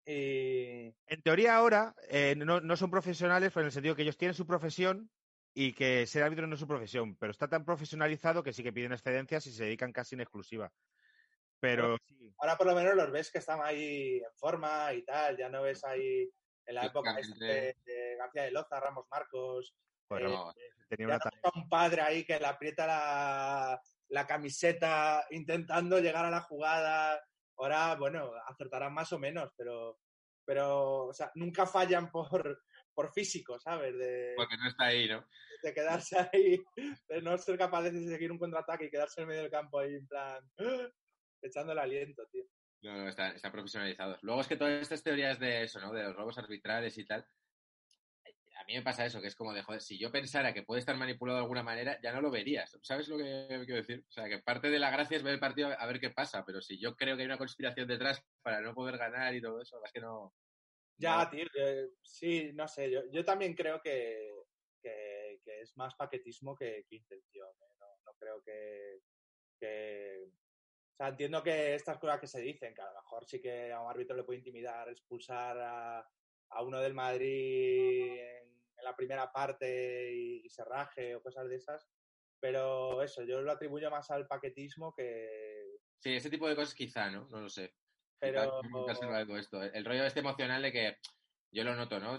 Y. 0.09 0.95
En 1.07 1.23
teoría 1.23 1.57
ahora 1.57 1.95
eh, 2.09 2.35
no, 2.37 2.61
no 2.61 2.77
son 2.77 2.91
profesionales, 2.91 3.51
pero 3.53 3.65
en 3.65 3.67
el 3.67 3.73
sentido 3.73 3.95
que 3.95 4.03
ellos 4.03 4.17
tienen 4.17 4.35
su 4.35 4.47
profesión 4.47 5.11
y 5.53 5.75
que 5.75 6.07
ser 6.07 6.23
árbitro 6.23 6.47
no 6.47 6.55
es 6.55 6.61
su 6.61 6.67
profesión, 6.67 7.17
pero 7.17 7.31
está 7.31 7.49
tan 7.49 7.65
profesionalizado 7.65 8.43
que 8.43 8.53
sí 8.53 8.63
que 8.63 8.73
piden 8.73 8.93
excedencias 8.93 9.47
y 9.47 9.53
se 9.53 9.65
dedican 9.65 9.93
casi 9.93 10.15
en 10.15 10.23
exclusiva. 10.23 10.73
Pero 11.61 11.99
sí, 12.07 12.33
Ahora 12.39 12.57
por 12.57 12.69
lo 12.69 12.75
menos 12.75 12.95
los 12.95 13.11
ves 13.11 13.31
que 13.31 13.39
están 13.39 13.61
ahí 13.63 14.19
en 14.19 14.35
forma 14.37 14.93
y 14.95 15.03
tal. 15.03 15.37
Ya 15.37 15.49
no 15.49 15.63
ves 15.63 15.85
ahí 15.85 16.31
en 16.65 16.75
la 16.75 16.87
época 16.87 17.19
esta 17.19 17.45
de, 17.45 17.77
de 17.85 18.17
García 18.17 18.45
de 18.45 18.51
Loza, 18.53 18.81
Ramos 18.81 19.07
Marcos. 19.11 19.75
bueno, 20.09 20.53
eh, 20.53 20.71
tenía 20.89 21.07
una 21.09 21.19
no 21.19 21.51
un 21.55 21.69
padre 21.69 22.03
ahí 22.03 22.25
que 22.25 22.39
le 22.39 22.47
aprieta 22.47 22.87
la, 22.87 23.83
la 24.09 24.27
camiseta 24.27 25.27
intentando 25.31 25.99
llegar 25.99 26.25
a 26.25 26.31
la 26.31 26.41
jugada. 26.41 27.21
Ahora, 27.59 27.95
bueno, 27.97 28.33
acertarán 28.47 28.95
más 28.95 29.13
o 29.13 29.19
menos, 29.19 29.53
pero, 29.57 29.99
pero 30.45 31.07
o 31.07 31.13
sea, 31.13 31.31
nunca 31.35 31.67
fallan 31.67 32.11
por, 32.11 32.31
por 32.95 33.13
físico, 33.13 33.59
¿sabes? 33.59 33.97
De, 33.99 34.35
porque 34.37 34.57
no 34.57 34.69
está 34.69 34.87
ahí, 34.87 35.09
¿no? 35.09 35.25
de 35.63 35.75
quedarse 35.75 36.17
ahí, 36.33 36.65
de 37.09 37.23
no 37.23 37.37
ser 37.39 37.59
capaces 37.59 37.93
de 37.93 38.09
seguir 38.09 38.33
un 38.33 38.39
contraataque 38.39 38.87
y 38.87 38.91
quedarse 38.91 39.23
en 39.23 39.29
medio 39.29 39.43
del 39.43 39.51
campo 39.51 39.79
ahí 39.79 39.95
en 39.95 40.07
plan 40.07 40.43
echando 41.43 41.73
el 41.73 41.79
aliento, 41.79 42.27
tío. 42.31 42.45
No, 42.83 42.97
no, 42.97 43.09
están, 43.09 43.35
están 43.35 43.53
profesionalizados. 43.53 44.23
Luego 44.23 44.41
es 44.41 44.47
que 44.47 44.57
todas 44.57 44.81
estas 44.81 45.03
teorías 45.03 45.39
de 45.41 45.65
eso, 45.65 45.81
¿no? 45.81 45.93
De 45.93 46.05
los 46.05 46.15
robos 46.15 46.39
arbitrales 46.39 46.97
y 46.99 47.05
tal. 47.05 47.27
Mí 48.69 48.75
me 48.75 48.83
pasa 48.83 49.07
eso, 49.07 49.23
que 49.23 49.29
es 49.29 49.35
como 49.35 49.55
de, 49.55 49.62
joder, 49.62 49.81
si 49.81 49.99
yo 49.99 50.12
pensara 50.12 50.53
que 50.53 50.62
puede 50.62 50.81
estar 50.81 50.95
manipulado 50.95 51.39
de 51.39 51.43
alguna 51.45 51.62
manera, 51.62 51.99
ya 52.03 52.12
no 52.12 52.21
lo 52.21 52.31
verías. 52.31 52.79
¿Sabes 52.83 53.09
lo 53.09 53.16
que 53.16 53.47
quiero 53.64 53.81
decir? 53.81 54.05
O 54.07 54.12
sea, 54.12 54.29
que 54.29 54.41
parte 54.41 54.69
de 54.69 54.79
la 54.79 54.91
gracia 54.91 55.16
es 55.16 55.23
ver 55.23 55.33
el 55.33 55.41
partido 55.41 55.71
a 55.71 55.87
ver 55.87 55.99
qué 55.99 56.11
pasa, 56.11 56.45
pero 56.45 56.61
si 56.61 56.79
yo 56.79 56.95
creo 56.95 57.16
que 57.16 57.23
hay 57.23 57.27
una 57.29 57.39
conspiración 57.39 57.89
detrás 57.89 58.23
para 58.43 58.61
no 58.61 58.75
poder 58.75 58.99
ganar 58.99 59.35
y 59.35 59.41
todo 59.41 59.62
eso, 59.62 59.83
es 59.83 59.91
que 59.91 60.01
no. 60.01 60.35
Ya, 60.99 61.25
no. 61.25 61.31
tío, 61.31 61.47
eh, 61.59 61.93
sí, 62.03 62.51
no 62.53 62.69
sé, 62.69 62.91
yo, 62.91 63.01
yo 63.11 63.25
también 63.25 63.55
creo 63.55 63.81
que, 63.81 64.35
que, 64.83 65.41
que 65.43 65.62
es 65.62 65.75
más 65.79 65.95
paquetismo 65.95 66.55
que, 66.55 66.85
que 66.91 66.97
intención. 66.97 67.49
¿eh? 67.49 67.75
No, 67.81 67.87
no 68.05 68.12
creo 68.19 68.43
que, 68.43 69.01
que... 69.59 70.27
O 70.27 70.95
sea, 70.95 71.09
entiendo 71.09 71.43
que 71.43 71.75
estas 71.75 71.97
cosas 71.97 72.21
que 72.21 72.27
se 72.27 72.43
dicen, 72.43 72.75
que 72.75 72.83
a 72.83 72.93
lo 72.93 73.01
mejor 73.01 73.25
sí 73.25 73.41
que 73.41 73.73
a 73.73 73.81
un 73.81 73.89
árbitro 73.89 74.14
le 74.14 74.25
puede 74.25 74.41
intimidar, 74.41 74.91
expulsar 74.91 75.57
a, 75.59 76.07
a 76.51 76.62
uno 76.62 76.81
del 76.81 76.93
Madrid 76.93 78.21
en, 78.21 78.58
en 78.79 78.85
la 78.85 78.97
primera 78.97 79.31
parte 79.33 80.12
y, 80.14 80.43
y 80.45 80.51
se 80.51 80.64
raje 80.64 81.14
o 81.14 81.22
cosas 81.22 81.49
de 81.49 81.57
esas, 81.57 81.89
pero 82.41 83.03
eso, 83.03 83.22
yo 83.24 83.43
lo 83.43 83.53
atribuyo 83.53 83.91
más 83.91 84.11
al 84.11 84.26
paquetismo 84.26 84.95
que... 84.95 85.79
Sí, 86.01 86.14
ese 86.14 86.31
tipo 86.31 86.49
de 86.49 86.55
cosas 86.55 86.74
quizá, 86.74 87.11
¿no? 87.11 87.26
No 87.29 87.41
lo 87.41 87.49
sé. 87.49 87.74
Pero... 88.18 88.41
Hago 88.41 89.37
esto. 89.37 89.62
El 89.62 89.85
rollo 89.85 90.05
este 90.05 90.20
emocional 90.20 90.62
de 90.62 90.72
que 90.72 90.97
yo 91.51 91.64
lo 91.64 91.74
noto, 91.74 91.99
¿no? 91.99 92.18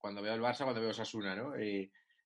Cuando 0.00 0.22
veo 0.22 0.34
el 0.34 0.40
Barça, 0.40 0.64
cuando 0.64 0.80
veo 0.80 0.90
Osasuna, 0.90 1.36
¿no? 1.36 1.60
Y 1.60 1.82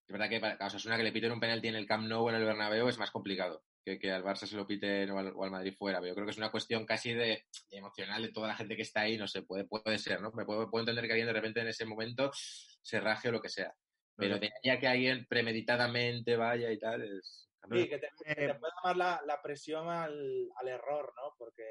es 0.06 0.12
verdad 0.12 0.28
que 0.28 0.40
para 0.40 0.66
Osasuna 0.66 0.96
que 0.96 1.02
le 1.02 1.12
piten 1.12 1.32
un 1.32 1.40
penalti 1.40 1.68
en 1.68 1.76
el 1.76 1.86
Camp 1.86 2.06
Nou 2.06 2.24
o 2.24 2.30
en 2.30 2.36
el 2.36 2.44
Bernabéu 2.44 2.88
es 2.88 2.98
más 2.98 3.10
complicado 3.10 3.62
que, 3.84 3.98
que 3.98 4.10
al 4.10 4.24
Barça 4.24 4.46
se 4.46 4.56
lo 4.56 4.66
piten 4.66 5.10
o 5.10 5.18
al, 5.18 5.32
o 5.36 5.44
al 5.44 5.50
Madrid 5.50 5.74
fuera. 5.76 5.98
Pero 6.00 6.10
yo 6.10 6.14
creo 6.14 6.26
que 6.26 6.32
es 6.32 6.38
una 6.38 6.50
cuestión 6.50 6.86
casi 6.86 7.12
de, 7.12 7.44
de 7.70 7.76
emocional 7.76 8.22
de 8.22 8.32
toda 8.32 8.48
la 8.48 8.56
gente 8.56 8.76
que 8.76 8.82
está 8.82 9.02
ahí, 9.02 9.18
no 9.18 9.28
sé, 9.28 9.42
puede, 9.42 9.64
puede 9.64 9.98
ser, 9.98 10.20
¿no? 10.20 10.30
Me 10.32 10.44
puedo, 10.44 10.70
puedo 10.70 10.82
entender 10.82 11.06
que 11.06 11.12
alguien 11.12 11.26
de 11.28 11.32
repente 11.34 11.60
en 11.60 11.68
ese 11.68 11.84
momento 11.84 12.30
se 12.32 13.00
raje 13.00 13.28
o 13.28 13.32
lo 13.32 13.40
que 13.40 13.48
sea. 13.48 13.74
Pero 14.16 14.38
de 14.38 14.46
ahí 14.62 14.70
a 14.70 14.78
que 14.78 14.86
alguien 14.86 15.26
premeditadamente 15.28 16.36
vaya 16.36 16.70
y 16.70 16.78
tal, 16.78 17.02
es... 17.02 17.50
Sí, 17.70 17.88
que 17.88 17.98
te, 17.98 18.08
que 18.24 18.34
te 18.34 18.44
Eh, 18.44 18.54
puede 18.54 18.72
dar 18.84 18.96
la, 18.96 19.22
la 19.26 19.42
presión 19.42 19.88
al, 19.88 20.48
al 20.54 20.68
error, 20.68 21.12
¿no? 21.16 21.34
Porque, 21.36 21.64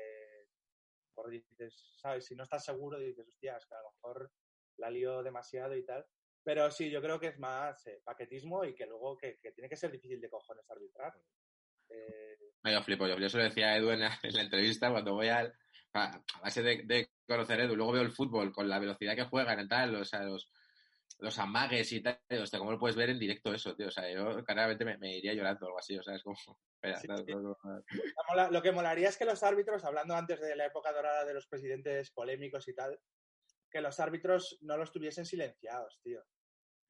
por 1.13 1.29
dices, 1.29 1.93
¿sabes? 2.01 2.25
Si 2.25 2.35
no 2.35 2.43
estás 2.43 2.65
seguro, 2.65 2.97
dices, 2.99 3.27
hostias, 3.27 3.65
que 3.65 3.75
a 3.75 3.81
lo 3.81 3.91
mejor 3.91 4.31
la 4.77 4.89
lío 4.89 5.23
demasiado 5.23 5.75
y 5.75 5.85
tal. 5.85 6.05
Pero 6.43 6.69
sí, 6.71 6.89
yo 6.89 7.01
creo 7.01 7.19
que 7.19 7.27
es 7.27 7.39
más 7.39 7.85
eh, 7.87 8.01
paquetismo 8.03 8.65
y 8.65 8.75
que 8.75 8.85
luego 8.87 9.15
que, 9.15 9.39
que 9.39 9.51
tiene 9.53 9.69
que 9.69 9.77
ser 9.77 9.91
difícil 9.91 10.19
de 10.19 10.29
cojones 10.29 10.69
arbitrar. 10.69 11.13
Eh, 11.89 12.37
yo 12.71 12.81
flipo, 12.81 13.07
yo, 13.07 13.17
yo 13.17 13.29
se 13.29 13.37
lo 13.37 13.43
decía 13.43 13.67
a 13.69 13.77
Edu 13.77 13.91
en 13.91 13.99
la, 14.01 14.19
en 14.23 14.33
la 14.33 14.41
entrevista 14.41 14.91
cuando 14.91 15.13
voy 15.13 15.27
al, 15.29 15.53
a, 15.93 16.15
a 16.15 16.41
base 16.41 16.61
de, 16.63 16.83
de 16.85 17.09
conocer 17.27 17.59
a 17.61 17.63
Edu, 17.65 17.75
luego 17.75 17.91
veo 17.93 18.01
el 18.03 18.11
fútbol 18.11 18.51
con 18.51 18.69
la 18.69 18.79
velocidad 18.79 19.15
que 19.15 19.25
juegan 19.25 19.59
y 19.59 19.67
tal, 19.67 19.95
o 19.95 20.05
sea, 20.05 20.23
los, 20.23 20.49
los 21.19 21.37
amagues 21.39 21.91
y 21.91 22.01
tal, 22.01 22.19
o 22.41 22.45
sea, 22.45 22.59
¿cómo 22.59 22.71
lo 22.71 22.79
puedes 22.79 22.95
ver 22.95 23.09
en 23.09 23.19
directo 23.19 23.53
eso, 23.53 23.75
tío? 23.75 23.87
O 23.87 23.91
sea, 23.91 24.11
yo 24.11 24.43
claramente 24.43 24.83
me, 24.85 24.97
me 24.97 25.17
iría 25.17 25.33
llorando 25.33 25.65
o 25.65 25.67
algo 25.69 25.79
así, 25.79 25.97
o 25.97 26.03
sea, 26.03 26.15
es 26.15 26.23
como... 26.23 26.35
Espera, 26.83 26.97
Sí, 26.99 27.07
no, 27.07 27.17
sí. 27.17 27.23
no, 27.27 27.39
no, 27.41 27.57
no. 27.63 27.75
la 27.93 28.23
mola- 28.29 28.51
lo 28.51 28.61
que 28.61 28.71
molaría 28.73 29.07
es 29.09 29.17
que 29.17 29.23
los 29.25 29.41
árbitros, 29.43 29.85
hablando 29.85 30.15
antes 30.15 30.41
de 30.41 30.55
la 30.55 30.65
época 30.65 30.91
dorada 30.91 31.23
de 31.23 31.33
los 31.33 31.47
presidentes 31.47 32.11
polémicos 32.11 32.67
y 32.67 32.75
tal, 32.75 32.99
que 33.71 33.79
los 33.81 33.99
árbitros 34.01 34.57
no 34.61 34.75
los 34.77 34.91
tuviesen 34.91 35.25
silenciados, 35.25 35.99
tío. 36.03 36.23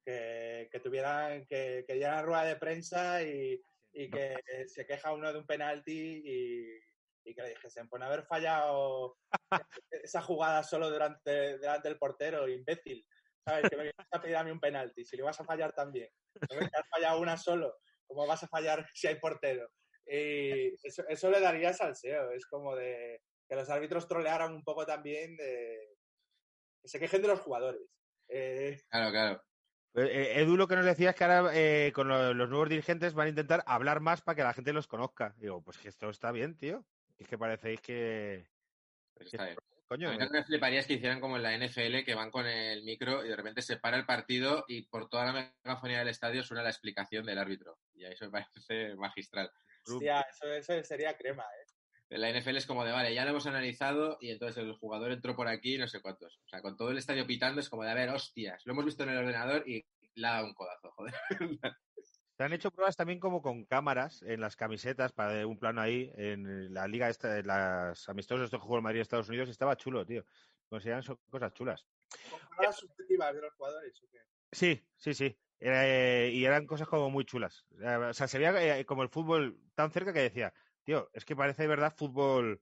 Que, 0.04 0.68
que 0.70 0.80
tuvieran, 0.80 1.46
que, 1.46 1.84
que 1.86 1.94
dieran 1.94 2.26
rueda 2.26 2.44
de 2.44 2.56
prensa 2.56 3.22
y, 3.22 3.62
y 3.94 4.10
que 4.10 4.36
se 4.66 4.86
queja 4.86 5.12
uno 5.12 5.32
de 5.32 5.38
un 5.38 5.46
penalti 5.46 6.22
y, 6.24 6.78
y 7.24 7.34
que 7.34 7.42
le 7.42 7.50
dijesen, 7.50 7.88
por 7.88 8.00
no 8.00 8.06
haber 8.06 8.24
fallado 8.24 9.16
esa 9.90 10.20
jugada 10.20 10.62
solo 10.62 10.90
durante, 10.90 11.58
delante 11.58 11.88
del 11.88 11.98
portero, 11.98 12.48
imbécil. 12.48 13.06
¿Sabes? 13.46 13.68
Que 13.68 13.76
me 13.76 13.92
vas 13.96 14.08
a 14.10 14.22
pedir 14.22 14.36
a 14.36 14.44
mí 14.44 14.50
un 14.50 14.60
penalti, 14.60 15.04
si 15.04 15.16
le 15.16 15.22
vas 15.22 15.38
a 15.38 15.44
fallar 15.44 15.74
también. 15.74 16.08
No 16.50 16.58
que 16.58 16.64
has 16.64 16.88
fallado 16.88 17.20
una 17.20 17.36
solo, 17.36 17.76
¿cómo 18.06 18.26
vas 18.26 18.42
a 18.42 18.48
fallar 18.48 18.86
si 18.94 19.06
hay 19.06 19.16
portero? 19.16 19.68
Y 20.06 20.74
eso, 20.86 21.04
eso 21.08 21.30
le 21.30 21.40
daría 21.40 21.72
salseo. 21.72 22.32
Es 22.32 22.46
como 22.46 22.74
de 22.74 23.20
que 23.48 23.56
los 23.56 23.68
árbitros 23.68 24.08
trolearan 24.08 24.52
un 24.54 24.64
poco 24.64 24.86
también 24.86 25.36
de 25.36 25.96
que 26.82 26.88
se 26.88 26.98
quejen 26.98 27.22
de 27.22 27.28
los 27.28 27.40
jugadores. 27.40 27.82
Eh, 28.28 28.80
Claro, 28.90 29.10
claro. 29.10 29.42
Eh, 29.94 30.40
Edu 30.40 30.56
lo 30.56 30.66
que 30.66 30.76
nos 30.76 30.84
decía 30.84 31.10
es 31.10 31.16
que 31.16 31.24
ahora 31.24 31.50
eh, 31.54 31.92
con 31.94 32.08
lo- 32.08 32.34
los 32.34 32.48
nuevos 32.48 32.68
dirigentes 32.68 33.14
van 33.14 33.26
a 33.26 33.30
intentar 33.30 33.62
hablar 33.66 34.00
más 34.00 34.22
para 34.22 34.36
que 34.36 34.42
la 34.42 34.52
gente 34.52 34.72
los 34.72 34.86
conozca. 34.88 35.34
Digo, 35.38 35.62
pues 35.62 35.78
que 35.78 35.88
esto 35.88 36.10
está 36.10 36.32
bien, 36.32 36.56
tío. 36.56 36.84
Es 37.18 37.28
que 37.28 37.38
parecéis 37.38 37.80
que... 37.80 38.48
Pues 39.14 39.32
está 39.32 39.44
bien. 39.44 39.56
Coño, 39.86 40.08
A 40.08 40.12
mí 40.12 40.18
lo 40.18 40.26
que 40.30 40.38
me 40.38 40.44
fliparía 40.44 40.80
es 40.80 40.86
que 40.86 40.94
hicieran 40.94 41.20
como 41.20 41.36
en 41.36 41.42
la 41.42 41.54
NFL, 41.54 42.04
que 42.04 42.14
van 42.14 42.30
con 42.30 42.46
el 42.46 42.82
micro 42.84 43.24
y 43.24 43.28
de 43.28 43.36
repente 43.36 43.60
se 43.62 43.76
para 43.76 43.96
el 43.98 44.06
partido 44.06 44.64
y 44.66 44.82
por 44.86 45.08
toda 45.10 45.26
la 45.26 45.52
megafonía 45.64 45.98
del 45.98 46.08
estadio 46.08 46.42
suena 46.42 46.62
la 46.62 46.70
explicación 46.70 47.24
del 47.26 47.38
árbitro. 47.38 47.78
Y 47.92 48.04
eso 48.06 48.24
me 48.24 48.30
parece 48.64 48.96
magistral. 48.96 49.52
hostia, 49.86 50.22
eso, 50.22 50.52
eso 50.52 50.82
sería 50.84 51.16
crema, 51.16 51.42
¿eh? 51.44 51.63
En 52.14 52.20
la 52.20 52.30
NFL 52.30 52.58
es 52.58 52.66
como 52.66 52.84
de, 52.84 52.92
vale, 52.92 53.12
ya 53.12 53.24
lo 53.24 53.30
hemos 53.30 53.48
analizado 53.48 54.18
y 54.20 54.30
entonces 54.30 54.62
el 54.62 54.72
jugador 54.74 55.10
entró 55.10 55.34
por 55.34 55.48
aquí 55.48 55.74
y 55.74 55.78
no 55.78 55.88
sé 55.88 56.00
cuántos. 56.00 56.38
O 56.44 56.48
sea, 56.48 56.62
con 56.62 56.76
todo 56.76 56.92
el 56.92 56.98
estadio 56.98 57.26
pitando 57.26 57.60
es 57.60 57.68
como 57.68 57.82
de, 57.82 57.90
a 57.90 57.94
ver, 57.94 58.08
hostias, 58.10 58.62
lo 58.66 58.72
hemos 58.72 58.84
visto 58.84 59.02
en 59.02 59.08
el 59.08 59.16
ordenador 59.16 59.68
y 59.68 59.84
le 60.14 60.26
ha 60.28 60.34
dado 60.34 60.46
un 60.46 60.54
codazo, 60.54 60.92
joder. 60.96 61.12
Se 62.36 62.44
han 62.44 62.52
hecho 62.52 62.70
pruebas 62.70 62.94
también 62.94 63.18
como 63.18 63.42
con 63.42 63.64
cámaras 63.64 64.22
en 64.22 64.40
las 64.40 64.54
camisetas 64.54 65.10
para 65.10 65.44
un 65.44 65.58
plano 65.58 65.80
ahí 65.80 66.12
en 66.14 66.72
la 66.72 66.86
liga 66.86 67.08
esta, 67.08 67.36
en 67.36 67.48
las 67.48 68.08
amistosos 68.08 68.48
de 68.48 68.58
juego 68.58 68.76
de 68.76 68.82
Madrid 68.82 69.00
Estados 69.00 69.28
Unidos 69.28 69.48
estaba 69.48 69.76
chulo, 69.76 70.06
tío. 70.06 70.24
Consideran 70.68 71.02
son 71.02 71.18
cosas 71.28 71.52
chulas. 71.52 71.84
Con 72.30 72.38
cámaras 72.38 72.76
subjetivas 72.76 73.34
de 73.34 73.40
los 73.40 73.54
jugadores. 73.54 74.00
¿o 74.00 74.06
qué? 74.12 74.18
Sí, 74.52 74.86
sí, 74.96 75.14
sí. 75.14 75.36
Eh, 75.58 76.30
y 76.32 76.44
eran 76.44 76.64
cosas 76.64 76.86
como 76.86 77.10
muy 77.10 77.24
chulas. 77.24 77.66
Eh, 77.80 77.96
O 77.96 78.14
sea, 78.14 78.28
se 78.28 78.38
veía 78.38 78.78
eh, 78.78 78.84
como 78.84 79.02
el 79.02 79.08
fútbol 79.08 79.58
tan 79.74 79.90
cerca 79.90 80.12
que 80.12 80.20
decía, 80.20 80.54
tío, 80.84 81.10
es 81.12 81.24
que 81.24 81.34
parece 81.36 81.62
de 81.62 81.68
verdad 81.68 81.94
fútbol 81.96 82.60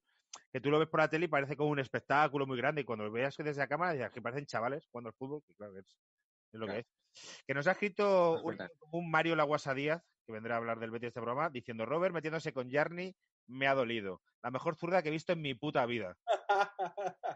que 0.51 0.61
tú 0.61 0.71
lo 0.71 0.79
ves 0.79 0.89
por 0.89 1.01
la 1.01 1.09
tele 1.09 1.27
y 1.27 1.29
parece 1.29 1.57
como 1.57 1.71
un 1.71 1.79
espectáculo 1.79 2.47
muy 2.47 2.57
grande. 2.57 2.83
Y 2.83 2.85
cuando 2.85 3.05
lo 3.05 3.13
veas 3.13 3.37
desde 3.37 3.61
la 3.61 3.69
cámara, 3.69 3.93
decías 3.93 4.11
que 4.11 4.23
parecen 4.23 4.47
chavales 4.47 4.87
jugando 4.87 5.09
al 5.09 5.15
fútbol, 5.15 5.43
que 5.47 5.55
claro 5.55 5.73
que 5.75 5.81
es, 5.81 5.87
es 5.87 6.61
lo 6.61 6.67
Claro. 6.67 6.73
que 6.73 6.81
es. 6.81 7.43
Que 7.47 7.55
nos 7.55 7.67
ha 7.67 7.73
escrito 7.73 8.41
Nos 8.43 8.45
un, 8.45 8.59
un 8.93 9.11
Mario 9.11 9.37
Laguasa 9.37 9.75
Díaz, 9.75 10.03
que 10.27 10.33
vendrá 10.33 10.55
a 10.55 10.59
hablar 10.59 10.79
del 10.79 10.91
Betis 10.91 11.03
de 11.03 11.09
este 11.09 11.21
programa, 11.21 11.51
diciendo, 11.51 11.85
Robert 11.85 12.15
metiéndose 12.15 12.53
con 12.53 12.71
Jarni 12.71 13.15
me 13.49 13.67
ha 13.67 13.75
dolido. 13.75 14.23
La 14.43 14.51
mejor 14.51 14.77
zurda 14.77 15.03
que 15.03 15.09
he 15.09 15.13
visto 15.13 15.33
en 15.33 15.43
mi 15.43 15.55
puta 15.55 15.85
vida. 15.87 16.17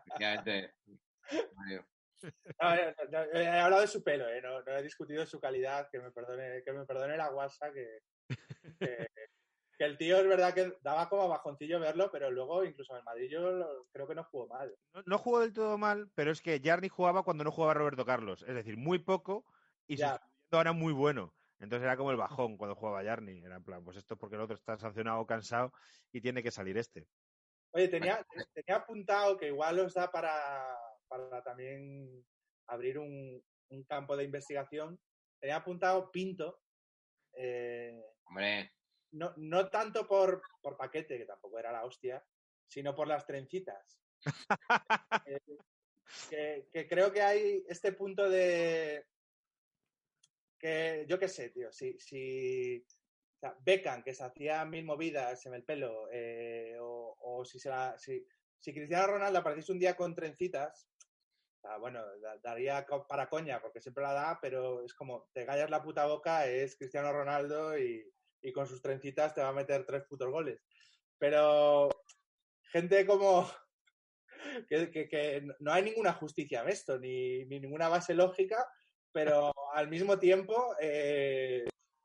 Efectivamente. 0.07 0.75
Mario. 1.55 1.87
No, 2.63 2.75
no, 2.75 2.83
no, 3.11 3.39
he 3.39 3.47
hablado 3.47 3.83
de 3.83 3.89
su 3.89 4.03
pelo, 4.03 4.27
¿eh? 4.27 4.41
no, 4.41 4.63
no 4.63 4.73
he 4.73 4.83
discutido 4.83 5.27
su 5.27 5.39
calidad, 5.39 5.91
que 5.93 6.01
me 6.01 6.11
perdone, 6.11 6.63
que 6.65 6.73
me 6.73 6.87
perdone 6.87 7.15
la 7.15 7.29
guasa, 7.29 7.71
que, 7.71 7.99
que, 8.81 9.07
que 9.79 9.85
el 9.85 9.99
tío 9.99 10.19
es 10.19 10.27
verdad 10.27 10.55
que 10.55 10.77
daba 10.83 11.09
como 11.09 11.29
bajoncillo 11.29 11.79
verlo, 11.81 12.11
pero 12.11 12.31
luego 12.31 12.65
incluso 12.65 12.93
en 12.95 12.99
el 12.99 13.05
Madrid 13.05 13.29
yo 13.31 13.51
lo- 13.51 13.87
creo 13.93 14.09
que 14.09 14.15
no 14.15 14.25
jugó 14.25 14.47
mal. 14.49 14.75
No, 14.95 15.03
no 15.07 15.19
jugó 15.19 15.41
del 15.41 15.53
todo 15.53 15.77
mal, 15.79 16.11
pero 16.15 16.31
es 16.31 16.41
que 16.41 16.61
Jarni 16.63 16.89
jugaba 16.89 17.23
cuando 17.23 17.45
no 17.45 17.53
jugaba 17.53 17.75
Roberto 17.75 18.05
Carlos. 18.05 18.43
Es 18.47 18.55
decir, 18.55 18.77
muy 18.77 18.99
poco 19.01 19.45
y 19.87 19.97
viendo 19.97 20.19
ahora 20.51 20.73
muy 20.73 20.93
bueno. 20.93 21.35
Entonces 21.59 21.85
era 21.85 21.97
como 21.97 22.11
el 22.11 22.17
bajón 22.17 22.57
cuando 22.59 22.75
jugaba 22.77 23.05
Jarni. 23.05 23.43
Era 23.45 23.57
en 23.57 23.65
plan, 23.65 23.85
pues 23.85 23.97
esto 23.97 24.15
es 24.15 24.21
porque 24.21 24.37
el 24.37 24.43
otro 24.43 24.57
está 24.57 24.77
sancionado 24.79 25.21
o 25.21 25.27
cansado 25.27 25.73
y 26.13 26.21
tiene 26.21 26.43
que 26.43 26.51
salir 26.51 26.77
este. 26.79 27.07
Oye, 27.73 27.89
tenía, 27.89 28.27
tenía 28.55 28.77
apuntado 28.81 29.37
que 29.37 29.49
igual 29.49 29.79
os 29.81 29.93
da 29.93 30.11
para, 30.11 30.75
para 31.09 31.43
también 31.43 32.25
abrir 32.67 32.99
un, 32.99 33.45
un 33.69 33.85
campo 33.85 34.17
de 34.17 34.25
investigación. 34.25 34.99
Tenía 35.39 35.57
apuntado 35.57 36.11
Pinto, 36.11 36.63
eh, 37.35 38.03
Hombre, 38.25 38.73
no, 39.13 39.33
no 39.37 39.69
tanto 39.71 40.07
por, 40.07 40.43
por 40.61 40.77
paquete, 40.77 41.19
que 41.19 41.25
tampoco 41.25 41.59
era 41.59 41.73
la 41.73 41.85
hostia, 41.85 42.25
sino 42.67 42.95
por 42.95 43.09
las 43.09 43.27
trencitas. 43.27 44.01
Eh, 45.27 46.69
que, 46.73 46.89
creo 46.89 47.13
que 47.13 47.23
hay 47.23 47.65
este 47.69 47.93
punto 47.93 48.29
de 48.29 49.07
que 50.59 51.05
yo 51.09 51.19
qué 51.19 51.29
sé, 51.29 51.51
tío, 51.51 51.73
si, 51.73 51.99
si 51.99 52.85
Beckham, 53.61 54.03
que 54.03 54.15
se 54.15 54.25
hacía 54.25 54.65
mil 54.65 54.85
movidas 54.85 55.45
en 55.47 55.55
el 55.55 55.65
pelo, 55.65 56.09
eh, 56.11 56.77
o, 56.81 57.17
o 57.21 57.45
si, 57.45 57.59
se 57.59 57.69
la- 57.69 57.99
si, 57.99 58.27
si 58.59 58.73
Cristiano 58.73 59.07
Ronaldo 59.07 59.41
apareciese 59.41 59.73
un 59.73 59.79
día 59.79 59.97
con 59.97 60.15
trencitas, 60.15 60.89
bueno, 61.81 62.19
da- 62.19 62.39
daría 62.39 62.87
para 63.09 63.29
coña, 63.29 63.61
porque 63.61 63.81
siempre 63.81 64.05
la 64.05 64.13
da, 64.13 64.39
pero 64.41 64.85
es 64.85 64.95
como, 64.95 65.29
te 65.33 65.45
callas 65.45 65.71
la 65.71 65.83
puta 65.83 66.07
boca, 66.07 66.47
es 66.47 66.77
Cristiano 66.77 67.13
Ronaldo 67.13 67.77
y, 67.79 68.13
y 68.47 68.53
con 68.53 68.67
sus 68.67 68.81
trencitas 68.81 69.35
te 69.35 69.41
va 69.41 69.49
a 69.49 69.53
meter 69.53 69.85
tres 69.85 70.05
putos 70.05 70.31
goles. 70.31 70.61
Pero 71.19 71.89
gente 72.73 73.07
como... 73.07 73.49
Que, 74.69 74.91
que- 74.91 75.09
que 75.09 75.49
no 75.61 75.73
hay 75.73 75.83
ninguna 75.83 76.13
justicia 76.13 76.61
en 76.63 76.69
esto, 76.69 76.99
ni, 76.99 77.45
ni 77.47 77.59
ninguna 77.59 77.89
base 77.89 78.15
lógica, 78.15 78.65
pero 79.11 79.53
al 79.75 79.89
mismo 79.89 80.19
tiempo 80.19 80.77
eh, 80.81 81.65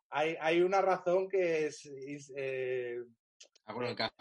hay, 0.09 0.35
hay 0.39 0.61
una 0.61 0.81
razón 0.81 1.27
que 1.29 1.67
es, 1.67 1.85
es, 1.85 2.31
eh, 2.35 2.97
encaja. 3.91 4.11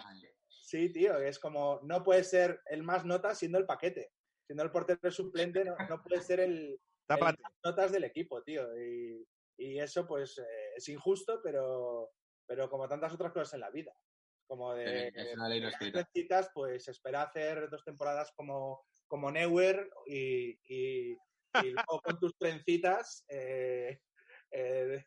sí, 0.48 0.92
tío, 0.92 1.18
es 1.18 1.38
como 1.38 1.80
no 1.84 2.02
puede 2.02 2.24
ser 2.24 2.60
el 2.66 2.82
más 2.82 3.04
nota 3.06 3.34
siendo 3.34 3.58
el 3.58 3.64
paquete, 3.64 4.10
siendo 4.44 4.64
el 4.64 4.70
portero 4.70 5.10
suplente 5.10 5.64
no, 5.64 5.76
no 5.88 6.02
puede 6.02 6.20
ser 6.20 6.40
el, 6.40 6.78
el 7.30 7.36
más 7.42 7.52
notas 7.64 7.92
del 7.92 8.04
equipo, 8.04 8.42
tío, 8.42 8.66
y, 8.78 9.24
y 9.56 9.78
eso 9.78 10.06
pues 10.06 10.36
eh, 10.38 10.69
es 10.81 10.89
injusto, 10.89 11.41
pero, 11.43 12.11
pero 12.47 12.68
como 12.68 12.89
tantas 12.89 13.12
otras 13.12 13.33
cosas 13.33 13.55
en 13.55 13.61
la 13.61 13.70
vida, 13.70 13.93
como 14.47 14.74
de 14.74 15.09
es 15.14 15.35
una 15.35 15.49
ley 15.49 15.61
no 15.61 15.66
las 15.66 15.74
escrita. 15.74 16.03
trencitas, 16.05 16.51
pues 16.53 16.89
espera 16.89 17.22
hacer 17.22 17.70
dos 17.70 17.85
temporadas 17.85 18.33
como, 18.35 18.85
como 19.07 19.31
Neuer 19.31 19.89
y, 20.07 20.59
y, 20.66 21.12
y 21.12 21.70
luego 21.70 22.01
con 22.03 22.18
tus 22.18 22.37
trencitas 22.37 23.24
eh, 23.28 24.01
eh, 24.51 25.05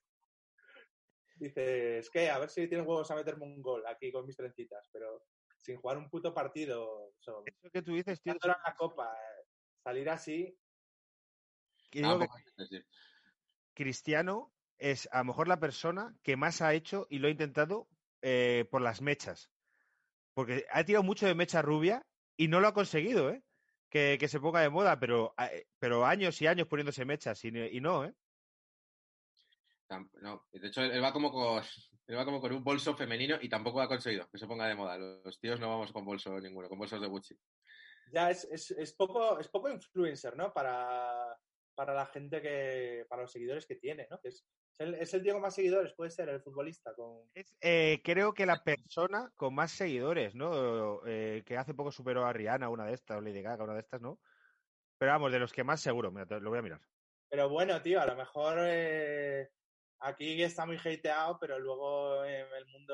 dices 1.36 2.10
que 2.10 2.30
a 2.30 2.40
ver 2.40 2.50
si 2.50 2.68
tienes 2.68 2.88
huevos 2.88 3.10
a 3.12 3.16
meterme 3.16 3.46
un 3.46 3.62
gol 3.62 3.86
aquí 3.86 4.12
con 4.12 4.26
mis 4.26 4.38
trencitas, 4.38 4.88
pero 4.92 5.26
sin 5.58 5.78
jugar 5.78 5.98
un 5.98 6.10
puto 6.10 6.34
partido, 6.34 7.14
so, 7.20 7.44
Eso 7.46 7.70
que 7.72 7.82
tú 7.82 7.94
dices, 7.94 8.22
tío, 8.22 8.36
la 8.44 8.76
copa, 8.78 9.14
eh, 9.14 9.46
salir 9.82 10.10
así, 10.10 10.58
que 11.90 12.02
Cristiano 13.74 14.54
es 14.78 15.08
a 15.12 15.20
lo 15.20 15.26
mejor 15.26 15.48
la 15.48 15.60
persona 15.60 16.16
que 16.24 16.36
más 16.38 16.62
ha 16.62 16.74
hecho 16.74 17.08
y 17.10 17.20
lo 17.20 17.28
ha 17.28 17.32
intentado 17.32 17.88
eh, 18.22 18.66
por 18.72 18.82
las 18.82 19.02
mechas. 19.02 19.50
Porque 20.34 20.66
ha 20.72 20.84
tirado 20.84 21.04
mucho 21.04 21.28
de 21.28 21.36
mecha 21.36 21.62
rubia 21.62 22.06
y 22.38 22.48
no 22.48 22.60
lo 22.60 22.68
ha 22.68 22.74
conseguido, 22.74 23.30
¿eh? 23.30 23.44
Que, 23.90 24.18
que 24.20 24.28
se 24.28 24.40
ponga 24.40 24.62
de 24.62 24.70
moda, 24.70 25.00
pero, 25.00 25.36
eh, 25.38 25.68
pero 25.78 26.06
años 26.06 26.42
y 26.42 26.48
años 26.48 26.68
poniéndose 26.68 27.06
mechas 27.06 27.44
y, 27.46 27.52
no- 27.52 27.66
y 27.66 27.80
no, 27.80 28.06
¿eh? 28.06 28.14
no. 30.22 30.48
De 30.52 30.68
hecho, 30.68 30.82
él 30.82 31.04
va 31.04 31.14
como 31.14 31.32
con 31.32 31.62
él 32.08 32.18
va 32.18 32.26
como 32.26 32.42
con 32.42 32.52
un 32.54 32.64
bolso 32.64 32.96
femenino 32.96 33.38
y 33.42 33.50
tampoco 33.50 33.82
ha 33.82 33.88
conseguido 33.88 34.28
que 34.30 34.38
se 34.38 34.48
ponga 34.48 34.68
de 34.68 34.76
moda. 34.76 34.98
Los 34.98 35.40
tíos 35.40 35.60
no 35.60 35.70
vamos 35.70 35.92
con 35.92 36.06
bolso 36.06 36.40
ninguno, 36.40 36.68
con 36.70 36.80
bolsos 36.80 37.00
de 37.02 37.08
Gucci. 37.08 37.36
ya 38.12 38.30
es, 38.32 38.46
es, 38.46 38.72
es 38.72 38.94
poco, 38.94 39.40
es 39.40 39.48
poco 39.48 39.70
influencer, 39.70 40.36
¿no? 40.36 40.52
Para, 40.54 41.38
para 41.76 41.94
la 41.94 42.06
gente 42.06 42.42
que, 42.42 43.06
para 43.10 43.24
los 43.24 43.32
seguidores 43.32 43.66
que 43.66 43.76
tiene, 43.76 44.08
¿no? 44.10 44.20
Es, 44.24 44.46
es 44.72 44.80
el, 44.80 44.96
es 44.96 45.14
el 45.14 45.24
tío 45.24 45.34
con 45.34 45.42
más 45.42 45.56
seguidores, 45.56 45.94
puede 45.94 46.12
ser 46.12 46.30
el 46.30 46.42
futbolista 46.42 46.94
con... 46.96 47.30
Es, 47.34 47.56
eh, 47.62 48.02
creo 48.04 48.34
que 48.34 48.46
la 48.46 48.64
persona 48.64 49.32
con 49.36 49.56
más 49.56 49.72
seguidores, 49.72 50.36
¿no? 50.36 51.06
Eh, 51.06 51.44
que 51.46 51.58
hace 51.58 51.74
poco 51.74 51.92
superó 51.92 52.26
a 52.26 52.34
Rihanna, 52.34 52.70
una 52.70 52.86
de 52.86 52.94
estas, 52.94 53.18
o 53.18 53.22
Lady 53.22 53.42
Gaga, 53.42 53.64
una 53.64 53.74
de 53.74 53.82
estas, 53.82 54.02
¿no? 54.02 54.20
Pero 54.98 55.12
vamos, 55.12 55.32
de 55.32 55.40
los 55.40 55.52
que 55.52 55.64
más 55.64 55.82
seguro, 55.82 56.12
mira, 56.12 56.26
te- 56.26 56.40
lo 56.40 56.50
voy 56.50 56.60
a 56.60 56.64
mirar. 56.64 56.82
Pero 57.30 57.50
bueno, 57.50 57.82
tío, 57.82 58.00
a 58.00 58.06
lo 58.06 58.16
mejor 58.16 58.58
eh, 58.62 59.50
aquí 60.00 60.42
está 60.42 60.66
muy 60.66 60.78
hateado, 60.78 61.38
pero 61.40 61.60
luego 61.60 62.24
en 62.26 62.46
el 62.54 62.66
mundo 62.68 62.94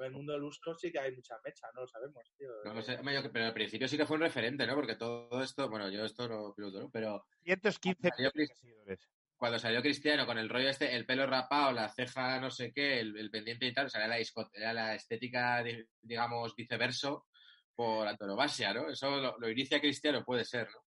en 0.00 0.06
el 0.06 0.12
mundo 0.12 0.38
lusco 0.38 0.74
sí 0.74 0.90
que 0.90 0.98
hay 0.98 1.14
mucha 1.14 1.36
mecha, 1.44 1.66
no 1.74 1.82
lo 1.82 1.86
sabemos, 1.86 2.22
tío. 2.36 2.50
No 2.64 2.80
yo- 2.80 3.32
pero 3.32 3.46
al 3.46 3.52
principio 3.54 3.86
sí 3.88 3.96
que 3.96 4.06
fue 4.06 4.16
un 4.16 4.22
referente, 4.22 4.66
¿no? 4.66 4.74
Porque 4.74 4.96
todo 4.96 5.42
esto, 5.42 5.68
bueno, 5.68 5.90
yo 5.90 6.04
esto 6.04 6.28
no 6.28 6.52
piloto, 6.54 6.80
¿no? 6.80 6.90
Pero 6.90 7.24
115 7.44 8.08
Salió 8.10 8.30
millones 8.34 8.48
de 8.48 8.54
seguidores. 8.56 9.08
cuando 9.36 9.58
salió 9.58 9.82
Cristiano 9.82 10.26
con 10.26 10.38
el 10.38 10.48
rollo 10.48 10.68
este, 10.68 10.94
el 10.94 11.06
pelo 11.06 11.26
rapado, 11.26 11.72
la 11.72 11.88
ceja 11.88 12.40
no 12.40 12.50
sé 12.50 12.72
qué, 12.72 13.00
el, 13.00 13.16
el 13.18 13.30
pendiente 13.30 13.66
y 13.66 13.72
tal, 13.72 13.86
o 13.86 13.88
sea, 13.88 14.00
era 14.00 14.08
la, 14.08 14.16
disco- 14.16 14.50
era 14.52 14.72
la 14.72 14.94
estética, 14.94 15.62
di- 15.62 15.84
digamos, 16.00 16.54
viceverso 16.56 17.26
por 17.74 18.06
antonomasia, 18.06 18.72
¿no? 18.72 18.88
Eso 18.88 19.10
lo, 19.20 19.36
lo 19.38 19.50
inicia 19.50 19.80
Cristiano, 19.80 20.24
puede 20.24 20.44
ser, 20.44 20.68
¿no? 20.72 20.80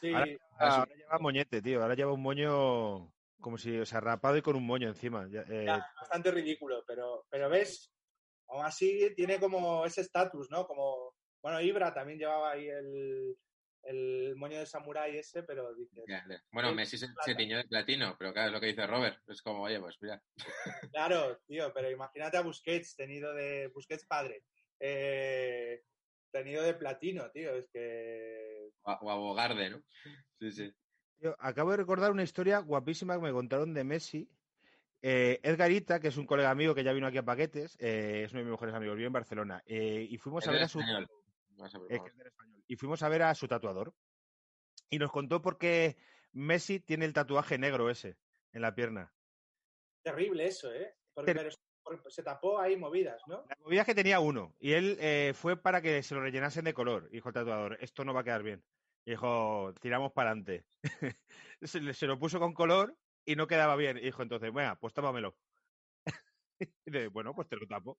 Sí, 0.00 0.12
Ahora, 0.12 0.26
ahora 0.60 0.94
lleva 0.96 1.18
moñete, 1.18 1.60
tío. 1.60 1.82
Ahora 1.82 1.94
lleva 1.94 2.12
un 2.12 2.22
moño 2.22 3.12
como 3.40 3.58
si, 3.58 3.78
o 3.78 3.86
sea, 3.86 4.00
rapado 4.00 4.36
y 4.36 4.42
con 4.42 4.56
un 4.56 4.66
moño 4.66 4.88
encima. 4.88 5.28
Ya, 5.30 5.42
eh, 5.48 5.64
ya, 5.66 5.86
bastante 6.00 6.30
ridículo, 6.30 6.84
pero, 6.86 7.26
pero 7.30 7.48
ves, 7.48 7.92
aún 8.48 8.64
así 8.64 9.12
tiene 9.14 9.38
como 9.38 9.84
ese 9.84 10.00
estatus, 10.02 10.50
¿no? 10.50 10.66
Como, 10.66 11.14
bueno, 11.42 11.60
Ibra 11.60 11.92
también 11.94 12.18
llevaba 12.18 12.52
ahí 12.52 12.68
el, 12.68 13.36
el 13.84 14.34
moño 14.36 14.58
de 14.58 14.66
samurái 14.66 15.16
ese, 15.18 15.42
pero 15.42 15.74
dices, 15.74 16.04
Ya, 16.06 16.24
ya. 16.28 16.42
Bueno, 16.52 16.72
Messi 16.74 16.98
se, 16.98 17.06
se 17.24 17.34
tiñó 17.34 17.56
de 17.58 17.64
platino, 17.64 18.16
pero 18.18 18.32
claro, 18.32 18.48
es 18.48 18.52
lo 18.54 18.60
que 18.60 18.66
dice 18.66 18.86
Robert. 18.86 19.20
Es 19.28 19.42
como, 19.42 19.62
oye, 19.64 19.80
pues 19.80 19.96
mira, 20.00 20.22
Claro, 20.92 21.38
tío, 21.46 21.72
pero 21.72 21.90
imagínate 21.90 22.36
a 22.36 22.42
Busquets 22.42 22.96
tenido 22.96 23.34
de 23.34 23.68
Busquets 23.68 24.06
padre, 24.06 24.44
eh, 24.80 25.82
tenido 26.32 26.62
de 26.62 26.74
platino, 26.74 27.30
tío, 27.30 27.54
es 27.54 27.68
que 27.70 28.70
o, 28.82 28.90
a- 28.90 28.98
o 29.00 29.10
a 29.10 29.14
Bogarde, 29.16 29.70
¿no? 29.70 29.82
Sí, 30.40 30.50
sí. 30.50 30.74
Acabo 31.38 31.70
de 31.72 31.76
recordar 31.76 32.10
una 32.10 32.22
historia 32.22 32.58
guapísima 32.60 33.14
que 33.16 33.22
me 33.22 33.32
contaron 33.32 33.74
de 33.74 33.84
Messi. 33.84 34.28
Eh, 35.00 35.38
Edgarita, 35.42 36.00
que 36.00 36.08
es 36.08 36.16
un 36.16 36.26
colega 36.26 36.50
amigo 36.50 36.74
que 36.74 36.82
ya 36.82 36.92
vino 36.92 37.06
aquí 37.06 37.18
a 37.18 37.24
Paquetes, 37.24 37.76
eh, 37.78 38.22
es 38.24 38.32
uno 38.32 38.40
de 38.40 38.44
mis 38.46 38.52
mejores 38.52 38.74
amigos, 38.74 38.96
vive 38.96 39.06
en 39.06 39.12
Barcelona. 39.12 39.62
eh, 39.66 40.06
y 40.08 40.18
fuimos 40.18 40.46
a 40.48 40.50
ver 40.52 40.62
a 40.62 40.68
su. 40.68 40.80
español. 40.80 41.08
Vas 41.56 41.74
a 41.74 41.78
ver, 41.78 41.92
Es 41.92 41.98
que 41.98 41.98
vamos. 41.98 42.10
es 42.10 42.18
del 42.18 42.26
español. 42.26 42.64
Y 42.66 42.76
fuimos 42.76 43.02
a 43.02 43.08
ver 43.08 43.22
a 43.22 43.34
su 43.34 43.46
tatuador. 43.46 43.94
Y 44.90 44.98
nos 44.98 45.12
contó 45.12 45.40
por 45.42 45.58
qué 45.58 45.96
Messi 46.32 46.80
tiene 46.80 47.04
el 47.04 47.12
tatuaje 47.12 47.58
negro 47.58 47.90
ese 47.90 48.16
en 48.52 48.62
la 48.62 48.74
pierna. 48.74 49.12
terrible 50.02 50.46
eso, 50.46 50.72
¿eh? 50.72 50.94
Porque, 51.14 51.34
se 52.08 52.22
tapó 52.22 52.58
ahí 52.58 52.76
movidas, 52.76 53.22
¿no? 53.26 53.44
La 53.48 53.56
movida 53.60 53.80
es 53.80 53.86
que 53.86 53.94
tenía 53.94 54.20
uno. 54.20 54.54
Y 54.58 54.72
él 54.72 54.96
eh, 55.00 55.32
fue 55.34 55.56
para 55.56 55.80
que 55.80 56.02
se 56.02 56.14
lo 56.14 56.20
rellenasen 56.20 56.64
de 56.64 56.74
color. 56.74 57.08
Dijo 57.10 57.28
el 57.28 57.34
tatuador, 57.34 57.78
esto 57.80 58.04
no 58.04 58.12
va 58.12 58.20
a 58.20 58.24
quedar 58.24 58.42
bien. 58.42 58.62
Y 59.08 59.12
dijo, 59.12 59.72
tiramos 59.80 60.12
para 60.12 60.32
adelante. 60.32 60.66
se, 61.62 61.80
le- 61.80 61.94
se 61.94 62.06
lo 62.06 62.18
puso 62.18 62.38
con 62.38 62.52
color 62.52 62.94
y 63.24 63.36
no 63.36 63.46
quedaba 63.46 63.74
bien. 63.74 63.96
Y 63.96 64.02
dijo 64.02 64.22
entonces, 64.22 64.52
venga, 64.52 64.78
pues 64.78 64.92
tápamelo. 64.92 65.34
y 66.84 66.90
de, 66.90 67.08
bueno, 67.08 67.34
pues 67.34 67.48
te 67.48 67.56
lo 67.56 67.66
tapo. 67.66 67.98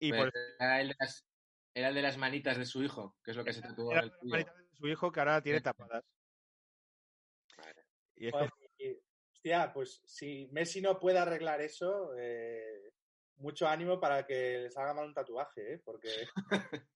Y 0.00 0.10
Pero 0.10 0.24
por 0.24 0.32
era, 0.58 0.80
el 0.80 0.88
de 0.88 0.96
las, 0.98 1.24
era 1.72 1.88
el 1.90 1.94
de 1.94 2.02
las 2.02 2.18
manitas 2.18 2.58
de 2.58 2.66
su 2.66 2.82
hijo, 2.82 3.16
que 3.22 3.30
es 3.30 3.36
lo 3.36 3.44
que 3.44 3.52
se 3.52 3.62
tatuó 3.62 3.92
en 3.92 3.98
era 3.98 4.00
el 4.06 4.10
la 4.10 4.16
cuello. 4.18 4.32
manita 4.32 4.54
de 4.56 4.76
su 4.76 4.88
hijo 4.88 5.12
que 5.12 5.20
ahora 5.20 5.40
tiene 5.40 5.60
tapadas. 5.60 6.04
Madre. 7.56 7.84
Y 8.16 8.26
es 8.26 8.32
Joder, 8.32 8.50
como- 8.50 8.66
y- 8.76 9.00
hostia, 9.32 9.72
pues 9.72 10.02
si 10.04 10.48
Messi 10.50 10.80
no 10.80 10.98
puede 10.98 11.20
arreglar 11.20 11.60
eso, 11.60 12.12
eh, 12.18 12.92
mucho 13.36 13.68
ánimo 13.68 14.00
para 14.00 14.26
que 14.26 14.58
les 14.62 14.76
haga 14.76 14.94
mal 14.94 15.06
un 15.06 15.14
tatuaje, 15.14 15.74
¿eh? 15.74 15.78
Porque, 15.84 16.10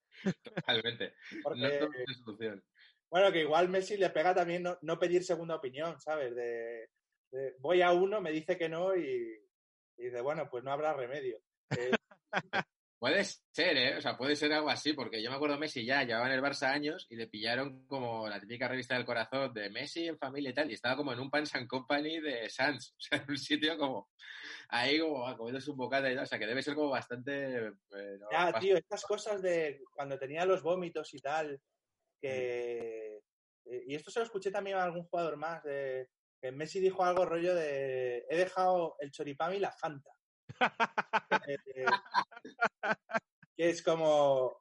Totalmente. 0.42 1.14
No 1.34 1.40
porque 1.44 1.78
todo 1.78 1.90
es 2.04 2.16
solución. 2.18 2.64
Bueno, 3.12 3.30
que 3.30 3.42
igual 3.42 3.68
Messi 3.68 3.98
le 3.98 4.08
pega 4.08 4.34
también 4.34 4.62
no, 4.62 4.78
no 4.80 4.98
pedir 4.98 5.22
segunda 5.22 5.56
opinión, 5.56 6.00
¿sabes? 6.00 6.34
De, 6.34 6.88
de, 7.30 7.54
voy 7.58 7.82
a 7.82 7.92
uno, 7.92 8.22
me 8.22 8.32
dice 8.32 8.56
que 8.56 8.70
no 8.70 8.96
y, 8.96 9.38
y 9.98 10.04
dice, 10.04 10.22
bueno, 10.22 10.48
pues 10.50 10.64
no 10.64 10.72
habrá 10.72 10.94
remedio. 10.94 11.38
Eh, 11.76 11.90
Puede 13.02 13.24
ser, 13.24 13.76
¿eh? 13.76 13.96
O 13.96 14.00
sea, 14.00 14.16
puede 14.16 14.36
ser 14.36 14.52
algo 14.52 14.70
así, 14.70 14.92
porque 14.92 15.20
yo 15.20 15.28
me 15.28 15.34
acuerdo 15.34 15.58
Messi 15.58 15.84
ya 15.84 16.04
llevaba 16.04 16.28
en 16.28 16.34
el 16.34 16.40
Barça 16.40 16.70
años 16.72 17.08
y 17.10 17.16
le 17.16 17.26
pillaron 17.26 17.84
como 17.88 18.28
la 18.28 18.38
típica 18.40 18.68
revista 18.68 18.94
del 18.94 19.04
corazón 19.04 19.52
de 19.52 19.70
Messi 19.70 20.06
en 20.06 20.16
familia 20.16 20.50
y 20.50 20.54
tal, 20.54 20.70
y 20.70 20.74
estaba 20.74 20.94
como 20.94 21.12
en 21.12 21.18
un 21.18 21.28
Pans 21.28 21.52
and 21.56 21.66
Company 21.66 22.20
de 22.20 22.48
Sans, 22.48 22.94
o 22.96 23.00
sea, 23.00 23.18
en 23.18 23.28
un 23.28 23.36
sitio 23.36 23.76
como 23.76 24.08
ahí 24.68 25.00
como 25.00 25.26
ah, 25.26 25.36
comiéndose 25.36 25.72
un 25.72 25.78
bocata 25.78 26.12
y 26.12 26.14
tal, 26.14 26.22
o 26.22 26.26
sea, 26.26 26.38
que 26.38 26.46
debe 26.46 26.62
ser 26.62 26.76
como 26.76 26.90
bastante... 26.90 27.56
eh, 27.66 28.18
Ya, 28.30 28.52
tío, 28.60 28.76
estas 28.76 29.04
cosas 29.04 29.42
de 29.42 29.82
cuando 29.92 30.16
tenía 30.16 30.46
los 30.46 30.62
vómitos 30.62 31.12
y 31.12 31.18
tal, 31.18 31.60
que... 32.20 33.01
eh, 33.66 33.84
Y 33.86 33.94
esto 33.94 34.10
se 34.10 34.20
lo 34.20 34.24
escuché 34.24 34.50
también 34.50 34.76
a 34.76 34.84
algún 34.84 35.04
jugador 35.04 35.36
más, 35.36 35.62
de 35.62 36.08
que 36.40 36.50
Messi 36.52 36.80
dijo 36.80 37.04
algo 37.04 37.24
rollo 37.24 37.54
de 37.54 38.26
he 38.28 38.36
dejado 38.36 38.96
el 38.98 39.12
choripán 39.12 39.54
y 39.54 39.60
la 39.60 39.70
Fanta. 39.70 40.10
Eh, 41.46 41.86
que 43.56 43.68
es 43.70 43.82
como... 43.82 44.60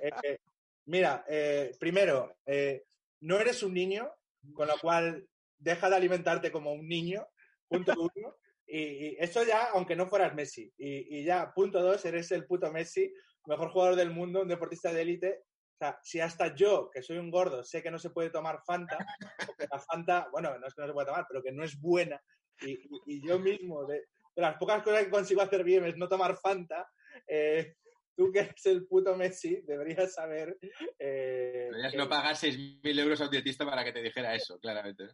eh, 0.00 0.38
mira, 0.86 1.24
eh, 1.28 1.72
primero, 1.78 2.38
eh, 2.46 2.84
no 3.20 3.38
eres 3.38 3.62
un 3.62 3.74
niño, 3.74 4.10
con 4.54 4.68
lo 4.68 4.78
cual 4.78 5.28
deja 5.58 5.90
de 5.90 5.96
alimentarte 5.96 6.50
como 6.50 6.72
un 6.72 6.88
niño, 6.88 7.26
punto 7.68 7.92
uno. 7.98 8.36
Y, 8.66 8.78
y 8.80 9.16
eso 9.18 9.44
ya, 9.44 9.70
aunque 9.74 9.94
no 9.96 10.06
fueras 10.06 10.34
Messi. 10.34 10.72
Y, 10.78 11.18
y 11.18 11.24
ya, 11.24 11.52
punto 11.52 11.82
dos, 11.82 12.04
eres 12.06 12.30
el 12.32 12.46
puto 12.46 12.72
Messi, 12.72 13.12
mejor 13.46 13.70
jugador 13.70 13.96
del 13.96 14.10
mundo, 14.10 14.42
un 14.42 14.48
deportista 14.48 14.92
de 14.92 15.02
élite. 15.02 15.42
Sea, 15.82 15.98
si 16.04 16.20
hasta 16.20 16.54
yo, 16.54 16.88
que 16.92 17.02
soy 17.02 17.18
un 17.18 17.28
gordo, 17.28 17.64
sé 17.64 17.82
que 17.82 17.90
no 17.90 17.98
se 17.98 18.10
puede 18.10 18.30
tomar 18.30 18.60
Fanta, 18.64 18.98
porque 19.44 19.66
la 19.68 19.80
Fanta, 19.80 20.28
bueno, 20.30 20.56
no 20.56 20.66
es 20.68 20.74
que 20.74 20.80
no 20.82 20.86
se 20.86 20.92
puede 20.92 21.06
tomar, 21.08 21.26
pero 21.28 21.42
que 21.42 21.50
no 21.50 21.64
es 21.64 21.76
buena, 21.80 22.22
y, 22.60 22.70
y- 22.70 23.02
y 23.06 23.26
yo 23.26 23.40
mismo, 23.40 23.84
de, 23.86 23.96
de 23.96 24.42
las 24.42 24.56
pocas 24.58 24.84
cosas 24.84 25.02
que 25.02 25.10
consigo 25.10 25.42
hacer 25.42 25.64
bien 25.64 25.84
es 25.84 25.96
no 25.96 26.08
tomar 26.08 26.36
Fanta, 26.36 26.88
eh, 27.26 27.74
tú 28.16 28.30
que 28.30 28.38
eres 28.40 28.64
el 28.66 28.86
puto 28.86 29.16
Messi, 29.16 29.60
deberías 29.62 30.14
saber... 30.14 30.56
eh, 31.00 31.66
Deberías 31.70 31.90
que- 31.90 31.98
no 31.98 32.08
pagar 32.08 32.36
6.000 32.36 32.96
euros 33.00 33.20
a 33.20 33.24
un 33.24 33.30
dietista 33.32 33.64
para 33.64 33.82
que 33.82 33.92
te 33.92 34.02
dijera 34.02 34.36
eso, 34.36 34.60
claramente. 34.60 35.08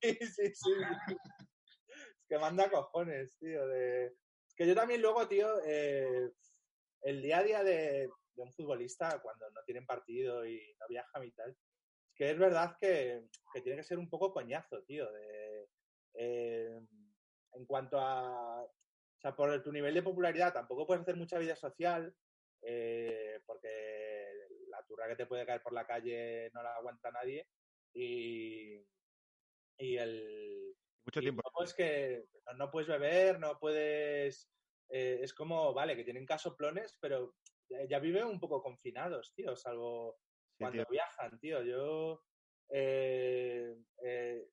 Sí, 0.00 0.16
sí, 0.20 0.54
sí. 0.54 0.72
Es 1.08 2.26
que 2.28 2.38
manda 2.38 2.70
cojones, 2.70 3.36
tío. 3.38 3.66
De... 3.66 4.06
Es 4.06 4.54
que 4.56 4.66
yo 4.68 4.74
también 4.76 5.02
luego, 5.02 5.26
tío, 5.26 5.48
eh, 5.66 6.30
el 7.02 7.20
día 7.20 7.38
a 7.38 7.42
día 7.42 7.64
de, 7.64 8.08
de 8.34 8.42
un 8.42 8.52
futbolista, 8.52 9.20
cuando 9.22 9.50
no 9.50 9.62
tienen 9.64 9.86
partido 9.86 10.46
y 10.46 10.60
no 10.80 10.86
viajan 10.88 11.24
y 11.24 11.32
tal, 11.32 11.50
es 11.50 12.14
que 12.14 12.30
es 12.30 12.38
verdad 12.38 12.76
que, 12.80 13.28
que 13.52 13.60
tiene 13.60 13.78
que 13.78 13.84
ser 13.84 13.98
un 13.98 14.08
poco 14.08 14.32
coñazo, 14.32 14.82
tío. 14.84 15.10
De, 15.12 15.68
eh, 16.14 16.80
en 17.52 17.66
cuanto 17.66 17.98
a... 17.98 18.62
O 18.62 19.20
sea, 19.20 19.34
por 19.34 19.62
tu 19.62 19.72
nivel 19.72 19.94
de 19.94 20.02
popularidad 20.02 20.52
tampoco 20.52 20.86
puedes 20.86 21.02
hacer 21.02 21.16
mucha 21.16 21.38
vida 21.38 21.56
social, 21.56 22.14
eh, 22.62 23.40
porque 23.46 24.32
la 24.68 24.84
turra 24.86 25.08
que 25.08 25.16
te 25.16 25.26
puede 25.26 25.46
caer 25.46 25.62
por 25.62 25.72
la 25.72 25.86
calle 25.86 26.50
no 26.52 26.62
la 26.62 26.74
aguanta 26.74 27.10
nadie. 27.10 27.48
Y, 27.94 28.84
y 29.78 29.96
el, 29.96 30.76
Mucho 31.06 31.20
y 31.20 31.22
tiempo. 31.22 31.42
es 31.62 31.74
que 31.74 32.26
no, 32.46 32.52
no 32.54 32.70
puedes 32.70 32.88
beber, 32.88 33.38
no 33.40 33.58
puedes. 33.58 34.50
eh, 34.90 35.20
es 35.22 35.32
como, 35.32 35.72
vale, 35.72 35.96
que 35.96 36.04
tienen 36.04 36.26
casoplones, 36.26 36.98
pero 37.00 37.34
ya, 37.88 37.98
viven 37.98 38.24
un 38.26 38.40
poco 38.40 38.62
confinados, 38.62 39.32
tío, 39.34 39.56
salvo 39.56 40.18
Sí, 40.56 40.58
cuando 40.58 40.84
tío. 40.84 40.86
viajan, 40.90 41.38
tío. 41.40 41.62
Yo 41.62 42.22
eh, 42.68 43.76
eh, 44.04 44.48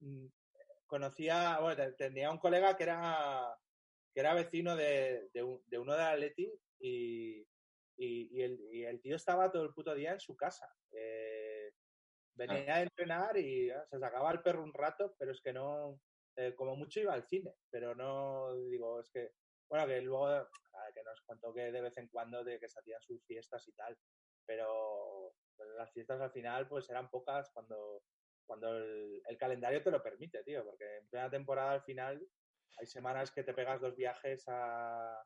mm, 0.00 0.26
conocía, 0.86 1.58
bueno, 1.60 1.76
te- 1.76 1.92
tenía 1.92 2.30
un 2.30 2.38
colega 2.38 2.76
que 2.76 2.82
era 2.84 3.56
que 4.12 4.20
era 4.20 4.34
vecino 4.34 4.74
de, 4.76 5.30
de, 5.32 5.42
un- 5.42 5.62
de 5.66 5.78
uno 5.78 5.94
de 5.94 6.02
Atleti 6.02 6.52
y, 6.80 7.40
y, 7.96 8.38
y 8.38 8.42
el, 8.42 8.60
y 8.72 8.84
el 8.84 9.00
tío 9.00 9.14
estaba 9.16 9.52
todo 9.52 9.62
el 9.64 9.72
puto 9.72 9.94
día 9.94 10.12
en 10.12 10.20
su 10.20 10.36
casa. 10.36 10.66
Eh, 10.90 11.70
venía 12.34 12.76
a 12.76 12.82
entrenar 12.82 13.36
y 13.38 13.70
ah, 13.70 13.84
se 13.88 13.98
sacaba 14.00 14.32
el 14.32 14.42
perro 14.42 14.64
un 14.64 14.74
rato, 14.74 15.14
pero 15.18 15.30
es 15.32 15.40
que 15.40 15.52
no, 15.52 16.00
eh, 16.36 16.54
como 16.56 16.74
mucho 16.74 17.00
iba 17.00 17.14
al 17.14 17.26
cine, 17.28 17.54
pero 17.70 17.94
no, 17.94 18.56
digo, 18.68 19.00
es 19.00 19.10
que, 19.10 19.30
bueno, 19.68 19.86
que 19.86 20.00
luego, 20.00 20.26
ah, 20.26 20.48
que 20.92 21.02
nos 21.02 21.20
contó 21.22 21.52
que 21.54 21.72
de 21.72 21.80
vez 21.80 21.96
en 21.98 22.08
cuando 22.08 22.44
de 22.44 22.58
que 22.60 22.68
se 22.68 22.80
hacían 22.80 23.00
sus 23.02 23.24
fiestas 23.26 23.66
y 23.68 23.72
tal, 23.72 23.98
pero, 24.46 25.34
las 25.76 25.92
fiestas 25.92 26.20
al 26.20 26.32
final 26.32 26.68
pues 26.68 26.88
eran 26.90 27.10
pocas 27.10 27.50
cuando, 27.52 28.02
cuando 28.46 28.76
el, 28.76 29.22
el 29.26 29.36
calendario 29.38 29.82
te 29.82 29.90
lo 29.90 30.02
permite, 30.02 30.42
tío, 30.44 30.64
porque 30.64 30.96
en 30.98 31.08
plena 31.08 31.30
temporada 31.30 31.72
al 31.72 31.82
final 31.82 32.26
hay 32.78 32.86
semanas 32.86 33.30
que 33.30 33.42
te 33.44 33.54
pegas 33.54 33.80
dos 33.80 33.94
viajes 33.96 34.44
a, 34.48 35.22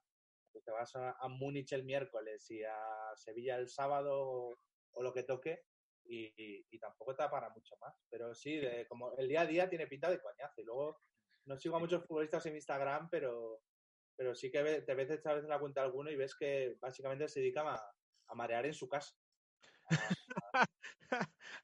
pues 0.53 0.65
te 0.65 0.71
vas 0.73 0.95
a, 0.97 1.13
a 1.13 1.29
Múnich 1.29 1.73
el 1.73 1.85
miércoles 1.85 2.51
y 2.51 2.63
a 2.65 2.77
Sevilla 3.17 3.57
el 3.57 3.69
sábado 3.69 4.13
o, 4.29 4.55
o 4.93 5.03
lo 5.03 5.13
que 5.13 5.23
toque 5.25 5.65
y, 6.05 6.27
y- 6.37 6.67
y 6.71 6.79
tampoco 6.79 7.15
te 7.17 7.29
para 7.29 7.51
mucho 7.51 7.77
más. 7.81 8.05
Pero 8.11 8.35
sí, 8.35 8.57
de, 8.57 8.87
como 8.89 9.17
el 9.17 9.29
día 9.29 9.43
a 9.43 9.47
día 9.47 9.69
tiene 9.69 9.87
pinta 9.87 10.11
de 10.11 10.21
coñazo. 10.21 10.61
Y 10.61 10.65
luego 10.65 11.01
no 11.47 11.57
sigo 11.57 11.77
a 11.77 11.81
muchos 11.81 12.05
futbolistas 12.07 12.45
en 12.47 12.55
Instagram, 12.57 13.09
pero, 13.11 13.63
pero 14.17 14.35
sí 14.35 14.51
que 14.51 14.83
te 14.83 14.95
ves 14.95 15.11
esta 15.11 15.35
vez 15.35 15.45
en 15.45 15.51
la 15.51 15.59
cuenta 15.61 15.83
alguno 15.83 16.11
y 16.11 16.17
ves 16.17 16.35
que 16.37 16.77
básicamente 16.81 17.29
se 17.29 17.41
dedican 17.41 17.67
a, 17.69 17.77
a 18.29 18.35
marear 18.35 18.67
en 18.67 18.75
su 18.75 18.89
casa. 18.89 19.17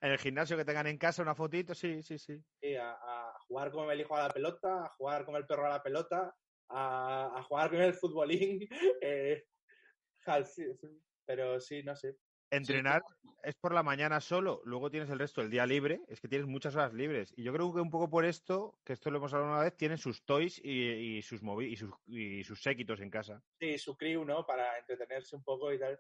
en 0.00 0.10
el 0.12 0.18
gimnasio 0.18 0.56
que 0.56 0.64
tengan 0.64 0.86
en 0.86 0.98
casa 0.98 1.22
una 1.22 1.34
fotito, 1.34 1.74
sí, 1.74 2.02
sí, 2.02 2.18
sí. 2.18 2.42
Sí, 2.60 2.76
a, 2.76 2.92
a 2.92 3.38
jugar 3.48 3.70
con 3.72 3.90
el 3.90 4.00
hijo 4.00 4.16
a 4.16 4.24
la 4.24 4.28
pelota, 4.28 4.84
a 4.84 4.88
jugar 4.90 5.24
con 5.24 5.36
el 5.36 5.46
perro 5.46 5.66
a 5.66 5.70
la 5.70 5.82
pelota, 5.82 6.36
a, 6.68 7.38
a 7.38 7.42
jugar 7.44 7.70
con 7.70 7.80
el 7.80 7.94
futbolín. 7.94 8.60
eh, 9.00 9.44
al- 10.26 10.46
pero 11.24 11.60
sí, 11.60 11.82
no 11.82 11.96
sé. 11.96 12.18
Entrenar 12.50 13.02
es 13.42 13.54
por 13.56 13.72
la 13.72 13.82
mañana 13.82 14.20
solo, 14.20 14.60
luego 14.64 14.90
tienes 14.90 15.08
el 15.10 15.18
resto 15.18 15.40
del 15.40 15.50
día 15.50 15.64
libre, 15.66 16.00
es 16.08 16.20
que 16.20 16.28
tienes 16.28 16.46
muchas 16.46 16.74
horas 16.74 16.92
libres. 16.92 17.32
Y 17.36 17.42
yo 17.42 17.52
creo 17.52 17.72
que 17.72 17.80
un 17.80 17.90
poco 17.90 18.10
por 18.10 18.24
esto, 18.24 18.78
que 18.84 18.92
esto 18.92 19.10
lo 19.10 19.18
hemos 19.18 19.32
hablado 19.32 19.52
una 19.52 19.62
vez, 19.62 19.76
tienen 19.76 19.98
sus 19.98 20.24
toys 20.24 20.60
y, 20.62 21.16
y 21.16 21.22
sus 21.22 21.42
movi 21.42 21.66
y 21.72 21.76
sus, 21.76 21.90
y 22.06 22.44
sus 22.44 22.62
séquitos 22.62 23.00
en 23.00 23.10
casa. 23.10 23.42
Sí, 23.58 23.78
su 23.78 23.96
crew, 23.96 24.24
¿no? 24.24 24.44
Para 24.44 24.78
entretenerse 24.78 25.36
un 25.36 25.42
poco 25.44 25.72
y 25.72 25.78
tal. 25.78 25.98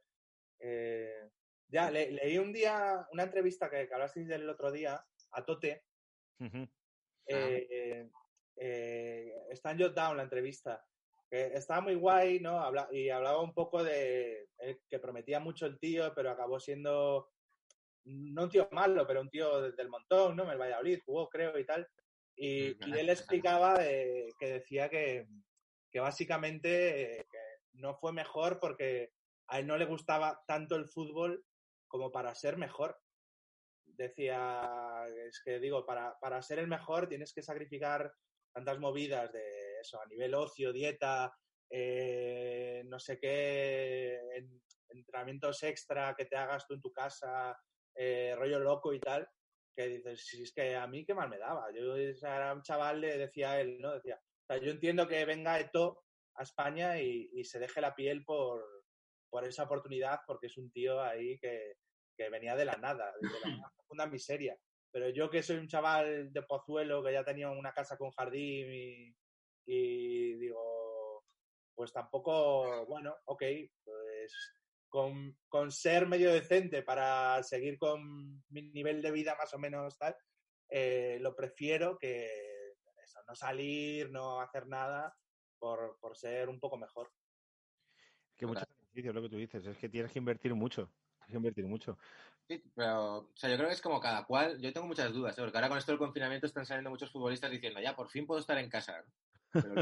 Eh, 0.58 1.30
ya, 1.68 1.90
le- 1.90 2.10
leí 2.10 2.36
un 2.36 2.52
día 2.52 3.06
una 3.12 3.22
entrevista 3.22 3.70
que, 3.70 3.86
que 3.88 3.94
hablasteis 3.94 4.28
del 4.28 4.48
otro 4.48 4.70
día 4.70 5.02
a 5.30 5.44
Tote. 5.44 5.84
Eh, 7.26 8.10
eh, 8.56 9.32
está 9.50 9.70
en 9.70 9.78
Jotdown 9.80 10.16
la 10.16 10.24
entrevista. 10.24 10.84
Que 11.30 11.46
estaba 11.54 11.80
muy 11.80 11.94
guay, 11.94 12.40
¿no? 12.40 12.60
Habla- 12.60 12.88
y 12.90 13.08
hablaba 13.08 13.40
un 13.40 13.54
poco 13.54 13.82
de 13.84 14.48
eh, 14.58 14.80
que 14.88 14.98
prometía 14.98 15.38
mucho 15.40 15.66
el 15.66 15.78
tío, 15.78 16.12
pero 16.14 16.30
acabó 16.30 16.58
siendo 16.58 17.30
no 18.04 18.44
un 18.44 18.48
tío 18.50 18.68
malo, 18.72 19.06
pero 19.06 19.20
un 19.20 19.30
tío 19.30 19.60
de- 19.60 19.72
del 19.72 19.88
montón, 19.88 20.34
¿no? 20.36 20.44
En 20.44 20.50
el 20.50 20.58
Valladolid 20.58 20.98
jugó, 21.04 21.28
creo, 21.28 21.56
y 21.58 21.64
tal. 21.64 21.86
Y, 22.34 22.70
y 22.88 22.98
él 22.98 23.08
explicaba 23.10 23.78
de- 23.78 24.32
que 24.38 24.46
decía 24.54 24.88
que, 24.88 25.28
que 25.90 26.00
básicamente 26.00 27.20
eh, 27.20 27.26
que 27.30 27.38
no 27.74 27.94
fue 27.94 28.12
mejor 28.12 28.58
porque 28.58 29.12
a 29.48 29.58
él 29.60 29.66
no 29.66 29.76
le 29.76 29.84
gustaba 29.84 30.42
tanto 30.46 30.76
el 30.76 30.88
fútbol 30.88 31.44
como 31.86 32.10
para 32.10 32.34
ser 32.34 32.56
mejor. 32.56 32.98
Decía, 33.84 35.04
es 35.26 35.42
que 35.44 35.58
digo, 35.60 35.84
para, 35.84 36.18
para 36.20 36.40
ser 36.42 36.58
el 36.58 36.68
mejor 36.68 37.08
tienes 37.08 37.32
que 37.34 37.42
sacrificar 37.42 38.12
tantas 38.52 38.78
movidas 38.78 39.32
de 39.32 39.42
eso, 39.80 40.00
a 40.00 40.06
nivel 40.06 40.34
ocio, 40.34 40.72
dieta, 40.72 41.32
eh, 41.70 42.82
no 42.86 42.98
sé 42.98 43.18
qué, 43.18 44.18
en- 44.36 44.62
entrenamientos 44.88 45.62
extra 45.62 46.14
que 46.16 46.24
te 46.26 46.36
hagas 46.36 46.66
tú 46.66 46.74
en 46.74 46.80
tu 46.80 46.92
casa, 46.92 47.56
eh, 47.94 48.34
rollo 48.36 48.58
loco 48.58 48.92
y 48.92 49.00
tal, 49.00 49.28
que 49.74 49.86
dices, 49.88 50.26
si 50.26 50.42
es 50.42 50.52
que 50.52 50.74
a 50.74 50.86
mí 50.86 51.04
qué 51.06 51.14
mal 51.14 51.28
me 51.28 51.38
daba. 51.38 51.66
Yo 51.72 51.96
era 51.96 52.52
un 52.52 52.62
chaval, 52.62 53.00
le 53.00 53.18
decía 53.18 53.52
a 53.52 53.60
él, 53.60 53.78
¿no? 53.80 53.92
Decía, 53.94 54.16
o 54.16 54.46
sea, 54.46 54.58
yo 54.58 54.70
entiendo 54.70 55.06
que 55.06 55.24
venga 55.24 55.60
Eto 55.60 56.02
a 56.34 56.42
España 56.42 57.00
y, 57.00 57.30
y 57.32 57.44
se 57.44 57.58
deje 57.60 57.80
la 57.80 57.94
piel 57.94 58.24
por, 58.24 58.64
por 59.30 59.44
esa 59.44 59.64
oportunidad, 59.64 60.20
porque 60.26 60.48
es 60.48 60.56
un 60.58 60.70
tío 60.72 61.00
ahí 61.00 61.38
que, 61.38 61.74
que 62.16 62.28
venía 62.30 62.56
de 62.56 62.64
la 62.64 62.74
nada, 62.74 63.12
de 63.20 63.28
la 63.28 63.30
profunda 63.76 64.06
miseria. 64.06 64.58
Pero 64.92 65.08
yo 65.10 65.30
que 65.30 65.42
soy 65.42 65.56
un 65.58 65.68
chaval 65.68 66.32
de 66.32 66.42
Pozuelo, 66.42 67.02
que 67.02 67.12
ya 67.12 67.24
tenía 67.24 67.48
una 67.50 67.72
casa 67.72 67.96
con 67.96 68.10
jardín 68.10 68.72
y, 68.72 69.14
y 69.66 70.34
digo, 70.34 71.24
pues 71.74 71.92
tampoco, 71.92 72.86
bueno, 72.86 73.16
ok, 73.24 73.42
pues 73.84 74.54
con, 74.88 75.38
con 75.48 75.70
ser 75.70 76.06
medio 76.06 76.32
decente 76.32 76.82
para 76.82 77.42
seguir 77.42 77.78
con 77.78 78.42
mi 78.48 78.62
nivel 78.72 79.00
de 79.00 79.12
vida 79.12 79.36
más 79.36 79.54
o 79.54 79.58
menos 79.58 79.96
tal, 79.96 80.16
eh, 80.68 81.18
lo 81.20 81.34
prefiero 81.34 81.98
que 81.98 82.28
eso, 83.02 83.20
no 83.26 83.34
salir, 83.34 84.10
no 84.10 84.40
hacer 84.40 84.66
nada 84.66 85.16
por, 85.58 85.98
por 86.00 86.16
ser 86.16 86.48
un 86.48 86.60
poco 86.60 86.76
mejor. 86.76 87.12
Que 88.36 88.46
mucho 88.46 88.60
sacrificio, 88.60 89.12
lo 89.12 89.22
que 89.22 89.28
tú 89.28 89.36
dices, 89.36 89.66
es 89.66 89.78
que 89.78 89.88
tienes 89.88 90.12
que 90.12 90.18
invertir 90.18 90.54
mucho. 90.54 90.90
Tienes 91.18 91.30
que 91.30 91.36
invertir 91.36 91.66
mucho. 91.66 91.98
Sí, 92.48 92.62
pero, 92.74 93.18
o 93.18 93.36
sea, 93.36 93.50
yo 93.50 93.56
creo 93.56 93.68
que 93.68 93.74
es 93.74 93.82
como 93.82 94.00
cada 94.00 94.24
cual. 94.24 94.60
Yo 94.60 94.72
tengo 94.72 94.86
muchas 94.86 95.12
dudas, 95.12 95.36
¿eh? 95.38 95.40
porque 95.40 95.56
ahora 95.56 95.68
con 95.68 95.78
esto 95.78 95.92
del 95.92 95.98
confinamiento 95.98 96.46
están 96.46 96.66
saliendo 96.66 96.90
muchos 96.90 97.10
futbolistas 97.10 97.50
diciendo, 97.50 97.80
ya, 97.80 97.94
por 97.94 98.08
fin 98.08 98.26
puedo 98.26 98.40
estar 98.40 98.58
en 98.58 98.68
casa. 98.68 99.04
Pero 99.52 99.74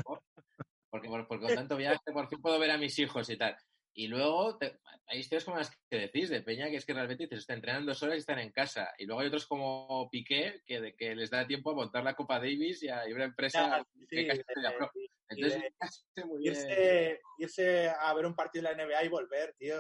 porque, 0.91 1.09
por- 1.09 1.27
porque 1.29 1.45
con 1.47 1.55
tanto 1.55 1.77
viaje, 1.77 1.99
por 2.13 2.29
fin 2.29 2.41
puedo 2.41 2.59
ver 2.59 2.71
a 2.71 2.79
mis 2.79 2.99
hijos 2.99 3.29
y 3.31 3.37
tal. 3.37 3.57
Y 3.95 4.07
luego 4.07 4.57
te- 4.59 4.79
hay 5.07 5.19
historias 5.19 5.45
como 5.45 5.57
las 5.59 5.71
que 5.91 5.97
decís 5.99 6.29
de 6.31 6.43
Peña, 6.43 6.69
que 6.71 6.77
es 6.77 6.87
que 6.87 6.95
realmente 6.95 7.25
dices, 7.25 7.41
están 7.41 7.57
entrenando 7.57 7.91
dos 7.91 8.03
horas 8.03 8.17
y 8.17 8.21
están 8.21 8.39
en 8.39 8.53
casa. 8.53 8.93
Y 8.97 9.07
luego 9.07 9.21
hay 9.21 9.27
otros 9.29 9.47
como 9.47 10.09
Piqué, 10.11 10.63
que, 10.65 10.81
de, 10.81 10.95
que 10.95 11.15
les 11.17 11.31
da 11.31 11.47
tiempo 11.47 11.73
a 11.73 11.75
montar 11.75 12.05
la 12.05 12.15
Copa 12.15 12.37
Davis 12.39 12.83
y 12.83 12.89
a 12.89 13.07
ir 13.09 13.13
a 13.15 13.17
una 13.17 13.25
empresa 13.25 13.85
que 14.09 14.27
casi 14.27 14.41
y- 14.41 15.11
Entonces, 15.31 15.61
de 15.63 15.73
hace 15.81 16.25
muy 16.25 16.39
bien. 16.43 16.55
irse, 16.55 17.21
irse 17.39 17.89
a 17.89 18.15
ver 18.15 18.27
un 18.27 18.35
partido 18.37 18.63
de 18.69 18.77
la 18.77 18.83
NBA 18.85 19.05
y 19.05 19.09
volver, 19.09 19.55
tío. 19.59 19.77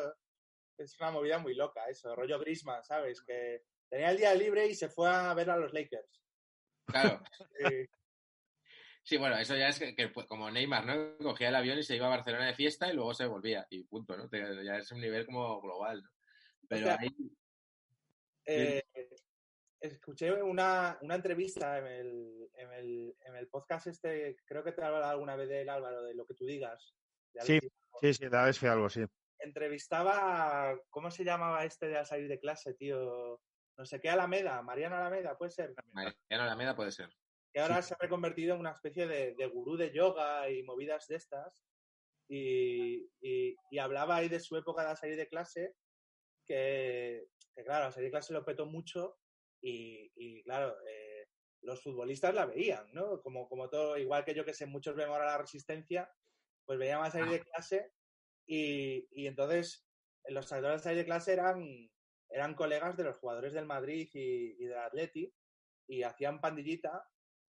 Es 0.76 0.98
una 1.00 1.10
movida 1.10 1.38
muy 1.38 1.54
loca 1.54 1.88
eso, 1.88 2.14
rollo 2.14 2.38
Griezmann, 2.38 2.84
¿sabes? 2.84 3.20
Que 3.22 3.62
tenía 3.88 4.10
el 4.10 4.16
día 4.16 4.34
libre 4.34 4.66
y 4.66 4.74
se 4.74 4.88
fue 4.88 5.08
a 5.10 5.32
ver 5.34 5.50
a 5.50 5.56
los 5.56 5.72
Lakers. 5.72 6.20
Claro. 6.86 7.22
Sí, 7.58 7.86
Sí, 9.08 9.16
bueno, 9.16 9.38
eso 9.38 9.56
ya 9.56 9.68
es 9.68 9.78
que, 9.78 9.94
que, 9.94 10.08
pues, 10.08 10.26
como 10.26 10.50
Neymar, 10.50 10.84
¿no? 10.84 11.16
Cogía 11.16 11.48
el 11.48 11.54
avión 11.54 11.78
y 11.78 11.82
se 11.82 11.96
iba 11.96 12.04
a 12.04 12.10
Barcelona 12.10 12.44
de 12.48 12.52
fiesta 12.54 12.92
y 12.92 12.94
luego 12.94 13.14
se 13.14 13.24
volvía. 13.24 13.66
Y 13.70 13.84
punto, 13.84 14.14
¿no? 14.18 14.28
Te- 14.28 14.62
Ya 14.62 14.76
es 14.76 14.92
un 14.92 15.00
nivel 15.00 15.24
como 15.24 15.62
global, 15.62 16.02
¿no? 16.02 16.10
Pero 16.68 16.90
ahí... 16.90 17.08
Eh, 18.44 18.82
escuché 19.80 20.30
una, 20.42 20.98
una 21.00 21.14
entrevista 21.14 21.78
en 21.78 21.86
el, 21.86 22.50
en, 22.52 22.72
el, 22.74 23.16
en 23.20 23.36
el 23.36 23.48
podcast 23.48 23.86
este, 23.86 24.36
creo 24.44 24.62
que 24.62 24.72
te 24.72 24.82
he 24.82 24.84
hablado 24.84 25.06
alguna 25.06 25.36
vez 25.36 25.48
de 25.48 25.62
él, 25.62 25.70
Álvaro, 25.70 26.02
de 26.02 26.14
lo 26.14 26.26
que 26.26 26.34
tú 26.34 26.44
digas. 26.44 26.94
Sí. 27.40 27.58
Sí, 28.02 28.12
sí, 28.12 28.28
da 28.28 28.44
vez 28.44 28.58
fue 28.58 28.68
algo, 28.68 28.90
sí. 28.90 29.06
Entrevistaba, 29.38 30.72
a- 30.72 30.78
¿cómo 30.90 31.10
se 31.10 31.24
llamaba 31.24 31.64
este 31.64 31.88
de 31.88 31.96
al 31.96 32.04
salir 32.04 32.28
de 32.28 32.38
clase, 32.38 32.74
tío? 32.74 33.40
No 33.78 33.86
sé 33.86 34.00
qué, 34.02 34.10
Alameda, 34.10 34.60
Mariana 34.60 34.98
Alameda, 34.98 35.38
puede 35.38 35.50
ser. 35.52 35.74
Mariano 35.92 36.18
Alameda 36.44 36.76
puede 36.76 36.92
ser. 36.92 37.08
Que 37.58 37.62
ahora 37.62 37.82
se 37.82 37.94
ha 37.94 37.98
reconvertido 38.00 38.54
en 38.54 38.60
una 38.60 38.70
especie 38.70 39.08
de, 39.08 39.34
de 39.34 39.46
gurú 39.48 39.76
de 39.76 39.90
yoga 39.92 40.48
y 40.48 40.62
movidas 40.62 41.08
de 41.08 41.16
estas. 41.16 41.64
Y, 42.28 43.10
y- 43.20 43.56
y 43.70 43.78
hablaba 43.78 44.16
ahí 44.16 44.28
de 44.28 44.38
su 44.38 44.56
época 44.56 44.88
de 44.88 44.94
salir 44.94 45.16
de 45.16 45.26
clase, 45.28 45.74
que, 46.46 47.26
que 47.56 47.64
claro, 47.64 47.86
a 47.86 47.90
salir 47.90 48.06
de 48.08 48.10
clase 48.12 48.32
lo 48.32 48.44
petó 48.44 48.66
mucho 48.66 49.18
y, 49.60 50.12
y, 50.14 50.42
claro, 50.44 50.76
eh, 50.86 51.26
los 51.62 51.82
futbolistas 51.82 52.32
la 52.32 52.46
veían, 52.46 52.92
¿no? 52.92 53.20
Como, 53.22 53.48
como 53.48 53.68
todo, 53.68 53.98
igual 53.98 54.24
que 54.24 54.34
yo 54.34 54.44
que 54.44 54.54
sé, 54.54 54.66
muchos 54.66 54.94
ven 54.94 55.08
ahora 55.08 55.24
la 55.26 55.38
resistencia, 55.38 56.08
pues 56.64 56.78
veían 56.78 57.02
a 57.02 57.10
salir 57.10 57.30
de 57.30 57.40
clase 57.42 57.92
y, 58.46 59.08
y 59.10 59.26
entonces 59.26 59.88
los 60.28 60.46
salidores 60.46 60.80
de 60.80 60.84
salir 60.84 60.98
de 60.98 61.06
clase 61.06 61.32
eran, 61.32 61.90
eran 62.30 62.54
colegas 62.54 62.96
de 62.96 63.02
los 63.04 63.16
jugadores 63.18 63.52
del 63.52 63.66
Madrid 63.66 64.08
y, 64.14 64.62
y 64.62 64.66
del 64.66 64.78
Atleti 64.78 65.34
y 65.88 66.04
hacían 66.04 66.40
pandillita 66.40 67.04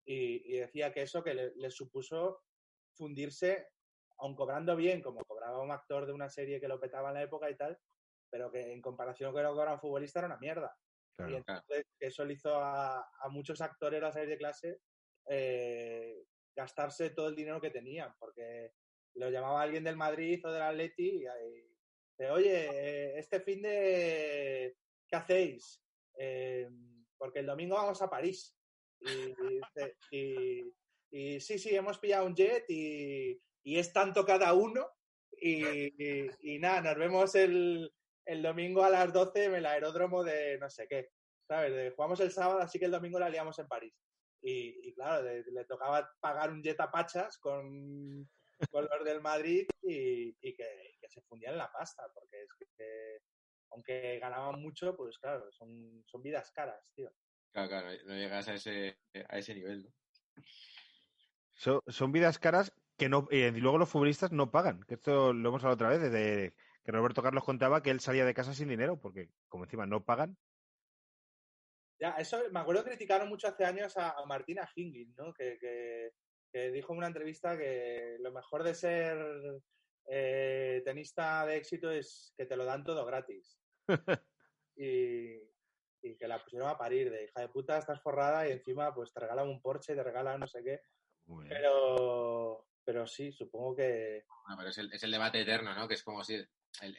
y, 0.05 0.55
y 0.55 0.59
decía 0.59 0.93
que 0.93 1.01
eso 1.03 1.23
que 1.23 1.33
le, 1.33 1.51
le 1.55 1.71
supuso 1.71 2.43
fundirse, 2.93 3.69
aun 4.19 4.35
cobrando 4.35 4.75
bien, 4.75 5.01
como 5.01 5.23
cobraba 5.25 5.61
un 5.61 5.71
actor 5.71 6.05
de 6.05 6.13
una 6.13 6.29
serie 6.29 6.59
que 6.59 6.67
lo 6.67 6.79
petaba 6.79 7.09
en 7.09 7.15
la 7.15 7.23
época 7.23 7.49
y 7.49 7.55
tal, 7.55 7.77
pero 8.29 8.51
que 8.51 8.71
en 8.71 8.81
comparación 8.81 9.33
con 9.33 9.43
lo 9.43 9.49
que 9.49 9.55
cobraba 9.55 9.75
un 9.75 9.79
futbolista 9.79 10.19
era 10.19 10.27
una 10.27 10.37
mierda. 10.37 10.75
Y 11.27 11.35
entonces 11.35 11.85
que 11.99 12.07
eso 12.07 12.25
le 12.25 12.33
hizo 12.33 12.55
a, 12.55 12.99
a 12.99 13.29
muchos 13.29 13.61
actores 13.61 14.01
a 14.01 14.11
salir 14.11 14.29
de 14.29 14.37
clase 14.37 14.79
eh, 15.27 16.23
gastarse 16.55 17.11
todo 17.11 17.29
el 17.29 17.35
dinero 17.35 17.61
que 17.61 17.69
tenían, 17.69 18.13
porque 18.19 18.73
lo 19.15 19.29
llamaba 19.29 19.61
alguien 19.61 19.83
del 19.83 19.95
Madrid 19.95 20.45
o 20.45 20.51
del 20.51 20.61
Atleti 20.61 21.21
y, 21.21 21.27
ahí, 21.27 21.69
de, 22.17 22.31
oye, 22.31 22.69
eh, 22.71 23.19
este 23.19 23.39
fin 23.39 23.61
de, 23.61 24.77
¿qué 25.07 25.15
hacéis? 25.15 25.83
Eh, 26.17 26.69
porque 27.17 27.39
el 27.39 27.45
domingo 27.45 27.75
vamos 27.75 28.01
a 28.01 28.09
París. 28.09 28.55
Y, 30.11 31.39
sí, 31.39 31.59
sí, 31.59 31.75
hemos 31.75 31.99
pillado 31.99 32.25
un 32.25 32.35
jet 32.35 32.65
y, 32.69 33.39
es 33.63 33.93
tanto 33.93 34.25
cada 34.25 34.53
uno. 34.53 34.89
Y, 35.39 36.59
nada, 36.59 36.81
nos 36.81 36.97
vemos 36.97 37.35
el, 37.35 37.91
el 38.25 38.41
domingo 38.41 38.83
a 38.83 38.89
las 38.89 39.11
12 39.11 39.45
en 39.45 39.55
el 39.55 39.65
aeródromo 39.65 40.23
de 40.23 40.57
no 40.57 40.69
sé 40.69 40.87
qué. 40.87 41.09
¿Sabes? 41.47 41.73
De- 41.73 41.91
jugamos 41.91 42.19
el 42.21 42.31
sábado, 42.31 42.59
así 42.59 42.79
que 42.79 42.85
el 42.85 42.91
domingo 42.91 43.19
la 43.19 43.29
liamos 43.29 43.59
en 43.59 43.67
París. 43.67 43.93
Y, 44.41 44.93
claro, 44.93 45.23
le 45.23 45.65
tocaba 45.65 46.09
pagar 46.19 46.51
un 46.51 46.61
jet 46.61 46.79
a 46.81 46.91
Pachas 46.91 47.37
con, 47.37 48.29
con 48.69 48.87
los 48.89 49.03
del 49.05 49.21
Madrid 49.21 49.65
y, 49.81 50.33
que, 50.33 50.53
que 50.99 51.09
se 51.09 51.21
fundían 51.21 51.57
la 51.57 51.71
pasta, 51.71 52.03
porque 52.13 52.43
es 52.43 52.49
que, 52.77 53.19
aunque 53.71 54.19
ganaban 54.19 54.61
mucho, 54.61 54.95
pues 54.95 55.17
claro, 55.17 55.49
son, 55.51 56.03
son 56.05 56.21
vidas 56.21 56.51
caras, 56.51 56.83
tío. 56.93 57.09
Claro, 57.53 57.69
claro, 57.69 57.87
no 58.05 58.15
llegas 58.15 58.47
a 58.47 58.55
ese, 58.55 58.97
a 59.29 59.37
ese 59.37 59.53
nivel, 59.53 59.83
¿no? 59.83 59.89
Son, 61.55 61.81
son 61.87 62.11
vidas 62.11 62.39
caras 62.39 62.73
que 62.97 63.09
no. 63.09 63.27
Y 63.31 63.51
luego 63.51 63.77
los 63.77 63.89
futbolistas 63.89 64.31
no 64.31 64.51
pagan. 64.51 64.81
Que 64.87 64.95
esto 64.95 65.33
lo 65.33 65.49
hemos 65.49 65.63
hablado 65.63 65.75
otra 65.75 65.89
vez, 65.89 66.01
desde 66.01 66.55
que 66.83 66.91
Roberto 66.91 67.21
Carlos 67.21 67.43
contaba 67.43 67.81
que 67.83 67.91
él 67.91 67.99
salía 67.99 68.25
de 68.25 68.33
casa 68.33 68.53
sin 68.53 68.69
dinero, 68.69 68.99
porque 68.99 69.29
como 69.47 69.65
encima 69.65 69.85
no 69.85 70.03
pagan. 70.03 70.35
Ya, 71.99 72.11
eso 72.17 72.41
me 72.51 72.59
acuerdo 72.59 72.83
que 72.83 72.89
criticaron 72.89 73.29
mucho 73.29 73.47
hace 73.47 73.65
años 73.65 73.95
a, 73.97 74.11
a 74.11 74.25
Martina 74.25 74.67
Hingis, 74.75 75.15
¿no? 75.15 75.33
Que, 75.33 75.57
que- 75.59 76.09
que 76.51 76.71
dijo 76.71 76.93
en 76.93 76.99
una 76.99 77.07
entrevista 77.07 77.57
que 77.57 78.17
lo 78.19 78.31
mejor 78.31 78.61
de 78.63 78.75
ser 78.75 79.17
eh, 80.07 80.83
tenista 80.85 81.45
de 81.47 81.57
éxito 81.57 81.89
es 81.89 82.33
que 82.37 82.45
te 82.45 82.55
lo 82.55 82.63
dan 82.65 82.83
todo 82.83 83.05
gratis. 83.05 83.59
y, 84.75 85.52
y 86.03 86.15
que 86.17 86.27
la 86.27 86.43
pusieron 86.43 86.69
a 86.69 86.77
parir 86.77 87.09
de 87.09 87.23
hija 87.25 87.41
de 87.41 87.49
puta, 87.49 87.77
estás 87.77 88.01
forrada 88.01 88.47
y 88.47 88.51
encima 88.51 88.93
pues 88.93 89.11
te 89.13 89.19
regalan 89.19 89.47
un 89.47 89.61
Porsche, 89.61 89.95
te 89.95 90.03
regalan 90.03 90.39
no 90.39 90.47
sé 90.47 90.63
qué. 90.63 90.81
Muy. 91.25 91.47
Pero, 91.47 92.67
pero 92.83 93.07
sí, 93.07 93.31
supongo 93.31 93.75
que... 93.75 94.25
Pero 94.57 94.69
es 94.69 94.77
el, 94.77 94.91
es 94.93 95.03
el 95.03 95.11
debate 95.11 95.41
eterno, 95.41 95.73
¿no? 95.73 95.87
Que 95.87 95.93
es 95.93 96.03
como 96.03 96.23
si 96.23 96.35
el, 96.35 96.47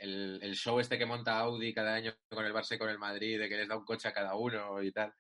el- 0.01 0.39
el 0.43 0.55
show 0.55 0.81
este 0.81 0.97
que 0.99 1.05
monta 1.07 1.39
Audi 1.41 1.75
cada 1.75 1.95
año 1.95 2.17
con 2.31 2.45
el 2.47 2.55
Barça 2.55 2.77
y 2.77 2.79
con 2.79 2.89
el 2.89 2.99
Madrid, 2.99 3.39
de 3.39 3.49
que 3.49 3.57
les 3.57 3.69
da 3.69 3.77
un 3.77 3.85
coche 3.85 4.09
a 4.09 4.13
cada 4.13 4.35
uno 4.35 4.83
y 4.83 4.91
tal, 4.93 5.13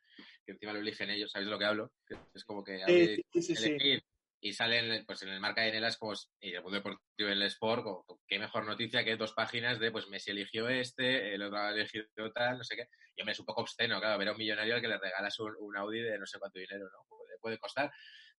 que 0.47 0.53
encima 0.53 0.73
lo 0.73 0.79
eligen 0.79 1.11
ellos, 1.11 1.31
¿sabéis 1.31 1.49
de 1.49 1.53
lo 1.53 1.59
que 1.59 1.65
hablo? 1.67 1.93
Es 2.33 2.45
como 2.45 2.65
que 2.65 2.83
Audi 2.83 3.17
Sí, 3.17 3.23
sí, 3.33 3.43
sí, 3.43 3.57
sí. 3.57 3.65
elegir 3.69 4.05
y 4.45 4.53
salen 4.53 5.07
pues 5.07 5.23
en 5.23 5.31
el 5.31 5.41
marca 5.41 5.63
de 5.63 5.73
Nelas 5.73 5.97
como 5.97 6.13
y 6.39 6.53
el 6.53 6.63
mundo 6.63 6.77
deportivo 6.77 7.31
en 7.31 7.39
el 7.39 7.43
sport 7.45 7.83
como, 7.83 8.05
qué 8.29 8.39
mejor 8.39 8.67
noticia 8.67 9.03
que 9.03 9.17
dos 9.17 9.33
páginas 9.33 9.79
de 9.79 9.91
pues 9.91 10.07
Messi 10.09 10.33
eligió 10.33 10.69
este 10.69 11.35
el 11.35 11.43
otro 11.43 11.59
ha 11.59 11.71
elegido 11.71 12.05
tal 12.35 12.59
no 12.59 12.63
sé 12.63 12.77
qué 12.77 12.89
y 13.17 13.23
hombre 13.23 13.33
es 13.33 13.41
un 13.41 13.47
poco 13.47 13.63
obsceno 13.63 13.99
claro 14.01 14.19
ver 14.19 14.29
a 14.29 14.33
un 14.33 14.37
millonario 14.37 14.75
al 14.75 14.83
que 14.83 14.89
le 14.89 14.99
regalas 14.99 15.41
un, 15.41 15.55
un 15.59 15.79
Audi 15.79 16.01
de 16.01 16.19
no 16.19 16.27
sé 16.27 16.39
cuánto 16.39 16.59
dinero 16.59 16.85
no 16.85 17.07
puede, 17.09 17.39
puede 17.41 17.59
costar 17.59 17.91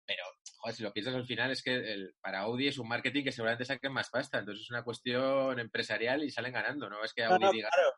pero 0.06 0.24
joder 0.58 0.76
si 0.76 0.84
lo 0.84 0.94
piensas 0.94 1.16
al 1.16 1.26
final 1.26 1.50
es 1.50 1.64
que 1.64 1.74
el, 1.74 2.14
para 2.22 2.42
Audi 2.42 2.68
es 2.68 2.78
un 2.78 2.88
marketing 2.88 3.24
que 3.24 3.32
seguramente 3.32 3.66
saquen 3.66 3.92
más 3.92 4.12
pasta 4.12 4.38
entonces 4.38 4.62
es 4.62 4.70
una 4.70 4.84
cuestión 4.84 5.60
empresarial 5.60 6.24
y 6.24 6.30
salen 6.30 6.54
ganando 6.54 6.88
no 6.88 7.04
es 7.04 7.14
que 7.16 7.24
No, 7.24 7.34
Audi 7.34 7.46
no, 7.46 7.52
diga 7.52 7.70
claro. 7.74 7.90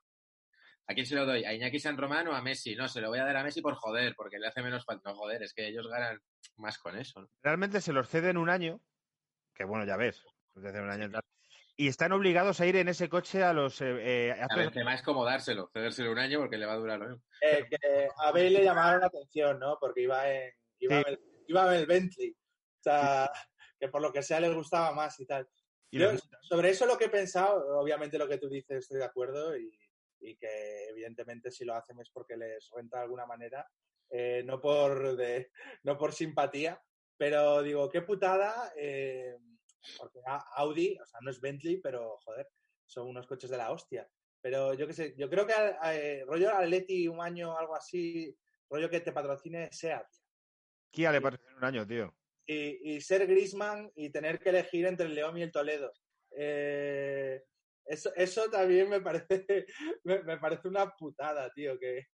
¿A 0.89 0.93
quién 0.93 1.05
se 1.05 1.15
lo 1.15 1.25
doy? 1.25 1.43
¿A 1.43 1.53
Iñaki 1.53 1.79
San 1.79 1.97
Román 1.97 2.27
o 2.29 2.33
a 2.35 2.41
Messi? 2.41 2.75
No, 2.75 2.87
se 2.87 3.01
lo 3.01 3.09
voy 3.09 3.19
a 3.19 3.25
dar 3.25 3.35
a 3.37 3.43
Messi 3.43 3.61
por 3.61 3.75
joder, 3.75 4.13
porque 4.15 4.39
le 4.39 4.47
hace 4.47 4.61
menos 4.61 4.85
falta. 4.85 5.09
No, 5.09 5.15
joder, 5.17 5.43
es 5.43 5.53
que 5.53 5.67
ellos 5.67 5.87
ganan 5.87 6.21
más 6.55 6.77
con 6.77 6.97
eso. 6.97 7.21
¿no? 7.21 7.29
Realmente 7.43 7.81
se 7.81 7.91
los 7.93 8.07
ceden 8.07 8.37
un 8.37 8.49
año, 8.49 8.79
que 9.53 9.65
bueno, 9.65 9.85
ya 9.85 9.97
ves, 9.97 10.23
ceden 10.55 10.83
un 10.85 10.89
año 10.91 11.07
y 11.07 11.11
tal, 11.11 11.21
y 11.75 11.87
están 11.89 12.11
obligados 12.13 12.59
a 12.61 12.65
ir 12.65 12.77
en 12.77 12.87
ese 12.87 13.09
coche 13.09 13.43
a 13.43 13.53
los. 13.53 13.81
eh, 13.81 14.29
eh, 14.29 14.31
A 14.49 14.55
ver, 14.55 14.65
el 14.67 14.71
tema 14.71 14.93
es 14.95 15.01
como 15.01 15.25
dárselo, 15.25 15.69
cedérselo 15.73 16.11
un 16.11 16.19
año 16.19 16.39
porque 16.39 16.57
le 16.57 16.65
va 16.65 16.73
a 16.73 16.77
durar 16.77 16.99
lo 16.99 17.09
mismo. 17.09 17.23
eh, 17.41 17.65
que 17.69 18.07
a 18.17 18.31
Bale 18.31 18.49
le 18.49 18.63
llamaron 18.63 19.01
la 19.01 19.07
atención, 19.07 19.59
¿no? 19.59 19.77
Porque 19.79 20.01
iba 20.03 20.27
en, 20.31 20.53
iba, 20.79 20.95
Sí. 20.95 21.03
en 21.05 21.13
el, 21.13 21.19
iba 21.47 21.67
en 21.75 21.79
el 21.81 21.85
Bentley. 21.85 22.31
O 22.31 22.83
sea, 22.83 23.29
que 23.79 23.89
por 23.89 24.01
lo 24.01 24.11
que 24.13 24.23
sea 24.23 24.39
le 24.39 24.53
gustaba 24.53 24.91
más 24.93 25.19
y 25.19 25.25
tal. 25.25 25.47
y 25.91 25.99
Yo, 25.99 26.11
sobre 26.41 26.69
eso 26.69 26.85
lo 26.85 26.97
que 26.97 27.05
he 27.05 27.09
pensado, 27.09 27.77
obviamente 27.77 28.17
lo 28.17 28.27
que 28.27 28.37
tú 28.37 28.47
dices 28.49 28.77
estoy 28.79 28.97
de 28.99 29.05
acuerdo 29.05 29.55
y, 29.57 29.69
y 30.19 30.35
que 30.35 30.89
evidentemente 30.89 31.51
si 31.51 31.65
lo 31.65 31.75
hacen 31.75 31.99
es 31.99 32.09
porque 32.09 32.37
les 32.37 32.69
renta 32.71 32.97
de 32.97 33.03
alguna 33.03 33.25
manera, 33.25 33.67
eh, 34.09 34.43
no, 34.45 34.59
por 34.59 35.15
de, 35.15 35.51
no 35.83 35.97
por 35.97 36.13
simpatía, 36.13 36.81
pero 37.17 37.61
digo, 37.63 37.89
qué 37.89 38.01
putada, 38.01 38.71
eh, 38.77 39.37
porque 39.97 40.19
Audi, 40.55 40.97
o 40.99 41.05
sea, 41.05 41.19
no 41.21 41.31
es 41.31 41.39
Bentley, 41.39 41.77
pero 41.77 42.17
joder, 42.19 42.47
son 42.85 43.07
unos 43.07 43.27
coches 43.27 43.49
de 43.49 43.57
la 43.57 43.71
hostia. 43.71 44.09
Pero 44.41 44.73
yo 44.73 44.87
qué 44.87 44.93
sé, 44.93 45.15
yo 45.17 45.29
creo 45.29 45.47
que 45.47 45.53
eh, 45.85 46.23
rollo 46.25 46.53
Atleti 46.53 47.07
un 47.07 47.21
año 47.21 47.57
algo 47.57 47.75
así, 47.75 48.37
rollo 48.69 48.89
que 48.89 49.01
te 49.01 49.11
patrocine 49.11 49.71
SEAT. 49.71 50.07
Kia 50.91 51.11
le 51.11 51.21
parece 51.21 51.43
un 51.55 51.63
año, 51.63 51.85
tío. 51.85 52.15
y, 52.45 52.93
y 52.93 53.01
ser 53.01 53.27
Grisman 53.27 53.91
y 53.95 54.09
tener 54.09 54.39
que 54.39 54.49
elegir 54.49 54.85
entre 54.85 55.07
el 55.07 55.15
León 55.15 55.37
y 55.37 55.43
el 55.43 55.51
Toledo. 55.51 55.91
Eh, 56.31 57.43
eso, 57.87 58.11
eso 58.15 58.49
también 58.49 58.89
me 58.89 59.01
parece, 59.01 59.65
me, 60.03 60.37
parece 60.37 60.67
una 60.67 60.89
putada, 60.95 61.51
tío, 61.53 61.77
que 61.79 62.07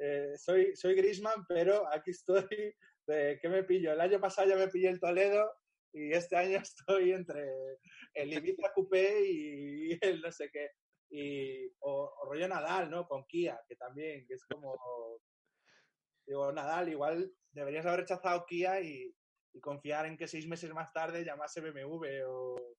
eh, 0.00 0.32
soy, 0.36 0.74
soy 0.76 0.94
Grisman, 0.94 1.44
pero 1.48 1.86
aquí 1.92 2.10
estoy, 2.10 2.74
¿qué 3.06 3.48
me 3.48 3.64
pillo? 3.64 3.92
El 3.92 4.00
año 4.00 4.20
pasado 4.20 4.48
ya 4.48 4.56
me 4.56 4.68
pillé 4.68 4.88
el 4.88 5.00
Toledo 5.00 5.50
y 5.92 6.12
este 6.12 6.36
año 6.36 6.58
estoy 6.62 7.12
entre 7.12 7.48
el 8.14 8.32
Ibiza 8.32 8.72
Coupé 8.74 9.20
y 9.28 9.98
el 10.02 10.20
no 10.20 10.30
sé 10.32 10.50
qué. 10.50 10.70
Y, 11.08 11.66
o, 11.80 12.12
o 12.20 12.28
rollo 12.28 12.48
Nadal, 12.48 12.90
¿no? 12.90 13.06
Con 13.06 13.24
Kia, 13.26 13.60
que 13.68 13.76
también, 13.76 14.26
que 14.26 14.34
es 14.34 14.44
como... 14.44 14.76
Digo, 16.26 16.50
Nadal, 16.52 16.88
igual 16.88 17.32
deberías 17.52 17.86
haber 17.86 18.00
rechazado 18.00 18.44
Kia 18.46 18.80
y, 18.80 19.14
y 19.52 19.60
confiar 19.60 20.06
en 20.06 20.16
que 20.16 20.26
seis 20.26 20.46
meses 20.48 20.72
más 20.72 20.92
tarde 20.92 21.24
llamase 21.24 21.60
BMW 21.60 22.24
o, 22.26 22.76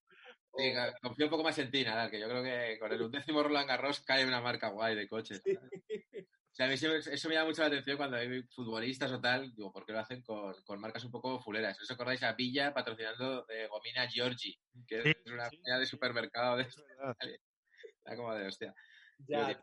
Sí, 0.58 0.72
confío 1.00 1.26
un 1.26 1.30
poco 1.30 1.44
más 1.44 1.56
en 1.58 1.70
ti, 1.70 1.84
Nadal, 1.84 2.10
que 2.10 2.18
yo 2.18 2.28
creo 2.28 2.42
que 2.42 2.78
con 2.80 2.92
el 2.92 3.00
undécimo 3.02 3.42
Roland 3.44 3.68
Garros 3.68 4.00
cae 4.00 4.26
una 4.26 4.40
marca 4.40 4.70
guay 4.70 4.96
de 4.96 5.06
coches. 5.08 5.40
O 5.46 6.54
sea, 6.58 6.66
a 6.66 6.68
mí 6.68 6.76
siempre- 6.76 6.98
eso 7.14 7.28
me 7.28 7.36
llama 7.36 7.46
mucho 7.50 7.62
la 7.62 7.68
atención 7.68 7.96
cuando 7.96 8.16
hay 8.16 8.42
futbolistas 8.42 9.12
o 9.12 9.20
tal, 9.20 9.54
digo, 9.54 9.72
¿por 9.72 9.86
qué 9.86 9.92
lo 9.92 10.00
hacen 10.00 10.20
con, 10.22 10.52
con 10.64 10.80
marcas 10.80 11.04
un 11.04 11.12
poco 11.12 11.38
fuleras? 11.40 11.80
¿Os 11.80 11.88
acordáis 11.92 12.24
a 12.24 12.32
Villa 12.32 12.74
patrocinando 12.74 13.44
de 13.44 13.68
Gomina 13.68 14.08
Giorgi, 14.08 14.58
que 14.88 15.02
Sí, 15.02 15.10
es 15.24 15.32
una 15.32 15.48
sí. 15.48 15.60
de 15.64 15.86
supermercado 15.86 16.56
de. 16.56 16.62
Está 16.64 18.16
como 18.16 18.34
de 18.34 18.46
hostia. 18.48 18.74
Ya, 19.28 19.52
Yo 19.52 19.58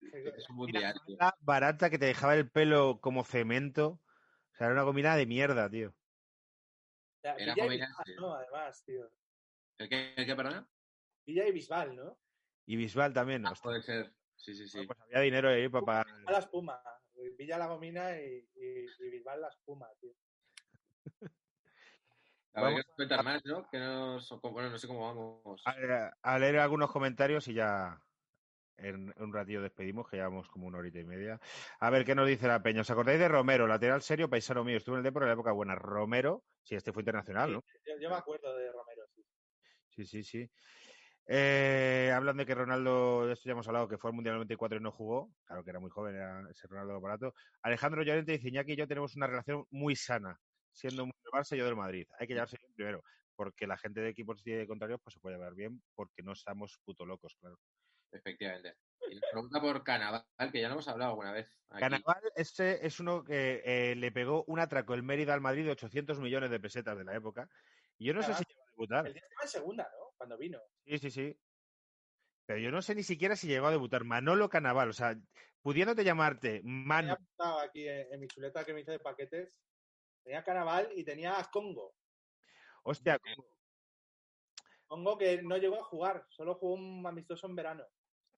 tío. 0.00 0.32
Es 0.36 0.48
un 0.50 0.56
mundial, 0.56 0.94
tío. 1.04 1.16
Barata 1.40 1.90
que 1.90 1.98
te 1.98 2.06
dejaba 2.06 2.36
el 2.36 2.48
pelo 2.48 3.00
como 3.00 3.24
cemento. 3.24 3.88
O 4.52 4.54
sea, 4.56 4.66
era 4.66 4.74
una 4.74 4.84
combinada 4.84 5.16
de 5.16 5.26
mierda, 5.26 5.68
tío. 5.68 5.92
Ya, 7.24 7.34
Era 7.34 7.54
Villa 7.54 7.88
y 8.04 8.10
sí. 8.10 8.14
¿no? 8.16 8.34
Además, 8.34 8.84
tío. 8.84 9.10
¿El 9.82 9.88
qué, 9.88 10.14
el 10.16 10.26
qué, 10.26 10.36
perdona? 10.36 10.68
Villa 11.26 11.46
y 11.46 11.52
Bisbal, 11.52 11.96
¿no? 11.96 12.18
Y 12.66 12.76
Bisbal 12.76 13.12
también. 13.12 13.44
Ah, 13.46 13.54
puede 13.60 13.82
ser. 13.82 14.12
Sí, 14.36 14.54
sí, 14.54 14.68
sí. 14.68 14.78
Bueno, 14.78 14.94
pues 14.94 15.00
había 15.00 15.20
dinero 15.20 15.48
ahí 15.48 15.68
para 15.68 15.84
pagar. 15.84 16.06
A 16.26 16.32
la 16.32 16.38
espuma. 16.38 16.80
Villa 17.36 17.58
la 17.58 17.66
gomina 17.66 18.16
y, 18.16 18.48
y, 18.54 18.86
y 18.98 19.10
Bisbal 19.10 19.40
la 19.40 19.48
espuma, 19.48 19.88
tío. 20.00 20.12
A 22.54 22.62
ver, 22.62 22.74
Vamos 22.74 22.80
¿qué 22.80 22.86
nos 22.86 22.96
cuentas 22.96 23.24
más, 23.24 23.44
no? 23.44 23.68
Que 23.70 23.78
bueno, 24.50 24.70
no 24.70 24.78
sé 24.78 24.86
cómo 24.86 25.00
vamos. 25.06 25.62
a, 25.64 26.12
a 26.22 26.38
leer 26.38 26.58
algunos 26.58 26.90
comentarios 26.92 27.48
y 27.48 27.54
ya 27.54 27.98
en 28.76 29.14
un 29.16 29.32
ratillo 29.32 29.62
despedimos, 29.62 30.08
que 30.08 30.16
llevamos 30.16 30.48
como 30.48 30.66
una 30.66 30.78
horita 30.78 30.98
y 30.98 31.04
media. 31.04 31.40
A 31.80 31.90
ver, 31.90 32.04
¿qué 32.04 32.14
nos 32.14 32.26
dice 32.28 32.46
la 32.48 32.62
Peña? 32.62 32.82
¿Os 32.82 32.90
acordáis 32.90 33.18
de 33.18 33.28
Romero, 33.28 33.66
lateral 33.66 34.02
serio, 34.02 34.28
paisano 34.28 34.64
mío? 34.64 34.76
Estuvo 34.76 34.96
en 34.96 34.98
el 35.00 35.04
Depor 35.04 35.22
en 35.22 35.28
la 35.28 35.34
época 35.34 35.52
buena. 35.52 35.74
Romero, 35.74 36.44
sí, 36.62 36.74
este 36.74 36.92
fue 36.92 37.02
internacional, 37.02 37.52
¿no? 37.52 37.64
Yo, 37.86 37.98
yo 38.00 38.10
me 38.10 38.16
acuerdo 38.16 38.54
de 38.56 38.70
sí. 38.70 38.71
Sí, 39.94 40.06
sí, 40.06 40.22
sí. 40.22 40.50
Eh, 41.26 42.10
hablan 42.14 42.36
de 42.36 42.46
que 42.46 42.54
Ronaldo, 42.54 43.26
de 43.26 43.34
esto 43.34 43.44
ya 43.46 43.52
hemos 43.52 43.68
hablado, 43.68 43.88
que 43.88 43.98
fue 43.98 44.10
al 44.10 44.14
Mundial 44.14 44.36
94 44.36 44.78
y 44.78 44.82
no 44.82 44.90
jugó. 44.90 45.30
Claro 45.44 45.62
que 45.62 45.70
era 45.70 45.80
muy 45.80 45.90
joven, 45.90 46.16
era 46.16 46.50
ese 46.50 46.66
Ronaldo 46.66 47.00
barato. 47.00 47.34
Alejandro 47.62 48.02
Llorente 48.02 48.32
dice, 48.32 48.48
Iñaki 48.48 48.72
y 48.72 48.76
yo 48.76 48.88
tenemos 48.88 49.14
una 49.16 49.26
relación 49.26 49.66
muy 49.70 49.94
sana, 49.94 50.40
siendo 50.72 51.04
muy 51.04 51.12
del 51.22 51.40
Barça 51.40 51.54
y 51.54 51.58
yo 51.58 51.66
del 51.66 51.76
Madrid. 51.76 52.06
Hay 52.18 52.26
que 52.26 52.34
llevarse 52.34 52.56
bien 52.58 52.72
primero, 52.74 53.04
porque 53.36 53.66
la 53.66 53.76
gente 53.76 54.00
de 54.00 54.08
equipos 54.08 54.42
contrarios 54.66 55.00
pues 55.02 55.14
se 55.14 55.20
puede 55.20 55.36
llevar 55.36 55.54
bien, 55.54 55.82
porque 55.94 56.22
no 56.22 56.32
estamos 56.32 56.80
puto 56.84 57.04
locos, 57.06 57.36
claro. 57.38 57.58
Efectivamente. 58.10 58.76
Y 59.10 59.14
nos 59.14 59.24
pregunta 59.30 59.60
por 59.60 59.82
Canaval, 59.84 60.24
que 60.52 60.60
ya 60.60 60.68
lo 60.68 60.74
hemos 60.74 60.88
hablado 60.88 61.10
alguna 61.12 61.32
vez. 61.32 61.48
aquí. 61.70 61.80
Canaval, 61.80 62.22
este 62.36 62.86
es 62.86 63.00
uno 63.00 63.24
que 63.24 63.62
eh, 63.64 63.94
le 63.94 64.12
pegó 64.12 64.44
un 64.48 64.58
atraco 64.58 64.94
el 64.94 65.02
Mérida 65.02 65.34
al 65.34 65.40
Madrid 65.40 65.64
de 65.64 65.70
800 65.72 66.20
millones 66.20 66.50
de 66.50 66.60
pesetas 66.60 66.98
de 66.98 67.04
la 67.04 67.14
época. 67.14 67.48
Y 67.98 68.06
yo 68.06 68.14
no 68.14 68.22
sé 68.22 68.34
si 68.34 68.44
debutar. 68.76 69.06
El 69.06 69.14
día 69.14 69.22
estaba 69.22 69.42
en 69.44 69.48
segunda, 69.48 69.84
¿no? 69.84 70.14
Cuando 70.16 70.38
vino. 70.38 70.60
Sí, 70.84 70.98
sí, 70.98 71.10
sí. 71.10 71.40
Pero 72.46 72.58
yo 72.60 72.70
no 72.70 72.82
sé 72.82 72.94
ni 72.94 73.02
siquiera 73.02 73.36
si 73.36 73.46
llegó 73.46 73.66
a 73.66 73.70
debutar. 73.70 74.04
Manolo 74.04 74.48
Canaval, 74.48 74.90
o 74.90 74.92
sea, 74.92 75.16
pudiéndote 75.62 76.04
llamarte 76.04 76.58
Tenía 76.60 76.62
Mano. 76.64 77.12
apuntado 77.14 77.60
aquí 77.60 77.88
en, 77.88 78.12
en 78.12 78.20
mi 78.20 78.26
chuleta 78.26 78.64
que 78.64 78.74
me 78.74 78.80
hice 78.80 78.92
de 78.92 78.98
paquetes. 78.98 79.54
Tenía 80.22 80.42
Canaval 80.42 80.90
y 80.94 81.04
tenía 81.04 81.38
a 81.38 81.50
Congo. 81.50 81.94
Hostia, 82.84 83.18
Congo 84.86 85.16
que 85.16 85.42
no 85.42 85.56
llegó 85.56 85.80
a 85.80 85.84
jugar, 85.84 86.26
solo 86.28 86.56
jugó 86.56 86.74
un 86.74 87.06
amistoso 87.06 87.46
en 87.46 87.56
verano. 87.56 87.86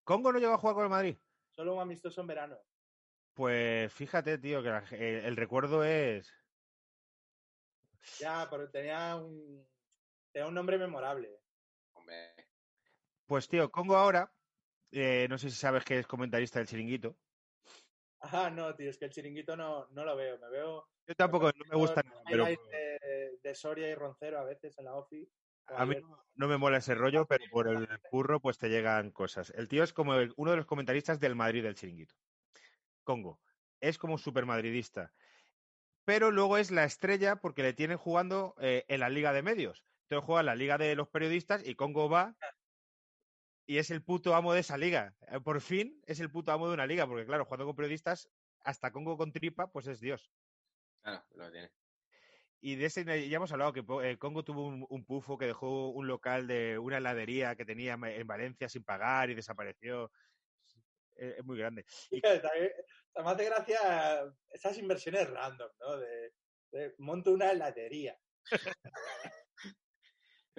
¿Congo 0.04 0.32
no 0.32 0.38
llegó 0.38 0.54
a 0.54 0.58
jugar 0.58 0.74
con 0.76 0.84
el 0.84 0.90
Madrid? 0.90 1.16
Solo 1.50 1.74
un 1.74 1.80
amistoso 1.80 2.20
en 2.20 2.26
verano. 2.28 2.58
Pues 3.32 3.92
fíjate, 3.92 4.38
tío, 4.38 4.62
que 4.62 4.68
la- 4.68 4.84
eh, 4.92 5.22
el 5.24 5.34
recuerdo 5.36 5.82
es. 5.82 6.32
Ya, 8.20 8.46
pero 8.48 8.70
tenía 8.70 9.16
un, 9.16 9.66
tenía 10.34 10.48
un 10.48 10.54
nombre 10.54 10.76
memorable. 10.76 11.40
Hombre, 11.92 12.34
Pues, 13.26 13.48
tío, 13.48 13.70
Congo 13.70 13.96
ahora, 13.96 14.34
eh, 14.90 15.26
no 15.30 15.38
sé 15.38 15.48
si 15.48 15.56
sabes 15.56 15.84
que 15.84 16.00
es 16.00 16.06
comentarista 16.06 16.58
del 16.58 16.68
chiringuito. 16.68 17.16
Ah, 18.20 18.50
no, 18.50 18.74
tío, 18.74 18.90
es 18.90 18.98
que 18.98 19.04
el 19.04 19.12
chiringuito 19.12 19.56
no, 19.56 19.86
no 19.90 20.04
lo 20.04 20.16
veo. 20.16 20.38
Me 20.38 20.48
veo 20.50 20.88
Yo 21.06 21.14
tampoco, 21.14 21.52
no 21.52 21.64
me 21.70 21.76
gusta 21.76 22.02
nada, 22.02 22.22
pero 22.28 22.46
de, 22.46 23.38
de 23.42 23.54
Soria 23.54 23.88
y 23.88 23.94
Roncero 23.94 24.40
a 24.40 24.44
veces 24.44 24.76
en 24.78 24.86
la 24.86 24.94
OFI. 24.96 25.30
a 25.66 25.86
mí 25.86 25.96
no, 26.00 26.26
no 26.34 26.48
me 26.48 26.56
mola 26.56 26.78
ese 26.78 26.94
rollo, 26.96 27.26
pero 27.26 27.44
por 27.50 27.68
el 27.68 27.88
curro 28.10 28.40
pues 28.40 28.58
te 28.58 28.68
llegan 28.68 29.12
cosas. 29.12 29.50
El 29.50 29.68
tío 29.68 29.84
es 29.84 29.92
como 29.92 30.14
el- 30.14 30.34
uno 30.36 30.50
de 30.50 30.56
los 30.56 30.66
comentaristas 30.66 31.20
del 31.20 31.36
Madrid 31.36 31.62
del 31.62 31.76
chiringuito. 31.76 32.16
Congo. 33.04 33.40
Es 33.80 33.98
como 33.98 34.14
un 34.14 34.18
super 34.18 34.46
madridista. 34.46 35.12
Pero 36.04 36.30
luego 36.30 36.58
es 36.58 36.70
la 36.70 36.84
estrella 36.84 37.36
porque 37.36 37.62
le 37.62 37.72
tienen 37.72 37.96
jugando 37.98 38.54
eh, 38.58 38.84
en 38.88 39.00
la 39.00 39.08
Liga 39.08 39.32
de 39.32 39.42
Medios. 39.42 39.84
Entonces 40.04 40.26
juega 40.26 40.42
la 40.42 40.54
Liga 40.54 40.78
de 40.78 40.94
los 40.94 41.08
Periodistas 41.08 41.66
y 41.66 41.74
Congo 41.74 42.08
va 42.08 42.36
y 43.66 43.78
es 43.78 43.90
el 43.90 44.02
puto 44.02 44.34
amo 44.34 44.52
de 44.52 44.60
esa 44.60 44.76
liga. 44.76 45.16
Eh, 45.28 45.40
Por 45.40 45.60
fin 45.60 46.02
es 46.06 46.20
el 46.20 46.30
puto 46.30 46.52
amo 46.52 46.68
de 46.68 46.74
una 46.74 46.86
liga, 46.86 47.06
porque 47.06 47.24
claro, 47.24 47.44
jugando 47.46 47.64
con 47.66 47.76
periodistas, 47.76 48.30
hasta 48.60 48.92
Congo 48.92 49.16
con 49.16 49.32
tripa, 49.32 49.72
pues 49.72 49.86
es 49.86 50.00
Dios. 50.00 50.30
claro, 51.02 51.24
lo 51.30 51.50
tiene. 51.50 51.70
Y 52.60 52.76
de 52.76 52.86
ese 52.86 53.04
ya 53.28 53.36
hemos 53.36 53.52
hablado 53.52 53.72
que 53.72 53.84
eh, 54.02 54.18
Congo 54.18 54.42
tuvo 54.44 54.66
un, 54.66 54.86
un 54.88 55.04
pufo 55.04 55.36
que 55.38 55.46
dejó 55.46 55.88
un 55.90 56.06
local 56.06 56.46
de 56.46 56.78
una 56.78 56.96
heladería 56.98 57.56
que 57.56 57.64
tenía 57.66 57.92
en 57.94 58.26
Valencia 58.26 58.68
sin 58.68 58.84
pagar 58.84 59.28
y 59.30 59.34
desapareció. 59.34 60.10
Es, 61.14 61.38
es 61.38 61.44
muy 61.44 61.58
grande. 61.58 61.84
Y 62.10 62.20
También- 62.20 62.72
me 63.16 63.30
hace 63.30 63.44
gracia 63.44 64.34
esas 64.50 64.76
inversiones 64.78 65.30
random, 65.30 65.70
¿no? 65.78 65.96
De, 65.98 66.34
de 66.72 66.94
monto 66.98 67.32
una 67.32 67.50
heladería. 67.52 68.18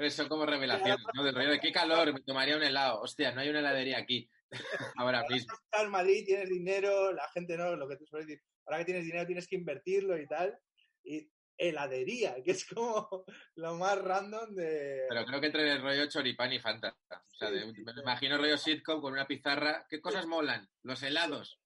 Son 0.10 0.28
como 0.28 0.46
revelaciones, 0.46 1.06
¿no? 1.14 1.24
Del 1.24 1.36
rollo 1.36 1.52
de 1.52 1.60
qué 1.60 1.72
calor, 1.72 2.12
me 2.14 2.22
tomaría 2.22 2.58
un 2.58 2.64
helado. 2.64 3.02
Hostia, 3.02 3.32
no 3.32 3.42
hay 3.42 3.50
una 3.50 3.60
heladería 3.60 3.98
aquí. 3.98 4.30
Ahora 4.98 5.24
mismo. 5.30 5.54
Estás 5.54 5.84
en 5.84 5.90
Madrid, 5.90 6.24
tienes 6.26 6.50
dinero, 6.50 7.12
la 7.14 7.28
gente 7.30 7.58
no, 7.58 7.76
lo 7.76 7.88
que 7.88 7.96
te 7.98 8.06
suele 8.06 8.26
decir, 8.26 8.42
ahora 8.66 8.80
que 8.80 8.86
tienes 8.86 9.06
dinero 9.06 9.26
tienes 9.26 9.48
que 9.48 9.56
invertirlo 9.56 10.18
y 10.20 10.28
tal. 10.28 10.58
Y 11.04 11.30
heladería, 11.58 12.36
que 12.44 12.52
es 12.52 12.66
como 12.66 13.26
lo 13.56 13.76
más 13.76 13.98
random 14.02 14.54
de... 14.54 15.06
Pero 15.10 15.26
creo 15.26 15.40
que 15.40 15.48
entre 15.48 15.72
el 15.72 15.82
rollo 15.82 16.08
choripán 16.10 16.52
y 16.54 16.60
Fanta. 16.60 16.96
O 17.10 17.36
sea, 17.38 17.50
de- 17.50 17.66
me 17.66 18.02
imagino 18.02 18.38
rollo 18.38 18.58
sitcom 18.58 19.02
con 19.02 19.14
una 19.14 19.26
pizarra. 19.28 19.86
¿Qué 19.90 20.02
cosas 20.02 20.26
molan? 20.26 20.70
Los 20.84 21.02
helados. 21.04 21.60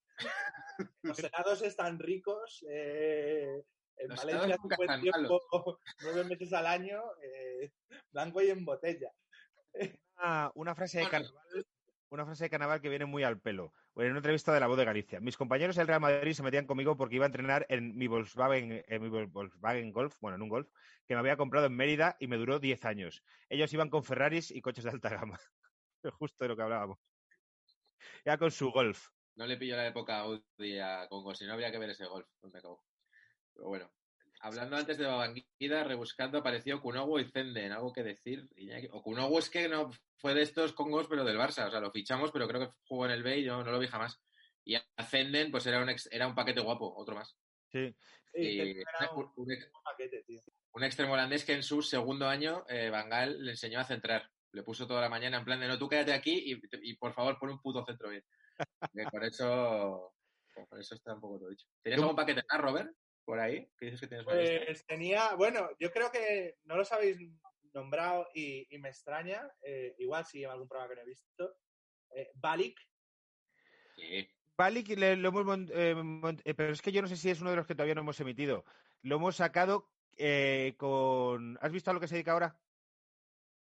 Los 1.01 1.19
helados 1.19 1.61
están 1.63 1.97
ricos. 1.99 2.63
eh, 2.69 3.63
en 3.99 4.09
Los 4.09 4.19
hace 4.19 4.57
un 4.63 4.69
buen 4.77 5.01
tiempo, 5.01 5.41
nueve 6.01 6.23
meses 6.23 6.53
al 6.53 6.65
año, 6.65 7.01
eh, 7.21 7.71
blanco 8.11 8.41
y 8.41 8.49
en 8.49 8.65
botella. 8.65 9.11
una, 10.17 10.51
una 10.55 10.75
frase 10.75 10.99
de 10.99 11.09
carnaval, 11.09 11.65
una 12.09 12.25
frase 12.25 12.45
de 12.45 12.49
carnaval 12.49 12.81
que 12.81 12.89
viene 12.89 13.05
muy 13.05 13.23
al 13.23 13.39
pelo. 13.39 13.73
En 13.95 14.11
una 14.11 14.19
entrevista 14.19 14.53
de 14.53 14.61
La 14.61 14.67
Voz 14.67 14.77
de 14.77 14.85
Galicia. 14.85 15.19
Mis 15.19 15.35
compañeros 15.35 15.75
del 15.75 15.87
Real 15.87 15.99
Madrid 15.99 16.31
se 16.31 16.41
metían 16.41 16.65
conmigo 16.65 16.95
porque 16.95 17.15
iba 17.15 17.25
a 17.25 17.27
entrenar 17.27 17.65
en 17.67 17.97
mi 17.97 18.07
Volkswagen, 18.07 18.83
en 18.87 19.01
mi 19.01 19.09
Volkswagen 19.09 19.91
Golf, 19.91 20.15
bueno, 20.21 20.35
en 20.35 20.41
un 20.41 20.49
Golf, 20.49 20.69
que 21.05 21.15
me 21.15 21.19
había 21.19 21.35
comprado 21.35 21.65
en 21.65 21.75
Mérida 21.75 22.15
y 22.17 22.27
me 22.27 22.37
duró 22.37 22.59
10 22.59 22.85
años. 22.85 23.23
Ellos 23.49 23.73
iban 23.73 23.89
con 23.89 24.05
Ferraris 24.05 24.51
y 24.51 24.61
coches 24.61 24.85
de 24.85 24.91
alta 24.91 25.09
gama. 25.09 25.37
Justo 26.19 26.45
de 26.45 26.47
lo 26.47 26.55
que 26.55 26.61
hablábamos. 26.61 26.97
Ya 28.23 28.37
con 28.37 28.51
su 28.51 28.71
Golf. 28.71 29.09
No 29.35 29.45
le 29.45 29.57
pillo 29.57 29.75
la 29.75 29.87
época 29.87 30.19
Audi 30.19 30.79
a 30.79 31.07
Congo, 31.09 31.35
si 31.35 31.45
no 31.45 31.53
habría 31.53 31.71
que 31.71 31.77
ver 31.77 31.89
ese 31.89 32.05
golf. 32.05 32.27
No 32.41 32.49
me 32.49 32.61
cago. 32.61 32.83
Pero 33.59 33.67
bueno. 33.69 33.91
Hablando 34.41 34.77
antes 34.77 34.97
de 34.97 35.05
Babangida, 35.05 35.83
rebuscando, 35.83 36.37
apareció 36.37 36.81
Kunowo 36.81 37.19
y 37.19 37.25
Zenden. 37.29 37.73
¿Algo 37.73 37.91
que 37.91 38.03
decir? 38.03 38.47
Iñaki? 38.55 38.87
O 38.93 39.01
Kunowo 39.03 39.37
es 39.37 39.49
que 39.49 39.67
no 39.67 39.91
fue 40.15 40.33
de 40.33 40.43
estos 40.43 40.71
Congos, 40.71 41.07
pero 41.09 41.25
del 41.25 41.37
Barça. 41.37 41.67
O 41.67 41.71
sea, 41.71 41.81
lo 41.81 41.91
fichamos, 41.91 42.31
pero 42.31 42.47
creo 42.47 42.61
que 42.61 42.73
jugó 42.87 43.05
en 43.05 43.11
el 43.11 43.21
B 43.23 43.39
y 43.39 43.43
yo 43.43 43.61
no 43.63 43.69
lo 43.71 43.79
vi 43.79 43.87
jamás. 43.87 44.21
Y 44.63 44.75
a 44.75 44.83
Zenden, 45.03 45.51
pues 45.51 45.65
era 45.65 45.81
un, 45.81 45.89
ex- 45.89 46.07
era 46.09 46.25
un 46.25 46.35
paquete 46.35 46.61
guapo, 46.61 46.93
otro 46.95 47.15
más. 47.15 47.35
Sí. 47.69 47.93
Sí, 48.33 48.41
Y 48.41 48.59
era 48.79 49.11
un, 49.13 49.23
un, 49.25 49.33
un 49.35 49.51
ex- 49.51 49.65
un 49.75 49.83
paquete, 49.83 50.23
tío. 50.23 50.39
un 50.71 50.83
extremo 50.85 51.13
holandés 51.13 51.43
que 51.43 51.53
en 51.53 51.63
su 51.63 51.81
segundo 51.81 52.27
año, 52.29 52.63
eh, 52.69 52.89
Van 52.89 53.09
Gaal 53.09 53.43
le 53.43 53.51
enseñó 53.51 53.79
a 53.81 53.83
centrar. 53.83 54.29
Le 54.53 54.63
puso 54.63 54.87
toda 54.87 55.01
la 55.01 55.09
mañana 55.09 55.37
en 55.39 55.43
plan 55.45 55.59
de 55.59 55.67
no, 55.67 55.77
tú 55.77 55.89
quédate 55.89 56.13
aquí 56.13 56.53
y, 56.53 56.61
y, 56.89 56.95
por 56.95 57.13
favor 57.13 57.37
pon 57.37 57.49
un 57.49 57.61
puto 57.61 57.83
centro 57.85 58.09
bien. 58.09 58.23
Que 58.93 59.03
con 59.03 59.23
eso, 59.23 60.13
con 60.69 60.79
eso 60.79 60.95
está 60.95 61.13
un 61.13 61.19
poco 61.21 61.39
todo 61.39 61.49
dicho. 61.49 61.67
¿Tenías 61.81 61.99
algún 62.01 62.15
paquete 62.15 62.41
más, 62.49 62.61
Robert? 62.61 62.91
Por 63.29 63.39
ahí, 63.39 63.69
que 63.77 63.85
dices 63.85 63.99
que 64.01 64.07
tienes? 64.07 64.25
Pues 64.25 64.85
tenía, 64.87 65.35
bueno, 65.35 65.69
yo 65.79 65.91
creo 65.91 66.11
que 66.11 66.57
no 66.63 66.75
los 66.75 66.91
habéis 66.91 67.19
nombrado 67.73 68.27
y, 68.33 68.65
y 68.73 68.79
me 68.79 68.89
extraña, 68.89 69.47
eh, 69.61 69.93
igual 69.99 70.25
sí 70.25 70.43
en 70.43 70.49
algún 70.49 70.67
programa 70.67 70.89
que 70.89 70.95
no 70.95 71.01
he 71.03 71.05
visto. 71.05 71.55
Eh, 72.15 72.31
Balik, 72.33 72.79
Sí. 73.95 74.27
Balik 74.57 74.87
le- 74.97 75.15
lo 75.15 75.29
hemos 75.29 75.69
eh, 75.69 75.95
eh, 76.43 76.53
pero 76.55 76.73
es 76.73 76.81
que 76.81 76.91
yo 76.91 77.03
no 77.03 77.07
sé 77.07 77.17
si 77.17 77.29
es 77.29 77.39
uno 77.41 77.51
de 77.51 77.57
los 77.57 77.67
que 77.67 77.75
todavía 77.75 77.93
no 77.93 78.01
hemos 78.01 78.19
emitido. 78.19 78.65
Lo 79.03 79.17
hemos 79.17 79.35
sacado 79.35 79.91
eh, 80.17 80.73
con. 80.77 81.59
¿Has 81.61 81.71
visto 81.71 81.91
a 81.91 81.93
lo 81.93 81.99
que 81.99 82.07
se 82.07 82.15
dedica 82.15 82.31
ahora? 82.31 82.59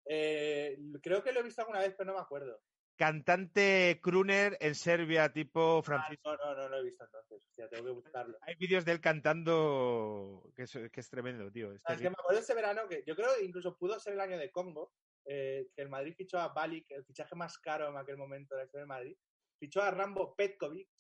eh, 0.05 0.79
creo 1.03 1.25
que 1.25 1.33
lo 1.33 1.41
he 1.41 1.43
visto 1.43 1.61
alguna 1.63 1.81
vez, 1.81 1.95
pero 1.99 2.13
no 2.13 2.17
me 2.19 2.23
acuerdo. 2.23 2.63
Cantante 3.01 3.99
crooner 4.03 4.59
en 4.61 4.75
Serbia, 4.75 5.33
tipo 5.33 5.79
Ah, 5.79 5.83
Francisco. 5.83 6.37
no, 6.37 6.37
no, 6.37 6.55
no 6.55 6.69
lo 6.69 6.77
he 6.77 6.83
visto 6.83 7.03
entonces. 7.03 7.43
Hostia, 7.49 7.67
tengo 7.71 7.87
que 7.87 7.91
buscarlo. 7.93 8.37
Hay 8.43 8.57
vídeos 8.57 8.85
de 8.85 8.93
él 8.93 9.01
cantando 9.01 10.53
que 10.55 10.65
es, 10.65 10.73
que 10.93 11.01
es 11.01 11.09
tremendo, 11.09 11.51
tío. 11.51 11.73
Es 11.73 11.81
Ah, 11.87 11.95
es 11.95 11.99
que 12.03 12.11
me 12.11 12.17
acuerdo 12.19 12.41
ese 12.41 12.53
verano 12.53 12.87
que 12.91 13.03
yo 13.07 13.17
creo 13.17 13.31
que 13.39 13.45
incluso 13.47 13.75
pudo 13.79 13.99
ser 13.99 14.13
el 14.13 14.21
año 14.21 14.37
de 14.37 14.51
Congo, 14.51 14.93
eh, 15.25 15.69
que 15.75 15.81
el 15.81 15.89
Madrid 15.89 16.13
fichó 16.15 16.39
a 16.39 16.49
Balik, 16.49 16.91
el 16.91 17.07
fichaje 17.07 17.35
más 17.37 17.57
caro 17.57 17.89
en 17.89 17.97
aquel 17.97 18.19
momento 18.19 18.55
de 18.55 18.61
la 18.61 18.65
historia 18.67 18.83
del 18.83 18.89
Madrid, 18.89 19.17
fichó 19.59 19.81
a 19.81 19.91
Rambo 19.91 20.35
Petkovic, 20.37 20.91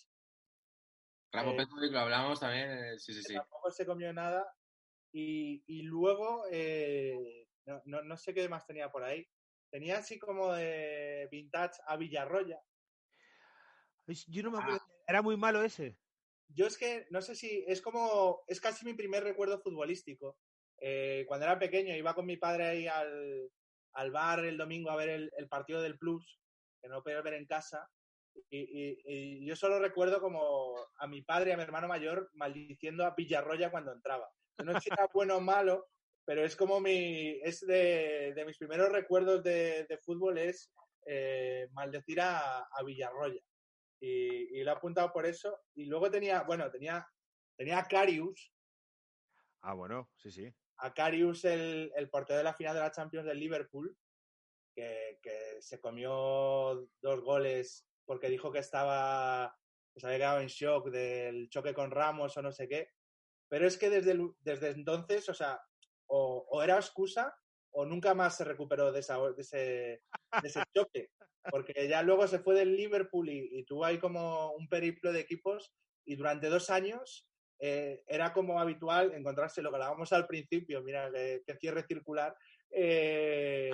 Ramón 1.33 1.53
Eh, 1.53 1.57
Petrovic 1.59 1.93
lo 1.93 1.99
hablamos 2.01 2.41
también, 2.41 2.71
eh, 2.71 2.99
sí, 2.99 3.13
sí, 3.13 3.21
que 3.21 3.29
sí. 3.29 3.35
tampoco 3.35 3.71
se 3.71 3.85
comió 3.85 4.11
nada. 4.15 4.51
Y, 5.13 5.63
y 5.67 5.83
luego, 5.83 6.45
eh, 6.51 7.47
no, 7.67 7.83
no- 7.85 8.03
no 8.03 8.17
sé 8.17 8.33
qué 8.33 8.49
más 8.49 8.67
tenía 8.67 8.91
por 8.91 9.05
ahí. 9.05 9.29
Tenía 9.71 9.99
así 9.99 10.19
como 10.19 10.53
de 10.53 11.29
vintage 11.31 11.81
a 11.87 11.97
Villarroya. 11.97 12.61
Yo 14.29 14.43
no 14.43 14.51
me 14.51 14.59
acuerdo. 14.59 14.81
Era 15.07 15.23
muy 15.23 15.37
malo 15.37 15.63
ese. 15.63 15.99
Yo 16.49 16.67
es 16.67 16.77
que 16.77 17.07
no 17.11 17.23
sé 17.23 17.37
si 17.37 17.65
es 17.69 17.81
como, 17.81 18.43
es 18.49 18.61
casi 18.61 18.85
mi 18.85 18.95
primer 18.95 19.23
recuerdo 19.23 19.61
futbolístico. 19.61 20.39
Eh, 20.81 21.25
cuando 21.29 21.47
era 21.47 21.59
pequeño 21.59 21.95
iba 21.95 22.15
con 22.15 22.27
mi 22.27 22.37
padre 22.37 22.67
ahí 22.67 22.87
al, 22.89 23.51
al 23.93 24.11
bar 24.11 24.45
el 24.45 24.57
domingo 24.57 24.91
a 24.91 24.97
ver 24.97 25.11
el, 25.11 25.31
el 25.37 25.49
partido 25.49 25.81
del 25.81 25.99
Plus, 25.99 26.41
que 26.83 26.89
no 26.89 27.03
podía 27.03 27.23
ver 27.23 27.35
en 27.35 27.47
casa. 27.47 27.89
Y, 28.49 28.59
y- 28.59 28.99
y 29.05 29.47
yo 29.47 29.55
solo 29.55 29.79
recuerdo 29.79 30.21
como 30.21 30.75
a 30.99 31.07
mi 31.07 31.23
padre 31.23 31.51
y 31.51 31.53
a 31.53 31.57
mi 31.57 31.63
hermano 31.63 31.87
mayor 31.87 32.31
maldiciendo 32.35 33.05
a 33.05 33.15
Villarroya 33.15 33.71
cuando 33.71 33.93
entraba. 33.93 34.29
No 34.65 34.73
sé 34.75 34.81
si 34.81 34.91
era 34.91 35.07
bueno 35.15 35.37
o 35.37 35.41
malo, 35.41 35.87
pero 36.31 36.45
es 36.45 36.55
como 36.55 36.79
mi, 36.79 37.41
es 37.43 37.59
de, 37.67 38.33
de 38.37 38.45
mis 38.45 38.57
primeros 38.57 38.89
recuerdos 38.93 39.43
de, 39.43 39.85
de 39.89 39.99
fútbol 39.99 40.39
es 40.39 40.73
eh, 41.05 41.67
maldecir 41.73 42.21
a, 42.21 42.61
a 42.61 42.83
Villarroya. 42.85 43.43
Y, 44.01 44.57
y 44.57 44.63
lo 44.63 44.71
he 44.71 44.75
apuntado 44.77 45.13
por 45.13 45.27
eso. 45.27 45.59
Y 45.75 45.87
luego 45.87 46.09
tenía, 46.09 46.45
bueno, 46.45 46.71
tenía, 46.71 47.05
tenía 47.57 47.81
a 47.81 47.89
Carius, 47.89 48.55
Ah, 49.61 49.75
bueno, 49.75 50.09
sí, 50.19 50.31
sí. 50.31 50.55
a 50.77 50.95
Carius 50.95 51.45
el, 51.47 51.91
el 51.97 52.09
portero 52.09 52.39
de 52.39 52.45
la 52.45 52.55
final 52.55 52.75
de 52.77 52.81
la 52.83 52.93
Champions 52.93 53.27
del 53.27 53.41
Liverpool, 53.41 53.99
que, 54.73 55.19
que 55.21 55.57
se 55.61 55.81
comió 55.81 56.89
dos 57.03 57.21
goles 57.23 57.89
porque 58.05 58.29
dijo 58.31 58.53
que 58.53 58.61
estaba, 58.61 59.53
que 59.93 59.99
se 59.99 60.07
había 60.07 60.19
quedado 60.19 60.41
en 60.43 60.47
shock 60.47 60.91
del 60.91 61.49
choque 61.49 61.75
con 61.75 61.91
Ramos 61.91 62.37
o 62.37 62.43
no 62.43 62.53
sé 62.53 62.69
qué. 62.69 62.91
Pero 63.49 63.67
es 63.67 63.77
que 63.77 63.91
desde, 63.91 64.13
el- 64.13 64.31
desde 64.39 64.69
entonces, 64.71 65.29
o 65.29 65.35
sea, 65.35 65.61
o, 66.11 66.47
o 66.49 66.63
era 66.63 66.77
excusa 66.77 67.35
o 67.73 67.87
nunca 67.87 68.15
más 68.15 68.37
se 68.37 68.45
recuperó 68.45 68.91
de, 68.93 69.01
esa, 69.01 69.19
de, 69.19 69.41
ese, 69.43 69.57
de 69.57 70.49
ese 70.49 70.63
choque. 70.75 71.11
Porque 71.51 71.89
ya 71.89 72.03
luego 72.03 72.27
se 72.27 72.41
fue 72.41 72.55
del 72.55 72.77
Liverpool 72.77 73.29
y, 73.31 73.49
y 73.59 73.65
tuvo 73.65 73.85
ahí 73.85 73.99
como 73.99 74.53
un 74.53 74.69
periplo 74.69 75.13
de 75.13 75.21
equipos 75.21 75.73
y 76.05 76.17
durante 76.17 76.49
dos 76.49 76.69
años 76.69 77.27
eh, 77.61 78.03
era 78.07 78.33
como 78.33 78.61
habitual 78.61 79.15
encontrarse 79.15 79.63
lo 79.63 79.71
que 79.71 79.77
hablábamos 79.77 80.13
al 80.13 80.27
principio, 80.27 80.83
mira, 80.83 81.11
que, 81.13 81.43
que 81.47 81.57
cierre 81.57 81.85
circular, 81.87 82.35
eh, 82.71 83.71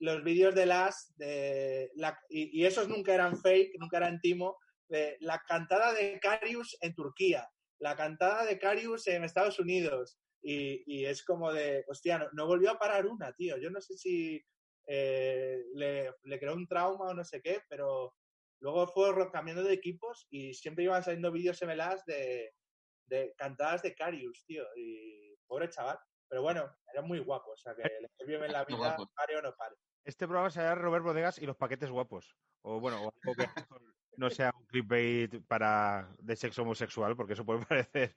los 0.00 0.22
vídeos 0.24 0.54
de 0.54 0.66
las, 0.66 1.12
de 1.16 1.90
la- 1.94 2.18
y, 2.28 2.60
y 2.60 2.66
esos 2.66 2.88
nunca 2.88 3.14
eran 3.14 3.36
fake, 3.36 3.78
nunca 3.78 3.98
eran 3.98 4.20
timo, 4.20 4.56
de 4.88 5.16
la 5.20 5.42
cantada 5.46 5.92
de 5.92 6.18
Carius 6.20 6.76
en 6.80 6.94
Turquía, 6.94 7.48
la 7.80 7.96
cantada 7.96 8.44
de 8.44 8.58
Carius 8.58 9.06
en 9.08 9.24
Estados 9.24 9.58
Unidos, 9.58 10.18
y, 10.48 10.84
y 10.86 11.06
es 11.06 11.24
como 11.24 11.52
de, 11.52 11.84
hostia, 11.88 12.18
no, 12.18 12.28
no 12.32 12.46
volvió 12.46 12.70
a 12.70 12.78
parar 12.78 13.06
una, 13.06 13.32
tío, 13.32 13.56
yo 13.56 13.68
no 13.68 13.80
sé 13.80 13.96
si 13.96 14.40
eh, 14.86 15.64
le, 15.74 16.14
le 16.22 16.38
creó 16.38 16.54
un 16.54 16.68
trauma 16.68 17.06
o 17.06 17.14
no 17.14 17.24
sé 17.24 17.42
qué, 17.42 17.62
pero 17.68 18.14
luego 18.60 18.86
fue 18.86 19.12
cambiando 19.32 19.64
de 19.64 19.74
equipos 19.74 20.26
y 20.30 20.54
siempre 20.54 20.84
iban 20.84 21.02
saliendo 21.02 21.32
vídeos 21.32 21.60
MLAs 21.62 22.04
de, 22.06 22.52
de 23.06 23.34
cantadas 23.36 23.82
de 23.82 23.94
Carius, 23.94 24.44
tío. 24.46 24.64
Y 24.76 25.34
pobre 25.46 25.68
chaval. 25.68 25.98
Pero 26.28 26.42
bueno, 26.42 26.68
era 26.92 27.02
muy 27.02 27.18
guapo. 27.18 27.52
O 27.52 27.56
sea, 27.56 27.74
que 27.74 27.82
le 27.82 28.08
fue 28.16 28.26
bien 28.26 28.44
en 28.44 28.52
la 28.52 28.64
vida, 28.64 28.96
pare 29.14 29.36
o 29.36 29.42
no 29.42 29.54
pare. 29.54 29.74
Este 30.04 30.26
programa 30.26 30.50
se 30.50 30.60
llama 30.60 30.76
Robert 30.76 31.04
Bodegas 31.04 31.38
y 31.38 31.46
los 31.46 31.56
paquetes 31.56 31.90
guapos. 31.90 32.36
O 32.62 32.80
bueno, 32.80 33.02
o 33.02 33.12
algo 33.22 33.34
que 33.34 33.48
no 34.16 34.30
sea 34.30 34.52
un 34.56 34.66
clickbait 34.66 35.44
para 35.46 36.14
de 36.18 36.36
sexo 36.36 36.62
homosexual, 36.62 37.16
porque 37.16 37.32
eso 37.32 37.44
puede 37.44 37.60
parecer 37.66 38.16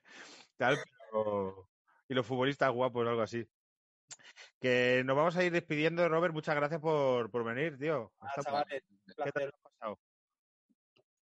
tal, 0.56 0.78
pero... 1.10 1.69
Y 2.10 2.14
los 2.14 2.26
futbolistas 2.26 2.72
guapos 2.72 3.06
o 3.06 3.08
algo 3.08 3.22
así. 3.22 3.48
Que 4.60 5.02
nos 5.04 5.16
vamos 5.16 5.36
a 5.36 5.44
ir 5.44 5.52
despidiendo, 5.52 6.08
Robert. 6.08 6.34
Muchas 6.34 6.56
gracias 6.56 6.80
por, 6.80 7.30
por 7.30 7.44
venir, 7.44 7.78
tío. 7.78 8.12
Ah, 8.18 8.26
Hasta 8.30 8.42
chavales, 8.42 8.82
un 8.90 8.98
¿Qué 9.06 9.14
placer. 9.14 9.32
te 9.52 9.58
pasado? 9.62 9.98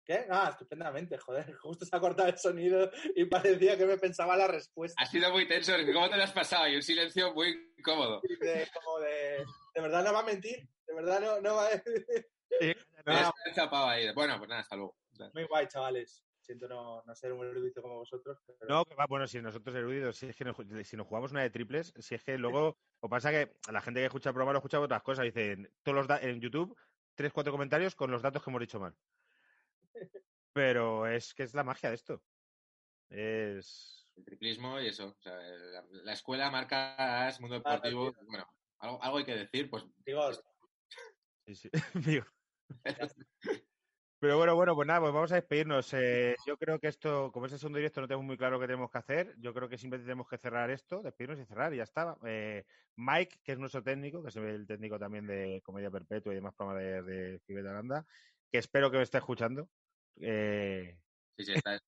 ¿Qué? 0.06 0.26
Ah, 0.30 0.48
estupendamente, 0.52 1.18
joder. 1.18 1.54
Justo 1.62 1.86
se 1.86 1.94
ha 1.94 2.00
cortado 2.00 2.30
el 2.30 2.38
sonido 2.38 2.90
y 3.16 3.26
parecía 3.26 3.78
que 3.78 3.86
me 3.86 3.98
pensaba 3.98 4.38
la 4.38 4.48
respuesta. 4.48 5.02
Ha 5.02 5.06
sido 5.06 5.30
muy 5.32 5.46
tenso, 5.46 5.74
¿cómo 5.94 6.10
te 6.10 6.16
lo 6.16 6.24
has 6.24 6.32
pasado? 6.32 6.70
Y 6.70 6.78
un 6.78 6.82
silencio 6.84 7.34
muy 7.34 7.74
cómodo. 7.84 8.22
De, 8.22 8.66
como 8.74 9.00
de, 9.00 9.44
de 9.76 9.82
verdad 9.82 10.06
no 10.06 10.14
va 10.14 10.22
a 10.22 10.26
mentir. 10.26 10.66
De 10.88 10.94
verdad 10.96 11.20
no, 11.20 11.42
no 11.42 11.56
va 11.56 11.68
a... 11.68 11.72
Sí, 11.72 12.74
Me 13.06 13.14
Ah. 13.14 13.34
has 13.46 13.56
chapado 13.56 13.88
ahí. 13.90 14.12
Bueno, 14.14 14.38
pues 14.38 14.48
nada, 14.48 14.62
hasta 14.62 14.78
luego. 14.78 14.96
Muy 15.34 15.44
guay, 15.44 15.68
chavales. 15.68 16.24
Siento 16.42 16.68
no, 16.68 17.04
no 17.04 17.16
ser 17.16 17.32
un 17.34 17.46
erudito 17.46 17.82
como 17.82 18.00
vosotros. 18.00 18.40
Pero... 18.46 18.58
No, 18.68 18.84
que 18.86 18.96
va, 18.96 19.06
bueno, 19.08 19.28
si 19.28 19.40
nosotros 19.42 19.76
eruditos, 19.76 20.18
si 20.18 20.28
es 20.28 20.36
que 20.36 20.44
nos, 20.44 20.58
si 20.88 20.98
nos 20.98 21.06
jugamos 21.08 21.32
una 21.32 21.44
de 21.44 21.52
triples, 21.52 21.94
si 21.98 22.16
es 22.16 22.24
que 22.24 22.38
luego, 22.38 22.78
o 23.00 23.08
pasa 23.10 23.30
que 23.30 23.56
a 23.68 23.72
la 23.72 23.82
gente 23.82 24.00
que 24.00 24.08
escucha 24.08 24.30
el 24.30 24.34
programa 24.34 24.54
lo 24.54 24.60
escucha 24.60 24.80
otras 24.80 25.04
cosas, 25.04 25.26
dicen, 25.26 25.72
todos 25.84 25.96
los 25.96 26.08
da- 26.08 26.20
en 26.20 26.42
YouTube, 26.42 26.76
tres, 27.16 27.32
cuatro 27.32 27.52
comentarios 27.54 27.96
con 27.96 28.10
los 28.12 28.22
datos 28.24 28.44
que 28.44 28.50
hemos 28.50 28.60
dicho 28.60 28.80
mal. 28.80 28.96
Pero 30.54 31.08
es 31.08 31.34
que 31.34 31.44
es 31.44 31.54
la 31.54 31.64
magia 31.64 31.90
de 31.90 31.96
esto. 31.96 32.24
Es... 33.10 34.10
El 34.16 34.26
triplismo 34.26 34.80
y 34.82 34.88
eso. 34.88 35.16
O 35.18 35.22
sea, 35.22 35.36
la, 35.38 35.86
la 35.90 36.14
escuela, 36.14 36.52
marcas, 36.52 37.40
mundo 37.40 37.56
deportivo. 37.56 38.14
Bueno, 38.28 38.48
algo, 38.80 39.02
algo 39.04 39.18
hay 39.20 39.26
que 39.26 39.36
decir, 39.36 39.70
pues 39.70 39.86
Digo, 40.06 40.30
Sí, 41.46 41.56
sí. 41.56 41.70
Digo. 41.94 42.26
Pero 44.22 44.38
bueno, 44.38 44.54
bueno, 44.54 44.76
pues 44.76 44.88
nada, 44.88 45.00
pues 45.00 45.14
vamos 45.14 45.32
a 45.32 45.36
despedirnos. 45.36 45.92
Eh, 45.96 46.36
yo 46.46 46.56
creo 46.56 46.78
que 46.78 46.88
esto, 46.90 47.32
como 47.32 47.48
es 47.48 47.54
el 47.54 47.58
segundo 47.58 47.78
directo, 47.78 48.02
no 48.02 48.08
tenemos 48.08 48.24
muy 48.24 48.38
claro 48.38 48.60
qué 48.60 48.68
tenemos 48.68 48.92
que 48.92 49.00
hacer. 49.00 49.34
Yo 49.40 49.52
creo 49.52 49.68
que 49.68 49.80
simplemente 49.80 50.06
tenemos 50.06 50.30
que 50.30 50.38
cerrar 50.38 50.70
esto, 50.70 51.02
despedirnos 51.02 51.40
y 51.40 51.46
cerrar 51.46 51.74
y 51.74 51.78
ya 51.78 51.84
está. 51.84 52.16
Eh, 52.28 52.64
Mike, 52.98 53.40
que 53.44 53.54
es 53.54 53.58
nuestro 53.58 53.82
técnico, 53.82 54.22
que 54.22 54.30
es 54.30 54.36
el 54.36 54.68
técnico 54.68 55.00
también 55.00 55.26
de 55.26 55.60
Comedia 55.66 55.90
Perpetua 55.90 56.34
y 56.34 56.36
demás 56.36 56.54
programas 56.54 56.84
de, 56.84 57.02
de 57.02 57.40
Fibet 57.40 57.64
de 57.64 57.70
Aranda, 57.72 58.06
que 58.52 58.60
espero 58.60 58.92
que 58.92 58.98
me 58.98 59.04
esté 59.04 59.18
escuchando. 59.18 59.68
Eh, 60.22 60.96
sí, 61.36 61.44
sí, 61.44 61.54
está, 61.54 61.80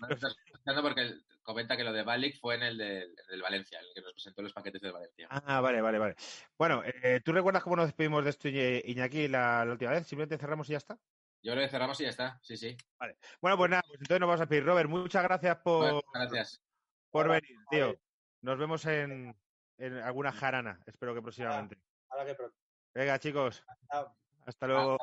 no 0.00 0.08
lo 0.08 0.14
estás 0.14 0.36
escuchando 0.46 0.80
porque 0.80 1.12
comenta 1.42 1.76
que 1.76 1.82
lo 1.82 1.92
de 1.92 2.04
Balik 2.04 2.38
fue 2.38 2.54
en 2.54 2.62
el 2.62 2.78
del, 2.78 3.16
del 3.28 3.42
Valencia, 3.42 3.80
el 3.80 3.88
que 3.92 4.00
nos 4.00 4.12
presentó 4.12 4.42
los 4.42 4.52
paquetes 4.52 4.80
del 4.80 4.92
Valencia. 4.92 5.26
ah, 5.28 5.60
vale, 5.60 5.80
vale, 5.80 5.98
vale. 5.98 6.14
Bueno, 6.56 6.84
eh, 6.84 7.20
¿tú 7.24 7.32
recuerdas 7.32 7.64
cómo 7.64 7.74
nos 7.74 7.86
despedimos 7.86 8.22
de 8.22 8.30
esto, 8.30 8.48
Iñaki, 8.48 9.26
la, 9.26 9.64
la 9.64 9.72
última 9.72 9.90
vez? 9.90 10.06
Simplemente 10.06 10.38
cerramos 10.38 10.68
y 10.68 10.72
ya 10.72 10.78
está. 10.78 10.96
Yo 11.44 11.52
creo 11.52 11.62
que 11.64 11.68
cerramos 11.70 12.00
y 12.00 12.04
ya 12.04 12.08
está. 12.08 12.40
Sí, 12.42 12.56
sí. 12.56 12.74
Bueno, 13.40 13.58
pues 13.58 13.70
nada, 13.70 13.82
pues 13.86 14.00
entonces 14.00 14.18
nos 14.20 14.28
vamos 14.28 14.40
a 14.40 14.46
pedir. 14.46 14.64
Robert, 14.64 14.88
muchas 14.88 15.22
gracias 15.22 15.56
por, 15.58 15.78
Bueno, 15.82 16.00
gracias. 16.14 16.60
por 17.10 17.26
Hola, 17.26 17.34
venir, 17.34 17.58
tío. 17.70 17.86
vale. 17.88 18.00
Nos 18.40 18.58
vemos 18.58 18.84
en, 18.86 19.36
en 19.76 19.96
alguna 19.98 20.32
jarana, 20.32 20.80
espero 20.86 21.14
que 21.14 21.20
próximamente. 21.20 21.76
ahora 22.08 22.24
que 22.24 22.34
pronto. 22.34 22.56
Venga, 22.94 23.18
chicos. 23.18 23.62
Hasta 24.46 24.66
luego. 24.66 24.96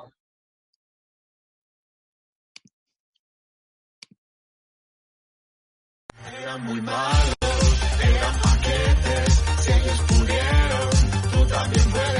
Eran 6.41 6.63
muy 6.65 6.81
malos, 6.81 7.35
eran 8.03 8.41
paquetes, 8.41 9.33
si 9.59 9.71
ellos 9.71 10.01
pudieron, 10.07 10.89
tú 11.31 11.47
también 11.53 11.91
puedes. 11.91 12.10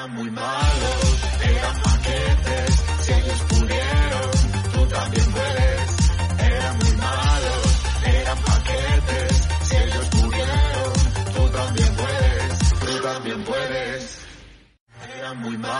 eran 0.00 0.14
muy 0.14 0.30
malos, 0.30 1.22
eran 1.44 1.82
paquetes, 1.82 2.84
si 3.00 3.12
ellos 3.12 3.42
pudieron, 3.50 4.30
tú 4.72 4.86
también 4.86 5.32
puedes. 5.32 6.10
Eran 6.38 6.78
muy 6.78 6.92
malos, 6.96 7.82
eran 8.06 8.38
paquetes, 8.38 9.48
si 9.62 9.76
ellos 9.76 10.08
pudieron, 10.08 10.92
tú 11.34 11.48
también 11.50 11.96
puedes, 11.96 12.58
tú 12.80 13.02
también 13.02 13.44
puedes. 13.44 14.26
Eran 15.18 15.38
muy 15.40 15.58
malos. 15.58 15.70